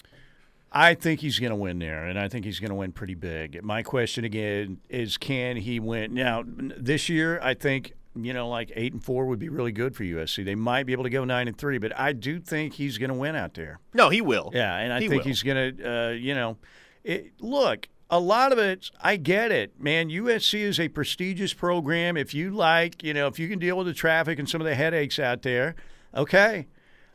I 0.73 0.95
think 0.95 1.21
he's 1.21 1.39
going 1.39 1.51
to 1.51 1.57
win 1.57 1.79
there, 1.79 2.05
and 2.05 2.19
I 2.19 2.29
think 2.29 2.45
he's 2.45 2.59
going 2.59 2.71
to 2.71 2.75
win 2.75 2.93
pretty 2.93 3.14
big. 3.14 3.62
My 3.62 3.83
question 3.83 4.25
again 4.25 4.79
is, 4.91 5.17
can 5.17 5.57
he 5.57 5.81
win? 5.81 6.12
Now, 6.12 6.43
this 6.47 7.09
year, 7.09 7.41
I 7.43 7.55
think 7.55 7.93
you 8.19 8.33
know, 8.33 8.49
like 8.49 8.73
eight 8.75 8.93
and 8.95 9.05
four 9.05 9.27
would 9.27 9.39
be 9.39 9.51
really 9.51 9.73
good 9.73 9.95
for 9.95 10.03
USC. 10.03 10.43
They 10.45 10.55
might 10.55 10.87
be 10.87 10.93
able 10.93 11.05
to 11.05 11.11
go 11.11 11.25
nine 11.25 11.49
and 11.49 11.57
three, 11.57 11.77
but 11.79 11.93
I 11.99 12.12
do 12.12 12.41
think 12.41 12.73
he's 12.75 12.97
going 12.99 13.11
to 13.11 13.14
win 13.14 13.37
out 13.37 13.53
there. 13.55 13.79
No, 13.93 14.09
he 14.09 14.23
will. 14.23 14.51
Yeah, 14.55 14.75
and 14.77 14.91
I 14.93 15.01
He 15.01 15.09
think 15.09 15.21
will. 15.23 15.29
he's 15.29 15.43
going 15.43 15.77
to, 15.77 15.91
uh, 16.09 16.11
you 16.12 16.35
know, 16.35 16.57
it, 17.05 17.33
look. 17.41 17.89
A 18.09 18.21
lot 18.21 18.53
of 18.53 18.59
it, 18.59 18.91
I 19.01 19.17
get 19.17 19.51
it, 19.51 19.81
man. 19.81 20.11
USC 20.11 20.61
is 20.61 20.79
a 20.79 20.89
prestigious 20.89 21.53
program. 21.53 22.17
If 22.17 22.35
you 22.35 22.51
like, 22.53 23.03
you 23.03 23.13
know, 23.13 23.27
if 23.27 23.39
you 23.39 23.49
can 23.49 23.59
deal 23.59 23.77
with 23.77 23.89
the 23.89 23.95
traffic 23.95 24.39
and 24.39 24.49
some 24.49 24.61
of 24.61 24.65
the 24.65 24.77
headaches 24.77 25.19
out 25.19 25.43
there, 25.43 25.75
okay. 26.15 26.69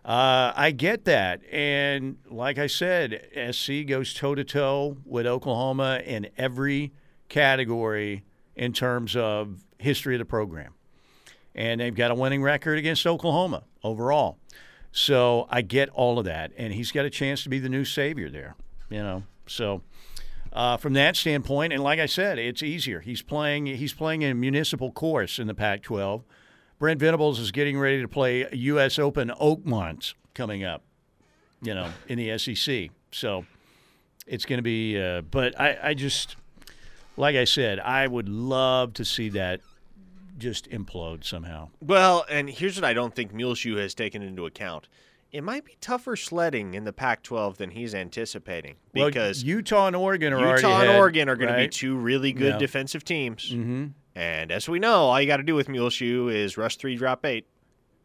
Uh, 0.04 0.52
I 0.56 0.72
get 0.72 1.06
that. 1.06 1.42
And 1.50 2.18
like 2.30 2.58
I 2.58 2.68
said, 2.68 3.22
SC 3.52 3.86
goes 3.88 4.14
toe 4.14 4.36
to 4.36 4.44
toe 4.44 4.98
with 5.06 5.26
Oklahoma 5.26 6.02
in 6.04 6.28
every 6.38 6.92
category 7.30 8.26
in 8.56 8.74
terms 8.74 9.16
of 9.16 9.64
history 9.78 10.16
of 10.16 10.20
the 10.20 10.26
program. 10.26 10.74
And 11.56 11.80
they've 11.80 11.96
got 11.96 12.12
a 12.12 12.16
winning 12.16 12.42
record 12.42 12.78
against 12.78 13.06
Oklahoma 13.08 13.64
overall. 13.84 14.38
So 14.92 15.48
I 15.50 15.62
get 15.62 15.90
all 15.90 16.20
of 16.20 16.26
that. 16.26 16.52
And 16.58 16.74
he's 16.74 16.92
got 16.92 17.06
a 17.06 17.10
chance 17.10 17.44
to 17.44 17.50
be 17.50 17.60
the 17.60 17.70
new 17.70 17.86
savior 17.86 18.30
there, 18.30 18.56
you 18.90 19.00
know. 19.00 19.24
So 19.48 19.84
uh, 20.54 20.78
from 20.78 20.94
that 20.94 21.16
standpoint, 21.16 21.74
and 21.74 21.84
like 21.84 22.00
I 22.00 22.06
said, 22.06 22.38
it's 22.38 22.62
easier. 22.62 23.00
He's 23.00 23.22
playing 23.22 23.66
he's 23.68 23.94
playing 23.94 24.24
a 24.24 24.34
municipal 24.34 24.92
course 24.92 25.40
in 25.40 25.48
the 25.48 25.54
Pac-12. 25.54 26.24
Brent 26.80 27.00
Venables 27.00 27.40
is 27.40 27.52
getting 27.52 27.78
ready 27.78 28.02
to 28.02 28.08
play 28.08 28.48
U.S. 28.52 28.98
Open 28.98 29.32
Oakmont 29.40 30.16
coming 30.34 30.64
up, 30.64 30.84
you 31.62 31.76
know, 31.76 31.90
in 32.08 32.18
the 32.18 32.38
SEC. 32.38 32.90
So 33.12 33.46
it's 34.26 34.46
going 34.46 34.58
to 34.58 34.64
be. 34.64 35.00
Uh, 35.00 35.22
but 35.22 35.60
I, 35.60 35.78
I 35.84 35.94
just, 35.94 36.36
like 37.18 37.36
I 37.36 37.44
said, 37.44 37.80
I 37.80 38.08
would 38.08 38.28
love 38.28 38.94
to 38.96 39.06
see 39.06 39.30
that 39.30 39.62
just 40.38 40.70
implode 40.72 41.24
somehow. 41.24 41.70
Well, 41.82 42.26
and 42.30 42.50
here's 42.50 42.76
what 42.76 42.86
I 42.86 42.94
don't 42.94 43.16
think 43.16 43.34
Muleshoe 43.34 43.78
has 43.78 43.94
taken 43.94 44.24
into 44.24 44.46
account. 44.46 44.88
It 45.32 45.44
might 45.44 45.64
be 45.64 45.78
tougher 45.80 46.16
sledding 46.18 46.74
in 46.74 46.84
the 46.84 46.92
Pac-12 46.92 47.56
than 47.56 47.72
he's 47.72 47.96
anticipating 47.96 48.76
Well, 48.94 49.08
because 49.08 49.44
Utah 49.44 49.88
and 49.88 49.96
Oregon 49.96 50.34
are 50.34 50.56
Utah 50.58 50.80
and 50.82 50.90
ahead, 50.90 51.00
Oregon 51.00 51.30
are 51.30 51.36
going 51.38 51.54
to 51.54 51.58
be 51.58 51.70
two 51.70 51.96
really 51.96 52.34
good 52.34 52.54
Yeah. 52.54 52.58
defensive 52.58 53.06
teams. 53.06 53.50
Mm-hmm. 53.52 53.88
And 54.14 54.52
as 54.52 54.68
we 54.68 54.78
know, 54.80 54.94
all 55.06 55.22
you 55.22 55.28
got 55.28 55.38
to 55.38 55.44
do 55.44 55.56
with 55.56 55.70
Muleshoe 55.70 56.28
is 56.28 56.58
rush 56.58 56.76
three, 56.76 56.98
drop 56.98 57.26
eight. 57.26 57.48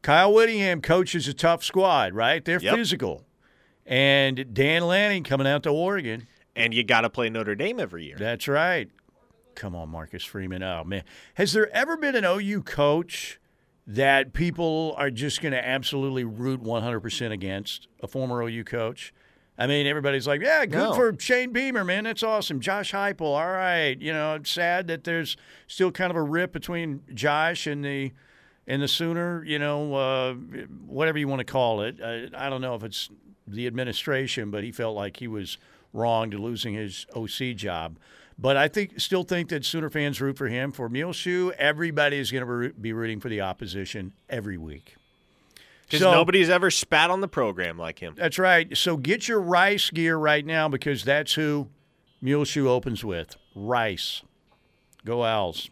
Kyle 0.02 0.32
Whittingham 0.32 0.80
coaches 0.82 1.26
a 1.26 1.34
tough 1.34 1.64
squad, 1.64 2.14
right? 2.14 2.44
They're 2.44 2.60
Yep. 2.60 2.74
physical. 2.76 3.26
And 3.84 4.54
Dan 4.54 4.86
Lanning 4.86 5.24
coming 5.24 5.46
out 5.48 5.62
to 5.64 5.70
Oregon. 5.70 6.28
And 6.54 6.72
you 6.72 6.84
got 6.84 7.00
to 7.02 7.10
play 7.10 7.28
Notre 7.28 7.54
Dame 7.54 7.80
every 7.80 8.04
year. 8.04 8.16
That's 8.18 8.48
right. 8.48 8.88
Come 9.56 9.74
on, 9.74 9.88
Marcus 9.88 10.24
Freeman. 10.24 10.62
Oh, 10.62 10.84
man. 10.84 11.02
Has 11.34 11.52
there 11.52 11.68
ever 11.74 11.96
been 11.96 12.14
an 12.14 12.24
OU 12.24 12.62
coach 12.62 13.40
that 13.86 14.32
people 14.32 14.94
are 14.98 15.10
just 15.10 15.40
going 15.40 15.52
to 15.52 15.64
absolutely 15.66 16.24
root 16.24 16.62
100% 16.62 17.30
against? 17.32 17.88
A 18.02 18.06
former 18.08 18.42
OU 18.42 18.64
coach? 18.64 19.14
I 19.58 19.66
mean, 19.66 19.86
everybody's 19.86 20.26
like, 20.26 20.42
yeah, 20.42 20.66
good 20.66 20.76
No. 20.78 20.92
for 20.92 21.14
Shane 21.18 21.52
Beamer, 21.52 21.82
man. 21.84 22.04
That's 22.04 22.22
awesome. 22.22 22.60
Josh 22.60 22.92
Heupel, 22.92 23.22
all 23.22 23.50
right. 23.52 23.98
You 23.98 24.12
know, 24.12 24.34
it's 24.34 24.50
sad 24.50 24.86
that 24.88 25.04
there's 25.04 25.36
still 25.66 25.90
kind 25.90 26.10
of 26.10 26.16
a 26.16 26.22
rip 26.22 26.52
between 26.52 27.02
Josh 27.14 27.66
and 27.66 27.84
the 27.84 28.12
and 28.68 28.82
the 28.82 28.88
Sooner, 28.88 29.44
you 29.44 29.58
know, 29.60 29.94
uh, 29.94 30.34
whatever 30.34 31.18
you 31.18 31.28
want 31.28 31.38
to 31.38 31.44
call 31.44 31.82
it. 31.82 32.00
Uh, 32.02 32.26
I 32.36 32.50
don't 32.50 32.60
know 32.60 32.74
if 32.74 32.82
it's 32.82 33.08
the 33.46 33.66
administration, 33.68 34.50
but 34.50 34.64
he 34.64 34.72
felt 34.72 34.96
like 34.96 35.18
he 35.18 35.28
was 35.28 35.56
wrong 35.92 36.32
to 36.32 36.38
losing 36.38 36.74
his 36.74 37.06
OC 37.14 37.54
job. 37.54 37.96
But 38.38 38.56
I 38.56 38.68
think 38.68 39.00
still 39.00 39.22
think 39.22 39.48
that 39.48 39.64
Sooner 39.64 39.88
fans 39.88 40.20
root 40.20 40.36
for 40.36 40.48
him. 40.48 40.70
For 40.72 40.88
Muleshoe, 40.88 41.52
everybody 41.56 42.18
is 42.18 42.30
going 42.30 42.46
to 42.46 42.74
be 42.74 42.92
rooting 42.92 43.18
for 43.20 43.28
the 43.30 43.40
opposition 43.40 44.12
every 44.28 44.58
week. 44.58 44.96
Because 45.84 46.00
So- 46.00 46.12
nobody's 46.12 46.50
ever 46.50 46.70
spat 46.70 47.10
on 47.10 47.20
the 47.20 47.28
program 47.28 47.78
like 47.78 48.00
him. 48.00 48.14
That's 48.16 48.38
right. 48.38 48.76
So 48.76 48.96
get 48.96 49.26
your 49.28 49.40
Rice 49.40 49.88
gear 49.90 50.16
right 50.16 50.44
now 50.44 50.68
because 50.68 51.04
that's 51.04 51.34
who 51.34 51.68
Muleshoe 52.20 52.68
opens 52.68 53.04
with. 53.04 53.36
Rice. 53.54 54.22
Go 55.04 55.24
Owls. 55.24 55.70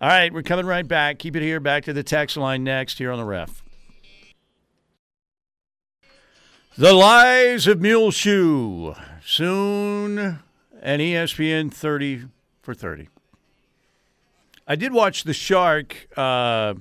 All 0.00 0.08
right, 0.08 0.32
we're 0.32 0.42
coming 0.42 0.66
right 0.66 0.86
back. 0.86 1.18
Keep 1.18 1.36
it 1.36 1.42
here. 1.42 1.58
Back 1.58 1.84
to 1.84 1.92
the 1.92 2.02
text 2.02 2.36
line 2.36 2.62
next 2.62 2.98
here 2.98 3.10
on 3.10 3.18
the 3.18 3.24
ref. 3.24 3.62
The 6.78 6.92
Lies 6.92 7.66
of 7.66 7.80
Muleshoe. 7.80 8.94
Soon 9.24 10.38
an 10.82 11.00
E 11.00 11.12
ESPN 11.12 11.72
30 11.72 12.26
for 12.62 12.74
30. 12.74 13.08
I 14.66 14.74
did 14.74 14.92
watch 14.92 15.24
The 15.24 15.32
Shark 15.32 16.08
uh, 16.16 16.74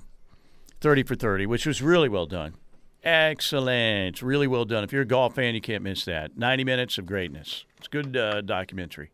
30 0.81 1.03
for 1.03 1.15
30, 1.15 1.45
which 1.45 1.65
was 1.65 1.81
really 1.81 2.09
well 2.09 2.25
done. 2.25 2.55
Excellent. 3.03 4.21
Really 4.23 4.47
well 4.47 4.65
done. 4.65 4.83
If 4.83 4.91
you're 4.91 5.03
a 5.03 5.05
golf 5.05 5.35
fan, 5.35 5.53
you 5.53 5.61
can't 5.61 5.83
miss 5.83 6.05
that. 6.05 6.35
90 6.37 6.63
minutes 6.63 6.97
of 6.97 7.05
greatness. 7.05 7.65
It's 7.77 7.87
a 7.87 7.89
good 7.91 8.17
uh, 8.17 8.41
documentary. 8.41 9.11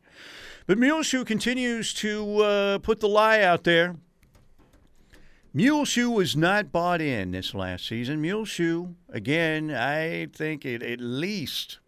But 0.65 0.77
Muleshoe 0.77 1.25
continues 1.25 1.93
to 1.95 2.37
uh, 2.43 2.77
put 2.77 3.01
the 3.01 3.09
lie 3.09 3.41
out 3.41 3.65
there. 3.65 3.97
Muleshoe 5.53 6.09
was 6.09 6.37
not 6.37 6.71
bought 6.71 7.01
in 7.01 7.31
this 7.31 7.53
last 7.53 7.85
season. 7.85 8.21
Muleshoe, 8.21 8.93
again, 9.09 9.69
I 9.69 10.27
think 10.27 10.65
it, 10.65 10.81
at 10.81 11.01
least, 11.01 11.79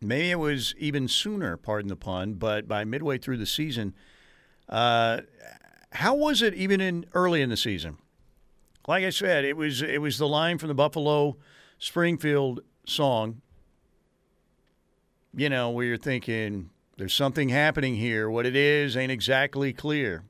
maybe 0.00 0.30
it 0.30 0.38
was 0.38 0.74
even 0.78 1.08
sooner, 1.08 1.56
pardon 1.56 1.88
the 1.88 1.96
pun, 1.96 2.34
but 2.34 2.68
by 2.68 2.84
midway 2.84 3.18
through 3.18 3.38
the 3.38 3.46
season, 3.46 3.94
uh, 4.68 5.20
how 5.92 6.14
was 6.14 6.42
it 6.42 6.54
even 6.54 6.80
in 6.80 7.06
early 7.14 7.42
in 7.42 7.50
the 7.50 7.56
season? 7.56 7.98
Like 8.86 9.04
I 9.04 9.10
said, 9.10 9.44
it 9.44 9.56
was 9.56 9.82
it 9.82 10.00
was 10.00 10.18
the 10.18 10.28
line 10.28 10.58
from 10.58 10.68
the 10.68 10.74
Buffalo 10.74 11.36
Springfield 11.78 12.60
song. 12.86 13.42
You 15.34 15.50
know, 15.50 15.70
where 15.70 15.84
you're 15.84 15.98
thinking 15.98 16.70
there's 16.96 17.14
something 17.14 17.50
happening 17.50 17.96
here. 17.96 18.30
What 18.30 18.46
it 18.46 18.56
is 18.56 18.96
ain't 18.96 19.12
exactly 19.12 19.72
clear. 19.72 20.24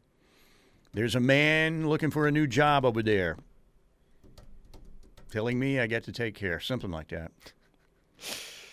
There's 0.93 1.15
a 1.15 1.21
man 1.21 1.89
looking 1.89 2.11
for 2.11 2.27
a 2.27 2.33
new 2.33 2.47
job 2.47 2.85
over 2.85 3.03
there. 3.03 3.37
Telling 5.31 5.59
me 5.59 5.79
I 5.79 5.87
get 5.87 6.05
to 6.05 6.13
take 6.13 6.35
care, 6.35 6.59
something 6.59 6.91
like 6.91 7.09
that. 7.09 7.31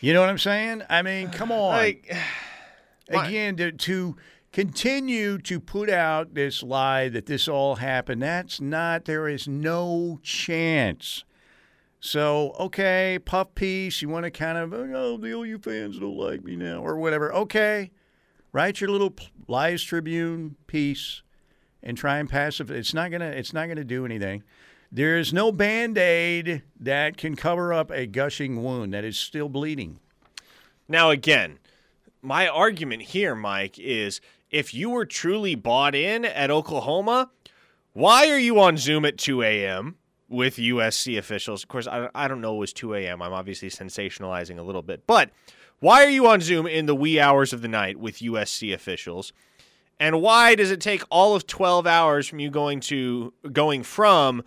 You 0.06 0.14
know 0.14 0.20
what 0.22 0.30
I'm 0.30 0.38
saying? 0.38 0.84
I 0.88 1.02
mean, 1.02 1.32
come 1.32 1.52
on. 1.52 1.70
Like, 1.70 2.16
again 3.10 3.56
to, 3.56 3.72
to 3.72 4.16
continue 4.54 5.40
to 5.40 5.60
put 5.60 5.90
out 5.90 6.36
this 6.36 6.62
lie 6.62 7.10
that 7.10 7.26
this 7.26 7.48
all 7.48 7.78
happened 7.78 8.22
that's 8.22 8.62
not 8.62 9.06
there 9.06 9.28
is 9.28 9.48
no 9.48 10.20
chance. 10.22 11.24
So 12.00 12.56
okay 12.60 13.18
puff 13.18 13.56
piece 13.56 14.04
you 14.04 14.10
want 14.10 14.26
to 14.26 14.32
kind 14.32 14.60
of 14.60 14.74
oh 14.74 15.18
the 15.18 15.30
OU 15.30 15.58
fans 15.58 15.98
don't 15.98 16.16
like 16.16 16.44
me 16.44 16.56
now 16.56 16.86
or 16.86 16.98
whatever. 16.98 17.34
Okay 17.34 17.90
write 18.54 18.80
your 18.82 18.92
little 18.92 19.16
lies 19.48 19.82
tribune 19.82 20.56
piece 20.68 21.24
and 21.82 21.98
try 21.98 22.20
and 22.20 22.30
pass 22.30 22.60
it. 22.60 22.70
It's 22.70 22.94
not 22.94 23.10
gonna 23.10 23.26
it's 23.26 23.54
not 23.54 23.68
gonna 23.70 23.84
do 23.84 24.06
anything 24.06 24.44
there 24.96 25.18
is 25.18 25.34
no 25.34 25.52
band-aid 25.52 26.64
that 26.80 27.18
can 27.18 27.36
cover 27.36 27.74
up 27.74 27.92
a 27.92 28.06
gushing 28.06 28.64
wound 28.64 28.94
that 28.94 29.04
is 29.04 29.18
still 29.18 29.50
bleeding 29.50 30.00
Now, 30.88 31.10
again, 31.10 31.60
my 32.22 32.48
argument 32.48 33.02
here, 33.02 33.36
Mike, 33.36 33.78
is 33.78 34.22
if 34.50 34.74
you 34.74 34.90
were 34.90 35.06
truly 35.06 35.54
bought 35.54 35.96
in 35.96 36.24
at 36.24 36.50
Oklahoma, 36.50 37.30
why 37.92 38.30
are 38.30 38.40
you 38.40 38.58
on 38.60 38.78
Zoom 38.78 39.04
at 39.04 39.18
2 39.18 39.44
a.m. 39.44 39.98
with 40.30 40.56
USC 40.56 41.18
officials? 41.18 41.64
Of 41.64 41.68
course, 41.70 41.88
I, 41.88 42.10
I 42.16 42.30
don't 42.30 42.40
know 42.40 42.56
it 42.56 42.60
was 42.60 42.74
2 42.74 42.94
a.m. 42.94 43.22
I'm 43.22 43.34
obviously 43.34 43.70
sensationalizing 43.70 44.58
a 44.58 44.64
little 44.64 44.82
bit. 44.82 45.06
But 45.06 45.32
why 45.80 46.06
are 46.06 46.10
you 46.10 46.26
on 46.28 46.40
Zoom 46.40 46.68
in 46.68 46.86
the 46.86 46.96
wee 46.96 47.20
hours 47.20 47.52
of 47.52 47.62
the 47.62 47.68
night 47.68 48.00
with 48.00 48.20
USC 48.20 48.74
officials? 48.74 49.34
And 50.00 50.22
why 50.22 50.56
does 50.56 50.72
it 50.72 50.80
take 50.80 51.04
all 51.10 51.36
of 51.36 51.48
12 51.48 51.86
hours 51.86 52.28
from 52.28 52.40
you 52.40 52.50
going 52.50 52.80
to 52.82 53.34
going 53.52 53.84
from 53.84 54.44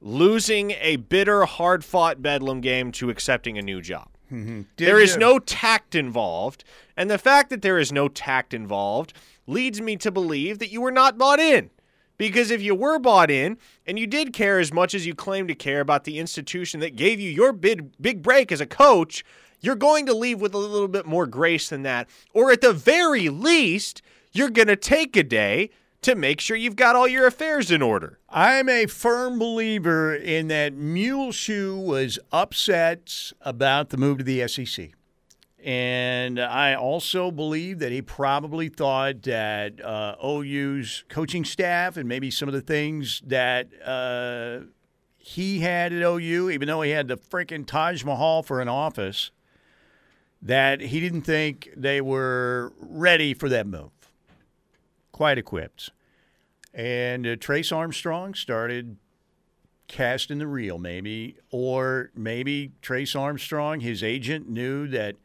losing 0.00 0.72
a 0.72 0.96
bitter, 0.96 1.44
hard-fought 1.44 2.22
bedlam 2.22 2.60
game 2.60 2.92
to 2.92 3.10
accepting 3.10 3.58
a 3.58 3.62
new 3.62 3.80
job? 3.80 4.08
Mm-hmm. 4.32 4.62
There 4.76 5.00
is 5.00 5.14
you- 5.14 5.20
no 5.20 5.38
tact 5.38 5.94
involved, 5.94 6.64
and 6.96 7.10
the 7.10 7.18
fact 7.18 7.50
that 7.50 7.62
there 7.62 7.78
is 7.78 7.92
no 7.92 8.08
tact 8.08 8.54
involved 8.54 9.12
leads 9.46 9.80
me 9.80 9.96
to 9.96 10.10
believe 10.10 10.58
that 10.60 10.70
you 10.70 10.80
were 10.80 10.92
not 10.92 11.18
bought 11.18 11.40
in. 11.40 11.70
Because 12.16 12.50
if 12.50 12.60
you 12.60 12.74
were 12.74 12.98
bought 12.98 13.30
in 13.30 13.56
and 13.86 13.98
you 13.98 14.06
did 14.06 14.34
care 14.34 14.58
as 14.58 14.74
much 14.74 14.94
as 14.94 15.06
you 15.06 15.14
claim 15.14 15.48
to 15.48 15.54
care 15.54 15.80
about 15.80 16.04
the 16.04 16.18
institution 16.18 16.78
that 16.80 16.94
gave 16.94 17.18
you 17.18 17.30
your 17.30 17.50
big 17.52 17.90
big 18.00 18.22
break 18.22 18.52
as 18.52 18.60
a 18.60 18.66
coach, 18.66 19.24
you're 19.60 19.74
going 19.74 20.04
to 20.04 20.12
leave 20.12 20.38
with 20.38 20.52
a 20.52 20.58
little 20.58 20.86
bit 20.86 21.06
more 21.06 21.26
grace 21.26 21.70
than 21.70 21.82
that. 21.82 22.10
Or 22.34 22.52
at 22.52 22.60
the 22.60 22.74
very 22.74 23.30
least, 23.30 24.02
you're 24.32 24.50
going 24.50 24.68
to 24.68 24.76
take 24.76 25.16
a 25.16 25.22
day 25.22 25.70
to 26.02 26.14
make 26.14 26.40
sure 26.40 26.56
you've 26.56 26.76
got 26.76 26.96
all 26.96 27.06
your 27.06 27.26
affairs 27.26 27.70
in 27.70 27.82
order. 27.82 28.18
I'm 28.28 28.68
a 28.68 28.86
firm 28.86 29.38
believer 29.38 30.14
in 30.14 30.48
that 30.48 30.74
Muleshoe 30.74 31.76
was 31.76 32.18
upset 32.32 33.32
about 33.42 33.90
the 33.90 33.96
move 33.96 34.18
to 34.18 34.24
the 34.24 34.46
SEC. 34.48 34.92
And 35.62 36.40
I 36.40 36.74
also 36.74 37.30
believe 37.30 37.80
that 37.80 37.92
he 37.92 38.00
probably 38.00 38.70
thought 38.70 39.22
that 39.24 39.84
uh, 39.84 40.16
OU's 40.24 41.04
coaching 41.08 41.44
staff 41.44 41.98
and 41.98 42.08
maybe 42.08 42.30
some 42.30 42.48
of 42.48 42.54
the 42.54 42.62
things 42.62 43.20
that 43.26 43.68
uh, 43.84 44.66
he 45.18 45.60
had 45.60 45.92
at 45.92 46.02
OU, 46.02 46.48
even 46.50 46.66
though 46.66 46.80
he 46.80 46.92
had 46.92 47.08
the 47.08 47.18
freaking 47.18 47.66
Taj 47.66 48.04
Mahal 48.04 48.42
for 48.42 48.62
an 48.62 48.68
office, 48.68 49.32
that 50.40 50.80
he 50.80 50.98
didn't 50.98 51.22
think 51.22 51.68
they 51.76 52.00
were 52.00 52.72
ready 52.80 53.34
for 53.34 53.50
that 53.50 53.66
move. 53.66 53.90
Quite 55.20 55.36
equipped. 55.36 55.90
And 56.72 57.26
uh, 57.26 57.36
Trace 57.36 57.72
Armstrong 57.72 58.32
started 58.32 58.96
casting 59.86 60.38
the 60.38 60.46
reel, 60.46 60.78
maybe. 60.78 61.36
Or 61.50 62.10
maybe 62.14 62.72
Trace 62.80 63.14
Armstrong, 63.14 63.80
his 63.80 64.02
agent, 64.02 64.48
knew 64.48 64.88
that, 64.88 65.16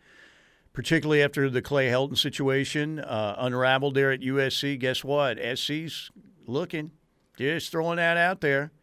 particularly 0.73 1.23
after 1.23 1.49
the 1.49 1.61
Clay 1.61 1.87
Helton 1.87 2.17
situation 2.17 2.99
uh, 2.99 3.35
unraveled 3.37 3.95
there 3.95 4.11
at 4.11 4.19
USC, 4.19 4.77
guess 4.77 5.01
what? 5.01 5.37
SC's 5.37 6.11
looking, 6.45 6.91
just 7.37 7.71
throwing 7.71 7.95
that 7.95 8.17
out 8.17 8.41
there. 8.41 8.73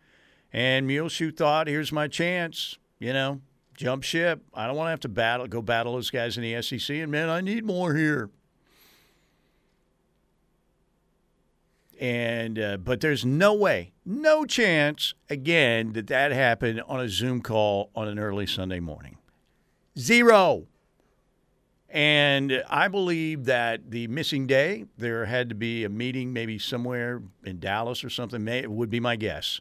And 0.51 0.86
Muleshoe 0.86 1.30
thought, 1.30 1.68
here's 1.68 1.93
my 1.93 2.09
chance, 2.09 2.78
you 2.98 3.12
know, 3.12 3.43
jump 3.76 4.02
ship. 4.02 4.40
I 4.55 4.66
don't 4.66 4.76
want 4.76 4.86
to 4.86 4.93
have 4.93 5.01
to 5.01 5.10
battle, 5.10 5.47
go 5.47 5.60
battle 5.60 5.93
those 5.93 6.09
guys 6.09 6.39
in 6.39 6.43
the 6.43 6.62
SEC. 6.62 6.89
And 6.97 7.12
man, 7.12 7.28
I 7.28 7.43
need 7.43 7.66
more 7.66 7.94
here. 7.94 8.30
And 12.02 12.58
uh, 12.58 12.78
but 12.78 13.00
there's 13.00 13.24
no 13.24 13.54
way, 13.54 13.92
no 14.04 14.44
chance 14.44 15.14
again 15.30 15.92
that 15.92 16.08
that 16.08 16.32
happened 16.32 16.82
on 16.88 16.98
a 16.98 17.08
Zoom 17.08 17.40
call 17.40 17.90
on 17.94 18.08
an 18.08 18.18
early 18.18 18.44
Sunday 18.44 18.80
morning. 18.80 19.18
Zero. 19.96 20.66
And 21.88 22.64
I 22.68 22.88
believe 22.88 23.44
that 23.44 23.92
the 23.92 24.08
missing 24.08 24.48
day, 24.48 24.86
there 24.98 25.26
had 25.26 25.48
to 25.50 25.54
be 25.54 25.84
a 25.84 25.88
meeting 25.88 26.32
maybe 26.32 26.58
somewhere 26.58 27.22
in 27.44 27.60
Dallas 27.60 28.02
or 28.02 28.10
something, 28.10 28.42
may, 28.42 28.66
would 28.66 28.90
be 28.90 28.98
my 28.98 29.14
guess, 29.14 29.60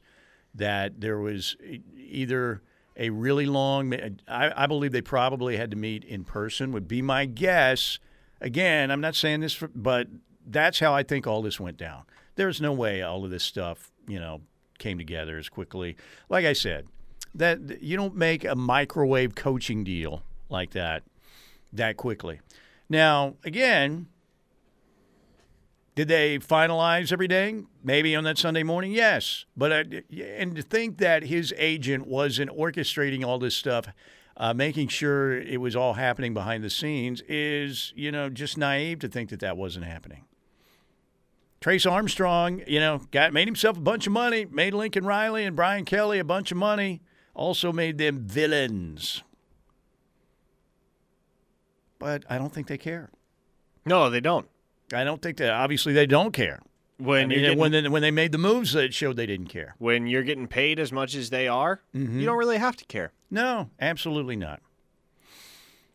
that 0.55 0.99
there 0.99 1.19
was 1.19 1.55
either 1.95 2.63
a 2.97 3.11
really 3.11 3.45
long, 3.45 3.93
I, 4.27 4.63
I 4.63 4.65
believe 4.65 4.93
they 4.93 5.01
probably 5.01 5.57
had 5.57 5.69
to 5.71 5.77
meet 5.77 6.03
in 6.05 6.23
person, 6.23 6.71
would 6.71 6.87
be 6.87 7.03
my 7.03 7.25
guess. 7.25 7.99
Again, 8.39 8.89
I'm 8.89 9.01
not 9.01 9.13
saying 9.13 9.41
this, 9.41 9.53
for, 9.53 9.67
but 9.75 10.07
that's 10.47 10.79
how 10.79 10.91
I 10.91 11.03
think 11.03 11.27
all 11.27 11.43
this 11.43 11.59
went 11.59 11.77
down. 11.77 12.03
There's 12.35 12.61
no 12.61 12.71
way 12.71 13.01
all 13.01 13.23
of 13.25 13.31
this 13.31 13.43
stuff, 13.43 13.91
you 14.07 14.19
know, 14.19 14.41
came 14.79 14.97
together 14.97 15.37
as 15.37 15.49
quickly. 15.49 15.95
Like 16.29 16.45
I 16.45 16.53
said, 16.53 16.87
that 17.35 17.81
you 17.81 17.97
don't 17.97 18.15
make 18.15 18.43
a 18.43 18.55
microwave 18.55 19.35
coaching 19.35 19.83
deal 19.83 20.23
like 20.49 20.71
that 20.71 21.03
that 21.73 21.97
quickly. 21.97 22.41
Now, 22.89 23.35
again, 23.45 24.07
did 25.95 26.07
they 26.07 26.39
finalize 26.39 27.11
everything? 27.11 27.67
Maybe 27.83 28.15
on 28.15 28.23
that 28.23 28.37
Sunday 28.37 28.63
morning, 28.63 28.91
yes. 28.91 29.45
But 29.55 29.71
uh, 29.71 29.83
and 30.17 30.55
to 30.55 30.61
think 30.61 30.97
that 30.97 31.23
his 31.23 31.53
agent 31.57 32.07
wasn't 32.07 32.51
orchestrating 32.51 33.25
all 33.25 33.39
this 33.39 33.55
stuff, 33.55 33.87
uh, 34.37 34.53
making 34.53 34.87
sure 34.87 35.37
it 35.37 35.59
was 35.59 35.75
all 35.75 35.93
happening 35.93 36.33
behind 36.33 36.63
the 36.63 36.69
scenes, 36.69 37.21
is 37.27 37.93
you 37.95 38.11
know 38.11 38.29
just 38.29 38.57
naive 38.57 38.99
to 38.99 39.07
think 39.07 39.29
that 39.29 39.39
that 39.41 39.57
wasn't 39.57 39.85
happening. 39.85 40.25
Trace 41.61 41.85
Armstrong, 41.85 42.63
you 42.65 42.79
know, 42.79 43.01
got 43.11 43.33
made 43.33 43.47
himself 43.47 43.77
a 43.77 43.81
bunch 43.81 44.07
of 44.07 44.13
money, 44.13 44.45
made 44.45 44.73
Lincoln 44.73 45.05
Riley 45.05 45.45
and 45.45 45.55
Brian 45.55 45.85
Kelly 45.85 46.17
a 46.17 46.23
bunch 46.23 46.51
of 46.51 46.57
money, 46.57 47.01
also 47.35 47.71
made 47.71 47.99
them 47.99 48.19
villains. 48.25 49.23
But 51.99 52.23
I 52.27 52.39
don't 52.39 52.51
think 52.51 52.65
they 52.65 52.79
care. 52.79 53.11
No, 53.85 54.09
they 54.09 54.21
don't. 54.21 54.47
I 54.91 55.03
don't 55.03 55.21
think 55.21 55.37
that. 55.37 55.51
Obviously, 55.51 55.93
they 55.93 56.07
don't 56.07 56.31
care. 56.31 56.61
When 56.97 57.25
I 57.25 57.27
mean, 57.27 57.39
getting, 57.39 57.57
when 57.59 57.71
they, 57.71 57.87
when 57.87 58.01
they 58.01 58.11
made 58.11 58.31
the 58.31 58.37
moves, 58.39 58.73
it 58.73 58.93
showed 58.93 59.15
they 59.15 59.25
didn't 59.27 59.47
care. 59.47 59.75
when 59.77 60.07
you're 60.07 60.23
getting 60.23 60.47
paid 60.47 60.79
as 60.79 60.91
much 60.91 61.15
as 61.15 61.29
they 61.29 61.47
are, 61.47 61.81
mm-hmm. 61.95 62.19
you 62.19 62.25
don't 62.25 62.37
really 62.37 62.57
have 62.57 62.75
to 62.77 62.85
care. 62.85 63.11
No, 63.29 63.69
absolutely 63.79 64.35
not. 64.35 64.61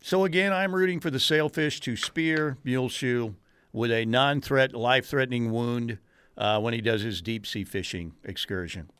So 0.01 0.24
again, 0.24 0.52
I'm 0.52 0.74
rooting 0.74 1.01
for 1.01 1.10
the 1.10 1.20
sailfish 1.20 1.80
to 1.80 1.97
spear 1.97 2.56
Muleshoe 2.64 3.34
with 3.77 3.93
a 3.93 4.07
non-threat, 4.07 4.74
life-threatening 4.74 5.53
wound 5.53 5.98
uh, 6.39 6.59
when 6.59 6.73
he 6.73 6.81
does 6.81 7.03
his 7.03 7.20
deep 7.20 7.47
sea 7.47 7.62
fishing 7.62 8.15
excursion, 8.24 8.90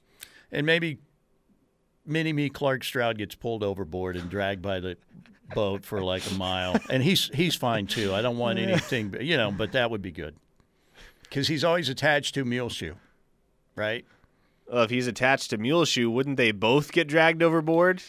and 0.53 0.67
maybe 0.67 0.99
Mini 2.05 2.33
Me 2.35 2.51
Clark 2.51 2.85
Stroud 2.85 3.17
gets 3.17 3.35
pulled 3.35 3.65
overboard 3.65 4.17
and 4.17 4.29
dragged 4.29 4.61
by 4.61 4.79
the 4.79 4.99
boat 5.55 5.83
for 5.83 6.03
like 6.03 6.31
a 6.31 6.35
mile, 6.35 6.77
and 6.91 7.03
he's 7.03 7.31
he's 7.33 7.57
fine 7.57 7.87
too. 7.87 8.15
I 8.15 8.21
don't 8.21 8.37
want 8.37 8.59
anything, 8.59 9.17
you 9.19 9.39
know, 9.39 9.51
but 9.51 9.73
that 9.73 9.91
would 9.91 10.03
be 10.03 10.13
good 10.13 10.37
because 11.23 11.49
he's 11.49 11.65
always 11.65 11.89
attached 11.89 12.35
to 12.35 12.45
Muleshoe, 12.45 12.97
right? 13.77 14.05
Well, 14.71 14.83
if 14.83 14.91
he's 14.91 15.07
attached 15.07 15.51
to 15.51 15.59
Muleshoe, 15.59 16.11
wouldn't 16.11 16.37
they 16.37 16.51
both 16.51 16.93
get 16.93 17.09
dragged 17.09 17.43
overboard? 17.43 18.03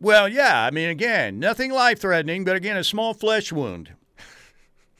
Well, 0.00 0.28
yeah. 0.28 0.64
I 0.64 0.70
mean, 0.70 0.90
again, 0.90 1.40
nothing 1.40 1.72
life 1.72 2.00
threatening, 2.00 2.44
but 2.44 2.54
again, 2.54 2.76
a 2.76 2.84
small 2.84 3.14
flesh 3.14 3.50
wound 3.50 3.94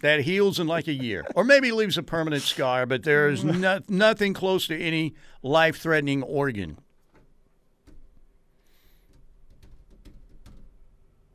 that 0.03 0.21
heals 0.21 0.61
in 0.61 0.67
like 0.67 0.87
a 0.89 0.93
year, 0.93 1.25
or 1.35 1.43
maybe 1.45 1.73
leaves 1.73 1.97
a 1.97 2.03
permanent 2.03 2.43
scar, 2.43 2.85
but 2.87 3.03
there's 3.05 3.43
no, 3.43 3.81
nothing 3.89 4.35
close 4.35 4.67
to 4.67 4.79
any 4.79 5.15
life 5.43 5.79
threatening 5.79 6.23
organ. 6.23 6.77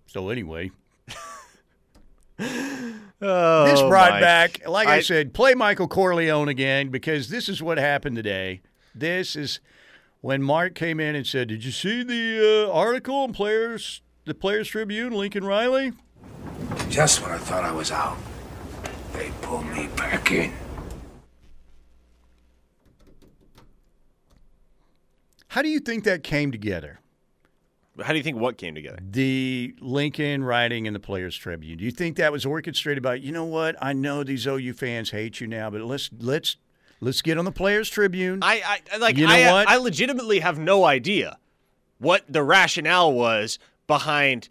So, 0.07 0.29
anyway, 0.29 0.71
Oh, 3.19 3.65
this 3.65 3.81
brought 3.81 4.11
my. 4.11 4.21
back, 4.21 4.67
like 4.67 4.87
I, 4.87 4.97
I- 4.97 5.01
said, 5.01 5.33
play 5.33 5.53
Michael 5.55 5.87
Corleone 5.87 6.47
again 6.49 6.89
because 6.89 7.29
this 7.29 7.49
is 7.49 7.61
what 7.63 7.77
happened 7.77 8.15
today. 8.15 8.61
This 8.93 9.35
is 9.35 9.59
when 10.21 10.41
Mark 10.43 10.75
came 10.75 10.99
in 10.99 11.15
and 11.15 11.25
said, 11.25 11.47
"Did 11.47 11.63
you 11.63 11.71
see 11.71 12.03
the 12.03 12.67
uh, 12.67 12.71
article 12.71 13.23
in 13.25 13.33
Players, 13.33 14.01
the 14.25 14.33
Players 14.33 14.67
Tribune, 14.67 15.13
Lincoln 15.13 15.43
Riley?" 15.45 15.93
Just 16.89 17.21
when 17.21 17.31
I 17.31 17.37
thought 17.37 17.63
I 17.63 17.71
was 17.71 17.91
out, 17.91 18.17
they 19.13 19.31
pulled 19.41 19.65
me 19.67 19.87
back 19.95 20.31
in. 20.31 20.51
How 25.49 25.61
do 25.61 25.69
you 25.69 25.79
think 25.79 26.03
that 26.03 26.23
came 26.23 26.51
together? 26.51 26.99
How 28.03 28.11
do 28.11 28.17
you 28.17 28.23
think 28.23 28.37
what 28.37 28.57
came 28.57 28.75
together? 28.75 28.99
The 29.01 29.73
Lincoln 29.79 30.43
writing 30.43 30.85
in 30.85 30.93
the 30.93 30.99
Players 30.99 31.35
Tribune. 31.35 31.79
Do 31.79 31.83
you 31.83 31.89
think 31.91 32.17
that 32.17 32.31
was 32.31 32.45
orchestrated 32.45 33.01
by? 33.01 33.15
You 33.15 33.31
know 33.31 33.45
what? 33.45 33.75
I 33.81 33.93
know 33.93 34.23
these 34.23 34.45
OU 34.45 34.73
fans 34.73 35.09
hate 35.09 35.41
you 35.41 35.47
now, 35.47 35.71
but 35.71 35.81
let's 35.81 36.11
let's 36.19 36.57
let's 37.01 37.23
get 37.23 37.39
on 37.39 37.45
the 37.45 37.51
Players 37.51 37.89
Tribune. 37.89 38.39
I, 38.43 38.61
I 38.63 38.79
I- 38.93 38.97
like. 38.97 39.17
You 39.17 39.25
know 39.25 39.33
I, 39.33 39.51
what? 39.51 39.67
I 39.67 39.77
legitimately 39.77 40.41
have 40.41 40.59
no 40.59 40.85
idea 40.85 41.39
what 41.97 42.23
the 42.31 42.43
rationale 42.43 43.11
was 43.11 43.57
behind 43.87 44.47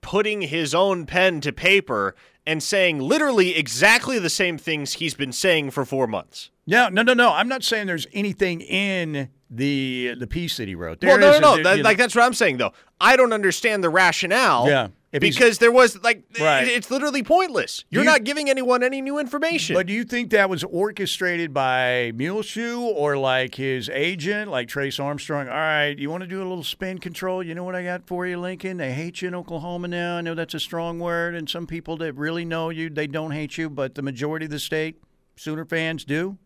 putting 0.00 0.42
his 0.42 0.74
own 0.74 1.06
pen 1.06 1.40
to 1.42 1.52
paper 1.52 2.16
and 2.46 2.62
saying 2.62 2.98
literally 3.00 3.56
exactly 3.56 4.18
the 4.18 4.30
same 4.30 4.58
things 4.58 4.94
he's 4.94 5.14
been 5.14 5.32
saying 5.32 5.70
for 5.70 5.84
four 5.84 6.06
months. 6.06 6.50
no, 6.66 6.88
no, 6.88 7.02
no, 7.02 7.14
no. 7.14 7.32
I'm 7.32 7.48
not 7.48 7.62
saying 7.62 7.86
there's 7.86 8.06
anything 8.12 8.60
in 8.60 9.28
the 9.50 10.14
the 10.18 10.26
piece 10.26 10.56
that 10.56 10.66
he 10.68 10.74
wrote. 10.74 11.02
well, 11.02 11.18
no, 11.18 11.32
no, 11.32 11.38
no. 11.40 11.54
there- 11.62 11.76
That- 11.76 11.84
like 11.84 11.98
that's 11.98 12.14
what 12.14 12.24
I'm 12.24 12.34
saying, 12.34 12.56
though. 12.56 12.72
I 13.00 13.16
don't 13.16 13.32
understand 13.32 13.82
the 13.84 13.90
rationale. 13.90 14.66
Yeah. 14.68 14.88
If 15.12 15.20
because 15.20 15.58
there 15.58 15.70
was 15.70 16.02
like, 16.02 16.22
Right. 16.40 16.66
it's 16.66 16.90
literally 16.90 17.22
pointless. 17.22 17.84
You're 17.90 18.02
you- 18.02 18.08
not 18.08 18.24
giving 18.24 18.48
anyone 18.48 18.82
any 18.82 19.02
new 19.02 19.18
information. 19.18 19.74
But 19.74 19.86
do 19.86 19.92
you 19.92 20.04
think 20.04 20.30
that 20.30 20.48
was 20.48 20.64
orchestrated 20.64 21.52
by 21.52 22.12
Muleshoe 22.14 22.80
or 22.80 23.18
like 23.18 23.56
his 23.56 23.90
agent, 23.90 24.50
like 24.50 24.68
Trace 24.68 24.98
Armstrong? 24.98 25.48
All 25.48 25.54
right, 25.54 25.94
you 25.98 26.08
want 26.08 26.22
to 26.22 26.26
do 26.26 26.38
a 26.38 26.48
little 26.48 26.64
spin 26.64 26.96
control? 26.96 27.42
You 27.42 27.54
know 27.54 27.62
what 27.62 27.74
I 27.74 27.84
got 27.84 28.06
for 28.06 28.26
you, 28.26 28.38
Lincoln? 28.38 28.78
They 28.78 28.94
hate 28.94 29.20
you 29.20 29.28
in 29.28 29.34
Oklahoma 29.34 29.88
now. 29.88 30.16
I 30.16 30.22
know 30.22 30.34
that's 30.34 30.54
a 30.54 30.60
strong 30.60 30.98
word, 30.98 31.34
and 31.34 31.46
some 31.48 31.66
people 31.66 31.98
that 31.98 32.14
really 32.14 32.46
know 32.46 32.70
you, 32.70 32.88
they 32.88 33.06
don't 33.06 33.32
hate 33.32 33.58
you, 33.58 33.68
but 33.68 33.94
the 33.94 34.02
majority 34.02 34.46
of 34.46 34.50
the 34.50 34.58
state, 34.58 34.96
Sooner 35.36 35.64
fans 35.66 36.04
do. 36.04 36.38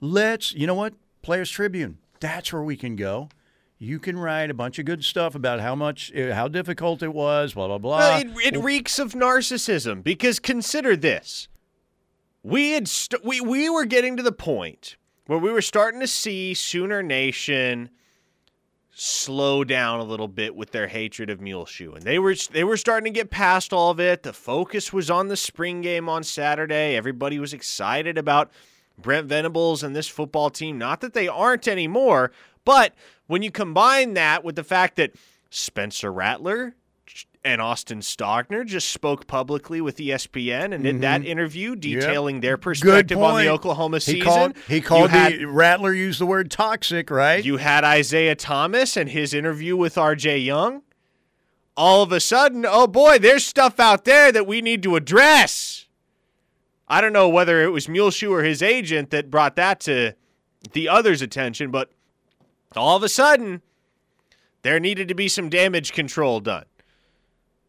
Let's, 0.00 0.52
you 0.54 0.66
know 0.66 0.74
what? 0.74 0.94
Players 1.22 1.50
Tribune. 1.50 1.98
That's 2.20 2.52
where 2.52 2.62
we 2.62 2.76
can 2.76 2.96
go. 2.96 3.28
You 3.78 3.98
can 3.98 4.18
write 4.18 4.50
a 4.50 4.54
bunch 4.54 4.78
of 4.78 4.84
good 4.84 5.04
stuff 5.04 5.34
about 5.34 5.60
how 5.60 5.74
much, 5.74 6.14
uh, 6.14 6.34
how 6.34 6.48
difficult 6.48 7.02
it 7.02 7.12
was, 7.12 7.54
blah 7.54 7.66
blah 7.66 7.78
blah. 7.78 7.98
Well, 7.98 8.20
it, 8.20 8.54
it 8.54 8.58
reeks 8.58 8.98
of 8.98 9.12
narcissism 9.12 10.02
because 10.02 10.38
consider 10.38 10.96
this: 10.96 11.48
we 12.42 12.70
had 12.70 12.88
st- 12.88 13.24
we 13.24 13.40
we 13.40 13.68
were 13.68 13.84
getting 13.84 14.16
to 14.16 14.22
the 14.22 14.32
point 14.32 14.96
where 15.26 15.38
we 15.38 15.50
were 15.50 15.62
starting 15.62 16.00
to 16.00 16.06
see 16.06 16.54
Sooner 16.54 17.02
Nation 17.02 17.90
slow 18.96 19.64
down 19.64 19.98
a 19.98 20.04
little 20.04 20.28
bit 20.28 20.54
with 20.54 20.70
their 20.70 20.86
hatred 20.86 21.28
of 21.28 21.40
Muleshoe, 21.40 21.94
and 21.94 22.04
they 22.04 22.18
were 22.18 22.34
they 22.52 22.64
were 22.64 22.76
starting 22.76 23.12
to 23.12 23.18
get 23.18 23.30
past 23.30 23.72
all 23.72 23.90
of 23.90 23.98
it. 23.98 24.22
The 24.22 24.32
focus 24.32 24.92
was 24.92 25.10
on 25.10 25.28
the 25.28 25.36
spring 25.36 25.80
game 25.80 26.08
on 26.08 26.22
Saturday. 26.22 26.96
Everybody 26.96 27.38
was 27.38 27.52
excited 27.52 28.16
about 28.16 28.52
Brent 28.96 29.26
Venables 29.26 29.82
and 29.82 29.96
this 29.96 30.08
football 30.08 30.50
team. 30.50 30.78
Not 30.78 31.00
that 31.00 31.12
they 31.12 31.26
aren't 31.26 31.66
anymore, 31.66 32.30
but 32.64 32.94
when 33.26 33.42
you 33.42 33.50
combine 33.50 34.14
that 34.14 34.44
with 34.44 34.56
the 34.56 34.64
fact 34.64 34.96
that 34.96 35.12
Spencer 35.50 36.12
Rattler 36.12 36.74
and 37.44 37.60
Austin 37.60 38.00
Stogner 38.00 38.64
just 38.64 38.88
spoke 38.88 39.26
publicly 39.26 39.80
with 39.80 39.98
ESPN 39.98 40.74
and 40.74 40.82
did 40.82 41.02
that 41.02 41.20
mm-hmm. 41.20 41.30
interview 41.30 41.76
detailing 41.76 42.40
their 42.40 42.56
perspective 42.56 43.18
on 43.18 43.36
the. 43.36 43.50
Oklahoma 43.50 43.98
He 43.98 44.00
season. 44.00 44.22
called, 44.22 44.56
he 44.66 44.80
called 44.80 45.10
had- 45.10 45.34
the 45.34 45.44
Rattler 45.44 45.92
used 45.92 46.20
the 46.20 46.26
word 46.26 46.50
toxic, 46.50 47.10
right? 47.10 47.44
You 47.44 47.58
had 47.58 47.84
Isaiah 47.84 48.34
Thomas 48.34 48.96
and 48.96 49.10
his 49.10 49.34
interview 49.34 49.76
with 49.76 49.96
RJ 49.96 50.44
Young. 50.44 50.82
All 51.76 52.02
of 52.02 52.12
a 52.12 52.20
sudden, 52.20 52.64
oh 52.66 52.86
boy, 52.86 53.18
there's 53.18 53.44
stuff 53.44 53.78
out 53.78 54.04
there 54.04 54.32
that 54.32 54.46
we 54.46 54.62
need 54.62 54.82
to 54.84 54.96
address. 54.96 55.86
I 56.88 57.00
don't 57.00 57.12
know 57.12 57.28
whether 57.28 57.62
it 57.62 57.70
was 57.70 57.88
Muleshoe 57.88 58.32
or 58.32 58.42
his 58.42 58.62
agent 58.62 59.10
that 59.10 59.30
brought 59.30 59.56
that 59.56 59.80
to 59.80 60.14
the 60.72 60.88
other's 60.88 61.20
attention, 61.20 61.70
but 61.70 61.90
all 62.76 62.96
of 62.96 63.02
a 63.02 63.08
sudden, 63.08 63.62
there 64.62 64.80
needed 64.80 65.08
to 65.08 65.14
be 65.14 65.28
some 65.28 65.48
damage 65.48 65.92
control 65.92 66.40
done. 66.40 66.64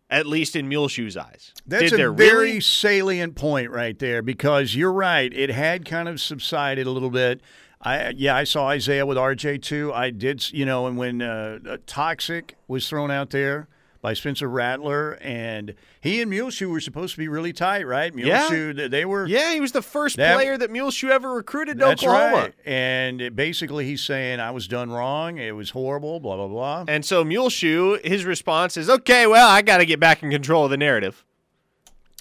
At 0.08 0.28
least 0.28 0.56
in 0.56 0.70
Muleshoe's 0.70 1.18
eyes. 1.18 1.52
That's 1.66 1.90
Did 1.90 2.00
a 2.00 2.12
very 2.12 2.48
really? 2.48 2.60
salient 2.60 3.36
point 3.36 3.72
right 3.72 3.98
there 3.98 4.22
because 4.22 4.76
you're 4.76 4.94
right. 4.94 5.34
It 5.34 5.50
had 5.50 5.84
kind 5.84 6.08
of 6.08 6.22
subsided 6.22 6.86
a 6.86 6.92
little 6.92 7.10
bit. 7.10 7.42
I 7.82 8.10
yeah, 8.10 8.36
I 8.36 8.44
saw 8.44 8.68
Isaiah 8.68 9.06
with 9.06 9.18
RJ 9.18 9.64
too. 9.64 9.92
I 9.94 10.12
did, 10.12 10.54
you 10.54 10.64
know, 10.64 10.86
and 10.86 10.96
when 10.96 11.24
uh, 11.24 11.58
uh, 11.68 11.78
Toxic 11.88 12.56
was 12.68 12.88
thrown 12.88 13.10
out 13.10 13.32
there 13.32 13.68
by 14.06 14.14
Spencer 14.14 14.48
Rattler, 14.48 15.14
and 15.20 15.74
he 16.00 16.22
and 16.22 16.30
Muleshoe 16.30 16.70
were 16.70 16.80
supposed 16.80 17.16
to 17.16 17.18
be 17.18 17.28
really 17.28 17.52
tight, 17.52 17.88
right? 17.88 18.14
Yeah. 18.16 18.42
Muleshoe, 18.42 18.74
th- 18.74 18.92
they 18.92 19.04
were. 19.04 19.26
Yeah, 19.26 19.52
he 19.52 19.60
was 19.60 19.72
the 19.72 19.82
first 19.82 20.18
That- 20.18 20.36
player 20.36 20.56
that 20.60 20.70
Muleshoe 20.70 21.08
ever 21.10 21.34
recruited 21.34 21.80
to 21.80 21.86
That's 21.86 22.04
Oklahoma. 22.04 22.36
right. 22.36 22.54
And 22.68 23.20
it- 23.20 23.36
basically, 23.36 23.86
he's 23.86 24.04
saying 24.04 24.40
I 24.40 24.52
was 24.52 24.68
done 24.68 24.92
wrong. 24.92 25.40
It 25.40 25.56
was 25.56 25.72
horrible. 25.72 26.20
Blah 26.20 26.36
blah 26.36 26.48
blah. 26.48 26.86
And 26.88 27.04
so 27.04 27.26
Muleshoe, 27.26 27.98
his 28.04 28.26
response 28.26 28.78
is, 28.78 28.92
okay, 28.92 29.26
well, 29.26 29.50
I 29.50 29.64
got 29.64 29.80
to 29.80 29.88
get 29.88 30.00
back 30.00 30.22
in 30.22 30.30
control 30.30 30.66
of 30.66 30.70
the 30.70 30.78
narrative. 30.78 31.26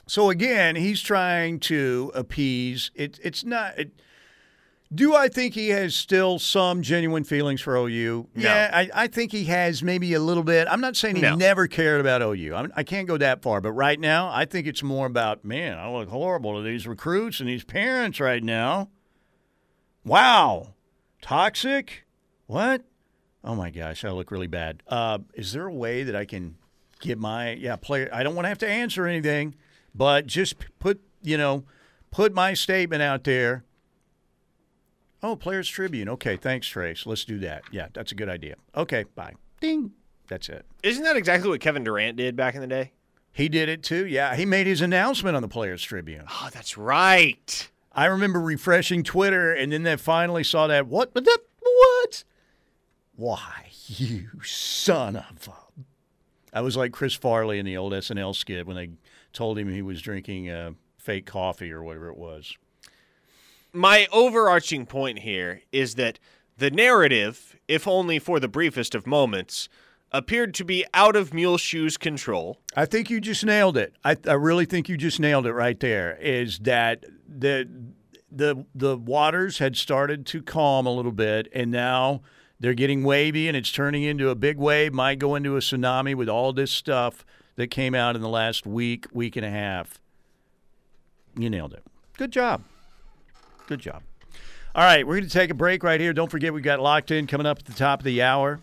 So 0.07 0.31
again, 0.31 0.77
he's 0.77 1.03
trying 1.03 1.61
to 1.61 2.13
appease. 2.15 2.93
It, 2.95 3.21
it's 3.23 3.45
not. 3.45 3.79
It, 3.79 3.91
do 4.95 5.15
I 5.15 5.29
think 5.29 5.55
he 5.55 5.71
has 5.71 5.95
still 5.95 6.39
some 6.39 6.83
genuine 6.83 7.25
feelings 7.25 7.61
for 7.61 7.77
OU? 7.77 8.29
No. 8.35 8.43
Yeah, 8.43 8.71
I, 8.73 8.91
I 8.95 9.07
think 9.07 9.33
he 9.33 9.45
has 9.45 9.83
maybe 9.83 10.13
a 10.15 10.21
little 10.21 10.43
bit. 10.45 10.69
I'm 10.71 10.81
not 10.81 10.95
saying 10.97 11.17
he 11.17 11.23
No. 11.23 11.35
never 11.35 11.67
cared 11.67 12.01
about 12.01 12.23
OU. 12.23 12.55
I'm, 12.55 12.73
I 12.77 12.83
can't 12.85 13.09
go 13.09 13.17
that 13.19 13.43
far. 13.43 13.61
But 13.61 13.73
right 13.73 13.99
now, 13.99 14.31
I 14.33 14.45
think 14.45 14.67
it's 14.67 14.83
more 14.83 15.07
about 15.07 15.45
man. 15.45 15.79
I 15.79 15.91
look 15.91 16.09
horrible 16.09 16.57
to 16.57 16.63
these 16.63 16.87
recruits 16.87 17.41
and 17.41 17.49
these 17.49 17.65
parents 17.65 18.21
right 18.21 18.43
now. 18.43 18.91
Wow, 20.05 20.75
toxic. 21.23 22.05
What? 22.47 22.83
Oh 23.43 23.55
my 23.55 23.71
gosh, 23.71 24.05
I 24.05 24.11
look 24.11 24.31
really 24.31 24.47
bad. 24.47 24.83
Uh, 24.89 25.19
is 25.35 25.53
there 25.53 25.67
a 25.67 25.73
way 25.73 26.03
that 26.03 26.15
I 26.15 26.25
can 26.25 26.57
get 27.01 27.19
my 27.19 27.53
yeah 27.53 27.77
player? 27.77 28.09
I 28.13 28.23
don't 28.23 28.35
want 28.35 28.45
to 28.45 28.49
have 28.51 28.59
to 28.59 28.69
answer 28.69 29.07
anything, 29.07 29.55
but 29.95 30.27
just 30.27 30.57
put 30.79 31.01
you 31.23 31.37
know 31.39 31.65
put 32.11 32.35
my 32.35 32.55
statement 32.55 33.03
out 33.03 33.25
there. 33.25 33.65
Oh, 35.25 35.37
Players 35.37 35.67
Tribune. 35.69 36.11
Okay, 36.11 36.37
thanks, 36.37 36.67
Trace. 36.69 37.07
Let's 37.07 37.25
do 37.25 37.39
that. 37.39 37.63
Yeah, 37.73 37.87
that's 37.95 38.13
a 38.13 38.15
good 38.15 38.29
idea. 38.29 38.57
Okay, 38.77 39.05
bye. 39.15 39.33
Ding. 39.59 39.93
That's 40.29 40.51
it. 40.51 40.67
Isn't 40.83 41.03
that 41.05 41.17
exactly 41.17 41.49
what 41.49 41.61
Kevin 41.61 41.83
Durant 41.83 42.19
did 42.19 42.37
back 42.37 42.55
in 42.55 42.61
the 42.61 42.67
day? 42.67 42.93
He 43.33 43.49
did 43.49 43.71
it 43.71 43.83
too. 43.83 44.07
Yeah, 44.07 44.37
he 44.37 44.45
made 44.45 44.67
his 44.67 44.83
announcement 44.83 45.35
on 45.35 45.41
the 45.41 45.49
Players 45.49 45.83
Tribune. 45.83 46.27
Oh, 46.31 46.51
that's 46.53 46.77
right. 46.77 47.71
I 47.91 48.05
remember 48.05 48.39
refreshing 48.39 49.03
Twitter, 49.03 49.51
and 49.55 49.73
then 49.73 49.83
they 49.83 49.97
finally 49.97 50.45
saw 50.45 50.67
that. 50.67 50.87
What? 50.89 51.15
What? 51.15 51.25
that- 51.25 51.39
What? 51.63 52.25
Why, 53.17 53.69
you 53.87 54.29
son 54.43 55.17
of 55.17 55.49
a. 55.49 55.53
I 56.53 56.61
was 56.61 56.77
like 56.77 56.93
Chris 56.93 57.15
Farley 57.15 57.59
in 57.59 57.65
the 57.65 57.79
old 57.79 57.95
SNL 57.95 58.35
skit 58.37 58.67
when 58.67 58.77
they 58.77 58.91
told 59.33 59.59
him 59.59 59.71
he 59.73 59.81
was 59.83 60.03
drinking 60.03 60.51
uh, 60.51 60.73
fake 60.99 61.25
coffee 61.25 61.73
or 61.73 61.83
whatever 61.83 62.09
it 62.11 62.17
was. 62.19 62.57
My 63.75 64.07
overarching 64.13 64.87
point 64.87 65.19
here 65.19 65.63
is 65.73 65.97
that 65.97 66.21
the 66.57 66.71
narrative, 66.71 67.57
if 67.67 67.89
only 67.89 68.21
for 68.21 68.39
the 68.39 68.47
briefest 68.47 68.95
of 68.95 69.05
moments, 69.05 69.69
appeared 70.13 70.55
to 70.55 70.65
be 70.65 70.85
out 70.95 71.17
of 71.17 71.35
Muleshoe's 71.35 71.97
control. 71.97 72.61
I 72.77 72.87
think 72.87 73.11
you 73.11 73.21
just 73.21 73.45
nailed 73.45 73.77
it. 73.77 73.93
I, 74.05 74.17
I 74.29 74.35
really 74.35 74.65
think 74.65 74.89
you 74.89 74.97
just 74.97 75.19
nailed 75.19 75.45
it 75.45 75.53
right 75.53 75.79
there. 75.81 76.17
Is 76.21 76.61
that 76.61 77.05
the 77.29 77.69
the 78.31 78.65
the 78.77 78.97
waters 78.97 79.59
had 79.59 79.77
started 79.77 80.25
to 80.27 80.41
calm 80.41 80.87
a 80.87 80.93
little 80.93 81.11
bit, 81.11 81.49
and 81.53 81.73
now 81.73 82.23
they're 82.61 82.75
getting 82.75 83.03
wavy, 83.03 83.49
and 83.49 83.57
it's 83.57 83.73
turning 83.73 84.05
into 84.05 84.29
a 84.29 84.37
big 84.37 84.57
wave. 84.57 84.93
Might 84.95 85.19
go 85.19 85.35
into 85.35 85.57
a 85.57 85.61
tsunami 85.61 86.15
with 86.15 86.29
all 86.29 86.53
this 86.53 86.71
stuff 86.71 87.27
that 87.57 87.73
came 87.73 87.97
out 87.97 88.15
in 88.15 88.23
the 88.23 88.29
last 88.29 88.67
week, 88.67 89.07
week 89.13 89.35
and 89.35 89.45
a 89.45 89.51
half. 89.51 89.99
You 91.37 91.51
nailed 91.51 91.75
it. 91.75 91.83
Good 92.17 92.31
job. 92.31 92.63
Good 93.67 93.81
job. 93.81 94.03
All 94.75 94.83
right, 94.83 95.07
we're 95.07 95.15
going 95.15 95.29
to 95.29 95.33
take 95.33 95.51
a 95.51 95.55
break 95.55 95.83
right 95.83 96.01
here. 96.01 96.13
Don't 96.13 96.31
forget, 96.31 96.53
we 96.53 96.61
got 96.61 96.81
locked 96.81 97.11
in 97.11 97.27
coming 97.27 97.47
up 97.47 97.61
at 97.61 97.65
the 97.65 97.73
top 97.73 98.01
of 98.01 98.05
the 98.05 98.23
hour. 98.23 98.61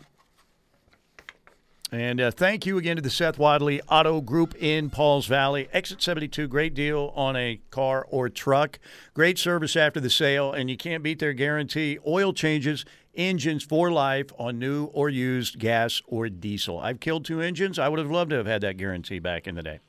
And 1.93 2.21
uh, 2.21 2.31
thank 2.31 2.65
you 2.65 2.77
again 2.77 2.95
to 2.95 3.01
the 3.01 3.09
Seth 3.09 3.37
Wadley 3.37 3.81
Auto 3.89 4.21
Group 4.21 4.55
in 4.55 4.89
Pauls 4.89 5.25
Valley. 5.25 5.67
Exit 5.73 6.01
72, 6.01 6.47
great 6.47 6.73
deal 6.73 7.11
on 7.15 7.35
a 7.35 7.59
car 7.69 8.05
or 8.09 8.29
truck. 8.29 8.79
Great 9.13 9.37
service 9.37 9.75
after 9.75 9.99
the 9.99 10.09
sale, 10.09 10.53
and 10.53 10.69
you 10.69 10.77
can't 10.77 11.03
beat 11.03 11.19
their 11.19 11.33
guarantee. 11.33 11.97
Oil 12.07 12.31
changes, 12.31 12.85
engines 13.13 13.63
for 13.63 13.91
life 13.91 14.31
on 14.37 14.57
new 14.57 14.85
or 14.85 15.09
used 15.09 15.59
gas 15.59 16.01
or 16.07 16.29
diesel. 16.29 16.79
I've 16.79 17.01
killed 17.01 17.25
two 17.25 17.41
engines. 17.41 17.77
I 17.77 17.89
would 17.89 17.99
have 17.99 18.11
loved 18.11 18.29
to 18.29 18.37
have 18.37 18.47
had 18.47 18.61
that 18.61 18.77
guarantee 18.77 19.19
back 19.19 19.45
in 19.45 19.55
the 19.55 19.63
day. 19.63 19.79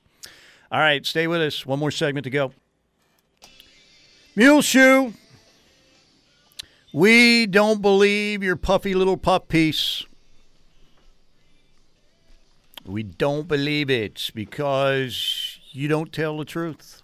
All 0.72 0.80
right, 0.80 1.06
stay 1.06 1.28
with 1.28 1.40
us. 1.40 1.64
One 1.64 1.78
more 1.78 1.93
segment 1.93 2.24
to 2.24 2.30
go. 2.30 2.52
Muleshoe, 4.34 5.12
we 6.90 7.44
don't 7.44 7.82
believe 7.82 8.42
your 8.42 8.56
puffy 8.56 8.94
little 8.94 9.18
puff 9.18 9.46
piece. 9.46 10.06
We 12.86 13.02
don't 13.02 13.46
believe 13.46 13.90
it 13.90 14.30
because 14.34 15.59
you 15.70 15.86
don't 15.86 16.12
tell 16.12 16.38
the 16.38 16.46
truth. 16.46 17.02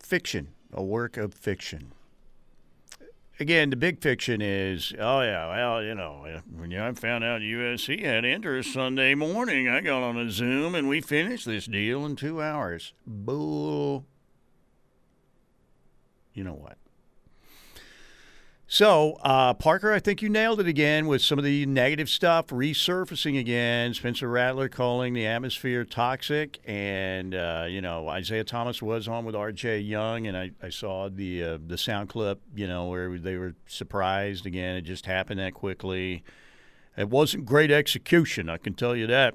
Fiction, 0.00 0.48
a 0.72 0.82
work 0.82 1.18
of 1.18 1.34
fiction. 1.34 1.92
Again, 3.40 3.70
the 3.70 3.76
big 3.76 4.00
fiction 4.02 4.42
is, 4.42 4.92
oh 4.98 5.20
yeah, 5.20 5.48
well, 5.48 5.82
you 5.82 5.94
know, 5.94 6.26
when 6.52 6.74
I 6.74 6.92
found 6.94 7.22
out 7.22 7.40
USC 7.40 8.02
had 8.02 8.24
interest 8.24 8.72
Sunday 8.72 9.14
morning, 9.14 9.68
I 9.68 9.80
got 9.80 10.02
on 10.02 10.18
a 10.18 10.28
Zoom 10.28 10.74
and 10.74 10.88
we 10.88 11.00
finished 11.00 11.46
this 11.46 11.66
deal 11.66 12.04
in 12.04 12.16
two 12.16 12.42
hours. 12.42 12.92
Bull. 13.06 14.04
You 16.34 16.42
know 16.42 16.54
what? 16.54 16.78
So, 18.70 19.14
uh, 19.22 19.54
Parker, 19.54 19.94
I 19.94 19.98
think 19.98 20.20
you 20.20 20.28
nailed 20.28 20.60
it 20.60 20.66
again 20.66 21.06
with 21.06 21.22
some 21.22 21.38
of 21.38 21.44
the 21.46 21.64
negative 21.64 22.10
stuff 22.10 22.48
resurfacing 22.48 23.40
again. 23.40 23.94
Spencer 23.94 24.28
Rattler 24.28 24.68
calling 24.68 25.14
the 25.14 25.24
atmosphere 25.24 25.86
toxic, 25.86 26.60
and 26.66 27.34
uh, 27.34 27.64
you 27.66 27.80
know 27.80 28.08
Isaiah 28.08 28.44
Thomas 28.44 28.82
was 28.82 29.08
on 29.08 29.24
with 29.24 29.34
R.J. 29.34 29.80
Young, 29.80 30.26
and 30.26 30.36
I, 30.36 30.50
I 30.62 30.68
saw 30.68 31.08
the 31.08 31.42
uh, 31.42 31.58
the 31.66 31.78
sound 31.78 32.10
clip, 32.10 32.42
you 32.54 32.68
know, 32.68 32.88
where 32.88 33.18
they 33.18 33.38
were 33.38 33.54
surprised 33.66 34.44
again. 34.44 34.76
It 34.76 34.82
just 34.82 35.06
happened 35.06 35.40
that 35.40 35.54
quickly. 35.54 36.22
It 36.94 37.08
wasn't 37.08 37.46
great 37.46 37.70
execution, 37.70 38.50
I 38.50 38.58
can 38.58 38.74
tell 38.74 38.94
you 38.94 39.06
that. 39.06 39.34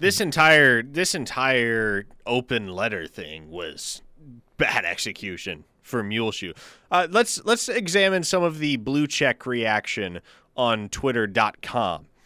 This 0.00 0.22
entire 0.22 0.82
this 0.82 1.14
entire 1.14 2.06
open 2.24 2.68
letter 2.68 3.06
thing 3.06 3.50
was 3.50 4.00
bad 4.60 4.84
execution 4.94 5.64
for 5.82 6.02
Muleshoe. 6.04 6.52
Uh, 6.90 7.08
let's 7.10 7.44
let's 7.44 7.68
examine 7.68 8.22
some 8.22 8.44
of 8.44 8.58
the 8.60 8.76
blue 8.76 9.08
check 9.08 9.44
reaction 9.46 10.20
on 10.56 10.88
Twitter.com. 10.88 12.06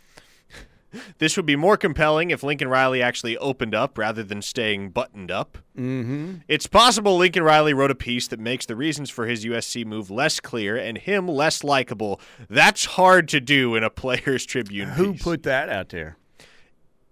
This 1.18 1.36
would 1.36 1.44
be 1.44 1.56
more 1.56 1.76
compelling 1.76 2.30
if 2.30 2.44
Lincoln 2.44 2.68
Riley 2.68 3.02
actually 3.02 3.36
opened 3.38 3.74
up 3.74 3.98
rather 3.98 4.22
than 4.22 4.40
staying 4.40 4.90
buttoned 4.90 5.28
up. 5.28 5.58
Mm-hmm. 5.76 6.34
It's 6.46 6.68
possible 6.68 7.16
Lincoln 7.16 7.42
Riley 7.42 7.74
wrote 7.74 7.90
a 7.90 7.96
piece 7.96 8.28
that 8.28 8.38
makes 8.38 8.64
the 8.64 8.76
reasons 8.76 9.10
for 9.10 9.26
his 9.26 9.44
USC 9.44 9.84
move 9.84 10.08
less 10.08 10.38
clear 10.38 10.76
and 10.76 10.96
him 10.96 11.26
less 11.26 11.64
likable. 11.64 12.20
That's 12.48 12.84
hard 12.84 13.26
to 13.30 13.40
do 13.40 13.74
in 13.74 13.82
a 13.82 13.90
Players 14.04 14.46
Tribune. 14.46 14.90
Who 14.90 15.14
piece. 15.14 15.22
put 15.24 15.42
that 15.42 15.68
out 15.68 15.88
there? 15.88 16.16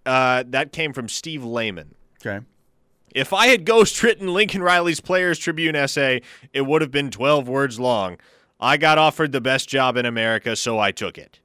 uh, 0.07 0.45
that 0.47 0.71
came 0.71 0.93
from 0.93 1.09
Steve 1.09 1.43
Lehman. 1.43 1.97
Okay. 2.25 2.45
If 3.15 3.33
I 3.33 3.49
had 3.49 3.67
ghostwritten 3.67 4.33
Lincoln 4.33 4.63
Riley's 4.63 5.01
Players 5.01 5.39
Tribune 5.39 5.77
essay, 5.77 6.23
it 6.53 6.63
would 6.63 6.83
have 6.83 6.91
been 6.91 7.11
12 7.11 7.49
words 7.49 7.79
long. 7.79 8.17
I 8.59 8.77
got 8.77 8.99
offered 8.99 9.33
the 9.33 9.41
best 9.41 9.69
job 9.69 9.97
in 9.97 10.07
America, 10.07 10.57
so 10.57 10.79
I 10.79 10.93
took 10.93 11.19
it. 11.19 11.41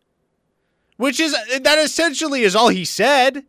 Which 0.98 1.20
is 1.20 1.34
that 1.34 1.78
essentially 1.80 2.44
is 2.44 2.56
all 2.56 2.70
he 2.70 2.86
said. 2.86 3.46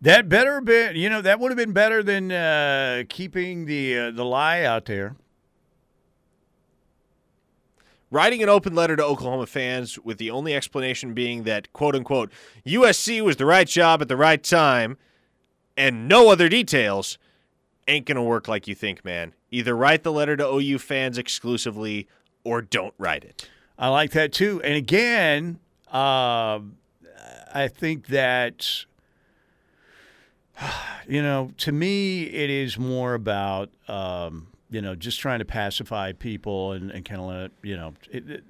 That 0.00 0.28
better 0.28 0.60
been, 0.60 0.94
you 0.94 1.10
know, 1.10 1.20
that 1.22 1.40
would 1.40 1.50
have 1.50 1.56
been 1.56 1.72
better 1.72 2.02
than 2.02 2.30
uh, 2.30 3.02
keeping 3.08 3.66
the 3.66 3.98
uh, 3.98 4.10
the 4.12 4.24
lie 4.24 4.62
out 4.62 4.84
there. 4.84 5.16
Writing 8.10 8.42
an 8.42 8.48
open 8.48 8.74
letter 8.74 8.96
to 8.96 9.04
Oklahoma 9.04 9.46
fans 9.46 9.98
with 9.98 10.16
the 10.16 10.30
only 10.30 10.54
explanation 10.54 11.12
being 11.12 11.42
that, 11.42 11.70
quote 11.74 11.94
unquote, 11.94 12.32
USC 12.66 13.20
was 13.22 13.36
the 13.36 13.44
right 13.44 13.68
job 13.68 14.00
at 14.00 14.08
the 14.08 14.16
right 14.16 14.42
time 14.42 14.96
and 15.78 16.08
no 16.08 16.28
other 16.28 16.48
details 16.48 17.16
ain't 17.86 18.04
going 18.04 18.16
to 18.16 18.22
work 18.22 18.48
like 18.48 18.66
you 18.66 18.74
think, 18.74 19.04
man. 19.04 19.32
Either 19.50 19.74
write 19.74 20.02
the 20.02 20.12
letter 20.12 20.36
to 20.36 20.46
OU 20.46 20.80
fans 20.80 21.16
exclusively 21.16 22.06
or 22.44 22.60
don't 22.60 22.92
write 22.98 23.24
it. 23.24 23.48
I 23.78 23.88
like 23.88 24.10
that 24.10 24.32
too. 24.32 24.60
And 24.62 24.74
again, 24.74 25.60
uh, 25.90 26.58
I 27.54 27.68
think 27.68 28.08
that, 28.08 28.84
you 31.08 31.22
know, 31.22 31.52
to 31.58 31.72
me, 31.72 32.24
it 32.24 32.50
is 32.50 32.76
more 32.76 33.14
about, 33.14 33.70
um, 33.86 34.48
you 34.70 34.82
know, 34.82 34.96
just 34.96 35.20
trying 35.20 35.38
to 35.38 35.44
pacify 35.44 36.12
people 36.12 36.72
and, 36.72 36.90
and 36.90 37.04
kind 37.04 37.20
of 37.20 37.26
let, 37.28 37.50
you 37.62 37.76
know, 37.76 37.94
it, 38.10 38.28
it, 38.28 38.44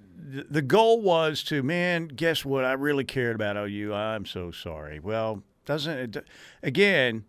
the 0.52 0.62
goal 0.62 1.02
was 1.02 1.42
to, 1.44 1.62
man, 1.62 2.08
guess 2.08 2.44
what? 2.44 2.64
I 2.64 2.72
really 2.72 3.04
cared 3.04 3.36
about 3.36 3.56
OU. 3.56 3.94
I'm 3.94 4.26
so 4.26 4.50
sorry. 4.50 4.98
Well, 4.98 5.42
doesn't 5.68 6.16
it, 6.16 6.24
again, 6.62 7.24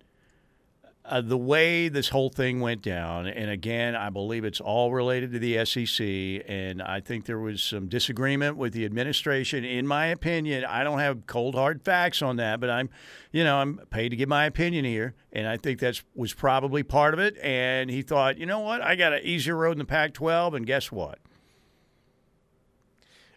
uh, 1.03 1.19
the 1.19 1.37
way 1.37 1.89
this 1.89 2.07
whole 2.09 2.29
thing 2.29 2.61
went 2.61 2.81
down, 2.81 3.27
and 3.27 3.49
again, 3.49 3.95
I 3.95 4.09
believe 4.09 4.45
it's 4.45 4.61
all 4.61 4.93
related 4.93 5.33
to 5.33 5.39
the 5.39 5.65
SEC, 5.65 6.45
and 6.47 6.81
I 6.81 7.01
think 7.01 7.25
there 7.25 7.39
was 7.39 7.61
some 7.61 7.89
disagreement 7.89 8.55
with 8.55 8.71
the 8.71 8.85
administration. 8.85 9.65
In 9.65 9.85
my 9.85 10.05
opinion, 10.05 10.63
I 10.63 10.85
don't 10.85 10.99
have 10.99 11.27
cold 11.27 11.55
hard 11.55 11.81
facts 11.81 12.21
on 12.21 12.37
that, 12.37 12.61
but 12.61 12.69
I'm, 12.69 12.89
you 13.33 13.43
know, 13.43 13.57
I'm 13.57 13.81
paid 13.89 14.09
to 14.09 14.15
give 14.15 14.29
my 14.29 14.45
opinion 14.45 14.85
here, 14.85 15.15
and 15.33 15.47
I 15.47 15.57
think 15.57 15.79
that 15.79 16.01
was 16.15 16.33
probably 16.33 16.83
part 16.83 17.13
of 17.13 17.19
it. 17.19 17.37
And 17.43 17.89
he 17.89 18.01
thought, 18.03 18.37
you 18.37 18.45
know 18.45 18.59
what, 18.59 18.81
I 18.81 18.95
got 18.95 19.11
an 19.11 19.21
easier 19.23 19.57
road 19.57 19.73
in 19.73 19.79
the 19.79 19.85
Pac-12, 19.85 20.55
and 20.55 20.65
guess 20.65 20.91
what? 20.93 21.19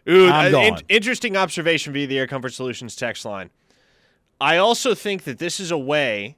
Ooh, 0.07 0.29
uh, 0.29 0.49
in- 0.53 0.77
interesting 0.89 1.35
observation 1.35 1.91
via 1.91 2.07
the 2.07 2.19
Air 2.19 2.27
Comfort 2.27 2.53
Solutions 2.53 2.95
text 2.95 3.25
line. 3.25 3.49
I 4.43 4.57
also 4.57 4.93
think 4.93 5.23
that 5.23 5.39
this 5.39 5.61
is 5.61 5.71
a 5.71 5.77
way 5.77 6.35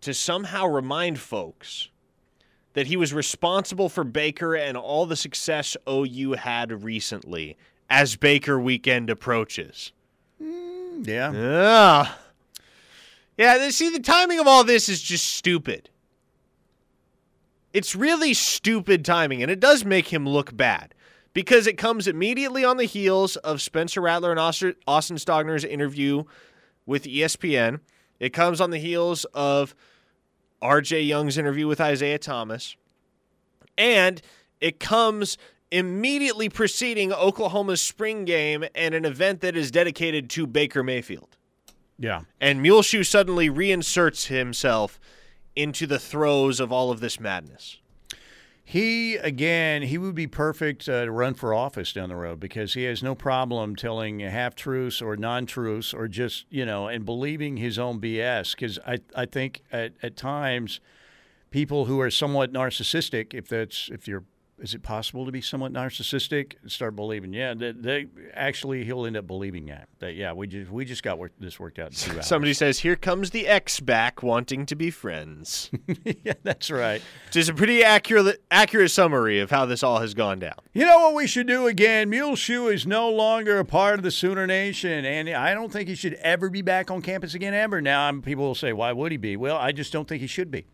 to 0.00 0.12
somehow 0.12 0.66
remind 0.66 1.20
folks 1.20 1.88
that 2.72 2.88
he 2.88 2.96
was 2.96 3.12
responsible 3.14 3.88
for 3.88 4.02
Baker 4.02 4.56
and 4.56 4.76
all 4.76 5.06
the 5.06 5.14
success 5.14 5.76
OU 5.88 6.32
had 6.32 6.82
recently 6.82 7.56
as 7.88 8.16
Baker 8.16 8.58
weekend 8.58 9.08
approaches. 9.08 9.92
Mm, 10.42 11.06
yeah. 11.06 11.32
Yeah. 11.32 12.12
Yeah, 13.38 13.68
see, 13.68 13.90
the 13.90 14.00
timing 14.00 14.40
of 14.40 14.48
all 14.48 14.64
this 14.64 14.88
is 14.88 15.00
just 15.00 15.32
stupid. 15.32 15.90
It's 17.72 17.94
really 17.94 18.34
stupid 18.34 19.04
timing, 19.04 19.42
and 19.42 19.50
it 19.50 19.60
does 19.60 19.84
make 19.84 20.12
him 20.12 20.28
look 20.28 20.56
bad 20.56 20.92
because 21.34 21.66
it 21.66 21.76
comes 21.76 22.08
immediately 22.08 22.64
on 22.64 22.78
the 22.78 22.84
heels 22.84 23.36
of 23.36 23.60
Spencer 23.60 24.00
Rattler 24.00 24.30
and 24.30 24.40
Austin 24.40 25.16
Stogner's 25.16 25.64
interview 25.64 26.24
with 26.86 27.04
ESPN. 27.04 27.80
It 28.18 28.30
comes 28.30 28.60
on 28.60 28.70
the 28.70 28.78
heels 28.78 29.24
of 29.34 29.74
RJ 30.62 31.06
Young's 31.06 31.36
interview 31.36 31.66
with 31.66 31.80
Isaiah 31.80 32.18
Thomas. 32.18 32.76
And 33.76 34.22
it 34.60 34.78
comes 34.80 35.36
immediately 35.70 36.48
preceding 36.48 37.12
Oklahoma's 37.12 37.82
spring 37.82 38.24
game 38.24 38.64
and 38.74 38.94
an 38.94 39.04
event 39.04 39.40
that 39.40 39.56
is 39.56 39.72
dedicated 39.72 40.30
to 40.30 40.46
Baker 40.46 40.84
Mayfield. 40.84 41.36
Yeah. 41.98 42.22
And 42.40 42.62
Muleshoe 42.62 43.02
suddenly 43.02 43.48
reinserts 43.50 44.26
himself 44.26 45.00
into 45.56 45.86
the 45.86 45.98
throes 45.98 46.60
of 46.60 46.70
all 46.72 46.92
of 46.92 47.00
this 47.00 47.18
madness. 47.18 47.78
He 48.66 49.16
again, 49.16 49.82
he 49.82 49.98
would 49.98 50.14
be 50.14 50.26
perfect 50.26 50.88
uh, 50.88 51.04
to 51.04 51.10
run 51.10 51.34
for 51.34 51.52
office 51.52 51.92
down 51.92 52.08
the 52.08 52.16
road 52.16 52.40
because 52.40 52.72
he 52.72 52.84
has 52.84 53.02
no 53.02 53.14
problem 53.14 53.76
telling 53.76 54.20
half 54.20 54.54
truths 54.54 55.02
or 55.02 55.16
non 55.16 55.44
truths 55.44 55.92
or 55.92 56.08
just 56.08 56.46
you 56.48 56.64
know 56.64 56.88
and 56.88 57.04
believing 57.04 57.58
his 57.58 57.78
own 57.78 58.00
BS. 58.00 58.52
Because 58.52 58.78
I 58.86 58.98
I 59.14 59.26
think 59.26 59.62
at 59.70 59.92
at 60.02 60.16
times 60.16 60.80
people 61.50 61.84
who 61.84 62.00
are 62.00 62.10
somewhat 62.10 62.54
narcissistic, 62.54 63.34
if 63.34 63.48
that's 63.48 63.90
if 63.92 64.08
you're 64.08 64.24
is 64.58 64.74
it 64.74 64.82
possible 64.82 65.26
to 65.26 65.32
be 65.32 65.40
somewhat 65.40 65.72
narcissistic 65.72 66.54
and 66.62 66.70
start 66.70 66.94
believing? 66.94 67.32
Yeah, 67.32 67.54
they, 67.54 67.72
they, 67.72 68.06
actually 68.32 68.84
he'll 68.84 69.04
end 69.04 69.16
up 69.16 69.26
believing 69.26 69.66
that. 69.66 69.88
That 69.98 70.14
yeah, 70.14 70.32
we 70.32 70.46
just 70.46 70.70
we 70.70 70.84
just 70.84 71.02
got 71.02 71.18
work, 71.18 71.32
this 71.38 71.58
worked 71.58 71.78
out 71.78 71.88
in 71.88 71.96
two 71.96 72.12
hours. 72.16 72.26
Somebody 72.26 72.54
says, 72.54 72.78
"Here 72.78 72.96
comes 72.96 73.30
the 73.30 73.46
ex 73.48 73.80
back, 73.80 74.22
wanting 74.22 74.66
to 74.66 74.76
be 74.76 74.90
friends." 74.90 75.70
yeah, 76.04 76.34
that's 76.42 76.70
right. 76.70 77.02
Just 77.30 77.50
a 77.50 77.54
pretty 77.54 77.82
accurate 77.82 78.42
accurate 78.50 78.90
summary 78.90 79.40
of 79.40 79.50
how 79.50 79.66
this 79.66 79.82
all 79.82 79.98
has 79.98 80.14
gone 80.14 80.38
down. 80.38 80.58
You 80.72 80.86
know 80.86 80.98
what 80.98 81.14
we 81.14 81.26
should 81.26 81.46
do 81.46 81.66
again? 81.66 82.08
Muleshoe 82.08 82.68
is 82.68 82.86
no 82.86 83.10
longer 83.10 83.58
a 83.58 83.64
part 83.64 83.98
of 83.98 84.02
the 84.02 84.10
Sooner 84.10 84.46
Nation, 84.46 85.04
and 85.04 85.28
I 85.30 85.54
don't 85.54 85.72
think 85.72 85.88
he 85.88 85.94
should 85.94 86.14
ever 86.14 86.48
be 86.48 86.62
back 86.62 86.90
on 86.90 87.02
campus 87.02 87.34
again 87.34 87.54
ever. 87.54 87.80
Now, 87.80 88.12
people 88.20 88.44
will 88.44 88.54
say, 88.54 88.72
"Why 88.72 88.92
would 88.92 89.10
he 89.10 89.18
be?" 89.18 89.36
Well, 89.36 89.56
I 89.56 89.72
just 89.72 89.92
don't 89.92 90.08
think 90.08 90.20
he 90.20 90.28
should 90.28 90.50
be. 90.50 90.64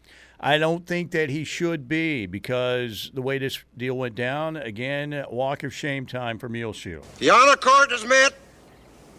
I 0.42 0.56
don't 0.56 0.86
think 0.86 1.10
that 1.10 1.28
he 1.28 1.44
should 1.44 1.86
be 1.86 2.24
because 2.24 3.10
the 3.12 3.20
way 3.20 3.36
this 3.36 3.62
deal 3.76 3.94
went 3.94 4.14
down, 4.14 4.56
again, 4.56 5.24
walk 5.30 5.64
of 5.64 5.74
shame 5.74 6.06
time 6.06 6.38
for 6.38 6.48
Muleshoe. 6.48 7.02
The 7.18 7.28
honor 7.28 7.56
court 7.56 7.92
is 7.92 8.06
met. 8.06 8.32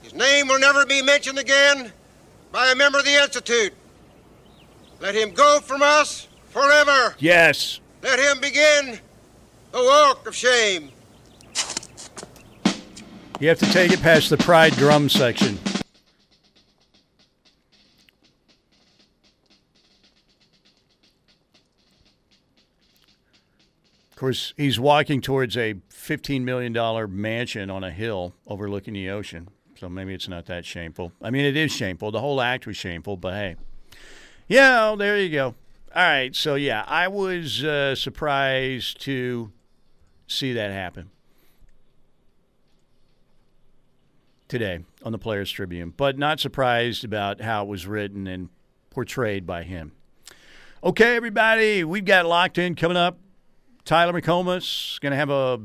His 0.01 0.15
name 0.15 0.47
will 0.47 0.59
never 0.59 0.83
be 0.83 1.03
mentioned 1.03 1.37
again 1.37 1.91
by 2.51 2.71
a 2.71 2.75
member 2.75 2.97
of 2.97 3.05
the 3.05 3.21
Institute. 3.21 3.71
Let 4.99 5.13
him 5.13 5.31
go 5.31 5.59
from 5.59 5.83
us 5.83 6.27
forever. 6.49 7.15
Yes. 7.19 7.79
Let 8.01 8.17
him 8.17 8.41
begin 8.41 8.99
the 9.71 9.77
walk 9.77 10.27
of 10.27 10.35
shame. 10.35 10.91
You 13.39 13.47
have 13.47 13.59
to 13.59 13.71
take 13.71 13.91
it 13.91 14.01
past 14.01 14.31
the 14.31 14.37
pride 14.37 14.73
drum 14.73 15.07
section. 15.07 15.59
Course, 24.21 24.53
he's 24.55 24.79
walking 24.79 25.19
towards 25.19 25.57
a 25.57 25.73
$15 25.89 26.43
million 26.43 26.73
mansion 27.19 27.71
on 27.71 27.83
a 27.83 27.89
hill 27.89 28.35
overlooking 28.45 28.93
the 28.93 29.09
ocean. 29.09 29.49
So 29.79 29.89
maybe 29.89 30.13
it's 30.13 30.27
not 30.27 30.45
that 30.45 30.63
shameful. 30.63 31.11
I 31.23 31.31
mean, 31.31 31.43
it 31.43 31.57
is 31.57 31.71
shameful. 31.71 32.11
The 32.11 32.19
whole 32.19 32.39
act 32.39 32.67
was 32.67 32.77
shameful, 32.77 33.17
but 33.17 33.33
hey. 33.33 33.55
Yeah, 34.47 34.95
there 34.95 35.17
you 35.17 35.29
go. 35.31 35.55
All 35.95 36.03
right. 36.03 36.35
So, 36.35 36.53
yeah, 36.53 36.85
I 36.87 37.07
was 37.07 37.63
uh, 37.63 37.95
surprised 37.95 39.01
to 39.01 39.51
see 40.27 40.53
that 40.53 40.71
happen 40.71 41.09
today 44.47 44.85
on 45.03 45.11
the 45.13 45.17
Players 45.17 45.49
Tribune, 45.49 45.95
but 45.97 46.19
not 46.19 46.39
surprised 46.39 47.03
about 47.03 47.41
how 47.41 47.63
it 47.63 47.67
was 47.67 47.87
written 47.87 48.27
and 48.27 48.49
portrayed 48.91 49.47
by 49.47 49.63
him. 49.63 49.93
Okay, 50.83 51.15
everybody, 51.15 51.83
we've 51.83 52.05
got 52.05 52.27
locked 52.27 52.59
in 52.59 52.75
coming 52.75 52.97
up. 52.97 53.17
Tyler 53.91 54.13
McComas 54.13 55.01
going 55.01 55.11
to 55.11 55.17
have 55.17 55.29
a 55.29 55.59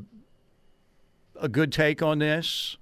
a 1.36 1.48
good 1.48 1.70
take 1.70 2.02
on 2.02 2.18
this. 2.18 2.76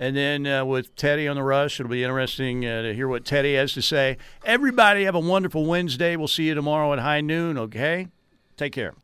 And 0.00 0.16
then 0.16 0.48
uh, 0.48 0.64
with 0.64 0.96
Teddy 0.96 1.28
on 1.28 1.36
the 1.36 1.44
rush, 1.44 1.78
it'll 1.78 1.88
be 1.88 2.02
interesting 2.02 2.66
uh, 2.66 2.82
to 2.82 2.92
hear 2.92 3.06
what 3.06 3.24
Teddy 3.24 3.54
has 3.54 3.72
to 3.74 3.82
say. 3.82 4.16
Everybody 4.44 5.04
have 5.04 5.14
a 5.14 5.20
wonderful 5.20 5.64
Wednesday. 5.64 6.16
We'll 6.16 6.26
see 6.26 6.48
you 6.48 6.54
tomorrow 6.54 6.92
at 6.92 6.98
high 6.98 7.20
noon, 7.20 7.56
okay? 7.56 8.08
Take 8.56 8.72
care. 8.72 8.94